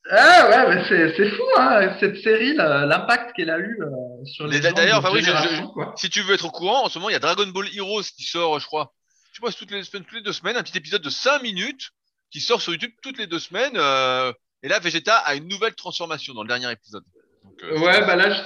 Ah 0.09 0.49
ouais, 0.49 0.75
mais 0.75 0.83
c'est, 0.87 1.15
c'est 1.17 1.29
fou, 1.31 1.43
hein, 1.57 1.95
cette 1.99 2.17
série, 2.21 2.53
l'impact 2.55 3.35
qu'elle 3.35 3.49
a 3.49 3.59
eu 3.59 3.77
euh, 3.81 4.25
sur 4.25 4.47
les 4.47 4.61
gens 4.61 4.71
D'ailleurs, 4.71 5.01
je- 5.13 5.19
je- 5.19 5.25
génération, 5.25 5.67
quoi. 5.69 5.93
si 5.97 6.09
tu 6.09 6.21
veux 6.21 6.33
être 6.35 6.45
au 6.45 6.51
courant, 6.51 6.85
en 6.85 6.89
ce 6.89 6.97
moment, 6.97 7.09
il 7.09 7.13
y 7.13 7.15
a 7.15 7.19
Dragon 7.19 7.47
Ball 7.47 7.67
Heroes 7.75 8.03
qui 8.15 8.23
sort, 8.23 8.59
je 8.59 8.65
crois. 8.65 8.93
Je 9.31 9.37
sais 9.39 9.41
pas, 9.45 9.51
c'est 9.51 9.57
toutes 9.57 9.71
les 9.71 9.83
semaines, 9.83 10.03
toutes 10.05 10.15
les 10.17 10.21
deux 10.23 10.33
semaines, 10.33 10.55
un 10.57 10.63
petit 10.63 10.77
épisode 10.77 11.01
de 11.01 11.09
5 11.09 11.41
minutes 11.41 11.89
qui 12.31 12.39
sort 12.41 12.61
sur 12.61 12.71
YouTube 12.73 12.91
toutes 13.03 13.17
les 13.17 13.27
deux 13.27 13.39
semaines. 13.39 13.73
euh, 13.75 14.31
et 14.63 14.67
là, 14.69 14.79
Vegeta 14.79 15.15
a 15.17 15.35
une 15.35 15.47
nouvelle 15.47 15.75
transformation 15.75 16.33
dans 16.33 16.41
le 16.43 16.47
dernier 16.47 16.71
épisode. 16.71 17.03
Euh, 17.63 17.79
Ouais, 17.79 18.01
bah 18.05 18.15
là, 18.15 18.29
je 18.29 18.43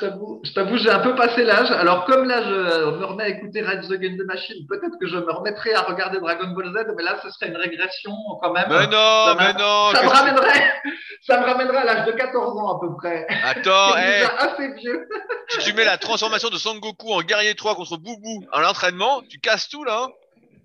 t'avoue, 0.54 0.78
j'ai 0.78 0.90
un 0.90 1.00
peu 1.00 1.14
passé 1.16 1.44
l'âge. 1.44 1.70
Alors, 1.72 2.06
comme 2.06 2.24
là, 2.28 2.42
je 2.44 2.92
me 2.98 3.06
remets 3.06 3.24
à 3.26 3.28
écouter 3.30 3.62
Rise 3.62 3.92
Against 3.92 4.20
the 4.20 4.26
Machine, 4.26 4.66
peut-être 4.70 4.98
que 5.02 5.08
je 5.08 5.18
me 5.18 5.32
remettrai 5.32 5.74
à 5.74 5.82
regarder 5.82 6.20
Dragon 6.20 6.48
Ball 6.56 6.68
Z, 6.74 6.94
mais 6.96 7.04
là, 7.04 7.20
ce 7.22 7.30
serait 7.30 7.50
une 7.50 7.58
régression 7.58 8.14
quand 8.42 8.54
même. 8.54 8.66
Mais 8.70 8.88
non, 8.88 9.26
ça 9.26 9.36
mais 9.38 9.54
m'a- 9.54 9.60
non. 9.60 9.92
Ça 9.94 10.04
me 10.04 10.10
ramènerait, 10.10 10.74
ça 11.28 11.42
me 11.42 11.46
ramènerait 11.46 11.78
à 11.78 11.84
l'âge 11.84 12.06
de 12.06 12.12
14 12.14 12.58
ans 12.58 12.78
à 12.78 12.80
peu 12.80 12.96
près. 12.96 13.28
Attends, 13.44 13.98
hey, 13.98 14.24
assez 14.38 14.74
vieux. 14.76 15.06
si 15.50 15.60
tu 15.60 15.74
mets 15.74 15.84
la 15.86 15.98
transformation 15.98 16.50
de 16.50 16.56
Sangoku 16.58 17.12
en 17.12 17.22
guerrier 17.22 17.54
3 17.56 17.76
contre 17.76 17.98
Boubou 17.98 18.46
à 18.54 18.62
l'entraînement, 18.62 19.22
tu 19.30 19.40
casses 19.40 19.68
tout 19.68 19.84
là. 19.84 20.08
Hein 20.08 20.10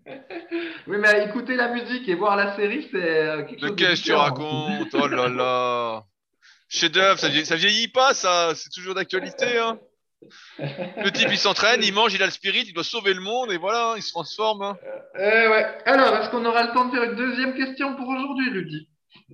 Oui, 0.86 0.98
mais 1.00 1.24
écouter 1.24 1.56
la 1.56 1.66
musique 1.68 2.08
et 2.08 2.14
voir 2.14 2.36
la 2.36 2.54
série, 2.54 2.86
c'est 2.92 2.96
euh, 3.26 3.42
quelque 3.42 3.60
Mais 3.62 3.68
chose 3.68 3.70
de 3.70 3.74
qu'est-ce 3.74 4.00
que 4.02 4.06
tu 4.06 4.12
racontes? 4.14 4.94
Oh 4.94 5.08
là 5.08 5.28
là. 5.28 6.02
Chef 6.68 6.90
d'œuvre, 6.90 7.18
ça, 7.18 7.28
vieillit- 7.28 7.46
ça 7.46 7.56
vieillit 7.56 7.88
pas, 7.88 8.14
ça. 8.14 8.54
C'est 8.54 8.70
toujours 8.70 8.94
d'actualité. 8.94 9.58
Hein. 9.58 9.78
Le 10.58 11.10
type, 11.10 11.28
il 11.30 11.38
s'entraîne, 11.38 11.82
il 11.84 11.92
mange, 11.92 12.14
il 12.14 12.22
a 12.22 12.26
le 12.26 12.32
spirit, 12.32 12.64
il 12.66 12.72
doit 12.72 12.82
sauver 12.84 13.14
le 13.14 13.20
monde 13.20 13.52
et 13.52 13.58
voilà, 13.58 13.94
il 13.96 14.02
se 14.02 14.10
transforme. 14.10 14.62
hein. 14.62 14.76
Euh, 15.18 15.50
ouais. 15.50 15.78
Alors, 15.84 16.16
est-ce 16.16 16.30
qu'on 16.30 16.44
aura 16.44 16.64
le 16.66 16.72
temps 16.72 16.86
de 16.86 16.90
faire 16.92 17.04
une 17.04 17.16
deuxième 17.16 17.54
question 17.54 17.94
pour 17.96 18.08
aujourd'hui, 18.08 18.50
Rudy? 18.50 18.88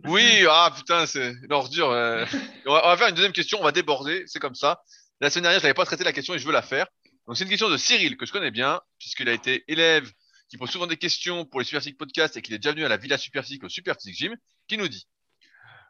Oui, 0.05 0.45
ah 0.49 0.73
putain, 0.77 1.07
c'est 1.07 1.33
une 1.43 1.53
ordure. 1.53 1.91
euh. 1.91 2.25
On, 2.67 2.73
va, 2.73 2.83
on 2.85 2.89
va 2.89 2.97
faire 2.97 3.09
une 3.09 3.15
deuxième 3.15 3.33
question, 3.33 3.59
on 3.61 3.65
va 3.65 3.73
déborder, 3.73 4.25
c'est 4.27 4.39
comme 4.39 4.55
ça. 4.55 4.81
La 5.21 5.31
semaine 5.31 5.45
dernière, 5.45 5.61
je 5.61 5.65
n'avais 5.67 5.75
pas 5.75 5.85
traité 5.85 6.05
la 6.05 6.13
question 6.13 6.35
et 6.35 6.39
je 6.39 6.47
veux 6.47 6.53
la 6.53 6.63
faire. 6.63 6.87
Donc 7.27 7.37
c'est 7.37 7.45
une 7.45 7.51
question 7.51 7.69
de 7.71 7.77
Cyril 7.77 8.17
que 8.17 8.27
je 8.27 8.33
connais 8.33 8.51
bien, 8.51 8.81
puisqu'il 8.99 9.29
a 9.29 9.33
été 9.33 9.65
élève, 9.69 10.11
qui 10.49 10.57
pose 10.59 10.71
souvent 10.71 10.87
des 10.87 10.97
questions 10.97 11.45
pour 11.45 11.61
les 11.61 11.65
Superphysique 11.67 11.99
Podcast 11.99 12.37
et 12.37 12.43
qu'il 12.43 12.55
est 12.55 12.59
déjà 12.59 12.73
venu 12.73 12.85
à 12.85 12.89
la 12.89 12.97
Villa 12.97 13.17
Superphysique 13.19 13.65
au 13.65 13.69
Superphysique 13.69 14.17
Gym, 14.17 14.37
qui 14.69 14.77
nous 14.79 14.89
dit 14.89 15.07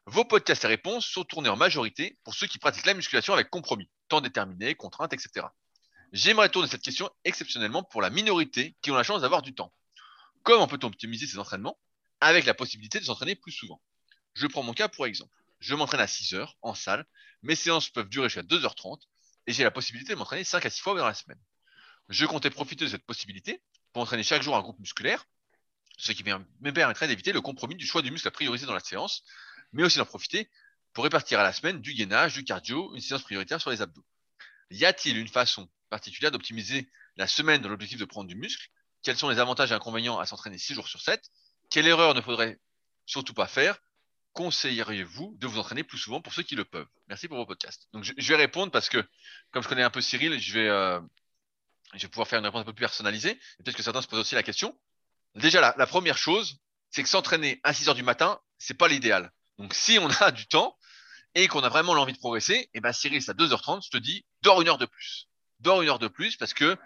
Vos 0.07 0.25
podcasts 0.25 0.65
et 0.65 0.69
réponses 0.69 1.07
sont 1.07 1.23
tournés 1.23 1.49
en 1.49 1.57
majorité 1.57 2.19
pour 2.25 2.35
ceux 2.35 2.49
qui 2.49 2.59
pratiquent 2.59 2.87
la 2.87 2.95
musculation 2.95 3.35
avec 3.35 3.51
compromis, 3.51 3.89
temps 4.09 4.21
déterminé, 4.21 4.75
contraintes, 4.75 5.13
etc. 5.13 5.47
J'aimerais 6.13 6.49
tourner 6.49 6.69
cette 6.69 6.83
question 6.83 7.09
exceptionnellement 7.25 7.85
pour 7.85 8.03
la 8.03 8.11
minorité 8.11 8.77
qui 8.83 8.91
ont 8.91 8.97
la 8.97 9.05
chance 9.05 9.23
d'avoir 9.23 9.43
du 9.43 9.55
temps. 9.55 9.73
Comment 10.43 10.67
peut-on 10.67 10.89
optimiser 10.89 11.27
ces 11.29 11.39
entraînements 11.39 11.79
avec 12.21 12.47
la 12.47 12.55
possibilité 12.55 12.99
de 12.99 13.05
s'entraîner 13.05 13.37
plus 13.37 13.53
souvent? 13.53 13.81
Je 14.35 14.49
prends 14.49 14.65
mon 14.65 14.75
cas 14.75 14.89
pour 14.89 15.07
exemple. 15.07 15.33
Je 15.61 15.75
m'entraîne 15.77 16.01
à 16.01 16.09
6 16.09 16.35
heures 16.35 16.57
en 16.63 16.75
salle, 16.75 17.07
mes 17.43 17.55
séances 17.55 17.89
peuvent 17.89 18.09
durer 18.09 18.29
jusqu'à 18.29 18.43
2h30 18.43 19.01
et 19.47 19.53
j'ai 19.53 19.63
la 19.63 19.71
possibilité 19.71 20.15
de 20.15 20.19
m'entraîner 20.19 20.43
5 20.43 20.67
à 20.67 20.71
6 20.71 20.81
fois 20.81 20.99
dans 20.99 21.07
la 21.07 21.15
semaine. 21.15 21.39
Je 22.09 22.27
comptais 22.27 22.51
profiter 22.51 22.85
de 22.85 22.91
cette 22.91 23.07
possibilité 23.07 23.63
pour 23.93 24.03
entraîner 24.03 24.25
chaque 24.25 24.43
jour 24.43 24.57
un 24.57 24.63
groupe 24.63 24.81
musculaire, 24.81 25.25
ce 25.97 26.11
qui 26.11 26.25
me 26.25 26.73
permettrait 26.73 27.07
d'éviter 27.07 27.33
le 27.33 27.41
compromis 27.41 27.77
du 27.77 27.87
choix 27.87 28.03
du 28.03 28.11
muscle 28.11 28.27
à 28.27 28.33
prioriser 28.33 28.67
dans 28.67 28.75
la 28.75 28.81
séance, 28.81 29.23
mais 29.73 29.83
aussi 29.83 29.99
d'en 29.99 30.05
profiter 30.05 30.49
pour 30.93 31.05
répartir 31.05 31.41
à 31.41 31.43
la 31.43 31.53
semaine 31.53 31.81
du 31.81 31.95
gainage, 31.95 32.35
du 32.35 32.45
cardio, 32.45 32.95
une 32.95 33.01
séance 33.01 33.23
prioritaire 33.23 33.61
sur 33.61 33.71
les 33.71 33.83
abdos. 33.83 34.05
Y 34.71 34.85
a-t-il 34.85 35.17
une 35.17 35.29
façon 35.29 35.69
particulière 35.91 36.31
d'optimiser 36.31 36.89
la 37.17 37.27
semaine 37.27 37.61
dans 37.61 37.69
l'objectif 37.69 37.99
de 37.99 38.05
prendre 38.05 38.29
du 38.29 38.35
muscle? 38.35 38.69
Quels 39.03 39.17
sont 39.17 39.29
les 39.29 39.39
avantages 39.39 39.73
et 39.73 39.75
inconvénients 39.75 40.19
à 40.19 40.27
s'entraîner 40.27 40.59
6 40.59 40.75
jours 40.75 40.89
sur 40.89 41.01
7 41.01 41.23
Quelle 41.71 41.87
erreur 41.87 42.15
ne 42.15 42.21
faudrait 42.21 42.59
surtout 43.07 43.35
pas 43.35 43.47
faire? 43.47 43.79
Conseilleriez-vous 44.33 45.35
de 45.39 45.47
vous 45.47 45.59
entraîner 45.59 45.85
plus 45.85 45.99
souvent 45.99 46.23
pour 46.23 46.33
ceux 46.33 46.43
qui 46.43 46.57
le 46.57 46.65
peuvent? 46.65 46.89
Merci 47.09 47.29
pour 47.29 47.37
vos 47.37 47.47
podcasts. 47.47 47.89
Donc 47.93 48.05
je, 48.05 48.29
vais 48.29 48.37
répondre 48.37 48.73
parce 48.73 48.89
que 48.89 49.05
comme 49.51 49.63
je 49.63 49.69
connais 49.69 49.83
un 49.83 49.91
peu 49.91 50.01
Cyril, 50.01 50.39
je 50.39 50.55
vais, 50.55 50.69
euh, 50.69 51.01
je 51.95 52.03
vais 52.03 52.09
pouvoir 52.09 52.29
faire 52.29 52.39
une 52.39 52.47
réponse 52.47 52.63
un 52.63 52.65
peu 52.65 52.73
plus 52.73 52.85
personnalisée. 52.85 53.35
Peut-être 53.59 53.77
que 53.77 53.83
certains 53.83 54.01
se 54.01 54.09
posent 54.09 54.21
aussi 54.21 54.35
la 54.35 54.43
question. 54.43 54.79
Déjà, 55.35 55.61
la, 55.61 55.75
la 55.77 55.87
première 55.87 56.17
chose, 56.17 56.59
c'est 56.91 57.03
que 57.03 57.09
s'entraîner 57.09 57.61
à 57.63 57.75
6 57.75 57.89
heures 57.89 57.95
du 57.95 58.03
matin, 58.03 58.41
c'est 58.59 58.75
pas 58.75 58.89
l'idéal. 58.89 59.33
Donc 59.59 59.75
si 59.75 59.99
on 59.99 60.09
a 60.21 60.31
du 60.31 60.47
temps 60.47 60.77
et 61.35 61.49
qu'on 61.49 61.61
a 61.61 61.69
vraiment 61.69 61.95
l'envie 61.95 62.13
de 62.13 62.19
progresser, 62.19 62.69
et 62.75 62.81
ben 62.81 62.93
Cyril, 62.93 63.23
à 63.29 63.33
2h30, 63.33 63.85
je 63.85 63.91
te 63.91 63.97
dis, 63.97 64.25
dors 64.43 64.61
une 64.61 64.69
heure 64.69 64.79
de 64.79 64.87
plus. 64.87 65.29
Dors 65.61 65.83
une 65.83 65.89
heure 65.89 65.99
de 65.99 66.09
plus 66.09 66.37
parce 66.37 66.55
que 66.55 66.77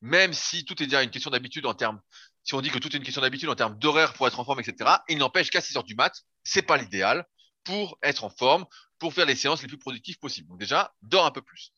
même 0.00 0.32
si 0.32 0.64
tout 0.64 0.82
est 0.82 0.86
déjà 0.86 1.02
une 1.02 1.10
question 1.10 1.30
d'habitude 1.30 1.66
en 1.66 1.74
termes, 1.74 2.00
si 2.42 2.54
on 2.54 2.60
dit 2.60 2.70
que 2.70 2.78
tout 2.78 2.94
est 2.94 2.98
une 2.98 3.04
question 3.04 3.22
d'habitude 3.22 3.48
en 3.48 3.54
termes 3.54 3.78
d'horaire 3.78 4.12
pour 4.12 4.26
être 4.26 4.38
en 4.38 4.44
forme, 4.44 4.60
etc., 4.60 4.90
il 5.08 5.18
n'empêche 5.18 5.50
qu'à 5.50 5.60
6 5.60 5.76
heures 5.76 5.84
du 5.84 5.94
mat, 5.94 6.24
c'est 6.42 6.62
pas 6.62 6.76
l'idéal 6.76 7.26
pour 7.62 7.98
être 8.02 8.24
en 8.24 8.30
forme, 8.30 8.66
pour 8.98 9.14
faire 9.14 9.24
les 9.24 9.36
séances 9.36 9.62
les 9.62 9.68
plus 9.68 9.78
productives 9.78 10.18
possibles. 10.18 10.48
Donc 10.48 10.58
déjà, 10.58 10.94
dors 11.02 11.24
un 11.24 11.30
peu 11.30 11.40
plus. 11.40 11.72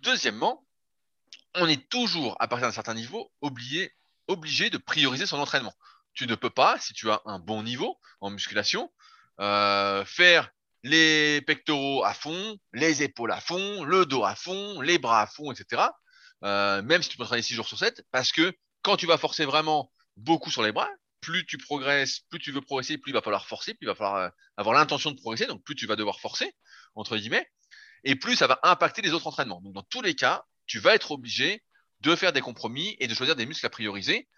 Deuxièmement, 0.00 0.66
on 1.54 1.68
est 1.68 1.88
toujours, 1.88 2.36
à 2.40 2.48
partir 2.48 2.66
d'un 2.66 2.72
certain 2.72 2.94
niveau, 2.94 3.30
obligé 3.40 3.92
de 4.26 4.76
prioriser 4.78 5.26
son 5.26 5.38
entraînement. 5.38 5.74
Tu 6.12 6.26
ne 6.26 6.34
peux 6.34 6.50
pas, 6.50 6.80
si 6.80 6.92
tu 6.92 7.10
as 7.10 7.22
un 7.24 7.38
bon 7.38 7.62
niveau 7.62 8.00
en 8.20 8.30
musculation, 8.30 8.90
euh, 9.40 10.04
faire 10.04 10.50
les 10.82 11.40
pectoraux 11.42 12.04
à 12.04 12.12
fond, 12.12 12.58
les 12.72 13.02
épaules 13.02 13.32
à 13.32 13.40
fond, 13.40 13.84
le 13.84 14.06
dos 14.06 14.24
à 14.24 14.34
fond, 14.34 14.80
les 14.80 14.98
bras 14.98 15.22
à 15.22 15.26
fond, 15.26 15.50
etc. 15.50 15.82
Euh, 16.44 16.82
même 16.82 17.02
si 17.02 17.08
tu 17.08 17.16
peux 17.16 17.24
travailler 17.24 17.42
6 17.42 17.54
jours 17.54 17.66
sur 17.66 17.78
7, 17.78 18.04
parce 18.10 18.32
que 18.32 18.52
quand 18.82 18.96
tu 18.96 19.06
vas 19.06 19.16
forcer 19.16 19.46
vraiment 19.46 19.90
beaucoup 20.16 20.50
sur 20.50 20.62
les 20.62 20.72
bras, 20.72 20.90
plus 21.22 21.46
tu 21.46 21.56
progresses, 21.56 22.20
plus 22.28 22.38
tu 22.38 22.52
veux 22.52 22.60
progresser, 22.60 22.98
plus 22.98 23.12
il 23.12 23.14
va 23.14 23.22
falloir 23.22 23.46
forcer, 23.46 23.72
plus 23.72 23.86
il 23.86 23.88
va 23.88 23.94
falloir 23.94 24.16
euh, 24.16 24.28
avoir 24.58 24.76
l'intention 24.76 25.10
de 25.10 25.16
progresser, 25.16 25.46
donc 25.46 25.64
plus 25.64 25.74
tu 25.74 25.86
vas 25.86 25.96
devoir 25.96 26.20
forcer, 26.20 26.54
entre 26.94 27.16
guillemets, 27.16 27.48
et 28.04 28.14
plus 28.14 28.36
ça 28.36 28.46
va 28.46 28.60
impacter 28.62 29.00
les 29.00 29.12
autres 29.14 29.26
entraînements. 29.26 29.62
Donc 29.62 29.72
dans 29.72 29.82
tous 29.84 30.02
les 30.02 30.14
cas, 30.14 30.44
tu 30.66 30.78
vas 30.80 30.94
être 30.94 31.12
obligé 31.12 31.64
de 32.00 32.14
faire 32.14 32.34
des 32.34 32.42
compromis 32.42 32.94
et 33.00 33.06
de 33.06 33.14
choisir 33.14 33.36
des 33.36 33.46
muscles 33.46 33.64
à 33.64 33.70
prioriser. 33.70 34.28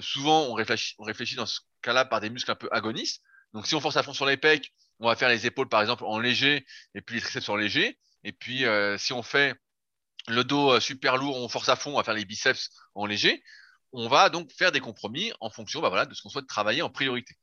Souvent, 0.00 0.44
on 0.44 0.54
réfléchit, 0.54 0.94
on 0.98 1.04
réfléchit 1.04 1.34
dans 1.34 1.46
ce 1.46 1.60
cas-là 1.82 2.04
par 2.04 2.20
des 2.20 2.30
muscles 2.30 2.52
un 2.52 2.56
peu 2.56 2.68
agonistes. 2.70 3.22
Donc 3.54 3.66
si 3.66 3.74
on 3.74 3.80
force 3.80 3.96
à 3.96 4.02
fond 4.02 4.12
sur 4.12 4.26
les 4.26 4.36
pecs, 4.36 4.72
on 5.00 5.08
va 5.08 5.16
faire 5.16 5.28
les 5.28 5.46
épaules 5.46 5.68
par 5.68 5.80
exemple 5.80 6.04
en 6.04 6.18
léger 6.18 6.66
et 6.94 7.00
puis 7.00 7.16
les 7.16 7.22
triceps 7.22 7.48
en 7.48 7.56
léger. 7.56 7.98
Et 8.24 8.32
puis 8.32 8.66
euh, 8.66 8.98
si 8.98 9.12
on 9.12 9.22
fait 9.22 9.54
le 10.28 10.44
dos 10.44 10.72
euh, 10.72 10.80
super 10.80 11.16
lourd, 11.16 11.36
on 11.36 11.48
force 11.48 11.68
à 11.68 11.76
fond, 11.76 11.92
on 11.92 11.96
va 11.96 12.04
faire 12.04 12.14
les 12.14 12.24
biceps 12.24 12.70
en 12.94 13.06
léger. 13.06 13.42
On 13.92 14.08
va 14.08 14.28
donc 14.28 14.52
faire 14.52 14.72
des 14.72 14.80
compromis 14.80 15.32
en 15.40 15.50
fonction 15.50 15.80
bah, 15.80 16.04
de 16.04 16.14
ce 16.14 16.22
qu'on 16.22 16.30
souhaite 16.30 16.48
travailler 16.48 16.82
en 16.82 16.90
priorité. 16.90 17.34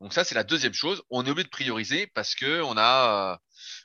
Donc 0.00 0.12
ça, 0.12 0.24
c'est 0.24 0.34
la 0.34 0.44
deuxième 0.44 0.72
chose. 0.72 1.02
On 1.10 1.24
est 1.24 1.30
obligé 1.30 1.44
de 1.44 1.50
prioriser 1.50 2.06
parce 2.08 2.34
que 2.34 2.62
on 2.62 2.76
a, 2.76 3.34
euh, 3.34 3.36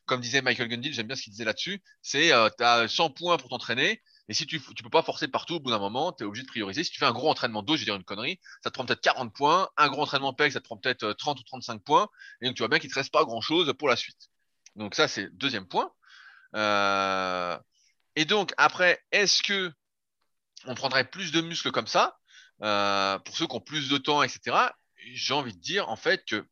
comme 0.06 0.22
disait 0.22 0.42
Michael 0.42 0.70
Gundil, 0.70 0.94
j'aime 0.94 1.08
bien 1.08 1.16
ce 1.16 1.24
qu'il 1.24 1.32
disait 1.32 1.46
là-dessus, 1.46 1.84
c'est 2.02 2.32
tu 2.58 2.64
as 2.64 2.88
100 2.88 3.12
points 3.12 3.38
pour 3.38 3.50
t'entraîner. 3.50 4.02
Et 4.28 4.34
si 4.34 4.46
tu 4.48 4.60
tu 4.60 4.84
peux 4.84 4.90
pas 4.90 5.04
forcer 5.04 5.28
partout 5.28 5.56
au 5.56 5.60
bout 5.60 5.70
d'un 5.70 5.80
moment, 5.80 6.12
tu 6.12 6.24
es 6.24 6.26
obligé 6.26 6.44
de 6.44 6.48
prioriser. 6.48 6.84
Si 6.84 6.92
tu 6.92 7.00
fais 7.00 7.06
un 7.06 7.12
gros 7.12 7.30
entraînement 7.30 7.62
dos, 7.62 7.76
je 7.76 7.82
vais 7.82 7.86
dire 7.86 7.96
une 7.96 8.04
connerie, 8.04 8.40
ça 8.64 8.72
te 8.72 8.74
prend 8.74 8.86
peut-être 8.86 9.02
40 9.02 9.34
points. 9.34 9.70
Un 9.78 9.88
gros 9.90 10.02
entraînement 10.02 10.34
pec, 10.34 10.52
ça 10.52 10.60
te 10.60 10.66
prend 10.66 10.78
peut-être 10.78 11.14
30 11.14 11.40
ou 11.40 11.44
35 11.44 11.84
points. 11.84 12.10
Et 12.42 12.48
donc 12.48 12.56
tu 12.56 12.62
vois 12.62 12.68
bien 12.68 12.80
qu'il 12.80 12.90
te 12.90 12.96
reste 12.96 13.12
pas 13.12 13.24
grand-chose 13.24 13.74
pour 13.78 13.88
la 13.88 13.96
suite. 13.96 14.30
Donc 14.76 14.96
ça, 14.96 15.08
c'est 15.08 15.30
deuxième 15.38 15.68
point. 15.68 15.92
Euh, 16.56 17.58
et 18.16 18.26
donc 18.26 18.54
après, 18.58 19.04
est-ce 19.12 19.44
que 19.44 19.72
on 20.66 20.76
prendrait 20.76 21.10
plus 21.10 21.32
de 21.32 21.42
muscles 21.42 21.72
comme 21.72 21.88
ça 21.88 22.18
euh, 22.64 23.20
pour 23.20 23.38
ceux 23.38 23.46
qui 23.48 23.56
ont 23.56 23.62
plus 23.62 23.90
de 23.90 23.98
temps, 23.98 24.24
etc. 24.24 24.58
J'ai 25.14 25.34
envie 25.34 25.54
de 25.54 25.60
dire 25.60 25.90
en 25.90 25.96
fait 25.96 26.26
que 26.26 26.48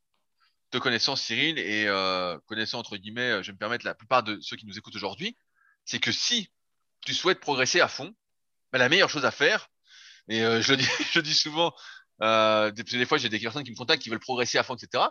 te 0.69 0.77
connaissant 0.77 1.15
Cyril 1.15 1.57
et 1.57 1.87
euh, 1.87 2.37
connaissant 2.45 2.79
entre 2.79 2.97
guillemets, 2.97 3.41
je 3.43 3.47
vais 3.47 3.53
me 3.53 3.57
permettre 3.57 3.85
la 3.85 3.95
plupart 3.95 4.23
de 4.23 4.39
ceux 4.41 4.57
qui 4.57 4.65
nous 4.65 4.77
écoutent 4.77 4.95
aujourd'hui, 4.95 5.37
c'est 5.85 5.99
que 5.99 6.11
si 6.11 6.51
tu 7.05 7.13
souhaites 7.13 7.39
progresser 7.39 7.81
à 7.81 7.87
fond, 7.87 8.13
bah, 8.71 8.79
la 8.79 8.89
meilleure 8.89 9.09
chose 9.09 9.25
à 9.25 9.31
faire, 9.31 9.69
et 10.29 10.41
euh, 10.43 10.61
je 10.61 10.73
le 10.73 11.21
dis, 11.21 11.33
souvent, 11.35 11.73
euh, 12.21 12.71
des, 12.71 13.05
fois 13.05 13.17
j'ai 13.17 13.29
des 13.29 13.39
personnes 13.39 13.63
qui 13.63 13.71
me 13.71 13.75
contactent 13.75 14.01
qui 14.01 14.09
veulent 14.09 14.19
progresser 14.19 14.57
à 14.57 14.63
fond, 14.63 14.75
etc. 14.75 15.03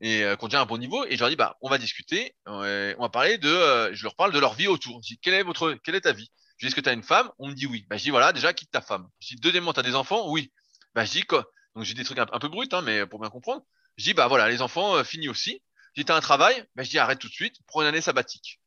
Et 0.00 0.24
euh, 0.24 0.36
qui 0.36 0.44
ont 0.44 0.54
un 0.54 0.66
bon 0.66 0.78
niveau, 0.78 1.04
et 1.06 1.14
je 1.14 1.20
leur 1.20 1.28
dis 1.28 1.36
bah 1.36 1.56
on 1.60 1.70
va 1.70 1.78
discuter, 1.78 2.34
on 2.46 2.60
va 2.60 3.08
parler 3.08 3.38
de, 3.38 3.48
euh, 3.48 3.94
je 3.94 4.02
leur 4.04 4.16
parle 4.16 4.32
de 4.32 4.38
leur 4.38 4.54
vie 4.54 4.66
autour. 4.66 5.00
Je 5.02 5.14
dis 5.14 5.18
quelle 5.18 5.34
est 5.34 5.42
votre, 5.42 5.72
quelle 5.84 5.94
est 5.94 6.02
ta 6.02 6.12
vie? 6.12 6.30
Je 6.58 6.66
dis 6.66 6.68
est-ce 6.68 6.74
que 6.74 6.80
tu 6.80 6.88
as 6.88 6.92
une 6.92 7.02
femme? 7.02 7.30
On 7.38 7.48
me 7.48 7.54
dit 7.54 7.66
oui. 7.66 7.86
Bah 7.88 7.96
je 7.96 8.02
dis 8.04 8.10
voilà 8.10 8.32
déjà 8.32 8.52
quitte 8.52 8.70
ta 8.70 8.80
femme. 8.80 9.08
Je 9.20 9.34
dis 9.34 9.40
deuxièmement 9.40 9.72
t'as 9.72 9.82
des 9.82 9.94
enfants? 9.94 10.30
Oui. 10.30 10.52
Bah 10.94 11.04
je 11.04 11.12
dis 11.12 11.22
quoi? 11.22 11.46
Donc 11.74 11.84
j'ai 11.84 11.94
des 11.94 12.04
trucs 12.04 12.18
un, 12.18 12.26
peu 12.26 12.48
bruts, 12.48 12.68
hein, 12.72 12.82
mais 12.82 13.06
pour 13.06 13.20
bien 13.20 13.30
comprendre. 13.30 13.62
Je 13.96 14.04
dis 14.04 14.14
bah 14.14 14.26
voilà 14.28 14.48
les 14.48 14.62
enfants 14.62 14.96
euh, 14.96 15.04
fini 15.04 15.28
aussi. 15.28 15.62
Je 15.94 16.02
dis 16.02 16.04
t'as 16.04 16.16
un 16.16 16.20
travail? 16.20 16.64
Bah 16.74 16.82
je 16.82 16.90
dis 16.90 16.98
arrête 16.98 17.18
tout 17.18 17.28
de 17.28 17.32
suite, 17.32 17.56
prends 17.66 17.82
une 17.82 17.88
année 17.88 18.00
sabbatique. 18.00 18.60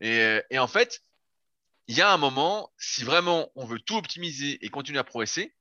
Et 0.00 0.58
en 0.58 0.66
fait 0.66 1.00
il 1.88 1.96
y 1.96 2.02
a 2.02 2.12
un 2.12 2.16
moment, 2.16 2.72
si 2.78 3.04
vraiment 3.04 3.50
on 3.54 3.64
veut 3.64 3.78
tout 3.78 3.96
optimiser 3.96 4.64
et 4.64 4.68
continuer 4.68 4.98
à 4.98 5.04
progresser, 5.04 5.54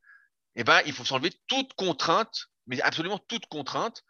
eh 0.55 0.63
ben, 0.63 0.81
il 0.85 0.93
faut 0.93 1.05
s'enlever 1.05 1.31
toute 1.47 1.73
contrainte, 1.73 2.47
mais 2.67 2.81
absolument 2.81 3.19
toute 3.19 3.45
contrainte, 3.47 4.03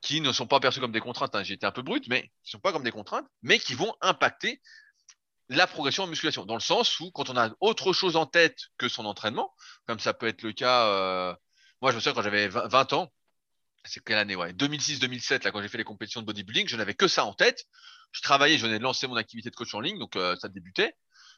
qui 0.00 0.20
ne 0.20 0.32
sont 0.32 0.46
pas 0.46 0.60
perçues 0.60 0.80
comme 0.80 0.92
des 0.92 1.00
contraintes. 1.00 1.34
Hein. 1.34 1.42
J'ai 1.42 1.54
été 1.54 1.66
un 1.66 1.72
peu 1.72 1.82
brut, 1.82 2.06
mais 2.08 2.22
qui 2.22 2.48
ne 2.48 2.50
sont 2.50 2.60
pas 2.60 2.72
comme 2.72 2.84
des 2.84 2.92
contraintes, 2.92 3.26
mais 3.42 3.58
qui 3.58 3.74
vont 3.74 3.94
impacter 4.00 4.60
la 5.48 5.66
progression 5.66 6.04
en 6.04 6.06
musculation. 6.06 6.44
Dans 6.44 6.54
le 6.54 6.60
sens 6.60 7.00
où, 7.00 7.10
quand 7.10 7.30
on 7.30 7.36
a 7.36 7.50
autre 7.60 7.92
chose 7.92 8.16
en 8.16 8.26
tête 8.26 8.58
que 8.76 8.88
son 8.88 9.06
entraînement, 9.06 9.52
comme 9.86 9.98
ça 9.98 10.14
peut 10.14 10.28
être 10.28 10.42
le 10.42 10.52
cas, 10.52 10.86
euh... 10.86 11.34
moi 11.80 11.90
je 11.90 11.96
me 11.96 12.00
souviens 12.00 12.14
quand 12.14 12.22
j'avais 12.22 12.48
20 12.48 12.92
ans, 12.92 13.12
c'est 13.84 14.04
quelle 14.04 14.18
année 14.18 14.36
ouais 14.36 14.52
2006-2007 14.52 15.44
là 15.44 15.50
quand 15.50 15.62
j'ai 15.62 15.68
fait 15.68 15.78
les 15.78 15.84
compétitions 15.84 16.20
de 16.20 16.26
bodybuilding 16.26 16.68
je 16.68 16.76
n'avais 16.76 16.94
que 16.94 17.08
ça 17.08 17.24
en 17.24 17.32
tête 17.32 17.64
je 18.12 18.20
travaillais 18.20 18.58
je 18.58 18.66
venais 18.66 18.78
de 18.78 18.82
lancer 18.82 19.06
mon 19.06 19.16
activité 19.16 19.50
de 19.50 19.56
coach 19.56 19.72
en 19.72 19.80
ligne 19.80 19.98
donc 19.98 20.16
euh, 20.16 20.36
ça 20.36 20.48
débutait 20.48 20.94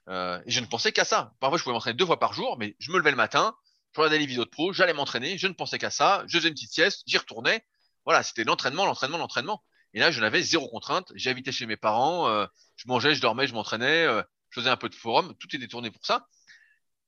euh, 0.08 0.40
et 0.46 0.50
je 0.50 0.60
ne 0.60 0.66
pensais 0.66 0.92
qu'à 0.92 1.04
ça. 1.04 1.34
Parfois 1.40 1.58
je 1.58 1.62
pouvais 1.62 1.74
m'entraîner 1.74 1.96
deux 1.96 2.06
fois 2.06 2.18
par 2.18 2.32
jour 2.32 2.56
mais 2.58 2.76
je 2.78 2.90
me 2.90 2.98
levais 2.98 3.10
le 3.10 3.16
matin 3.16 3.54
je 3.92 4.00
regardais 4.00 4.18
les 4.18 4.26
vidéos 4.26 4.44
de 4.44 4.50
pro 4.50 4.72
j'allais 4.72 4.92
m'entraîner 4.92 5.36
je 5.36 5.46
ne 5.46 5.52
pensais 5.52 5.78
qu'à 5.78 5.90
ça 5.90 6.24
je 6.26 6.38
faisais 6.38 6.48
une 6.48 6.54
petite 6.54 6.72
sieste 6.72 7.02
j'y 7.06 7.18
retournais. 7.18 7.64
Voilà 8.04 8.22
c'était 8.22 8.44
l'entraînement 8.44 8.86
l'entraînement 8.86 9.18
l'entraînement. 9.18 9.62
Et 9.94 10.00
là 10.00 10.10
je 10.10 10.20
n'avais 10.20 10.42
zéro 10.42 10.68
contrainte. 10.68 11.12
J'habitais 11.14 11.52
chez 11.52 11.66
mes 11.66 11.76
parents 11.76 12.28
euh, 12.28 12.46
je 12.76 12.88
mangeais 12.88 13.14
je 13.14 13.20
dormais 13.20 13.46
je 13.46 13.54
m'entraînais 13.54 14.04
euh, 14.06 14.22
je 14.50 14.60
faisais 14.60 14.70
un 14.70 14.76
peu 14.76 14.88
de 14.88 14.94
forum. 14.94 15.34
Tout 15.38 15.54
était 15.54 15.68
tourné 15.68 15.90
pour 15.90 16.04
ça. 16.04 16.26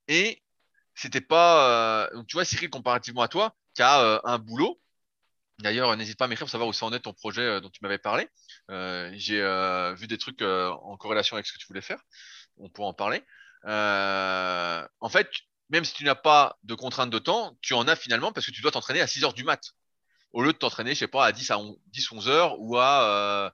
Et 0.09 0.43
c'était 0.95 1.21
pas 1.21 2.11
donc 2.15 2.27
tu 2.27 2.37
vois 2.37 2.45
Cyril 2.45 2.71
comparativement 2.71 3.23
à 3.23 3.29
toi 3.29 3.55
qui 3.75 3.83
a 3.83 4.21
un 4.25 4.39
boulot. 4.39 4.79
D'ailleurs, 5.59 5.97
n'hésite 5.97 6.19
pas 6.19 6.25
à 6.25 6.29
m'écrire 6.29 6.47
pour 6.47 6.51
savoir 6.51 6.69
où 6.69 6.73
ça 6.73 6.87
en 6.87 6.93
est 6.93 7.01
ton 7.01 7.13
projet 7.13 7.61
dont 7.61 7.71
tu 7.71 7.81
m'avais 7.83 7.99
parlé. 7.99 8.29
J'ai 8.69 9.41
vu 9.97 10.07
des 10.07 10.19
trucs 10.19 10.43
en 10.43 10.97
corrélation 10.97 11.37
avec 11.37 11.47
ce 11.47 11.53
que 11.53 11.59
tu 11.59 11.67
voulais 11.67 11.81
faire. 11.81 12.03
On 12.59 12.69
pourra 12.69 12.89
en 12.89 12.95
parler. 12.95 13.23
en 13.65 15.09
fait, 15.09 15.29
même 15.71 15.85
si 15.85 15.95
tu 15.95 16.05
n'as 16.05 16.15
pas 16.15 16.59
de 16.65 16.75
contrainte 16.75 17.11
de 17.11 17.19
temps, 17.19 17.57
tu 17.63 17.75
en 17.75 17.89
as 17.89 17.97
finalement 17.97 18.33
parce 18.33 18.47
que 18.47 18.51
tu 18.51 18.63
dois 18.63 18.71
t'entraîner 18.71 19.01
à 19.01 19.07
6 19.07 19.25
heures 19.25 19.35
du 19.35 19.45
mat. 19.45 19.73
Au 20.33 20.43
lieu 20.43 20.53
de 20.53 20.59
t'entraîner, 20.59 20.95
je 20.95 21.01
sais 21.01 21.09
pas, 21.09 21.27
à 21.27 21.33
10 21.33 21.51
à 21.51 21.59
10, 21.89 22.13
11 22.13 22.29
heures 22.29 22.61
ou 22.61 22.79
à 22.79 23.53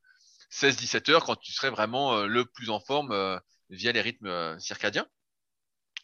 16, 0.50 0.76
17 0.76 1.08
heures 1.10 1.24
quand 1.24 1.36
tu 1.36 1.52
serais 1.52 1.70
vraiment 1.70 2.22
le 2.22 2.44
plus 2.44 2.70
en 2.70 2.80
forme 2.80 3.40
via 3.70 3.92
les 3.92 4.00
rythmes 4.00 4.58
circadiens. 4.58 5.06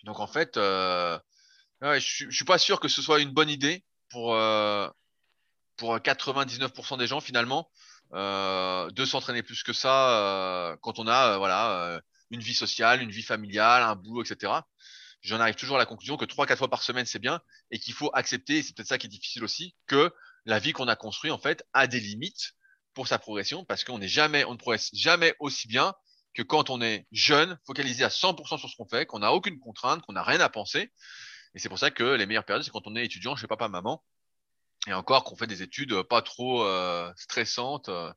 Donc 0.05 0.20
en 0.20 0.26
fait, 0.26 0.53
je, 0.57 1.18
ne 1.82 2.30
suis 2.30 2.45
pas 2.45 2.59
sûr 2.59 2.80
que 2.80 2.88
ce 2.88 3.03
soit 3.03 3.20
une 3.20 3.30
bonne 3.30 3.51
idée 3.51 3.84
pour 4.11 4.36
pour 5.76 5.97
99% 5.97 6.99
des 6.99 7.07
gens 7.07 7.20
finalement 7.20 7.70
euh, 8.12 8.90
de 8.90 9.05
s'entraîner 9.05 9.42
plus 9.42 9.62
que 9.62 9.72
ça 9.72 10.11
euh, 10.11 10.76
quand 10.82 10.99
on 10.99 11.07
a 11.07 11.32
euh, 11.32 11.38
voilà 11.38 12.01
une 12.35 12.41
vie 12.41 12.55
sociale, 12.55 13.03
une 13.03 13.11
vie 13.11 13.22
familiale, 13.22 13.82
un 13.82 13.97
boulot, 13.97 14.22
etc. 14.22 14.53
J'en 15.22 15.41
arrive 15.41 15.55
toujours 15.55 15.76
à 15.76 15.78
la 15.78 15.87
conclusion 15.87 16.16
que 16.16 16.24
trois 16.26 16.47
quatre 16.47 16.59
fois 16.59 16.68
par 16.68 16.82
semaine 16.82 17.07
c'est 17.07 17.18
bien 17.18 17.41
et 17.70 17.78
qu'il 17.78 17.95
faut 17.95 18.11
accepter, 18.12 18.59
et 18.59 18.62
c'est 18.62 18.74
peut-être 18.76 18.89
ça 18.89 18.99
qui 18.99 19.07
est 19.07 19.11
difficile 19.11 19.43
aussi, 19.43 19.74
que 19.87 20.12
la 20.45 20.59
vie 20.59 20.72
qu'on 20.72 20.89
a 20.89 20.97
construite 20.97 21.32
en 21.32 21.39
fait 21.39 21.64
a 21.72 21.87
des 21.87 22.01
limites 22.01 22.53
pour 22.93 23.09
sa 23.09 23.18
progression 23.18 23.64
parce 23.64 23.85
qu'on 23.85 23.99
n'est 23.99 24.09
jamais, 24.09 24.45
on 24.45 24.53
ne 24.53 24.59
progresse 24.59 24.91
jamais 24.93 25.35
aussi 25.41 25.66
bien 25.66 25.95
que 26.35 26.43
quand 26.43 26.68
on 26.68 26.82
est 26.82 27.07
jeune, 27.12 27.59
focalisé 27.66 28.05
à 28.05 28.09
100% 28.09 28.59
sur 28.59 28.68
ce 28.68 28.76
qu'on 28.76 28.89
fait, 28.89 29.07
qu'on 29.07 29.20
n'a 29.20 29.32
aucune 29.32 29.59
contrainte, 29.61 30.03
qu'on 30.03 30.12
n'a 30.12 30.22
rien 30.22 30.41
à 30.41 30.49
penser. 30.49 30.93
Et 31.55 31.61
c'est 31.61 31.68
pour 31.68 31.78
ça 31.78 31.91
que 31.91 32.03
les 32.03 32.26
meilleures 32.26 32.45
périodes, 32.45 32.64
c'est 32.64 32.72
quand 32.72 32.87
on 32.87 32.97
est 32.97 33.05
étudiant 33.05 33.37
chez 33.37 33.47
papa, 33.47 33.68
maman, 33.68 34.05
et 34.87 34.93
encore 34.93 35.24
qu'on 35.24 35.37
fait 35.37 35.47
des 35.47 35.62
études 35.62 35.93
euh, 35.93 36.05
pas 36.05 36.22
trop 36.22 36.64
euh, 36.64 37.11
stressantes, 37.16 37.89
euh, 37.89 38.12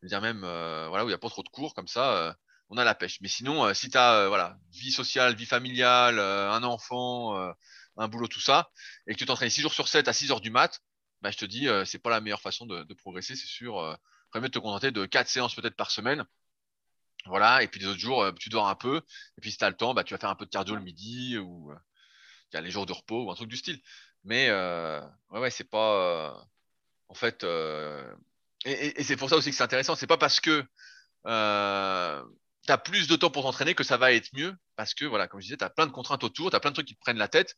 je 0.00 0.06
veux 0.06 0.08
dire 0.08 0.20
même 0.20 0.40
voilà 0.40 1.04
où 1.04 1.08
il 1.08 1.10
n'y 1.10 1.14
a 1.14 1.18
pas 1.18 1.28
trop 1.28 1.42
de 1.42 1.48
cours 1.48 1.74
comme 1.74 1.86
ça, 1.86 2.36
on 2.72 2.78
a 2.78 2.84
la 2.84 2.94
pêche. 2.94 3.20
Mais 3.20 3.28
sinon, 3.28 3.72
si 3.74 3.90
tu 3.90 3.98
as 3.98 4.28
voilà 4.28 4.58
vie 4.72 4.92
sociale, 4.92 5.34
vie 5.36 5.46
familiale, 5.46 6.18
un 6.18 6.62
enfant, 6.62 7.36
un 7.96 8.08
boulot, 8.08 8.28
tout 8.28 8.40
ça, 8.40 8.70
et 9.06 9.12
que 9.14 9.18
tu 9.18 9.26
t'entraînes 9.26 9.50
6 9.50 9.62
jours 9.62 9.74
sur 9.74 9.88
7 9.88 10.08
à 10.08 10.12
6 10.12 10.30
heures 10.32 10.40
du 10.40 10.50
mat, 10.50 10.80
bah, 11.20 11.30
je 11.30 11.38
te 11.38 11.44
dis, 11.44 11.68
c'est 11.86 11.98
pas 11.98 12.10
la 12.10 12.20
meilleure 12.20 12.40
façon 12.40 12.66
de, 12.66 12.94
progresser, 12.94 13.36
c'est 13.36 13.46
sûr. 13.46 13.78
Euh, 13.78 13.94
mieux 14.34 14.42
de 14.42 14.48
te 14.48 14.58
contenter 14.58 14.90
de 14.90 15.04
4 15.06 15.28
séances 15.28 15.54
peut-être 15.54 15.76
par 15.76 15.90
semaine. 15.90 16.24
Voilà, 17.26 17.62
et 17.62 17.68
puis 17.68 17.80
les 17.80 17.86
autres 17.86 18.00
jours, 18.00 18.32
tu 18.40 18.48
dors 18.48 18.68
un 18.68 18.74
peu, 18.74 18.96
et 18.96 19.40
puis 19.40 19.52
si 19.52 19.58
tu 19.58 19.64
as 19.64 19.70
le 19.70 19.76
temps, 19.76 19.94
bah, 19.94 20.04
tu 20.04 20.14
vas 20.14 20.18
faire 20.18 20.30
un 20.30 20.34
peu 20.34 20.46
de 20.46 20.50
cardio 20.50 20.74
le 20.74 20.82
midi, 20.82 21.38
ou 21.38 21.72
y 22.54 22.62
les 22.62 22.70
jours 22.70 22.86
de 22.86 22.92
repos, 22.92 23.24
ou 23.24 23.30
un 23.30 23.34
truc 23.34 23.48
du 23.48 23.56
style. 23.56 23.80
Mais 24.24 24.48
euh, 24.50 25.00
ouais, 25.30 25.40
ouais, 25.40 25.50
c'est 25.50 25.68
pas. 25.68 26.32
Euh, 26.32 26.44
en 27.08 27.14
fait. 27.14 27.44
Euh, 27.44 28.14
et, 28.64 29.00
et 29.00 29.04
c'est 29.04 29.16
pour 29.16 29.28
ça 29.28 29.36
aussi 29.36 29.50
que 29.50 29.56
c'est 29.56 29.62
intéressant. 29.62 29.96
C'est 29.96 30.06
pas 30.06 30.18
parce 30.18 30.40
que 30.40 30.64
euh, 31.26 32.24
tu 32.66 32.72
as 32.72 32.78
plus 32.78 33.08
de 33.08 33.16
temps 33.16 33.30
pour 33.30 33.42
t'entraîner 33.44 33.74
que 33.74 33.84
ça 33.84 33.96
va 33.96 34.12
être 34.12 34.30
mieux. 34.34 34.54
Parce 34.76 34.94
que, 34.94 35.04
voilà, 35.04 35.28
comme 35.28 35.40
je 35.40 35.46
disais, 35.46 35.56
tu 35.56 35.64
as 35.64 35.70
plein 35.70 35.86
de 35.86 35.92
contraintes 35.92 36.24
autour, 36.24 36.50
tu 36.50 36.56
as 36.56 36.60
plein 36.60 36.70
de 36.70 36.74
trucs 36.74 36.88
qui 36.88 36.94
te 36.94 37.00
prennent 37.00 37.18
la 37.18 37.28
tête. 37.28 37.56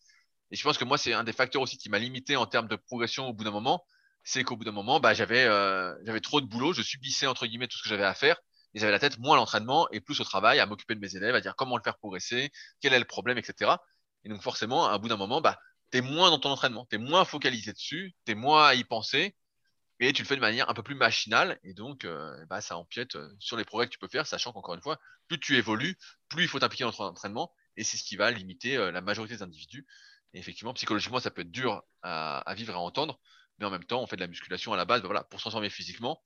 Et 0.50 0.56
je 0.56 0.62
pense 0.62 0.78
que 0.78 0.84
moi, 0.84 0.98
c'est 0.98 1.12
un 1.12 1.24
des 1.24 1.32
facteurs 1.32 1.62
aussi 1.62 1.78
qui 1.78 1.88
m'a 1.88 1.98
limité 1.98 2.36
en 2.36 2.46
termes 2.46 2.68
de 2.68 2.76
progression 2.76 3.28
au 3.28 3.32
bout 3.32 3.44
d'un 3.44 3.50
moment. 3.50 3.84
C'est 4.24 4.44
qu'au 4.44 4.56
bout 4.56 4.64
d'un 4.64 4.72
moment, 4.72 5.00
bah, 5.00 5.14
j'avais 5.14 5.44
euh, 5.44 5.94
j'avais 6.06 6.20
trop 6.20 6.40
de 6.40 6.46
boulot, 6.46 6.72
je 6.72 6.82
subissais 6.82 7.26
entre 7.26 7.46
guillemets 7.46 7.68
tout 7.68 7.76
ce 7.78 7.82
que 7.82 7.88
j'avais 7.88 8.04
à 8.04 8.14
faire. 8.14 8.36
Et 8.74 8.80
j'avais 8.80 8.92
la 8.92 8.98
tête 8.98 9.18
moins 9.18 9.34
à 9.34 9.36
l'entraînement 9.36 9.88
et 9.90 10.00
plus 10.00 10.20
au 10.20 10.24
travail, 10.24 10.58
à 10.60 10.66
m'occuper 10.66 10.94
de 10.94 11.00
mes 11.00 11.16
élèves, 11.16 11.34
à 11.34 11.40
dire 11.40 11.54
comment 11.56 11.76
le 11.76 11.82
faire 11.82 11.96
progresser, 11.98 12.50
quel 12.80 12.92
est 12.92 12.98
le 12.98 13.04
problème, 13.04 13.38
etc. 13.38 13.72
Et 14.24 14.28
donc 14.28 14.42
forcément, 14.42 14.86
à 14.86 14.98
bout 14.98 15.08
d'un 15.08 15.16
moment, 15.16 15.40
bah, 15.40 15.58
tu 15.92 15.98
es 15.98 16.00
moins 16.00 16.30
dans 16.30 16.38
ton 16.38 16.50
entraînement, 16.50 16.86
tu 16.90 16.96
es 16.96 16.98
moins 16.98 17.24
focalisé 17.24 17.72
dessus, 17.72 18.14
tu 18.26 18.32
es 18.32 18.34
moins 18.34 18.66
à 18.66 18.74
y 18.74 18.84
penser, 18.84 19.36
et 20.00 20.12
tu 20.12 20.22
le 20.22 20.28
fais 20.28 20.36
de 20.36 20.40
manière 20.40 20.68
un 20.68 20.74
peu 20.74 20.82
plus 20.82 20.94
machinale, 20.94 21.58
et 21.62 21.74
donc 21.74 22.04
euh, 22.04 22.44
bah, 22.46 22.60
ça 22.60 22.76
empiète 22.76 23.16
euh, 23.16 23.28
sur 23.38 23.56
les 23.56 23.64
progrès 23.64 23.86
que 23.86 23.92
tu 23.92 23.98
peux 23.98 24.08
faire, 24.08 24.26
sachant 24.26 24.52
qu'encore 24.52 24.74
une 24.74 24.82
fois, 24.82 24.98
plus 25.28 25.38
tu 25.38 25.56
évolues, 25.56 25.96
plus 26.28 26.44
il 26.44 26.48
faut 26.48 26.58
t'impliquer 26.58 26.84
dans 26.84 26.92
ton 26.92 27.04
entraînement, 27.04 27.52
et 27.76 27.84
c'est 27.84 27.96
ce 27.96 28.04
qui 28.04 28.16
va 28.16 28.30
limiter 28.30 28.76
euh, 28.76 28.90
la 28.90 29.00
majorité 29.00 29.36
des 29.36 29.42
individus. 29.42 29.86
Et 30.32 30.38
effectivement, 30.38 30.74
psychologiquement, 30.74 31.20
ça 31.20 31.30
peut 31.30 31.42
être 31.42 31.50
dur 31.50 31.82
à, 32.02 32.54
vivre 32.56 32.72
et 32.72 32.76
à 32.76 32.80
entendre, 32.80 33.20
mais 33.58 33.66
en 33.66 33.70
même 33.70 33.84
temps, 33.84 34.02
on 34.02 34.06
fait 34.06 34.16
de 34.16 34.20
la 34.20 34.26
musculation 34.26 34.72
à 34.72 34.76
la 34.76 34.84
base 34.84 35.00
bah, 35.00 35.06
voilà, 35.06 35.22
pour 35.22 35.38
se 35.38 35.44
transformer 35.44 35.70
physiquement. 35.70 36.20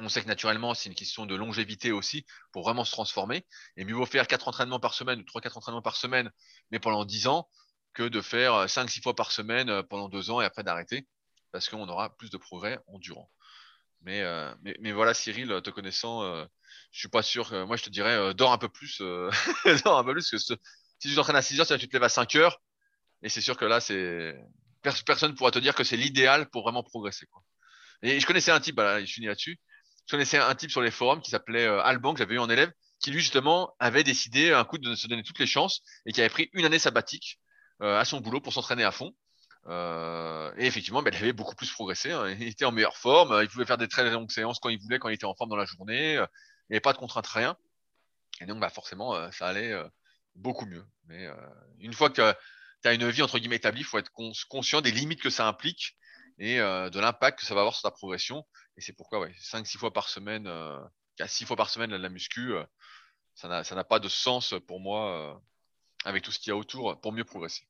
On 0.00 0.08
sait 0.08 0.22
que 0.22 0.28
naturellement, 0.28 0.74
c'est 0.74 0.88
une 0.88 0.94
question 0.94 1.26
de 1.26 1.34
longévité 1.34 1.92
aussi 1.92 2.24
pour 2.52 2.62
vraiment 2.62 2.84
se 2.84 2.92
transformer. 2.92 3.44
Et 3.76 3.84
mieux 3.84 3.94
vaut 3.94 4.06
faire 4.06 4.26
4 4.26 4.48
entraînements 4.48 4.80
par 4.80 4.94
semaine 4.94 5.20
ou 5.20 5.24
3-4 5.24 5.58
entraînements 5.58 5.82
par 5.82 5.96
semaine, 5.96 6.30
mais 6.70 6.78
pendant 6.78 7.04
10 7.04 7.26
ans, 7.26 7.48
que 7.92 8.04
de 8.04 8.20
faire 8.20 8.66
5-6 8.66 8.98
euh, 8.98 9.02
fois 9.02 9.14
par 9.14 9.32
semaine 9.32 9.82
pendant 9.84 10.08
deux 10.08 10.30
ans 10.30 10.40
et 10.40 10.44
après 10.44 10.62
d'arrêter, 10.62 11.06
parce 11.52 11.68
qu'on 11.68 11.88
aura 11.88 12.16
plus 12.16 12.30
de 12.30 12.36
progrès 12.36 12.78
en 12.86 12.98
durant. 12.98 13.30
Mais, 14.02 14.22
euh, 14.22 14.54
mais, 14.62 14.76
mais, 14.80 14.92
voilà, 14.92 15.14
Cyril, 15.14 15.60
te 15.62 15.70
connaissant, 15.70 16.22
je 16.92 16.98
suis 16.98 17.08
pas 17.08 17.22
sûr. 17.22 17.50
moi, 17.66 17.76
je 17.76 17.82
te 17.82 17.90
dirais, 17.90 18.34
dors 18.34 18.52
un 18.52 18.58
peu 18.58 18.68
plus. 18.68 19.00
dors 19.84 19.98
un 19.98 20.04
peu 20.04 20.12
plus 20.12 20.30
que 20.30 20.38
si 20.38 20.56
tu 21.00 21.14
t'entraînes 21.14 21.36
à 21.36 21.42
6 21.42 21.60
heures, 21.60 21.78
tu 21.78 21.88
te 21.88 21.92
lèves 21.92 22.04
à 22.04 22.08
5 22.08 22.34
heures. 22.36 22.60
Et 23.22 23.28
c'est 23.28 23.40
sûr 23.40 23.56
que 23.56 23.64
là, 23.64 23.80
c'est 23.80 24.36
personne 25.04 25.34
pourra 25.34 25.50
te 25.50 25.58
dire 25.58 25.74
que 25.74 25.84
c'est 25.84 25.96
l'idéal 25.96 26.48
pour 26.50 26.62
vraiment 26.62 26.82
progresser. 26.82 27.26
Et 28.02 28.20
je 28.20 28.26
connaissais 28.26 28.52
un 28.52 28.60
type, 28.60 28.80
je 28.80 29.04
suis 29.04 29.24
là-dessus. 29.24 29.58
Je 30.06 30.12
connaissais 30.12 30.38
un 30.38 30.54
type 30.54 30.70
sur 30.70 30.80
les 30.80 30.90
forums 30.90 31.20
qui 31.20 31.30
s'appelait 31.30 31.66
Alban, 31.66 32.14
que 32.14 32.20
j'avais 32.20 32.36
eu 32.36 32.38
en 32.38 32.48
élève, 32.48 32.72
qui 33.00 33.10
lui 33.10 33.20
justement 33.20 33.74
avait 33.78 34.04
décidé 34.04 34.52
un 34.52 34.64
coup 34.64 34.78
de 34.78 34.94
se 34.94 35.06
donner 35.06 35.22
toutes 35.22 35.38
les 35.38 35.46
chances 35.46 35.82
et 36.06 36.12
qui 36.12 36.20
avait 36.20 36.30
pris 36.30 36.50
une 36.52 36.64
année 36.64 36.78
sabbatique 36.78 37.38
euh, 37.82 37.98
à 37.98 38.04
son 38.04 38.20
boulot 38.20 38.40
pour 38.40 38.52
s'entraîner 38.52 38.84
à 38.84 38.90
fond. 38.90 39.12
Euh, 39.68 40.52
et 40.56 40.66
effectivement, 40.66 41.02
ben, 41.02 41.12
il 41.14 41.22
avait 41.22 41.32
beaucoup 41.32 41.54
plus 41.54 41.70
progressé. 41.70 42.10
Hein. 42.12 42.28
Il 42.30 42.48
était 42.48 42.64
en 42.64 42.72
meilleure 42.72 42.96
forme. 42.96 43.38
Il 43.42 43.48
pouvait 43.48 43.66
faire 43.66 43.78
des 43.78 43.88
très 43.88 44.08
longues 44.10 44.30
séances 44.30 44.58
quand 44.60 44.70
il 44.70 44.78
voulait, 44.80 44.98
quand 44.98 45.08
il 45.08 45.14
était 45.14 45.26
en 45.26 45.34
forme 45.34 45.50
dans 45.50 45.56
la 45.56 45.66
journée. 45.66 46.14
Il 46.14 46.16
n'y 46.70 46.76
avait 46.76 46.80
pas 46.80 46.92
de 46.92 46.98
contrainte, 46.98 47.26
rien. 47.26 47.56
Et 48.40 48.46
donc, 48.46 48.60
bah, 48.60 48.70
forcément, 48.70 49.14
euh, 49.14 49.30
ça 49.30 49.46
allait 49.46 49.74
beaucoup 50.34 50.66
mieux. 50.66 50.84
Mais 51.06 51.28
une 51.80 51.92
fois 51.92 52.10
que 52.10 52.34
tu 52.82 52.88
as 52.88 52.92
une 52.92 53.08
vie 53.08 53.22
entre 53.22 53.38
guillemets 53.38 53.56
établie, 53.56 53.80
il 53.80 53.84
faut 53.84 53.98
être 53.98 54.12
conscient 54.48 54.80
des 54.80 54.90
limites 54.90 55.22
que 55.22 55.30
ça 55.30 55.46
implique 55.46 55.96
et 56.38 56.58
de 56.58 57.00
l'impact 57.00 57.40
que 57.40 57.46
ça 57.46 57.54
va 57.54 57.60
avoir 57.60 57.74
sur 57.74 57.82
ta 57.82 57.90
progression. 57.90 58.46
Et 58.76 58.80
c'est 58.80 58.92
pourquoi, 58.92 59.20
ouais, 59.20 59.34
5-6 59.40 59.78
fois 59.78 59.92
par 59.92 60.08
semaine, 60.08 60.46
euh, 60.46 60.78
6 61.26 61.46
fois 61.46 61.56
par 61.56 61.70
semaine 61.70 61.94
la 61.94 62.08
muscu, 62.08 62.52
ça 63.34 63.48
n'a 63.48 63.84
pas 63.84 63.98
de 63.98 64.08
sens 64.08 64.54
pour 64.66 64.80
moi 64.80 65.42
avec 66.04 66.22
tout 66.22 66.30
ce 66.30 66.38
qu'il 66.38 66.50
y 66.50 66.52
a 66.52 66.56
autour 66.56 67.00
pour 67.00 67.12
mieux 67.12 67.24
progresser. 67.24 67.66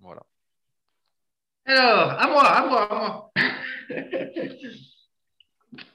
Voilà. 0.00 0.22
Alors, 1.66 2.10
à 2.18 2.26
moi, 2.26 2.44
à 2.46 2.66
moi, 2.66 2.90
à 2.90 2.94
moi. 2.94 3.32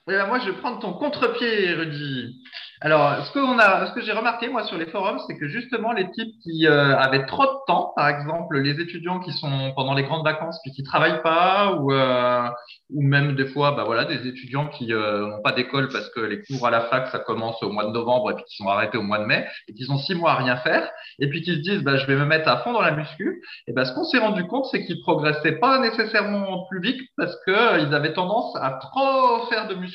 Ben, 0.07 0.27
moi, 0.27 0.37
je 0.37 0.51
vais 0.51 0.57
prendre 0.57 0.77
ton 0.79 0.93
contre-pied, 0.93 1.73
Rudy. 1.73 2.35
Alors, 2.81 3.25
ce 3.25 3.31
que, 3.31 3.39
on 3.39 3.57
a, 3.57 3.87
ce 3.87 3.93
que 3.93 4.01
j'ai 4.01 4.11
remarqué, 4.11 4.49
moi, 4.49 4.63
sur 4.65 4.77
les 4.77 4.85
forums, 4.85 5.17
c'est 5.25 5.35
que 5.35 5.47
justement, 5.47 5.93
les 5.93 6.11
types 6.11 6.35
qui 6.43 6.67
euh, 6.67 6.95
avaient 6.95 7.25
trop 7.25 7.45
de 7.45 7.65
temps, 7.65 7.93
par 7.95 8.09
exemple, 8.09 8.59
les 8.59 8.79
étudiants 8.79 9.19
qui 9.19 9.31
sont 9.31 9.73
pendant 9.75 9.95
les 9.95 10.03
grandes 10.03 10.23
vacances 10.23 10.59
puis 10.61 10.71
qui 10.71 10.83
travaillent 10.83 11.23
pas, 11.23 11.73
ou, 11.73 11.91
euh, 11.91 12.47
ou 12.91 13.01
même 13.01 13.35
des 13.35 13.47
fois, 13.47 13.71
bah 13.71 13.85
voilà, 13.85 14.05
des 14.05 14.27
étudiants 14.27 14.67
qui 14.67 14.93
euh, 14.93 15.27
n'ont 15.27 15.41
pas 15.41 15.53
d'école 15.53 15.87
parce 15.87 16.09
que 16.09 16.19
les 16.19 16.43
cours 16.43 16.67
à 16.67 16.69
la 16.69 16.81
fac, 16.81 17.07
ça 17.07 17.17
commence 17.17 17.63
au 17.63 17.71
mois 17.71 17.85
de 17.85 17.91
novembre 17.91 18.29
et 18.29 18.35
puis 18.35 18.43
qui 18.43 18.57
sont 18.57 18.67
arrêtés 18.67 18.99
au 18.99 19.03
mois 19.03 19.17
de 19.19 19.25
mai, 19.25 19.47
et 19.67 19.73
qui 19.73 19.89
ont 19.89 19.97
six 19.97 20.13
mois 20.13 20.33
à 20.33 20.35
rien 20.35 20.57
faire, 20.57 20.87
et 21.17 21.29
puis 21.29 21.41
qui 21.41 21.55
se 21.55 21.61
disent, 21.61 21.81
bah, 21.81 21.97
je 21.97 22.05
vais 22.05 22.15
me 22.15 22.25
mettre 22.25 22.47
à 22.47 22.57
fond 22.57 22.73
dans 22.73 22.81
la 22.81 22.91
muscu, 22.91 23.41
et 23.67 23.73
ben, 23.73 23.85
ce 23.85 23.93
qu'on 23.93 24.03
s'est 24.03 24.19
rendu 24.19 24.45
compte, 24.45 24.65
c'est 24.65 24.85
qu'ils 24.85 25.01
progressaient 25.01 25.59
pas 25.59 25.79
nécessairement 25.79 26.67
plus 26.69 26.81
vite 26.81 27.01
parce 27.17 27.35
que 27.45 27.81
ils 27.87 27.95
avaient 27.95 28.13
tendance 28.13 28.55
à 28.57 28.71
trop 28.71 29.47
faire 29.47 29.67
de 29.67 29.75
muscu 29.75 29.94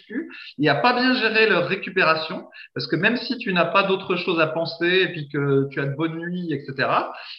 et 0.59 0.69
à 0.69 0.75
pas 0.75 0.93
bien 0.93 1.15
gérer 1.15 1.49
leur 1.49 1.67
récupération. 1.67 2.49
Parce 2.75 2.87
que 2.87 2.97
même 2.97 3.17
si 3.17 3.37
tu 3.39 3.53
n'as 3.53 3.67
pas 3.67 3.85
d'autre 3.85 4.17
chose 4.17 4.41
à 4.41 4.47
penser 4.47 5.03
et 5.03 5.09
puis 5.09 5.29
que 5.29 5.69
tu 5.71 5.81
as 5.81 5.87
de 5.87 5.95
bonnes 5.95 6.19
nuits, 6.19 6.53
etc., 6.53 6.89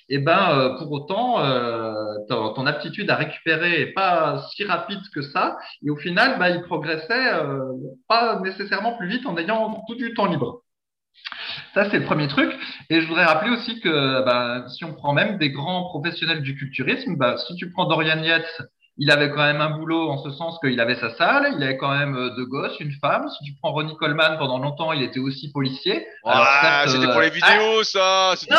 et 0.09 0.15
eh 0.15 0.17
ben, 0.19 0.49
euh, 0.51 0.77
pour 0.77 0.91
autant, 0.91 1.43
euh, 1.43 1.93
ton, 2.27 2.65
aptitude 2.65 3.09
à 3.09 3.15
récupérer 3.15 3.81
est 3.81 3.93
pas 3.93 4.45
si 4.53 4.63
rapide 4.63 5.01
que 5.13 5.21
ça. 5.21 5.57
Et 5.85 5.89
au 5.89 5.97
final, 5.97 6.37
bah, 6.39 6.49
il 6.49 6.61
progressait 6.61 7.33
euh, 7.33 7.59
pas 8.07 8.39
nécessairement 8.39 8.97
plus 8.97 9.07
vite 9.07 9.25
en 9.25 9.37
ayant 9.37 9.83
tout 9.87 9.95
du 9.95 10.13
temps 10.13 10.27
libre. 10.27 10.61
Ça, 11.73 11.89
c'est 11.89 11.99
le 11.99 12.05
premier 12.05 12.27
truc. 12.27 12.51
Et 12.89 13.01
je 13.01 13.07
voudrais 13.07 13.25
rappeler 13.25 13.51
aussi 13.51 13.79
que 13.79 14.23
bah, 14.25 14.65
si 14.67 14.83
on 14.83 14.93
prend 14.93 15.13
même 15.13 15.37
des 15.37 15.51
grands 15.51 15.85
professionnels 15.85 16.41
du 16.41 16.55
culturisme, 16.55 17.15
bah, 17.15 17.37
si 17.37 17.55
tu 17.55 17.71
prends 17.71 17.85
Dorian 17.85 18.21
Yates 18.21 18.61
il 18.97 19.09
avait 19.09 19.29
quand 19.29 19.43
même 19.43 19.61
un 19.61 19.69
boulot 19.69 20.09
en 20.09 20.21
ce 20.23 20.31
sens 20.31 20.59
qu'il 20.59 20.79
avait 20.79 20.95
sa 20.95 21.15
salle, 21.15 21.53
il 21.57 21.63
avait 21.63 21.77
quand 21.77 21.97
même 21.97 22.15
euh, 22.15 22.29
deux 22.35 22.45
gosses, 22.45 22.79
une 22.79 22.91
femme. 23.01 23.27
Si 23.29 23.43
tu 23.45 23.53
prends 23.59 23.71
Ronnie 23.71 23.95
Coleman, 23.97 24.37
pendant 24.37 24.59
longtemps, 24.59 24.91
il 24.91 25.01
était 25.01 25.19
aussi 25.19 25.51
policier. 25.51 26.05
Ah, 26.25 26.83
c'était 26.87 27.07
pour 27.07 27.21
les 27.21 27.29
vidéos, 27.29 27.83
ça. 27.83 28.33
Non, 28.49 28.57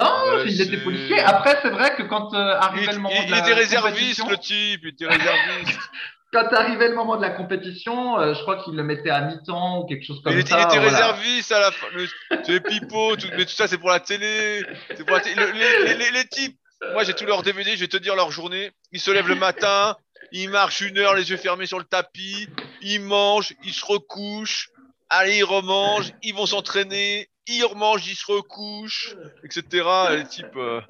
non, 0.00 0.36
ouais, 0.36 0.44
il 0.46 0.60
était 0.60 0.78
policier. 0.78 1.20
Après, 1.20 1.58
c'est 1.62 1.70
vrai 1.70 1.94
que 1.96 2.02
quand 2.02 2.32
euh, 2.34 2.56
arrivait 2.58 2.92
il, 2.92 2.96
le 2.96 3.02
moment 3.02 3.14
il, 3.18 3.26
de 3.26 3.30
la 3.32 3.38
il 3.38 3.42
était 3.42 3.54
réserviste, 3.54 4.28
le 4.28 4.38
type. 4.38 4.80
Il 4.84 4.88
était 4.90 5.06
réserviste. 5.06 5.78
quand 6.32 6.50
arrivait 6.52 6.88
le 6.88 6.94
moment 6.94 7.16
de 7.16 7.22
la 7.22 7.30
compétition, 7.30 8.18
euh, 8.18 8.34
je 8.34 8.40
crois 8.40 8.62
qu'il 8.62 8.74
le 8.74 8.82
mettait 8.82 9.10
à 9.10 9.20
mi-temps 9.22 9.80
ou 9.80 9.86
quelque 9.86 10.04
chose 10.04 10.22
comme 10.22 10.32
ça. 10.32 10.38
Il 10.38 10.40
était 10.40 10.78
voilà. 10.78 11.12
réserviste 11.12 11.52
à 11.52 11.60
la 11.60 11.70
fin. 11.70 11.86
Le, 11.94 12.06
les 12.48 12.60
pipeaux, 12.60 13.16
tout, 13.16 13.28
mais 13.36 13.44
tout 13.44 13.52
ça, 13.52 13.68
c'est 13.68 13.78
pour 13.78 13.90
la 13.90 14.00
télé. 14.00 14.62
Pour 15.06 15.16
la 15.16 15.20
télé. 15.20 15.34
Le, 15.34 15.52
les, 15.52 15.84
les, 15.84 15.94
les, 15.98 16.10
les, 16.10 16.24
types, 16.24 16.56
moi, 16.92 17.04
j'ai 17.04 17.14
tous 17.14 17.24
leurs 17.24 17.42
DVD, 17.42 17.74
je 17.74 17.80
vais 17.80 17.88
te 17.88 17.96
dire 17.96 18.16
leur 18.16 18.30
journée. 18.30 18.72
Ils 18.92 19.00
se 19.00 19.10
lèvent 19.10 19.28
le 19.28 19.34
matin, 19.34 19.96
ils 20.32 20.48
marchent 20.48 20.80
une 20.80 20.98
heure, 20.98 21.14
les 21.14 21.30
yeux 21.30 21.36
fermés 21.36 21.66
sur 21.66 21.78
le 21.78 21.84
tapis, 21.84 22.48
ils 22.80 23.00
mangent, 23.00 23.54
ils 23.64 23.72
se 23.72 23.84
recouchent. 23.84 24.70
Allez, 25.08 25.38
ils 25.38 25.44
remangent, 25.44 26.12
ils 26.22 26.34
vont 26.34 26.46
s'entraîner, 26.46 27.28
ils 27.46 27.64
remangent, 27.64 28.06
ils 28.06 28.16
se 28.16 28.30
recouchent, 28.30 29.14
etc. 29.44 29.86
Les 30.16 30.24
types, 30.24 30.56
euh... 30.56 30.80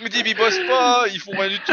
les 0.00 0.08
types, 0.08 0.26
ils 0.26 0.36
bossent 0.36 0.66
pas, 0.68 1.06
ils 1.12 1.18
font 1.18 1.32
rien 1.32 1.48
du 1.48 1.58
tout. 1.60 1.72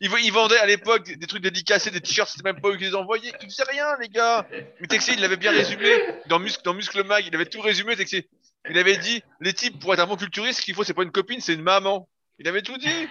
Ils, 0.00 0.10
ils, 0.24 0.32
vendaient 0.32 0.58
à 0.58 0.66
l'époque 0.66 1.04
des, 1.04 1.26
trucs 1.26 1.42
dédicacés, 1.42 1.90
des 1.90 2.00
t-shirts, 2.00 2.30
c'était 2.30 2.44
même 2.44 2.60
pas 2.60 2.68
eux 2.68 2.76
qui 2.76 2.84
les 2.84 2.94
envoyaient. 2.94 3.32
Ils 3.40 3.50
faisaient 3.50 3.70
rien, 3.70 3.96
les 4.00 4.08
gars. 4.08 4.46
Mais 4.80 4.86
Texé, 4.86 5.12
il 5.14 5.20
l'avait 5.20 5.36
bien 5.36 5.52
résumé 5.52 5.90
dans 6.26 6.38
Muscle, 6.38 7.04
Mag, 7.04 7.24
il 7.26 7.34
avait 7.34 7.46
tout 7.46 7.60
résumé. 7.60 7.96
Texé, 7.96 8.28
il 8.68 8.78
avait 8.78 8.96
dit, 8.96 9.22
les 9.40 9.52
types, 9.52 9.80
pour 9.80 9.92
être 9.94 10.00
un 10.00 10.06
bon 10.06 10.16
culturiste, 10.16 10.60
ce 10.60 10.64
qu'il 10.64 10.74
faut, 10.74 10.84
c'est 10.84 10.94
pas 10.94 11.02
une 11.02 11.10
copine, 11.10 11.40
c'est 11.40 11.54
une 11.54 11.62
maman. 11.62 12.08
Il 12.38 12.48
avait 12.48 12.62
tout 12.62 12.78
dit. 12.78 13.08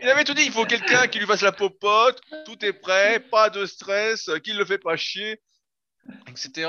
Il 0.00 0.08
avait 0.08 0.24
tout 0.24 0.34
dit. 0.34 0.44
Il 0.44 0.52
faut 0.52 0.64
quelqu'un 0.64 1.06
qui 1.06 1.18
lui 1.18 1.26
fasse 1.26 1.42
la 1.42 1.52
popote. 1.52 2.20
Tout 2.44 2.64
est 2.64 2.72
prêt, 2.72 3.20
pas 3.20 3.50
de 3.50 3.66
stress, 3.66 4.30
qui 4.44 4.52
le 4.52 4.64
fait 4.64 4.78
pas 4.78 4.96
chier, 4.96 5.40
etc. 6.28 6.68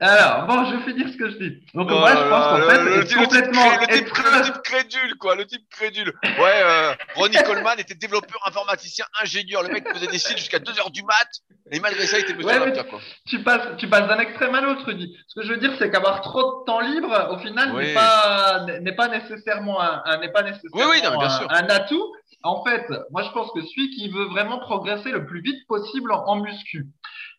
Alors, 0.00 0.46
bon, 0.46 0.64
je 0.64 0.76
vais 0.76 0.92
finir 0.92 1.08
ce 1.08 1.16
que 1.16 1.30
je 1.30 1.38
dis. 1.38 1.60
Donc, 1.74 1.88
oh 1.90 1.98
moi, 1.98 2.10
je 2.10 2.28
pense 2.28 2.46
qu'en 2.46 2.68
fait, 2.68 2.82
le, 2.84 3.04
type, 3.04 3.18
complètement 3.18 3.64
le, 3.80 3.86
type, 3.86 4.06
être... 4.06 4.38
le, 4.38 4.44
type, 4.44 4.62
crédule, 4.62 5.14
quoi. 5.18 5.34
Le 5.34 5.44
type 5.44 5.68
crédule. 5.70 6.12
Ouais, 6.22 6.62
euh, 6.62 6.94
Ronnie 7.16 7.36
Coleman 7.44 7.78
était 7.78 7.94
développeur, 7.94 8.40
informaticien, 8.46 9.04
ingénieur. 9.20 9.62
Le 9.62 9.70
mec 9.70 9.88
faisait 9.92 10.06
des 10.06 10.18
sites 10.18 10.38
jusqu'à 10.38 10.60
2 10.60 10.78
heures 10.78 10.90
du 10.90 11.02
mat. 11.02 11.28
Et 11.72 11.80
malgré 11.80 12.06
ça, 12.06 12.18
il 12.18 12.22
était 12.22 12.34
monsieur 12.34 12.60
ouais, 12.60 12.84
quoi. 12.88 13.00
Tu 13.26 13.42
passes, 13.42 13.76
tu 13.78 13.88
passes 13.88 14.06
d'un 14.06 14.18
extrême 14.20 14.54
à 14.54 14.60
l'autre, 14.60 14.84
Rudy. 14.84 15.16
Ce 15.26 15.40
que 15.40 15.46
je 15.46 15.52
veux 15.52 15.58
dire, 15.58 15.72
c'est 15.78 15.90
qu'avoir 15.90 16.20
trop 16.20 16.60
de 16.60 16.64
temps 16.64 16.80
libre, 16.80 17.28
au 17.30 17.38
final, 17.38 17.72
oui. 17.74 17.86
n'est 17.86 17.94
pas, 17.94 18.66
pas 18.96 19.08
nécessairement 19.08 19.80
un, 19.80 20.02
pas 20.28 20.42
nécessairement 20.42 20.74
oui, 20.74 20.84
oui, 20.90 21.02
non, 21.02 21.18
bien 21.18 21.30
sûr. 21.30 21.50
un, 21.50 21.64
un 21.64 21.66
atout. 21.68 22.12
En 22.44 22.64
fait, 22.64 22.86
moi, 23.10 23.22
je 23.22 23.30
pense 23.30 23.52
que 23.52 23.62
celui 23.62 23.90
qui 23.90 24.08
veut 24.10 24.24
vraiment 24.24 24.58
progresser 24.58 25.10
le 25.10 25.26
plus 25.26 25.40
vite 25.40 25.66
possible 25.68 26.12
en, 26.12 26.24
en 26.26 26.36
muscu, 26.36 26.86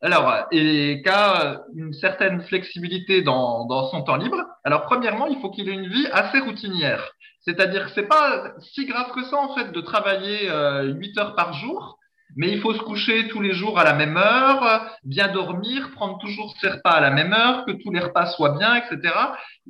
alors, 0.04 0.48
et 0.52 1.02
qu'a 1.02 1.62
une 1.76 1.94
certaine 1.94 2.42
flexibilité 2.44 3.22
dans, 3.22 3.66
dans, 3.66 3.90
son 3.90 4.04
temps 4.04 4.18
libre. 4.18 4.38
Alors, 4.66 4.84
premièrement, 4.84 5.28
il 5.28 5.40
faut 5.40 5.50
qu'il 5.50 5.70
ait 5.70 5.74
une 5.74 5.88
vie 5.88 6.08
assez 6.12 6.40
routinière. 6.40 7.14
C'est-à-dire 7.40 7.86
que 7.86 7.92
c'est 7.96 8.08
pas 8.08 8.52
si 8.60 8.86
grave 8.86 9.12
que 9.16 9.24
ça, 9.24 9.38
en 9.38 9.56
fait, 9.56 9.72
de 9.72 9.82
travailler 9.82 10.50
euh, 10.50 10.94
8 10.94 11.18
heures 11.18 11.36
par 11.36 11.54
jour, 11.54 12.00
mais 12.36 12.50
il 12.50 12.60
faut 12.60 12.74
se 12.74 12.80
coucher 12.80 13.30
tous 13.30 13.40
les 13.40 13.54
jours 13.54 13.80
à 13.80 13.86
la 13.86 13.94
même 13.94 14.18
heure, 14.18 14.98
bien 15.06 15.30
dormir, 15.30 15.92
prendre 15.92 16.18
toujours 16.20 16.54
ses 16.60 16.68
repas 16.68 16.92
à 16.92 17.00
la 17.00 17.12
même 17.12 17.32
heure, 17.32 17.64
que 17.66 17.72
tous 17.72 17.92
les 17.92 18.00
repas 18.02 18.26
soient 18.26 18.58
bien, 18.58 18.76
etc. 18.76 19.14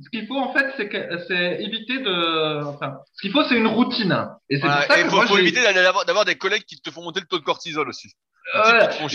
Ce 0.01 0.09
qu'il 0.09 0.25
faut, 0.25 0.37
en 0.37 0.51
fait, 0.51 0.73
c'est, 0.77 0.89
que, 0.89 1.17
c'est 1.27 1.61
éviter 1.61 1.99
de, 1.99 2.63
enfin, 2.63 2.97
ce 3.13 3.21
qu'il 3.21 3.31
faut, 3.31 3.43
c'est 3.43 3.57
une 3.57 3.67
routine. 3.67 4.27
Et 4.49 4.55
c'est 4.55 4.61
voilà, 4.61 4.77
pour 4.77 4.95
ça 4.95 5.03
que 5.03 5.09
faut, 5.09 5.15
moi, 5.15 5.27
faut 5.27 5.37
éviter 5.37 5.61
d'avoir 5.61 6.25
des 6.25 6.35
collègues 6.35 6.63
qui 6.63 6.81
te 6.81 6.89
font 6.89 7.03
monter 7.03 7.19
le 7.19 7.27
taux 7.27 7.37
de 7.37 7.43
cortisol 7.43 7.87
aussi. 7.87 8.15
En 8.55 8.63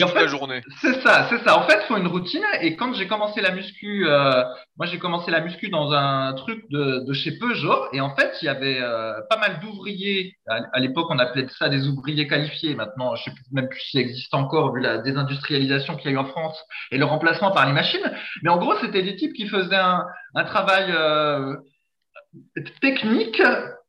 fait, 0.09 0.15
la 0.15 0.27
journée. 0.27 0.63
C'est 0.81 1.01
ça, 1.03 1.29
c'est 1.29 1.39
ça. 1.45 1.59
En 1.59 1.63
fait, 1.63 1.81
il 1.83 1.87
faut 1.87 1.97
une 1.97 2.07
routine. 2.07 2.45
Et 2.61 2.77
quand 2.77 2.95
j'ai 2.95 3.07
commencé 3.07 3.41
la 3.41 3.51
muscu, 3.51 4.07
euh, 4.07 4.43
moi 4.77 4.87
j'ai 4.87 4.99
commencé 4.99 5.31
la 5.31 5.41
muscu 5.41 5.69
dans 5.69 5.93
un 5.93 6.33
truc 6.33 6.65
de, 6.71 7.05
de 7.07 7.13
chez 7.13 7.39
Peugeot. 7.39 7.93
Et 7.93 8.01
en 8.01 8.15
fait, 8.17 8.33
il 8.41 8.47
y 8.47 8.49
avait 8.49 8.79
euh, 8.81 9.21
pas 9.29 9.37
mal 9.37 9.61
d'ouvriers. 9.61 10.35
À, 10.49 10.61
à, 10.73 10.81
l'époque, 10.81 11.09
on 11.11 11.19
appelait 11.19 11.47
ça 11.59 11.69
des 11.69 11.87
ouvriers 11.89 12.27
qualifiés. 12.27 12.75
Maintenant, 12.75 13.15
je 13.17 13.25
sais 13.25 13.33
même 13.53 13.69
plus 13.69 13.81
s'il 13.81 14.01
existe 14.01 14.33
encore 14.35 14.75
vu 14.75 14.81
la 14.81 14.99
désindustrialisation 14.99 15.97
qu'il 15.97 16.11
y 16.11 16.15
a 16.15 16.17
eu 16.17 16.19
en 16.19 16.27
France 16.27 16.59
et 16.91 16.99
le 16.99 17.05
remplacement 17.05 17.51
par 17.51 17.67
les 17.67 17.73
machines. 17.73 18.11
Mais 18.43 18.51
en 18.51 18.57
gros, 18.57 18.75
c'était 18.81 19.03
des 19.03 19.17
types 19.17 19.35
qui 19.35 19.47
faisaient 19.47 19.77
un, 19.77 20.05
un 20.35 20.45
travail 20.45 20.87
euh, 20.91 21.55
technique 22.81 23.43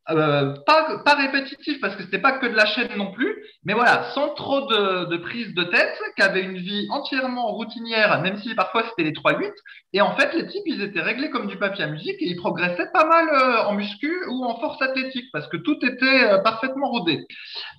euh, 0.10 0.56
pas, 0.66 1.16
répétitif 1.16 1.80
parce 1.82 1.96
que 1.96 2.04
c'était 2.04 2.20
pas 2.20 2.34
que 2.34 2.48
de 2.48 2.56
la 2.56 2.66
chaîne 2.66 2.96
non 2.98 3.12
plus, 3.12 3.44
mais 3.64 3.74
voilà, 3.74 4.10
sans 4.14 4.34
trop 4.34 4.62
de, 4.62 5.06
de 5.06 5.18
prise 5.18 5.54
de 5.54 5.64
tête, 5.64 6.00
qui 6.16 6.22
avait 6.22 6.42
une 6.42 6.58
vie 6.58 6.88
entièrement 6.90 7.48
routinière, 7.52 8.22
même 8.22 8.38
si 8.38 8.56
parfois 8.56 8.84
c'était 8.90 9.04
les 9.04 9.12
3-8. 9.12 9.52
Et 9.94 10.02
en 10.02 10.16
fait, 10.16 10.34
les 10.34 10.48
types, 10.48 10.64
ils 10.66 10.82
étaient 10.82 11.02
réglés 11.02 11.30
comme 11.30 11.48
du 11.48 11.58
papier 11.58 11.84
à 11.84 11.88
musique 11.88 12.22
et 12.22 12.28
ils 12.28 12.38
progressaient 12.38 12.92
pas 12.92 13.06
mal 13.06 13.30
euh, 13.30 13.66
en 13.66 13.74
muscu 13.74 14.24
ou 14.30 14.46
en 14.46 14.60
force 14.60 14.82
athlétique 14.82 15.30
parce 15.32 15.48
que 15.48 15.58
tout 15.58 15.78
était 15.84 16.24
euh, 16.24 16.40
parfaitement 16.40 16.90
rodé. 16.90 17.26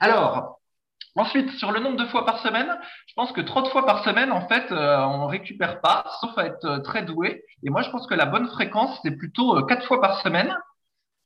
Alors, 0.00 0.60
Ensuite, 1.16 1.50
sur 1.58 1.72
le 1.72 1.80
nombre 1.80 1.96
de 1.96 2.06
fois 2.06 2.24
par 2.24 2.38
semaine, 2.40 2.72
je 3.06 3.14
pense 3.14 3.32
que 3.32 3.40
trop 3.40 3.64
fois 3.66 3.84
par 3.84 4.04
semaine, 4.04 4.30
en 4.30 4.46
fait, 4.46 4.70
euh, 4.70 4.98
on 4.98 5.26
récupère 5.26 5.80
pas, 5.80 6.04
sauf 6.20 6.36
à 6.38 6.46
être 6.46 6.78
très 6.84 7.02
doué. 7.02 7.42
Et 7.64 7.70
moi, 7.70 7.82
je 7.82 7.90
pense 7.90 8.06
que 8.06 8.14
la 8.14 8.26
bonne 8.26 8.48
fréquence, 8.48 8.96
c'est 9.02 9.16
plutôt 9.16 9.56
euh, 9.56 9.66
quatre 9.66 9.86
fois 9.86 10.00
par 10.00 10.20
semaine, 10.22 10.54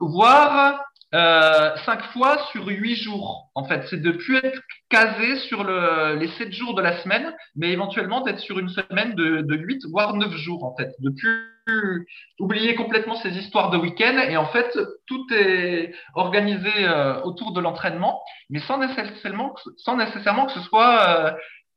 voire 0.00 0.80
euh, 1.14 1.76
cinq 1.84 2.02
fois 2.12 2.38
sur 2.50 2.66
huit 2.66 2.96
jours. 2.96 3.50
En 3.54 3.64
fait, 3.64 3.86
c'est 3.88 4.02
de 4.02 4.10
plus 4.10 4.36
être 4.38 4.60
casé 4.90 5.36
sur 5.36 5.62
le, 5.62 6.16
les 6.16 6.28
sept 6.38 6.52
jours 6.52 6.74
de 6.74 6.82
la 6.82 7.00
semaine, 7.02 7.32
mais 7.54 7.70
éventuellement 7.70 8.22
d'être 8.22 8.40
sur 8.40 8.58
une 8.58 8.68
semaine 8.68 9.14
de, 9.14 9.42
de 9.42 9.56
8 9.56 9.82
voire 9.90 10.14
neuf 10.16 10.32
jours 10.32 10.64
en 10.64 10.74
fait. 10.76 10.90
De 10.98 11.10
plus 11.10 12.06
oublier 12.40 12.74
complètement 12.74 13.14
ces 13.16 13.30
histoires 13.30 13.70
de 13.70 13.78
week-end 13.78 14.18
et 14.18 14.36
en 14.36 14.46
fait 14.46 14.76
tout 15.06 15.24
est 15.32 15.94
organisé 16.14 16.70
euh, 16.80 17.22
autour 17.22 17.52
de 17.52 17.60
l'entraînement, 17.60 18.20
mais 18.50 18.60
sans 18.60 18.78
nécessairement 18.78 19.54
sans 19.78 19.96
nécessairement 19.96 20.46
que 20.46 20.52
ce 20.52 20.60
soit 20.60 21.00
euh, 21.08 21.32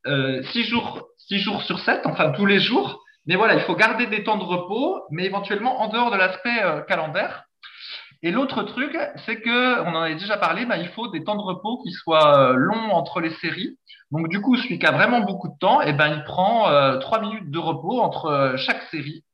euh, 0.06 0.42
six 0.52 0.64
jours 0.64 1.08
six 1.16 1.38
jours 1.38 1.62
sur 1.62 1.78
sept, 1.80 2.00
enfin 2.06 2.32
tous 2.32 2.46
les 2.46 2.58
jours. 2.58 3.04
Mais 3.26 3.36
voilà, 3.36 3.54
il 3.54 3.60
faut 3.60 3.76
garder 3.76 4.06
des 4.06 4.24
temps 4.24 4.38
de 4.38 4.44
repos, 4.44 5.02
mais 5.10 5.24
éventuellement 5.26 5.82
en 5.82 5.88
dehors 5.88 6.10
de 6.10 6.16
l'aspect 6.16 6.62
euh, 6.62 6.80
calendaire. 6.80 7.44
Et 8.22 8.32
l'autre 8.32 8.62
truc, 8.64 8.96
c'est 9.26 9.40
que, 9.40 9.82
on 9.82 9.94
en 9.94 10.02
avait 10.02 10.16
déjà 10.16 10.36
parlé, 10.36 10.66
bah, 10.66 10.76
il 10.76 10.88
faut 10.88 11.08
des 11.08 11.22
temps 11.22 11.36
de 11.36 11.42
repos 11.42 11.80
qui 11.84 11.92
soient 11.92 12.52
longs 12.54 12.90
entre 12.90 13.20
les 13.20 13.30
séries. 13.30 13.78
Donc, 14.10 14.28
du 14.28 14.40
coup, 14.40 14.56
celui 14.56 14.78
qui 14.78 14.86
a 14.86 14.90
vraiment 14.92 15.20
beaucoup 15.20 15.48
de 15.48 15.58
temps, 15.60 15.80
eh 15.82 15.92
ben, 15.92 16.08
il 16.08 16.24
prend 16.24 16.68
euh, 16.68 16.98
3 16.98 17.20
minutes 17.20 17.50
de 17.50 17.58
repos 17.58 18.00
entre 18.00 18.54
chaque 18.56 18.82
série. 18.90 19.24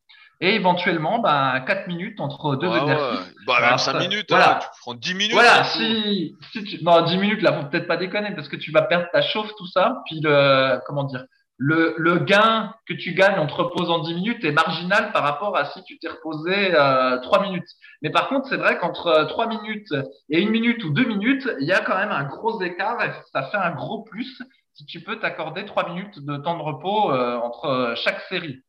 Et 0.40 0.56
éventuellement, 0.56 1.20
bah, 1.20 1.60
4 1.66 1.86
minutes 1.86 2.20
entre 2.20 2.56
deux 2.56 2.68
ouais, 2.68 2.80
exercices. 2.80 3.26
Ouais. 3.26 3.34
Bah, 3.46 3.60
même 3.60 3.78
5 3.78 3.98
minutes, 4.00 4.26
voilà. 4.28 4.56
hein, 4.56 4.58
tu 4.60 4.80
prends 4.82 4.94
10 4.94 5.14
minutes. 5.14 5.32
Voilà, 5.32 5.64
si, 5.64 6.36
si 6.52 6.64
tu, 6.64 6.84
non, 6.84 7.02
10 7.02 7.16
minutes, 7.16 7.40
là, 7.40 7.52
faut 7.54 7.68
peut-être 7.68 7.86
pas 7.86 7.96
déconner, 7.96 8.34
parce 8.34 8.48
que 8.48 8.56
tu 8.56 8.70
vas 8.70 8.82
perdre 8.82 9.06
ta 9.12 9.22
chauffe, 9.22 9.50
tout 9.56 9.66
ça. 9.66 10.02
Puis 10.06 10.20
le, 10.20 10.78
comment 10.86 11.04
dire, 11.04 11.24
le, 11.56 11.94
le, 11.98 12.18
gain 12.18 12.74
que 12.86 12.94
tu 12.94 13.14
gagnes 13.14 13.38
en 13.38 13.46
te 13.46 13.54
reposant 13.54 14.00
10 14.00 14.14
minutes 14.14 14.44
est 14.44 14.52
marginal 14.52 15.12
par 15.12 15.22
rapport 15.22 15.56
à 15.56 15.66
si 15.66 15.82
tu 15.84 15.98
t'es 15.98 16.08
reposé 16.08 16.74
euh, 16.74 17.18
3 17.20 17.42
minutes. 17.42 17.68
Mais 18.02 18.10
par 18.10 18.28
contre, 18.28 18.48
c'est 18.48 18.56
vrai 18.56 18.78
qu'entre 18.78 19.26
3 19.28 19.46
minutes 19.46 19.94
et 20.28 20.44
1 20.44 20.50
minute 20.50 20.82
ou 20.84 20.90
2 20.90 21.04
minutes, 21.04 21.48
il 21.60 21.66
y 21.66 21.72
a 21.72 21.80
quand 21.80 21.96
même 21.96 22.10
un 22.10 22.24
gros 22.24 22.60
écart 22.60 23.02
et 23.02 23.10
ça 23.32 23.44
fait 23.44 23.56
un 23.56 23.70
gros 23.70 24.02
plus 24.02 24.42
si 24.74 24.84
tu 24.86 25.00
peux 25.00 25.20
t'accorder 25.20 25.64
3 25.64 25.90
minutes 25.90 26.24
de 26.24 26.36
temps 26.36 26.58
de 26.58 26.62
repos 26.62 27.12
euh, 27.12 27.36
entre 27.36 27.94
chaque 27.96 28.20
série. 28.28 28.60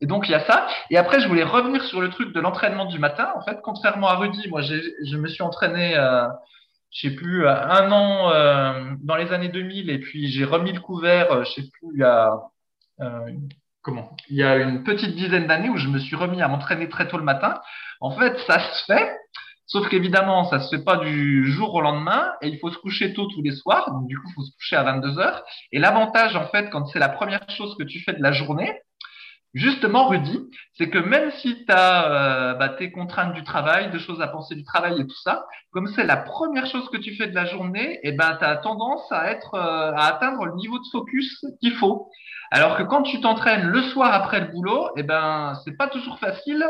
Et 0.00 0.06
donc, 0.06 0.28
il 0.28 0.32
y 0.32 0.34
a 0.34 0.44
ça. 0.46 0.66
Et 0.90 0.96
après, 0.96 1.20
je 1.20 1.28
voulais 1.28 1.42
revenir 1.42 1.82
sur 1.84 2.00
le 2.00 2.08
truc 2.08 2.32
de 2.32 2.40
l'entraînement 2.40 2.84
du 2.84 2.98
matin. 2.98 3.32
En 3.36 3.42
fait, 3.42 3.58
contrairement 3.62 4.08
à 4.08 4.14
Rudy, 4.14 4.48
moi, 4.48 4.62
je 4.62 5.16
me 5.16 5.28
suis 5.28 5.42
entraîné 5.42 5.96
euh, 5.96 6.26
je 6.90 7.08
sais 7.08 7.14
plus, 7.14 7.46
un 7.46 7.92
an 7.92 8.32
euh, 8.32 8.94
dans 9.00 9.16
les 9.16 9.32
années 9.32 9.48
2000 9.48 9.90
et 9.90 9.98
puis 9.98 10.28
j'ai 10.28 10.44
remis 10.44 10.72
le 10.72 10.80
couvert, 10.80 11.30
euh, 11.32 11.44
je 11.44 11.52
sais 11.52 11.68
plus, 11.70 11.88
il 11.94 12.00
y 12.00 12.04
a 12.04 12.32
euh, 13.00 13.30
comment 13.82 14.16
Il 14.30 14.36
y 14.36 14.42
a 14.42 14.56
une 14.56 14.84
petite 14.84 15.14
dizaine 15.14 15.46
d'années 15.46 15.68
où 15.68 15.76
je 15.76 15.88
me 15.88 15.98
suis 15.98 16.16
remis 16.16 16.42
à 16.42 16.48
m'entraîner 16.48 16.88
très 16.88 17.08
tôt 17.08 17.18
le 17.18 17.24
matin. 17.24 17.60
En 18.00 18.10
fait, 18.12 18.38
ça 18.46 18.58
se 18.58 18.84
fait, 18.86 19.16
sauf 19.66 19.88
qu'évidemment, 19.88 20.44
ça 20.44 20.60
se 20.60 20.74
fait 20.74 20.82
pas 20.82 20.96
du 20.96 21.50
jour 21.50 21.74
au 21.74 21.80
lendemain 21.82 22.32
et 22.40 22.48
il 22.48 22.58
faut 22.58 22.70
se 22.70 22.78
coucher 22.78 23.12
tôt 23.12 23.26
tous 23.26 23.42
les 23.42 23.54
soirs. 23.54 23.90
Donc 23.92 24.06
du 24.08 24.18
coup, 24.18 24.28
il 24.30 24.34
faut 24.34 24.42
se 24.42 24.52
coucher 24.56 24.76
à 24.76 24.82
22 24.84 25.18
heures. 25.18 25.44
Et 25.72 25.78
l'avantage, 25.78 26.36
en 26.36 26.48
fait, 26.48 26.70
quand 26.70 26.86
c'est 26.86 26.98
la 26.98 27.08
première 27.10 27.48
chose 27.50 27.76
que 27.76 27.84
tu 27.84 28.00
fais 28.00 28.14
de 28.14 28.22
la 28.22 28.32
journée, 28.32 28.72
Justement, 29.54 30.08
Rudy, 30.08 30.38
c'est 30.74 30.90
que 30.90 30.98
même 30.98 31.30
si 31.40 31.64
tu 31.64 31.72
as 31.72 32.52
euh, 32.52 32.54
bah, 32.54 32.68
tes 32.68 32.92
contraintes 32.92 33.32
du 33.32 33.42
travail, 33.44 33.90
de 33.90 33.98
choses 33.98 34.20
à 34.20 34.28
penser 34.28 34.54
du 34.54 34.62
travail 34.62 35.00
et 35.00 35.06
tout 35.06 35.20
ça, 35.22 35.46
comme 35.70 35.86
c'est 35.88 36.04
la 36.04 36.18
première 36.18 36.66
chose 36.66 36.88
que 36.90 36.98
tu 36.98 37.16
fais 37.16 37.28
de 37.28 37.34
la 37.34 37.46
journée, 37.46 37.98
eh 38.02 38.12
ben, 38.12 38.36
tu 38.38 38.44
as 38.44 38.56
tendance 38.58 39.10
à, 39.10 39.30
être, 39.30 39.54
euh, 39.54 39.92
à 39.94 40.06
atteindre 40.06 40.44
le 40.44 40.54
niveau 40.56 40.78
de 40.78 40.84
focus 40.92 41.44
qu'il 41.60 41.72
faut. 41.74 42.10
Alors 42.50 42.76
que 42.76 42.82
quand 42.82 43.02
tu 43.02 43.20
t'entraînes 43.20 43.66
le 43.66 43.82
soir 43.82 44.12
après 44.12 44.40
le 44.40 44.46
boulot, 44.46 44.90
eh 44.96 45.02
ben, 45.02 45.54
c'est 45.64 45.76
pas 45.76 45.88
toujours 45.88 46.18
facile 46.18 46.66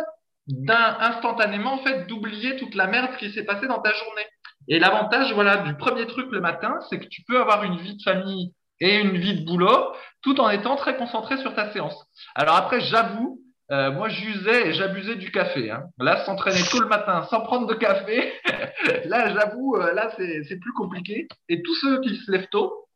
d'un 0.46 0.96
instantanément 1.00 1.74
en 1.74 1.78
fait 1.78 2.06
d'oublier 2.06 2.56
toute 2.56 2.74
la 2.74 2.86
merde 2.86 3.16
qui 3.18 3.30
s'est 3.32 3.44
passée 3.44 3.66
dans 3.66 3.80
ta 3.80 3.92
journée. 3.92 4.26
Et 4.68 4.78
l'avantage, 4.78 5.32
voilà, 5.32 5.58
du 5.58 5.74
premier 5.74 6.06
truc 6.06 6.30
le 6.30 6.40
matin, 6.40 6.78
c'est 6.88 6.98
que 6.98 7.06
tu 7.06 7.22
peux 7.26 7.40
avoir 7.40 7.64
une 7.64 7.76
vie 7.78 7.96
de 7.96 8.02
famille 8.02 8.52
et 8.80 8.98
une 8.98 9.16
vie 9.16 9.40
de 9.40 9.44
boulot 9.44 9.92
tout 10.22 10.40
en 10.40 10.50
étant 10.50 10.76
très 10.76 10.96
concentré 10.96 11.36
sur 11.38 11.54
ta 11.54 11.72
séance. 11.72 11.96
Alors 12.34 12.56
après, 12.56 12.80
j'avoue, 12.80 13.40
euh, 13.70 13.90
moi, 13.92 14.08
j'usais 14.08 14.68
et 14.68 14.72
j'abusais 14.72 15.16
du 15.16 15.30
café. 15.30 15.70
Hein. 15.70 15.84
Là, 15.98 16.24
s'entraîner 16.24 16.62
tout 16.70 16.80
le 16.80 16.88
matin 16.88 17.26
sans 17.30 17.42
prendre 17.42 17.66
de 17.66 17.74
café, 17.74 18.32
là, 19.04 19.32
j'avoue, 19.34 19.76
euh, 19.76 19.92
là, 19.92 20.10
c'est 20.16 20.60
plus 20.60 20.72
compliqué. 20.72 21.28
Et 21.48 21.62
tous 21.62 21.74
ceux 21.74 22.00
qui 22.00 22.16
se 22.16 22.30
lèvent 22.30 22.48
tôt, 22.50 22.87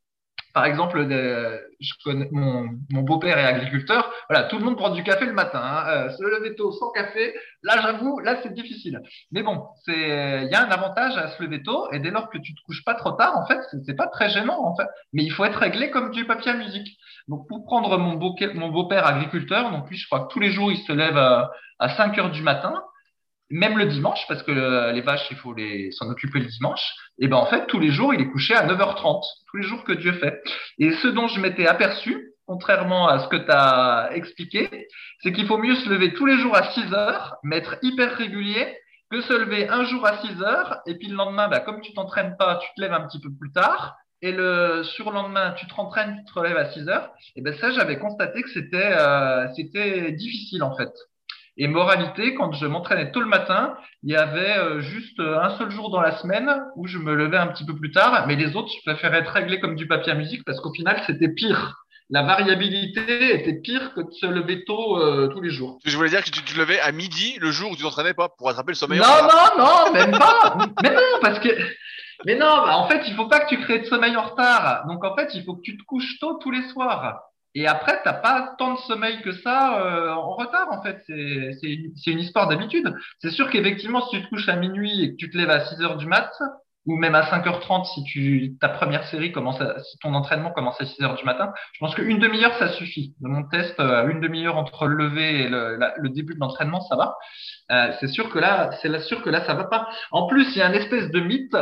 par 0.53 0.67
exemple, 0.67 1.07
je 1.81 1.93
connais, 2.05 2.29
mon, 2.31 2.69
beau-père 2.91 3.39
est 3.39 3.45
agriculteur. 3.45 4.13
Voilà, 4.29 4.45
tout 4.45 4.59
le 4.59 4.65
monde 4.65 4.77
prend 4.77 4.91
du 4.91 5.03
café 5.03 5.25
le 5.25 5.33
matin. 5.33 5.61
Hein. 5.63 5.85
Euh, 5.89 6.11
se 6.11 6.23
lever 6.23 6.55
tôt 6.55 6.73
sans 6.73 6.91
café, 6.91 7.35
là, 7.63 7.81
j'avoue, 7.81 8.19
là, 8.21 8.37
c'est 8.43 8.53
difficile. 8.53 9.01
Mais 9.31 9.43
bon, 9.43 9.67
c'est, 9.85 10.43
il 10.45 10.49
y 10.51 10.55
a 10.55 10.67
un 10.67 10.71
avantage 10.71 11.17
à 11.17 11.29
se 11.29 11.43
lever 11.43 11.63
tôt. 11.63 11.91
Et 11.93 11.99
dès 11.99 12.11
lors 12.11 12.29
que 12.29 12.39
tu 12.39 12.55
te 12.55 12.61
couches 12.63 12.85
pas 12.85 12.95
trop 12.95 13.13
tard, 13.13 13.37
en 13.37 13.47
fait, 13.47 13.61
c'est 13.87 13.97
pas 13.97 14.09
très 14.09 14.29
gênant, 14.29 14.63
en 14.63 14.77
fait. 14.77 14.89
Mais 15.13 15.25
il 15.25 15.31
faut 15.31 15.45
être 15.45 15.59
réglé 15.59 15.91
comme 15.91 16.11
du 16.11 16.27
papier 16.27 16.53
à 16.53 16.57
musique. 16.57 16.99
Donc, 17.29 17.49
pour 17.49 17.65
prendre 17.65 17.97
mon 17.99 18.15
beau-père 18.15 19.07
agriculteur, 19.07 19.71
donc 19.71 19.89
lui, 19.89 19.97
je 19.97 20.07
crois 20.07 20.27
que 20.27 20.33
tous 20.33 20.41
les 20.41 20.51
jours, 20.51 20.71
il 20.71 20.79
se 20.79 20.93
lève 20.93 21.17
à, 21.17 21.51
à 21.79 21.89
5 21.89 22.19
heures 22.19 22.31
du 22.31 22.43
matin 22.43 22.83
même 23.53 23.79
le 23.79 23.87
dimanche, 23.87 24.25
parce 24.29 24.43
que 24.43 24.91
les 24.93 25.01
vaches, 25.03 25.27
il 25.31 25.37
faut 25.37 25.53
les 25.53 25.93
s'en 25.93 26.09
occuper 26.11 26.41
le 26.41 26.47
dimanche, 26.47 26.95
et 27.19 27.29
ben 27.29 27.37
en 27.37 27.47
fait, 27.47 27.67
tous 27.67 27.79
les 27.79 27.91
jours, 27.91 28.15
il 28.15 28.21
est 28.21 28.29
couché 28.29 28.55
à 28.55 28.67
9h30, 28.67 29.23
tous 29.51 29.57
les 29.59 29.63
jours 29.63 29.85
que 29.85 29.93
Dieu 29.93 30.13
fait. 30.13 30.43
Et 30.79 30.93
ce 30.93 31.09
dont 31.09 31.29
je 31.29 31.41
m'étais 31.41 31.67
aperçu, 31.67 32.33
contrairement 32.47 33.09
à 33.09 33.19
ce 33.21 33.29
que 33.29 33.37
tu 33.37 33.51
as 33.51 34.11
expliqué, 34.15 34.89
c'est 35.21 35.33
qu'il 35.33 35.47
faut 35.47 35.59
mieux 35.59 35.77
se 35.77 35.89
lever 35.89 36.15
tous 36.15 36.27
les 36.27 36.39
jours 36.39 36.57
à 36.57 36.73
6 36.73 36.93
heures, 36.95 37.37
mais 37.43 37.59
être 37.59 37.77
hyper 37.83 38.17
régulier, 38.17 38.77
que 39.11 39.21
se 39.21 39.33
lever 39.35 39.69
un 39.69 39.85
jour 39.85 40.07
à 40.07 40.19
6 40.19 40.43
heures, 40.43 40.81
et 40.87 40.97
puis 40.97 41.09
le 41.09 41.17
lendemain, 41.17 41.49
bah, 41.49 41.61
comme 41.61 41.83
tu 41.83 41.93
t'entraînes 41.93 42.37
pas, 42.39 42.57
tu 42.57 42.69
te 42.75 42.81
lèves 42.81 42.95
un 42.95 43.07
petit 43.07 43.21
peu 43.21 43.29
plus 43.39 43.53
tard, 43.53 43.97
et 44.23 44.33
le 44.33 44.83
surlendemain, 44.85 45.53
tu 45.53 45.67
te 45.67 45.75
rentraînes, 45.75 46.23
tu 46.27 46.33
te 46.33 46.39
relèves 46.39 46.57
à 46.57 46.73
6 46.73 46.89
heures, 46.89 47.11
et 47.37 47.43
ben 47.43 47.55
ça, 47.59 47.71
j'avais 47.73 47.99
constaté 47.99 48.43
que 48.43 48.51
c'était 48.51 48.93
euh, 48.93 49.49
c'était 49.55 50.13
difficile 50.13 50.63
en 50.63 50.75
fait. 50.77 50.93
Et 51.59 51.69
moralité, 51.69 52.35
quand 52.35 52.53
je 52.53 52.67
m'entraînais 52.67 53.13
tôt 53.13 53.21
le 53.21 53.27
matin, 53.27 53.77
il 54.03 54.11
y 54.11 54.17
avait 54.17 54.57
euh, 54.57 54.81
juste 54.81 55.21
euh, 55.21 55.39
un 55.39 55.51
seul 55.59 55.71
jour 55.71 55.91
dans 55.91 56.01
la 56.01 56.17
semaine 56.19 56.51
où 56.77 56.87
je 56.87 56.99
me 56.99 57.15
levais 57.15 57.37
un 57.37 57.49
petit 57.49 57.67
peu 57.67 57.75
plus 57.75 57.93
tard, 57.93 58.27
mais 58.27 58.37
les 58.37 58.57
autres, 58.57 58.73
je 58.75 58.91
préférais 58.91 59.19
être 59.19 59.33
réglé 59.33 59.61
comme 59.61 59.77
du 59.77 59.87
papier 59.87 60.13
à 60.13 60.15
musique 60.15 60.45
parce 60.47 60.61
qu'au 60.61 60.73
final, 60.73 61.03
c'était 61.07 61.29
pire. 61.29 61.85
La 62.09 62.23
variabilité 62.23 63.35
était 63.35 63.61
pire 63.61 63.93
que 63.95 64.01
de 64.01 64.11
se 64.13 64.27
lever 64.27 64.65
tôt 64.65 64.99
euh, 64.99 65.29
tous 65.29 65.41
les 65.41 65.51
jours. 65.51 65.79
Je 65.85 65.97
voulais 65.97 66.11
dire 66.11 66.25
que 66.25 66.31
tu 66.31 66.43
te 66.43 66.59
levais 66.59 66.81
à 66.81 66.91
midi 66.93 67.39
le 67.41 67.51
jour 67.51 67.71
où 67.71 67.77
tu 67.77 67.83
t'entraînais 67.83 68.15
pas 68.15 68.29
pour 68.29 68.49
attraper 68.49 68.73
le 68.73 68.77
sommeil. 68.77 68.99
Non, 68.99 69.07
non, 69.07 69.65
non, 69.65 69.93
même 69.93 70.11
pas. 70.11 70.57
mais 70.83 70.91
non, 70.91 71.01
parce 71.21 71.39
que. 71.39 71.49
Mais 72.25 72.35
non, 72.35 72.65
bah, 72.65 72.77
en 72.77 72.89
fait, 72.89 73.03
il 73.09 73.15
faut 73.15 73.27
pas 73.27 73.41
que 73.41 73.49
tu 73.49 73.61
crées 73.61 73.81
de 73.81 73.87
sommeil 73.87 74.17
en 74.17 74.23
retard. 74.23 74.85
Donc, 74.87 75.05
en 75.05 75.15
fait, 75.17 75.31
il 75.35 75.45
faut 75.45 75.55
que 75.55 75.63
tu 75.63 75.77
te 75.77 75.83
couches 75.85 76.19
tôt 76.21 76.35
tous 76.35 76.51
les 76.51 76.69
soirs. 76.69 77.21
Et 77.55 77.67
après, 77.67 78.01
t'as 78.03 78.15
pas 78.15 78.55
tant 78.59 78.75
de 78.75 78.79
sommeil 78.81 79.21
que 79.23 79.33
ça 79.33 79.81
euh, 79.81 80.11
en 80.11 80.35
retard, 80.35 80.69
en 80.71 80.83
fait. 80.83 81.03
C'est 81.07 81.69
une, 81.69 81.93
une 82.07 82.19
histoire 82.19 82.49
d'habitude. 82.49 82.95
C'est 83.21 83.31
sûr 83.31 83.51
qu'effectivement, 83.51 84.07
si 84.07 84.17
tu 84.17 84.25
te 84.25 84.29
couches 84.31 84.49
à 84.49 84.57
minuit 84.57 85.03
et 85.03 85.11
que 85.13 85.17
tu 85.17 85.31
te 85.31 85.37
lèves 85.37 85.51
à 85.51 85.65
6 85.67 85.83
heures 85.83 85.97
du 85.97 86.07
mat, 86.07 86.33
ou 86.87 86.97
même 86.97 87.15
à 87.15 87.23
5h30 87.23 87.85
si 87.95 88.03
tu 88.05 88.57
ta 88.61 88.69
première 88.69 89.07
série 89.07 89.31
commence 89.31 89.61
à, 89.61 89.79
si 89.81 89.99
ton 89.99 90.15
entraînement 90.15 90.51
commence 90.51 90.81
à 90.81 90.87
6 90.87 91.03
heures 91.03 91.15
du 91.15 91.25
matin, 91.25 91.53
je 91.75 91.79
pense 91.79 91.95
qu'une 91.95 92.19
demi-heure 92.19 92.55
ça 92.59 92.71
suffit. 92.71 93.15
Mon 93.21 93.45
test, 93.45 93.79
euh, 93.79 94.09
une 94.09 94.21
demi-heure 94.21 94.57
entre 94.57 94.87
le 94.87 94.97
lever 94.97 95.43
et 95.43 95.49
le, 95.49 95.79
le 95.97 96.09
début 96.09 96.35
de 96.35 96.41
l'entraînement, 96.41 96.81
ça 96.81 96.97
va. 96.97 97.17
Euh, 97.71 97.93
c'est 98.01 98.09
sûr 98.09 98.31
que 98.31 98.39
là, 98.39 98.71
c'est 98.81 99.01
sûr 99.01 99.23
que 99.23 99.31
là 99.31 99.45
ça 99.45 99.55
va 99.55 99.65
pas. 99.65 99.89
En 100.11 100.27
plus, 100.27 100.49
il 100.55 100.59
y 100.59 100.63
a 100.63 100.67
un 100.67 100.73
espèce 100.73 101.11
de 101.11 101.21
mythe 101.21 101.57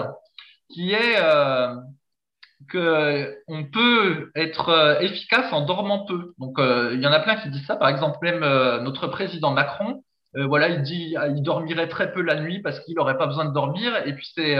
qui 0.73 0.93
est 0.93 1.17
euh, 1.19 1.75
que 2.69 3.37
on 3.49 3.65
peut 3.65 4.31
être 4.35 4.69
euh, 4.69 5.01
efficace 5.01 5.53
en 5.53 5.65
dormant 5.65 6.05
peu. 6.05 6.35
Donc 6.39 6.59
euh, 6.59 6.91
il 6.95 7.01
y 7.01 7.07
en 7.07 7.13
a 7.13 7.21
plein 7.21 7.37
qui 7.37 7.51
disent 7.51 7.67
ça. 7.67 7.77
Par 7.77 7.89
exemple, 7.89 8.19
même 8.23 8.43
euh, 8.43 8.81
notre 8.81 9.07
président 9.09 9.51
Macron, 9.53 10.03
voilà, 10.35 10.69
il 10.69 10.83
dit 10.83 11.17
il 11.35 11.43
dormirait 11.43 11.89
très 11.89 12.13
peu 12.13 12.23
la 12.23 12.41
nuit 12.41 12.61
parce 12.63 12.79
qu'il 12.81 12.95
n'aurait 12.95 13.19
pas 13.19 13.27
besoin 13.27 13.47
de 13.47 13.53
dormir. 13.53 13.97
Et 14.07 14.13
puis 14.13 14.29
c'est 14.33 14.57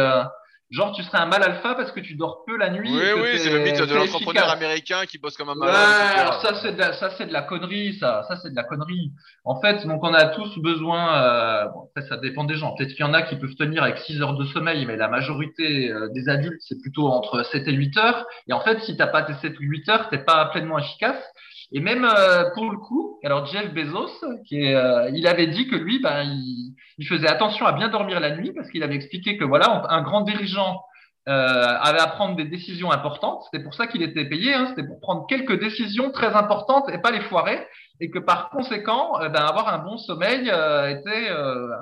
Genre, 0.71 0.93
tu 0.93 1.03
serais 1.03 1.19
un 1.19 1.27
mal 1.27 1.43
alpha 1.43 1.75
parce 1.75 1.91
que 1.91 1.99
tu 1.99 2.15
dors 2.15 2.45
peu 2.47 2.57
la 2.57 2.71
nuit. 2.71 2.93
Oui, 2.93 3.21
oui, 3.21 3.39
c'est 3.39 3.51
le 3.51 3.59
mythe 3.59 3.81
de 3.81 3.93
l'entrepreneur 3.93 4.49
américain 4.51 5.05
qui 5.05 5.19
bosse 5.19 5.37
comme 5.37 5.49
un 5.49 5.57
malade. 5.57 5.75
Ouais, 5.75 6.21
alors 6.21 6.41
ça, 6.41 6.55
c'est 6.63 6.73
de 6.73 6.79
la, 6.79 6.93
ça, 6.93 7.11
c'est 7.19 7.27
de 7.27 7.33
la 7.33 7.43
connerie, 7.43 7.95
ça. 7.99 8.23
Ça, 8.29 8.37
c'est 8.37 8.51
de 8.51 8.55
la 8.55 8.63
connerie. 8.63 9.11
En 9.45 9.61
fait, 9.61 9.85
donc, 9.85 10.05
on 10.05 10.15
a 10.15 10.27
tous 10.27 10.59
besoin, 10.59 11.23
euh, 11.23 11.65
bon, 11.75 11.89
après, 11.89 12.09
ça 12.09 12.19
dépend 12.19 12.45
des 12.45 12.55
gens. 12.55 12.77
Peut-être 12.77 12.91
qu'il 12.91 13.05
y 13.05 13.09
en 13.09 13.15
a 13.15 13.23
qui 13.23 13.35
peuvent 13.35 13.57
tenir 13.57 13.83
avec 13.83 13.99
6 13.99 14.23
heures 14.23 14.37
de 14.37 14.45
sommeil, 14.45 14.87
mais 14.87 14.97
la 14.97 15.09
majorité 15.09 15.91
euh, 15.91 16.09
des 16.15 16.29
adultes, 16.29 16.61
c'est 16.61 16.81
plutôt 16.81 17.09
entre 17.09 17.43
7 17.43 17.67
et 17.67 17.73
8 17.73 17.97
heures. 17.97 18.27
Et 18.47 18.53
en 18.53 18.61
fait, 18.61 18.81
si 18.83 18.97
t'as 18.97 19.09
pas 19.09 19.23
tes 19.23 19.35
7 19.35 19.59
ou 19.59 19.63
8 19.63 19.89
heures, 19.89 20.09
t'es 20.09 20.19
pas 20.19 20.45
pleinement 20.47 20.79
efficace. 20.79 21.21
Et 21.73 21.81
même 21.81 22.05
euh, 22.05 22.51
pour 22.55 22.71
le 22.71 22.79
coup, 22.79 23.21
alors 23.23 23.47
Jeff 23.47 23.73
Bezos, 23.73 24.11
qui 24.47 24.61
est, 24.61 24.75
euh, 24.75 25.09
il 25.15 25.27
avait 25.27 25.47
dit 25.47 25.69
que 25.69 25.77
lui, 25.77 26.01
ben, 26.01 26.25
il, 26.25 26.70
il, 27.01 27.07
faisait 27.07 27.29
attention 27.29 27.67
à 27.67 27.73
bien 27.73 27.89
dormir 27.89 28.21
la 28.21 28.37
nuit 28.37 28.53
parce 28.55 28.71
qu'il 28.71 28.83
avait 28.83 28.95
expliqué 28.95 29.37
que 29.37 29.45
voilà, 29.45 29.87
un 29.89 30.03
grand 30.03 30.21
dirigeant 30.21 30.83
euh, 31.29 31.33
avait 31.33 32.01
à 32.01 32.07
prendre 32.07 32.37
des 32.37 32.45
décisions 32.45 32.93
importantes. 32.93 33.43
C'était 33.45 33.63
pour 33.63 33.75
ça 33.75 33.87
qu'il 33.87 34.03
était 34.03 34.25
payé. 34.25 34.55
Hein, 34.55 34.67
C'était 34.69 34.87
pour 34.87 35.01
prendre 35.01 35.27
quelques 35.27 35.59
décisions 35.59 36.11
très 36.11 36.35
importantes 36.35 36.89
et 36.91 36.99
pas 36.99 37.11
les 37.11 37.21
foirer. 37.21 37.67
Et 38.03 38.11
que 38.11 38.19
par 38.19 38.49
conséquent, 38.49 39.19
ben, 39.19 39.35
avoir 39.35 39.69
un 39.69 39.79
bon 39.79 39.99
sommeil 39.99 40.49
était 40.49 41.29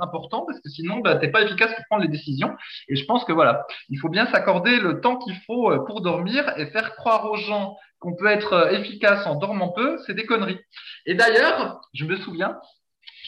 important 0.03 0.45
parce 0.45 0.59
que 0.59 0.69
sinon, 0.69 0.99
ben, 0.99 1.17
t'es 1.19 1.29
pas 1.29 1.43
efficace 1.43 1.73
pour 1.77 1.85
prendre 1.89 2.03
les 2.03 2.09
décisions. 2.09 2.57
Et 2.89 2.97
je 2.97 3.05
pense 3.05 3.25
que 3.25 3.33
voilà, 3.33 3.65
il 3.89 4.01
faut 4.01 4.09
bien 4.09 4.27
s'accorder 4.27 4.81
le 4.81 5.01
temps 5.01 5.17
qu'il 5.19 5.37
faut 5.47 5.71
pour 5.87 6.01
dormir 6.01 6.53
et 6.57 6.67
faire 6.67 6.97
croire 6.97 7.31
aux 7.31 7.37
gens 7.37 7.77
qu'on 8.01 8.15
peut 8.15 8.27
être 8.27 8.53
euh, 8.53 8.71
efficace 8.71 9.27
en 9.27 9.35
dormant 9.35 9.71
peu, 9.71 9.99
c'est 10.07 10.15
des 10.15 10.27
conneries. 10.27 10.61
Et 11.07 11.15
d'ailleurs, 11.15 11.81
je 11.95 12.05
me 12.05 12.17
souviens, 12.17 12.59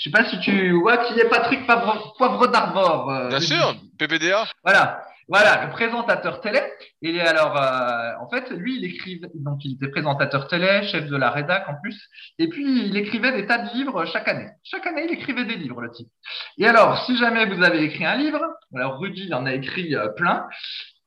je 0.00 0.04
sais 0.04 0.10
pas 0.10 0.24
si 0.24 0.40
tu 0.40 0.70
vois 0.72 0.96
qui 0.96 1.20
est 1.20 1.28
Patrick 1.28 1.66
Poivre, 1.66 2.48
d'Arvor. 2.48 3.10
Euh, 3.10 3.28
Bien 3.28 3.40
sûr, 3.40 3.76
PPDA. 3.98 4.46
Voilà. 4.64 5.02
Voilà, 5.28 5.66
le 5.66 5.70
présentateur 5.70 6.40
télé. 6.40 6.60
Et 7.02 7.20
alors, 7.20 7.56
euh, 7.56 8.12
en 8.20 8.28
fait, 8.30 8.50
lui, 8.50 8.78
il 8.78 8.84
écrivait, 8.84 9.28
donc 9.34 9.62
il 9.62 9.74
était 9.74 9.88
présentateur 9.88 10.48
télé, 10.48 10.88
chef 10.90 11.06
de 11.06 11.16
la 11.16 11.30
rédac 11.30 11.68
en 11.68 11.74
plus. 11.80 11.96
Et 12.38 12.48
puis, 12.48 12.86
il 12.86 12.96
écrivait 12.96 13.32
des 13.32 13.46
tas 13.46 13.58
de 13.58 13.72
livres 13.74 14.06
chaque 14.06 14.26
année. 14.26 14.48
Chaque 14.64 14.86
année, 14.86 15.04
il 15.06 15.12
écrivait 15.12 15.44
des 15.44 15.56
livres, 15.56 15.82
le 15.82 15.90
type. 15.90 16.08
Et 16.56 16.66
alors, 16.66 17.04
si 17.04 17.16
jamais 17.18 17.44
vous 17.44 17.62
avez 17.62 17.82
écrit 17.82 18.06
un 18.06 18.16
livre, 18.16 18.40
alors 18.74 18.98
Rudy 18.98 19.32
en 19.34 19.44
a 19.44 19.52
écrit 19.52 19.94
plein. 20.16 20.48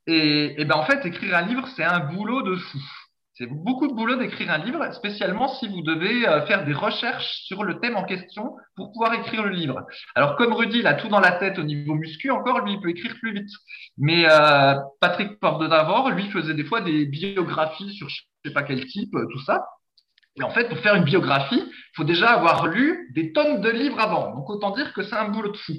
Et, 0.06 0.62
et 0.62 0.66
ben, 0.66 0.76
en 0.76 0.84
fait, 0.84 1.04
écrire 1.06 1.36
un 1.36 1.42
livre, 1.42 1.68
c'est 1.76 1.84
un 1.84 2.00
boulot 2.00 2.44
de 2.44 2.56
fou. 2.56 2.80
C'est 3.36 3.48
beaucoup 3.48 3.88
de 3.88 3.94
boulot 3.94 4.16
d'écrire 4.16 4.52
un 4.52 4.60
livre, 4.60 4.94
spécialement 4.94 5.48
si 5.48 5.68
vous 5.68 5.82
devez 5.82 6.28
euh, 6.28 6.46
faire 6.46 6.66
des 6.66 6.74
recherches 6.74 7.42
sur 7.46 7.64
le 7.64 7.80
thème 7.80 7.96
en 7.96 8.04
question 8.04 8.56
pour 8.76 8.92
pouvoir 8.92 9.12
écrire 9.16 9.42
le 9.42 9.50
livre. 9.50 9.88
Alors 10.14 10.36
comme 10.36 10.54
Rudy, 10.54 10.80
il 10.80 10.88
a 10.88 10.94
tout 10.94 11.08
dans 11.08 11.20
la 11.20 11.32
tête 11.32 11.58
au 11.58 11.64
niveau 11.64 11.96
muscu, 11.96 12.30
encore 12.30 12.60
lui, 12.60 12.74
il 12.74 12.80
peut 12.80 12.90
écrire 12.90 13.16
plus 13.20 13.34
vite. 13.34 13.50
Mais 13.98 14.26
euh, 14.30 14.76
Patrick 15.00 15.40
Porte 15.40 15.64
lui, 16.12 16.30
faisait 16.30 16.54
des 16.54 16.64
fois 16.64 16.82
des 16.82 17.08
biographies 17.08 17.92
sur 17.94 18.08
je 18.08 18.22
sais 18.46 18.54
pas 18.54 18.62
quel 18.62 18.86
type, 18.86 19.16
euh, 19.16 19.26
tout 19.32 19.40
ça. 19.40 19.66
Et 20.40 20.44
en 20.44 20.52
fait, 20.52 20.70
pour 20.70 20.78
faire 20.80 20.94
une 20.94 21.04
biographie, 21.04 21.64
il 21.64 21.96
faut 21.96 22.04
déjà 22.04 22.34
avoir 22.34 22.68
lu 22.68 23.10
des 23.16 23.34
tonnes 23.34 23.62
de 23.62 23.70
livres 23.70 24.00
avant. 24.00 24.36
Donc 24.36 24.48
autant 24.50 24.72
dire 24.72 24.94
que 24.94 25.02
c'est 25.02 25.16
un 25.16 25.30
boulot 25.30 25.52
de 25.52 25.58
fou. 25.58 25.74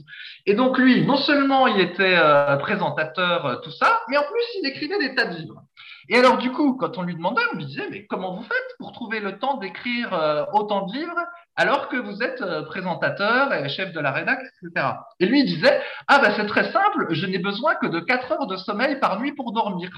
Et 0.47 0.55
donc 0.55 0.77
lui, 0.77 1.07
non 1.07 1.17
seulement 1.17 1.69
il 1.69 1.81
était 1.81 2.17
présentateur, 2.61 3.61
tout 3.63 3.73
ça, 3.73 4.01
mais 4.09 4.17
en 4.17 4.23
plus 4.23 4.61
il 4.61 4.69
écrivait 4.69 4.99
des 4.99 5.15
tas 5.15 5.27
de 5.27 5.37
livres. 5.37 5.61
Et 6.09 6.17
alors, 6.17 6.39
du 6.39 6.51
coup, 6.51 6.75
quand 6.75 6.99
on 6.99 7.03
lui 7.03 7.15
demandait, 7.15 7.43
on 7.53 7.57
lui 7.57 7.67
disait, 7.67 7.89
mais 7.91 8.07
comment 8.07 8.35
vous 8.35 8.43
faites 8.43 8.77
pour 8.79 8.93
trouver 8.93 9.21
le 9.21 9.39
temps 9.39 9.57
d'écrire 9.57 10.13
euh, 10.13 10.45
autant 10.53 10.87
de 10.87 10.93
livres 10.93 11.19
alors 11.57 11.89
que 11.89 11.97
vous 11.97 12.23
êtes 12.23 12.43
euh, 12.43 12.63
présentateur 12.63 13.53
et 13.55 13.69
chef 13.69 13.93
de 13.93 14.01
la 14.01 14.13
rédac, 14.13 14.41
etc. 14.41 14.87
Et 15.21 15.27
lui, 15.27 15.41
il 15.41 15.47
disait, 15.47 15.81
ah 16.09 16.19
ben 16.19 16.33
c'est 16.37 16.47
très 16.47 16.73
simple, 16.73 17.07
je 17.11 17.27
n'ai 17.27 17.39
besoin 17.39 17.77
que 17.77 17.87
de 17.87 18.01
4 18.01 18.33
heures 18.33 18.47
de 18.47 18.57
sommeil 18.57 18.99
par 18.99 19.21
nuit 19.21 19.33
pour 19.33 19.53
dormir. 19.53 19.91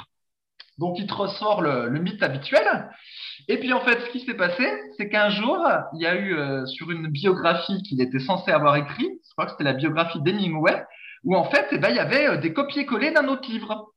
Donc, 0.78 0.98
il 0.98 1.06
te 1.06 1.14
ressort 1.14 1.62
le, 1.62 1.88
mythe 1.88 2.22
habituel. 2.22 2.90
Et 3.48 3.58
puis, 3.58 3.72
en 3.72 3.80
fait, 3.80 3.98
ce 4.00 4.10
qui 4.10 4.20
s'est 4.20 4.34
passé, 4.34 4.68
c'est 4.96 5.08
qu'un 5.08 5.30
jour, 5.30 5.66
il 5.94 6.02
y 6.02 6.06
a 6.06 6.14
eu 6.14 6.36
euh, 6.36 6.66
sur 6.66 6.90
une 6.90 7.08
biographie 7.08 7.82
qu'il 7.82 8.02
était 8.02 8.18
censé 8.18 8.50
avoir 8.50 8.76
écrit, 8.76 9.08
je 9.26 9.32
crois 9.32 9.46
que 9.46 9.52
c'était 9.52 9.64
la 9.64 9.72
biographie 9.72 10.20
d'Hemingway, 10.20 10.84
où 11.24 11.34
en 11.34 11.44
fait, 11.44 11.66
eh 11.72 11.78
ben, 11.78 11.88
il 11.88 11.96
y 11.96 12.00
avait 12.00 12.36
des 12.38 12.52
copier-coller 12.52 13.10
d'un 13.12 13.28
autre 13.28 13.48
livre. 13.50 13.92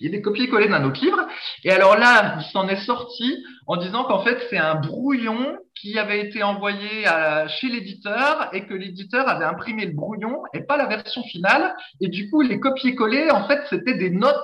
Il 0.00 0.14
est 0.14 0.22
copié-collé 0.22 0.68
d'un 0.68 0.84
autre 0.84 1.00
livre. 1.00 1.26
Et 1.64 1.70
alors 1.70 1.96
là, 1.96 2.36
il 2.38 2.44
s'en 2.52 2.68
est 2.68 2.84
sorti 2.84 3.44
en 3.66 3.76
disant 3.76 4.04
qu'en 4.04 4.22
fait, 4.22 4.38
c'est 4.50 4.58
un 4.58 4.76
brouillon 4.76 5.58
qui 5.74 5.98
avait 5.98 6.20
été 6.20 6.42
envoyé 6.42 7.06
à, 7.06 7.46
chez 7.48 7.68
l'éditeur 7.68 8.48
et 8.52 8.66
que 8.66 8.74
l'éditeur 8.74 9.28
avait 9.28 9.44
imprimé 9.44 9.86
le 9.86 9.92
brouillon 9.92 10.42
et 10.52 10.60
pas 10.60 10.76
la 10.76 10.86
version 10.86 11.22
finale. 11.24 11.74
Et 12.00 12.08
du 12.08 12.30
coup, 12.30 12.40
les 12.40 12.60
copier-coller, 12.60 13.30
en 13.30 13.46
fait, 13.46 13.60
c'était 13.70 13.94
des 13.94 14.10
notes 14.10 14.34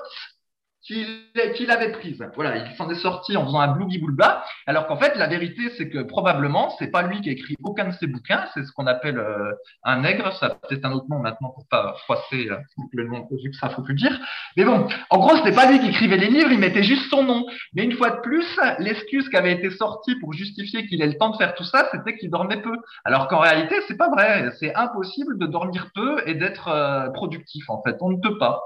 qu'il 0.84 1.70
avait 1.70 1.92
prise. 1.92 2.22
Voilà, 2.34 2.56
il 2.58 2.76
s'en 2.76 2.90
est 2.90 2.94
sorti 2.96 3.36
en 3.36 3.46
faisant 3.46 3.60
un 3.60 3.72
blougi 3.72 3.98
boulba, 3.98 4.44
alors 4.66 4.86
qu'en 4.86 4.96
fait, 4.96 5.16
la 5.16 5.26
vérité, 5.26 5.70
c'est 5.76 5.88
que 5.88 6.02
probablement, 6.02 6.74
c'est 6.78 6.90
pas 6.90 7.02
lui 7.02 7.20
qui 7.22 7.30
a 7.30 7.32
écrit 7.32 7.56
aucun 7.62 7.86
de 7.86 7.92
ses 7.92 8.06
bouquins, 8.06 8.44
c'est 8.52 8.64
ce 8.64 8.72
qu'on 8.72 8.86
appelle 8.86 9.18
euh, 9.18 9.52
un 9.82 10.00
nègre, 10.02 10.32
ça 10.34 10.50
peut-être 10.50 10.84
un 10.84 10.92
autre 10.92 11.06
nom 11.08 11.18
maintenant 11.18 11.50
pour 11.50 11.66
pas 11.68 11.94
froisser 12.04 12.50
euh, 12.50 12.56
le 12.92 13.06
nom, 13.06 13.26
que 13.26 13.34
ça 13.58 13.70
faut 13.70 13.82
plus 13.82 13.94
dire. 13.94 14.18
Mais 14.56 14.64
bon, 14.64 14.86
en 15.10 15.18
gros, 15.18 15.36
c'était 15.36 15.54
pas 15.54 15.70
lui 15.70 15.80
qui 15.80 15.88
écrivait 15.88 16.16
les 16.16 16.28
livres, 16.28 16.52
il 16.52 16.58
mettait 16.58 16.82
juste 16.82 17.08
son 17.10 17.22
nom. 17.22 17.46
Mais 17.74 17.84
une 17.84 17.92
fois 17.92 18.10
de 18.10 18.20
plus, 18.20 18.46
l'excuse 18.78 19.28
qui 19.28 19.36
avait 19.36 19.52
été 19.52 19.70
sortie 19.70 20.16
pour 20.20 20.32
justifier 20.32 20.86
qu'il 20.86 21.02
ait 21.02 21.06
le 21.06 21.16
temps 21.16 21.30
de 21.30 21.36
faire 21.36 21.54
tout 21.54 21.64
ça, 21.64 21.88
c'était 21.92 22.16
qu'il 22.16 22.30
dormait 22.30 22.60
peu. 22.60 22.76
Alors 23.04 23.28
qu'en 23.28 23.38
réalité, 23.38 23.76
c'est 23.88 23.96
pas 23.96 24.10
vrai. 24.10 24.50
C'est 24.58 24.74
impossible 24.74 25.38
de 25.38 25.46
dormir 25.46 25.88
peu 25.94 26.22
et 26.26 26.34
d'être 26.34 26.68
euh, 26.68 27.10
productif, 27.10 27.68
en 27.70 27.82
fait. 27.82 27.96
On 28.00 28.10
ne 28.10 28.20
peut 28.20 28.38
pas. 28.38 28.60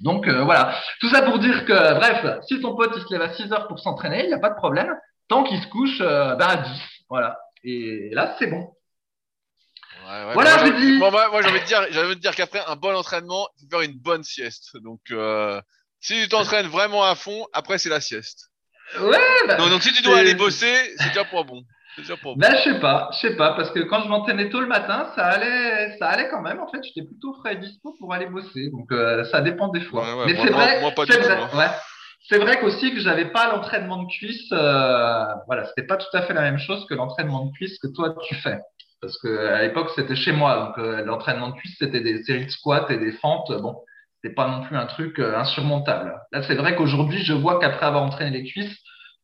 Donc 0.00 0.26
euh, 0.26 0.44
voilà, 0.44 0.74
tout 1.00 1.08
ça 1.10 1.22
pour 1.22 1.38
dire 1.38 1.64
que, 1.64 1.94
bref, 1.94 2.40
si 2.48 2.60
ton 2.60 2.74
pote 2.74 2.92
il 2.96 3.02
se 3.02 3.12
lève 3.12 3.22
à 3.22 3.34
6 3.34 3.52
heures 3.52 3.68
pour 3.68 3.78
s'entraîner, 3.78 4.22
il 4.24 4.28
n'y 4.28 4.34
a 4.34 4.38
pas 4.38 4.50
de 4.50 4.56
problème, 4.56 4.94
tant 5.28 5.44
qu'il 5.44 5.60
se 5.62 5.66
couche 5.68 6.00
euh, 6.00 6.34
bah, 6.36 6.48
à 6.48 6.56
10. 6.56 6.70
Voilà. 7.08 7.38
Et 7.64 8.10
là, 8.12 8.34
c'est 8.38 8.46
bon. 8.46 8.74
Ouais, 10.06 10.32
voilà, 10.32 10.56
moi, 10.56 10.66
je 10.66 10.72
dis. 10.80 10.98
moi, 10.98 11.42
j'ai 11.42 11.48
envie 11.48 11.60
de 11.60 11.66
dire, 11.66 11.86
j'ai 11.90 12.00
envie 12.00 12.16
de 12.16 12.20
dire 12.20 12.34
qu'après 12.34 12.60
un 12.66 12.76
bon 12.76 12.96
entraînement, 12.96 13.48
il 13.56 13.64
faut 13.64 13.70
faire 13.70 13.80
une 13.82 13.98
bonne 13.98 14.24
sieste. 14.24 14.76
Donc, 14.78 15.00
euh, 15.10 15.60
si 16.00 16.22
tu 16.22 16.28
t'entraînes 16.28 16.66
vraiment 16.66 17.04
à 17.04 17.14
fond, 17.14 17.46
après 17.52 17.78
c'est 17.78 17.90
la 17.90 18.00
sieste. 18.00 18.50
Ouais. 18.98 19.18
Bah, 19.46 19.56
donc, 19.56 19.70
donc, 19.70 19.82
si 19.82 19.92
tu 19.92 20.02
dois 20.02 20.18
aller 20.18 20.34
bosser, 20.34 20.74
c'est 20.96 21.08
déjà 21.08 21.24
pas 21.24 21.42
bon. 21.42 21.62
Ben, 22.36 22.56
je 22.56 22.70
sais 22.70 22.80
pas, 22.80 23.10
je 23.12 23.18
sais 23.18 23.36
pas, 23.36 23.52
parce 23.54 23.70
que 23.70 23.80
quand 23.80 24.02
je 24.02 24.08
m'entraînais 24.08 24.48
tôt 24.48 24.60
le 24.60 24.66
matin, 24.66 25.10
ça 25.14 25.26
allait, 25.26 25.96
ça 25.98 26.08
allait 26.08 26.28
quand 26.28 26.40
même. 26.40 26.60
En 26.60 26.68
fait, 26.68 26.82
j'étais 26.84 27.06
plutôt 27.06 27.34
frais 27.34 27.54
et 27.54 27.56
dispo 27.56 27.94
pour 27.98 28.12
aller 28.14 28.26
bosser. 28.26 28.70
Donc, 28.70 28.90
euh, 28.92 29.24
ça 29.24 29.40
dépend 29.40 29.68
des 29.68 29.80
fois. 29.80 30.04
Mais 30.26 30.34
c'est 30.34 30.50
vrai, 30.50 30.80
c'est 31.06 31.18
vrai, 31.18 31.38
ouais. 31.56 31.70
C'est 32.28 32.38
vrai 32.38 32.60
qu'aussi 32.60 32.92
que 32.92 33.00
j'avais 33.00 33.26
pas 33.26 33.50
l'entraînement 33.50 34.02
de 34.02 34.08
cuisse. 34.08 34.52
Euh, 34.52 35.24
voilà, 35.46 35.64
c'était 35.66 35.86
pas 35.86 35.96
tout 35.96 36.14
à 36.16 36.22
fait 36.22 36.34
la 36.34 36.42
même 36.42 36.58
chose 36.58 36.86
que 36.86 36.94
l'entraînement 36.94 37.46
de 37.46 37.52
cuisse 37.52 37.78
que 37.78 37.88
toi 37.88 38.14
tu 38.24 38.34
fais. 38.36 38.58
Parce 39.00 39.18
que 39.18 39.48
à 39.48 39.62
l'époque, 39.62 39.90
c'était 39.96 40.16
chez 40.16 40.32
moi. 40.32 40.66
Donc, 40.66 40.78
euh, 40.78 41.04
l'entraînement 41.04 41.48
de 41.48 41.54
cuisse, 41.54 41.74
c'était 41.78 42.00
des 42.00 42.22
séries 42.22 42.46
de 42.46 42.50
squats 42.50 42.86
et 42.90 42.98
des 42.98 43.12
fentes. 43.12 43.50
Bon, 43.60 43.76
c'était 44.22 44.34
pas 44.34 44.46
non 44.46 44.62
plus 44.62 44.76
un 44.76 44.86
truc 44.86 45.18
insurmontable. 45.18 46.14
Là, 46.30 46.42
c'est 46.42 46.54
vrai 46.54 46.76
qu'aujourd'hui, 46.76 47.24
je 47.24 47.32
vois 47.32 47.58
qu'après 47.58 47.86
avoir 47.86 48.04
entraîné 48.04 48.38
les 48.38 48.44
cuisses, 48.44 48.76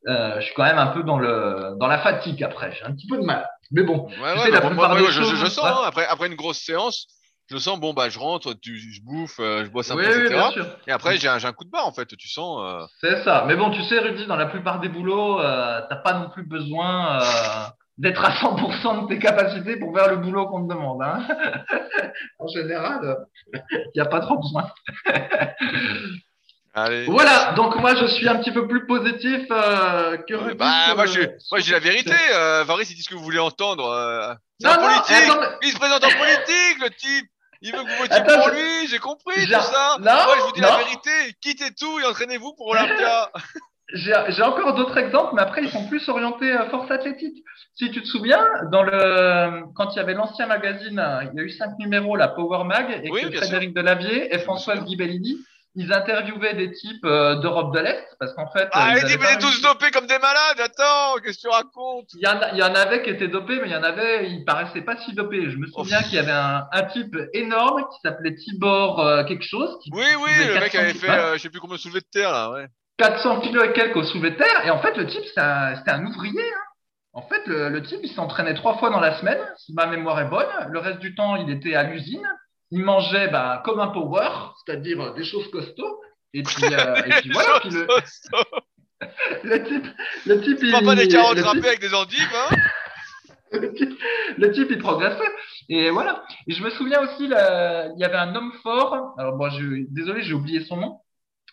euh, 0.07 0.37
je 0.37 0.47
suis 0.47 0.55
quand 0.55 0.65
même 0.65 0.79
un 0.79 0.89
peu 0.89 1.03
dans 1.03 1.19
le 1.19 1.77
dans 1.79 1.89
la 1.89 1.99
fatigue 1.99 2.43
après. 2.45 2.73
J'ai 2.73 2.85
un 2.85 2.93
petit 2.93 3.07
peu 3.07 3.17
de 3.17 3.25
mal. 3.25 3.49
Mais 3.73 3.83
bon, 3.83 4.09
je, 4.09 5.47
sens 5.47 5.65
hein, 5.65 5.83
après 5.85 6.07
après 6.07 6.29
une 6.29 6.37
grosse 6.37 6.61
séance, 6.61 7.09
je 7.51 7.57
sens 7.57 7.81
bon 7.81 7.93
bah 7.93 8.09
je 8.09 8.19
rentre, 8.19 8.55
tu, 8.55 8.79
je 8.79 9.03
bouffe, 9.03 9.41
euh, 9.41 9.65
je 9.65 9.71
bois 9.71 9.83
un 9.91 9.97
peu, 9.97 10.27
etc. 10.27 10.67
Et 10.87 10.93
après 10.93 11.17
j'ai 11.17 11.27
un, 11.27 11.45
un, 11.45 11.53
coup 11.53 11.65
de 11.65 11.71
barre 11.71 11.87
en 11.87 11.93
fait. 11.93 12.07
Tu 12.17 12.29
sens. 12.29 12.61
Euh... 12.63 12.87
C'est 13.01 13.25
ça. 13.25 13.45
Mais 13.49 13.57
bon, 13.57 13.71
tu 13.71 13.83
sais, 13.83 13.99
Rudy, 13.99 14.27
dans 14.27 14.37
la 14.37 14.47
plupart 14.47 14.79
des 14.79 14.89
boulots, 14.89 15.41
t'as 15.41 15.97
pas 15.97 16.15
non 16.15 16.31
plus 16.31 16.45
besoin 16.45 17.21
d'être 17.99 18.25
à 18.25 18.31
100% 18.31 19.03
de 19.03 19.09
tes 19.09 19.19
capacités 19.19 19.77
pour 19.79 19.97
faire 19.97 20.11
le 20.11 20.19
boulot 20.19 20.47
qu'on 20.49 20.67
te 20.67 20.73
demande. 20.73 21.03
Hein 21.03 21.27
en 22.39 22.47
général, 22.47 23.17
il 23.53 23.91
n'y 23.95 24.01
a 24.01 24.07
pas 24.07 24.21
trop 24.21 24.39
besoin. 24.39 24.71
Voilà, 27.07 27.53
donc 27.55 27.77
moi 27.77 27.95
je 27.95 28.07
suis 28.07 28.29
un 28.29 28.37
petit 28.37 28.53
peu 28.53 28.69
plus 28.69 28.87
positif 28.87 29.47
euh, 29.51 30.19
que 30.19 30.35
ouais, 30.35 30.55
bah, 30.55 30.95
moi, 30.95 31.07
je, 31.07 31.23
moi 31.51 31.59
j'ai 31.59 31.73
la 31.73 31.79
vérité. 31.79 32.13
Euh, 32.35 32.65
Varis, 32.65 32.87
il 32.91 32.97
dit 32.97 33.03
ce 33.03 33.09
que 33.09 33.15
vous 33.15 33.25
voulez 33.25 33.39
entendre. 33.39 33.87
Euh, 33.87 34.35
c'est 34.61 34.69
un 34.69 34.77
politique. 34.77 35.33
Il 35.63 35.73
se 35.73 35.79
présente 35.79 36.05
en 36.05 36.11
politique, 36.11 36.79
le 36.83 36.91
type. 36.91 37.31
Il 37.63 37.73
veut 37.73 37.83
que 37.83 37.89
vous 37.89 37.97
votiez 37.97 38.23
pour 38.23 38.49
lui. 38.51 38.89
J'ai 38.89 38.99
compris 38.99 39.47
tout 39.47 39.53
ça. 39.53 39.97
Non, 40.01 40.13
moi, 40.13 40.35
je 40.37 40.43
vous 40.43 40.53
dis 40.53 40.61
la 40.61 40.77
vérité. 40.77 41.11
Quittez 41.41 41.71
tout 41.71 41.99
et 41.99 42.05
entraînez-vous 42.05 42.53
pour 42.53 42.67
Olympia. 42.69 43.31
J'ai 43.95 44.43
encore 44.43 44.75
d'autres 44.75 44.99
exemples, 44.99 45.35
mais 45.37 45.43
après 45.43 45.63
ils 45.63 45.71
sont 45.71 45.87
plus 45.87 46.07
orientés 46.09 46.53
à 46.53 46.69
force 46.69 46.91
athlétique. 46.91 47.45
Si 47.77 47.91
tu 47.93 48.03
te 48.03 48.07
souviens, 48.07 48.45
dans 48.73 48.83
le 48.83 49.63
quand 49.77 49.95
il 49.95 49.97
y 49.97 50.01
avait 50.01 50.15
l'ancien 50.15 50.47
magazine, 50.47 51.01
il 51.23 51.39
y 51.39 51.41
a 51.41 51.43
eu 51.45 51.51
cinq 51.51 51.79
numéros, 51.79 52.17
la 52.17 52.29
Power 52.29 52.65
Mag, 52.65 53.01
et 53.05 53.09
que 53.09 53.37
Frédéric 53.37 53.71
sûr. 53.71 53.83
Delavier 53.83 54.35
et 54.35 54.41
Françoise 54.41 54.85
Ghibellini 54.85 55.39
ils 55.77 55.93
interviewaient 55.93 56.55
des 56.55 56.73
types 56.73 57.05
euh, 57.05 57.37
d'Europe 57.37 57.75
de 57.75 57.81
l'Est 57.81 58.05
parce 58.19 58.33
qu'en 58.35 58.51
fait. 58.51 58.69
Ah, 58.73 58.95
ils, 58.97 59.05
dit, 59.05 59.17
mais 59.21 59.39
tous 59.39 59.61
dopés 59.61 59.91
comme 59.91 60.07
des 60.07 60.19
malades. 60.19 60.59
Attends, 60.59 61.21
qu'est-ce 61.23 61.37
que 61.37 61.43
tu 61.43 61.49
racontes? 61.49 62.09
Il 62.15 62.23
y, 62.23 62.27
en, 62.27 62.41
il 62.53 62.59
y 62.59 62.63
en 62.63 62.75
avait 62.75 63.03
qui 63.03 63.11
étaient 63.11 63.29
dopés, 63.29 63.61
mais 63.61 63.69
il 63.69 63.73
y 63.73 63.77
en 63.77 63.83
avait, 63.83 64.31
ils 64.31 64.45
paraissaient 64.45 64.81
pas 64.81 64.97
si 64.97 65.13
dopés. 65.13 65.51
Je 65.51 65.59
me 65.59 65.67
souviens 65.67 66.03
qu'il 66.03 66.15
y 66.15 66.19
avait 66.19 66.33
un, 66.33 66.67
un, 66.73 66.83
type 66.85 67.17
énorme 67.35 67.85
qui 67.93 68.01
s'appelait 68.03 68.35
Tibor 68.35 69.01
euh, 69.01 69.25
quelque 69.25 69.45
chose. 69.45 69.77
oui, 69.93 70.07
oui, 70.19 70.31
le 70.49 70.61
mec 70.61 70.75
avait 70.75 70.95
fait, 70.95 71.11
euh, 71.11 71.35
je 71.35 71.43
sais 71.43 71.51
plus 71.51 71.61
combien 71.61 71.77
de 71.77 71.81
soulevés 71.81 72.01
de 72.01 72.07
terre 72.11 72.33
là, 72.33 72.51
ouais. 72.53 72.67
400 72.99 73.41
kilos 73.41 73.67
et 73.67 73.73
quelques 73.75 73.97
au 73.97 74.05
soulevé 74.05 74.31
de 74.31 74.37
terre. 74.37 74.65
Et 74.65 74.71
en 74.71 74.81
fait, 74.81 74.97
le 74.97 75.07
type, 75.07 75.25
c'était 75.27 75.41
un, 75.43 76.07
ouvrier. 76.07 76.41
Hein. 76.41 76.63
En 77.13 77.23
fait, 77.23 77.47
le, 77.47 77.69
le 77.69 77.83
type, 77.83 78.01
il 78.03 78.11
s'entraînait 78.11 78.55
trois 78.55 78.79
fois 78.79 78.89
dans 78.89 79.01
la 79.01 79.19
semaine, 79.19 79.39
si 79.59 79.75
ma 79.75 79.85
mémoire 79.85 80.19
est 80.21 80.31
bonne. 80.31 80.47
Le 80.71 80.79
reste 80.79 81.01
du 81.01 81.15
temps, 81.15 81.37
il 81.37 81.51
était 81.51 81.75
à 81.75 81.83
l'usine. 81.83 82.27
Il 82.71 82.83
mangeait 82.83 83.29
bah, 83.29 83.63
comme 83.65 83.81
un 83.81 83.89
power, 83.89 84.29
c'est-à-dire 84.65 85.15
des 85.15 85.25
choses 85.25 85.49
costauds. 85.51 86.01
Et 86.35 86.43
puis, 86.43 86.65
euh, 86.65 86.97
et 87.07 87.11
puis 87.21 87.31
voilà. 87.33 87.61
Puis 87.61 87.71
le... 87.71 87.87
le 89.45 89.63
type, 89.65 89.87
le 90.27 90.41
type, 90.41 90.59
il. 90.63 90.85
pas 90.85 90.95
des 90.95 91.09
carottes 91.09 91.39
râpées 91.39 91.69
avec 91.69 91.81
des 91.81 91.95
endives, 91.95 92.33
hein? 92.35 92.57
Le, 93.53 93.73
type, 93.73 93.97
le 94.39 94.51
type, 94.51 94.69
il 94.71 94.79
progressait. 94.79 95.31
Et 95.69 95.91
voilà. 95.91 96.25
Et 96.49 96.53
je 96.53 96.63
me 96.65 96.69
souviens 96.71 97.01
aussi, 97.01 97.29
là, 97.29 97.89
il 97.97 98.01
y 98.01 98.05
avait 98.05 98.17
un 98.17 98.35
homme 98.35 98.53
fort. 98.63 99.15
Alors, 99.19 99.37
bon, 99.37 99.49
je, 99.51 99.87
désolé, 99.89 100.23
j'ai 100.23 100.35
oublié 100.35 100.65
son 100.65 100.77
nom 100.77 100.99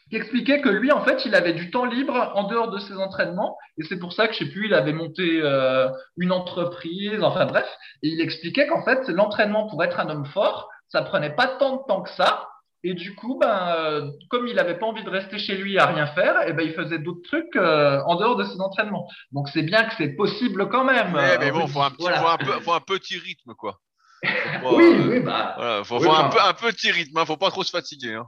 qui 0.10 0.18
expliquait 0.18 0.62
que 0.62 0.70
lui, 0.70 0.92
en 0.92 1.04
fait, 1.04 1.26
il 1.26 1.34
avait 1.34 1.54
du 1.54 1.72
temps 1.72 1.86
libre 1.86 2.32
en 2.36 2.44
dehors 2.44 2.70
de 2.70 2.80
ses 2.80 2.96
entraînements. 2.96 3.58
Et 3.78 3.84
c'est 3.84 3.98
pour 3.98 4.14
ça 4.14 4.28
que, 4.28 4.34
je 4.34 4.40
sais 4.40 4.52
plus, 4.52 4.68
il 4.68 4.74
avait 4.74 4.94
monté 4.94 5.40
euh, 5.42 5.90
une 6.18 6.32
entreprise, 6.32 7.24
enfin 7.24 7.46
bref. 7.46 7.68
Et 8.02 8.10
il 8.10 8.22
expliquait 8.22 8.68
qu'en 8.68 8.84
fait, 8.84 9.08
l'entraînement 9.10 9.68
pour 9.68 9.84
être 9.84 10.00
un 10.00 10.10
homme 10.10 10.26
fort, 10.26 10.70
ça 10.94 11.02
prenait 11.02 11.36
pas 11.36 11.48
tant 11.48 11.78
de 11.78 11.82
temps 11.88 12.04
que 12.04 12.12
ça. 12.12 12.48
Et 12.86 12.94
du 12.94 13.16
coup, 13.16 13.40
ben, 13.40 13.76
euh, 13.78 14.12
comme 14.30 14.46
il 14.48 14.56
n'avait 14.56 14.78
pas 14.78 14.86
envie 14.86 15.04
de 15.04 15.10
rester 15.10 15.40
chez 15.40 15.56
lui 15.56 15.80
à 15.80 15.86
rien 15.86 16.06
faire, 16.08 16.42
et 16.42 16.48
eh 16.50 16.54
ben, 16.54 16.64
il 16.64 16.74
faisait 16.74 17.00
d'autres 17.00 17.22
trucs 17.24 17.56
euh, 17.56 18.02
en 18.06 18.16
dehors 18.16 18.36
de 18.36 18.44
ses 18.44 18.60
entraînements. 18.60 19.08
Donc 19.32 19.48
c'est 19.50 19.64
bien 19.64 19.86
que 19.86 19.94
c'est 19.98 20.16
possible 20.16 20.70
quand 20.70 20.84
même. 20.84 21.14
Ouais, 21.14 21.38
mais 21.40 21.52
bon, 21.52 21.66
faut 21.68 21.82
un, 21.82 21.92
petit, 21.92 22.06
faut, 22.06 22.28
un 22.28 22.38
peu, 22.38 22.52
faut 22.60 22.74
un 22.74 22.82
petit 22.82 23.18
rythme, 23.18 23.54
quoi. 23.58 23.80
Oui, 24.64 24.84
euh, 24.84 25.10
oui, 25.10 25.20
bah. 25.22 25.54
Voilà, 25.58 25.84
faut, 25.84 25.98
oui, 25.98 26.06
faut 26.06 26.14
un, 26.14 26.30
peu, 26.30 26.40
un 26.42 26.54
petit 26.54 26.92
rythme, 26.92 27.18
hein, 27.18 27.26
faut 27.26 27.38
pas 27.38 27.50
trop 27.50 27.64
se 27.64 27.72
fatiguer. 27.72 28.16
Hein. 28.16 28.26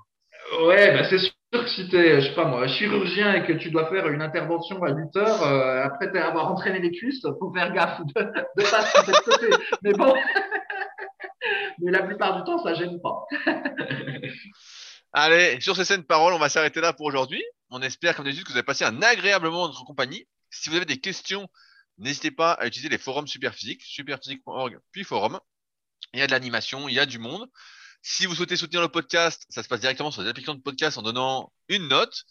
Ouais, 0.61 0.93
bah 0.93 1.03
c'est 1.09 1.17
sûr 1.17 1.31
que 1.51 1.67
si 1.67 1.89
t'es, 1.89 2.21
je 2.21 2.27
sais 2.27 2.35
pas 2.35 2.45
moi, 2.45 2.67
chirurgien 2.67 3.33
et 3.33 3.45
que 3.45 3.53
tu 3.53 3.71
dois 3.71 3.89
faire 3.89 4.07
une 4.07 4.21
intervention 4.21 4.81
à 4.83 4.91
8 4.91 5.15
heures, 5.17 5.43
euh, 5.43 5.83
après 5.83 6.15
avoir 6.17 6.51
entraîné 6.51 6.79
les 6.79 6.91
cuisses, 6.91 7.25
faut 7.39 7.51
faire 7.53 7.73
gaffe 7.73 7.99
de, 7.99 8.21
de 8.21 8.69
pas 8.69 8.81
se 8.83 9.23
côté. 9.23 9.47
Mais 9.81 9.91
bon. 9.93 10.13
mais 11.79 11.91
la 11.91 12.03
plupart 12.03 12.37
du 12.37 12.43
temps, 12.43 12.61
ça 12.63 12.73
gêne 12.73 12.99
pas. 13.01 13.25
Allez, 15.13 15.61
sur 15.61 15.75
ces 15.75 15.85
scènes 15.85 16.03
paroles, 16.03 16.33
on 16.33 16.39
va 16.39 16.49
s'arrêter 16.49 16.81
là 16.81 16.93
pour 16.93 17.05
aujourd'hui. 17.05 17.43
On 17.69 17.81
espère, 17.81 18.15
comme 18.15 18.25
d'habitude, 18.25 18.45
que 18.45 18.51
vous 18.51 18.57
avez 18.57 18.65
passé 18.65 18.83
un 18.83 19.01
agréable 19.01 19.45
moment 19.45 19.67
dans 19.67 19.73
notre 19.73 19.85
compagnie. 19.85 20.27
Si 20.49 20.69
vous 20.69 20.75
avez 20.75 20.85
des 20.85 20.99
questions, 20.99 21.47
n'hésitez 21.97 22.31
pas 22.31 22.51
à 22.53 22.67
utiliser 22.67 22.89
les 22.89 22.97
forums 22.97 23.27
Superphysique, 23.27 23.81
superphysique.org, 23.83 24.77
puis 24.91 25.03
forum. 25.03 25.39
Il 26.13 26.19
y 26.19 26.23
a 26.23 26.27
de 26.27 26.31
l'animation, 26.31 26.89
il 26.89 26.95
y 26.95 26.99
a 26.99 27.05
du 27.05 27.17
monde. 27.17 27.49
Si 28.01 28.25
vous 28.27 28.35
souhaitez 28.35 28.55
soutenir 28.55 28.81
le 28.81 28.87
podcast, 28.87 29.45
ça 29.49 29.63
se 29.63 29.67
passe 29.67 29.79
directement 29.79 30.11
sur 30.11 30.21
les 30.21 30.29
applications 30.29 30.53
de 30.53 30.61
podcast 30.61 30.97
en 30.97 31.01
donnant 31.01 31.51
une 31.69 31.87
note. 31.87 32.23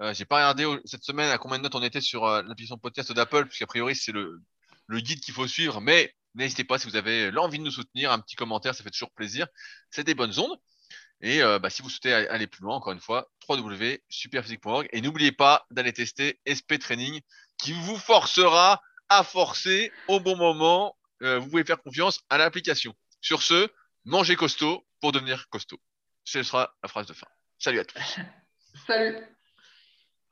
Euh, 0.00 0.12
J'ai 0.12 0.24
pas 0.24 0.36
regardé 0.36 0.66
cette 0.84 1.04
semaine 1.04 1.30
à 1.30 1.38
combien 1.38 1.58
de 1.58 1.62
notes 1.62 1.74
on 1.74 1.82
était 1.82 2.02
sur 2.02 2.26
euh, 2.26 2.42
l'application 2.42 2.76
podcast 2.76 3.12
d'Apple, 3.12 3.46
puisqu'a 3.46 3.66
priori 3.66 3.96
c'est 3.96 4.12
le, 4.12 4.42
le 4.88 5.00
guide 5.00 5.20
qu'il 5.20 5.32
faut 5.32 5.46
suivre, 5.46 5.80
mais 5.80 6.14
N'hésitez 6.34 6.64
pas 6.64 6.78
si 6.78 6.86
vous 6.86 6.96
avez 6.96 7.30
l'envie 7.30 7.58
de 7.58 7.64
nous 7.64 7.70
soutenir, 7.70 8.10
un 8.10 8.18
petit 8.18 8.36
commentaire, 8.36 8.74
ça 8.74 8.82
fait 8.82 8.90
toujours 8.90 9.12
plaisir. 9.12 9.46
C'est 9.90 10.04
des 10.04 10.14
bonnes 10.14 10.38
ondes. 10.38 10.58
Et 11.20 11.40
euh, 11.42 11.58
bah, 11.58 11.70
si 11.70 11.82
vous 11.82 11.88
souhaitez 11.88 12.12
aller 12.12 12.46
plus 12.46 12.62
loin, 12.62 12.76
encore 12.76 12.92
une 12.92 13.00
fois, 13.00 13.30
www.superphysique.org. 13.48 14.88
Et 14.92 15.00
n'oubliez 15.00 15.32
pas 15.32 15.66
d'aller 15.70 15.92
tester 15.92 16.40
SP 16.44 16.78
Training 16.80 17.20
qui 17.58 17.72
vous 17.72 17.96
forcera 17.96 18.82
à 19.08 19.22
forcer 19.22 19.92
au 20.08 20.18
bon 20.20 20.36
moment. 20.36 20.96
Euh, 21.22 21.38
vous 21.38 21.48
pouvez 21.48 21.64
faire 21.64 21.80
confiance 21.80 22.20
à 22.28 22.38
l'application. 22.38 22.94
Sur 23.20 23.42
ce, 23.42 23.68
mangez 24.04 24.34
costaud 24.34 24.84
pour 25.00 25.12
devenir 25.12 25.48
costaud. 25.48 25.80
Ce 26.24 26.42
sera 26.42 26.74
la 26.82 26.88
phrase 26.88 27.06
de 27.06 27.12
fin. 27.12 27.28
Salut 27.58 27.78
à 27.78 27.84
tous. 27.84 28.16
Salut. 28.86 29.18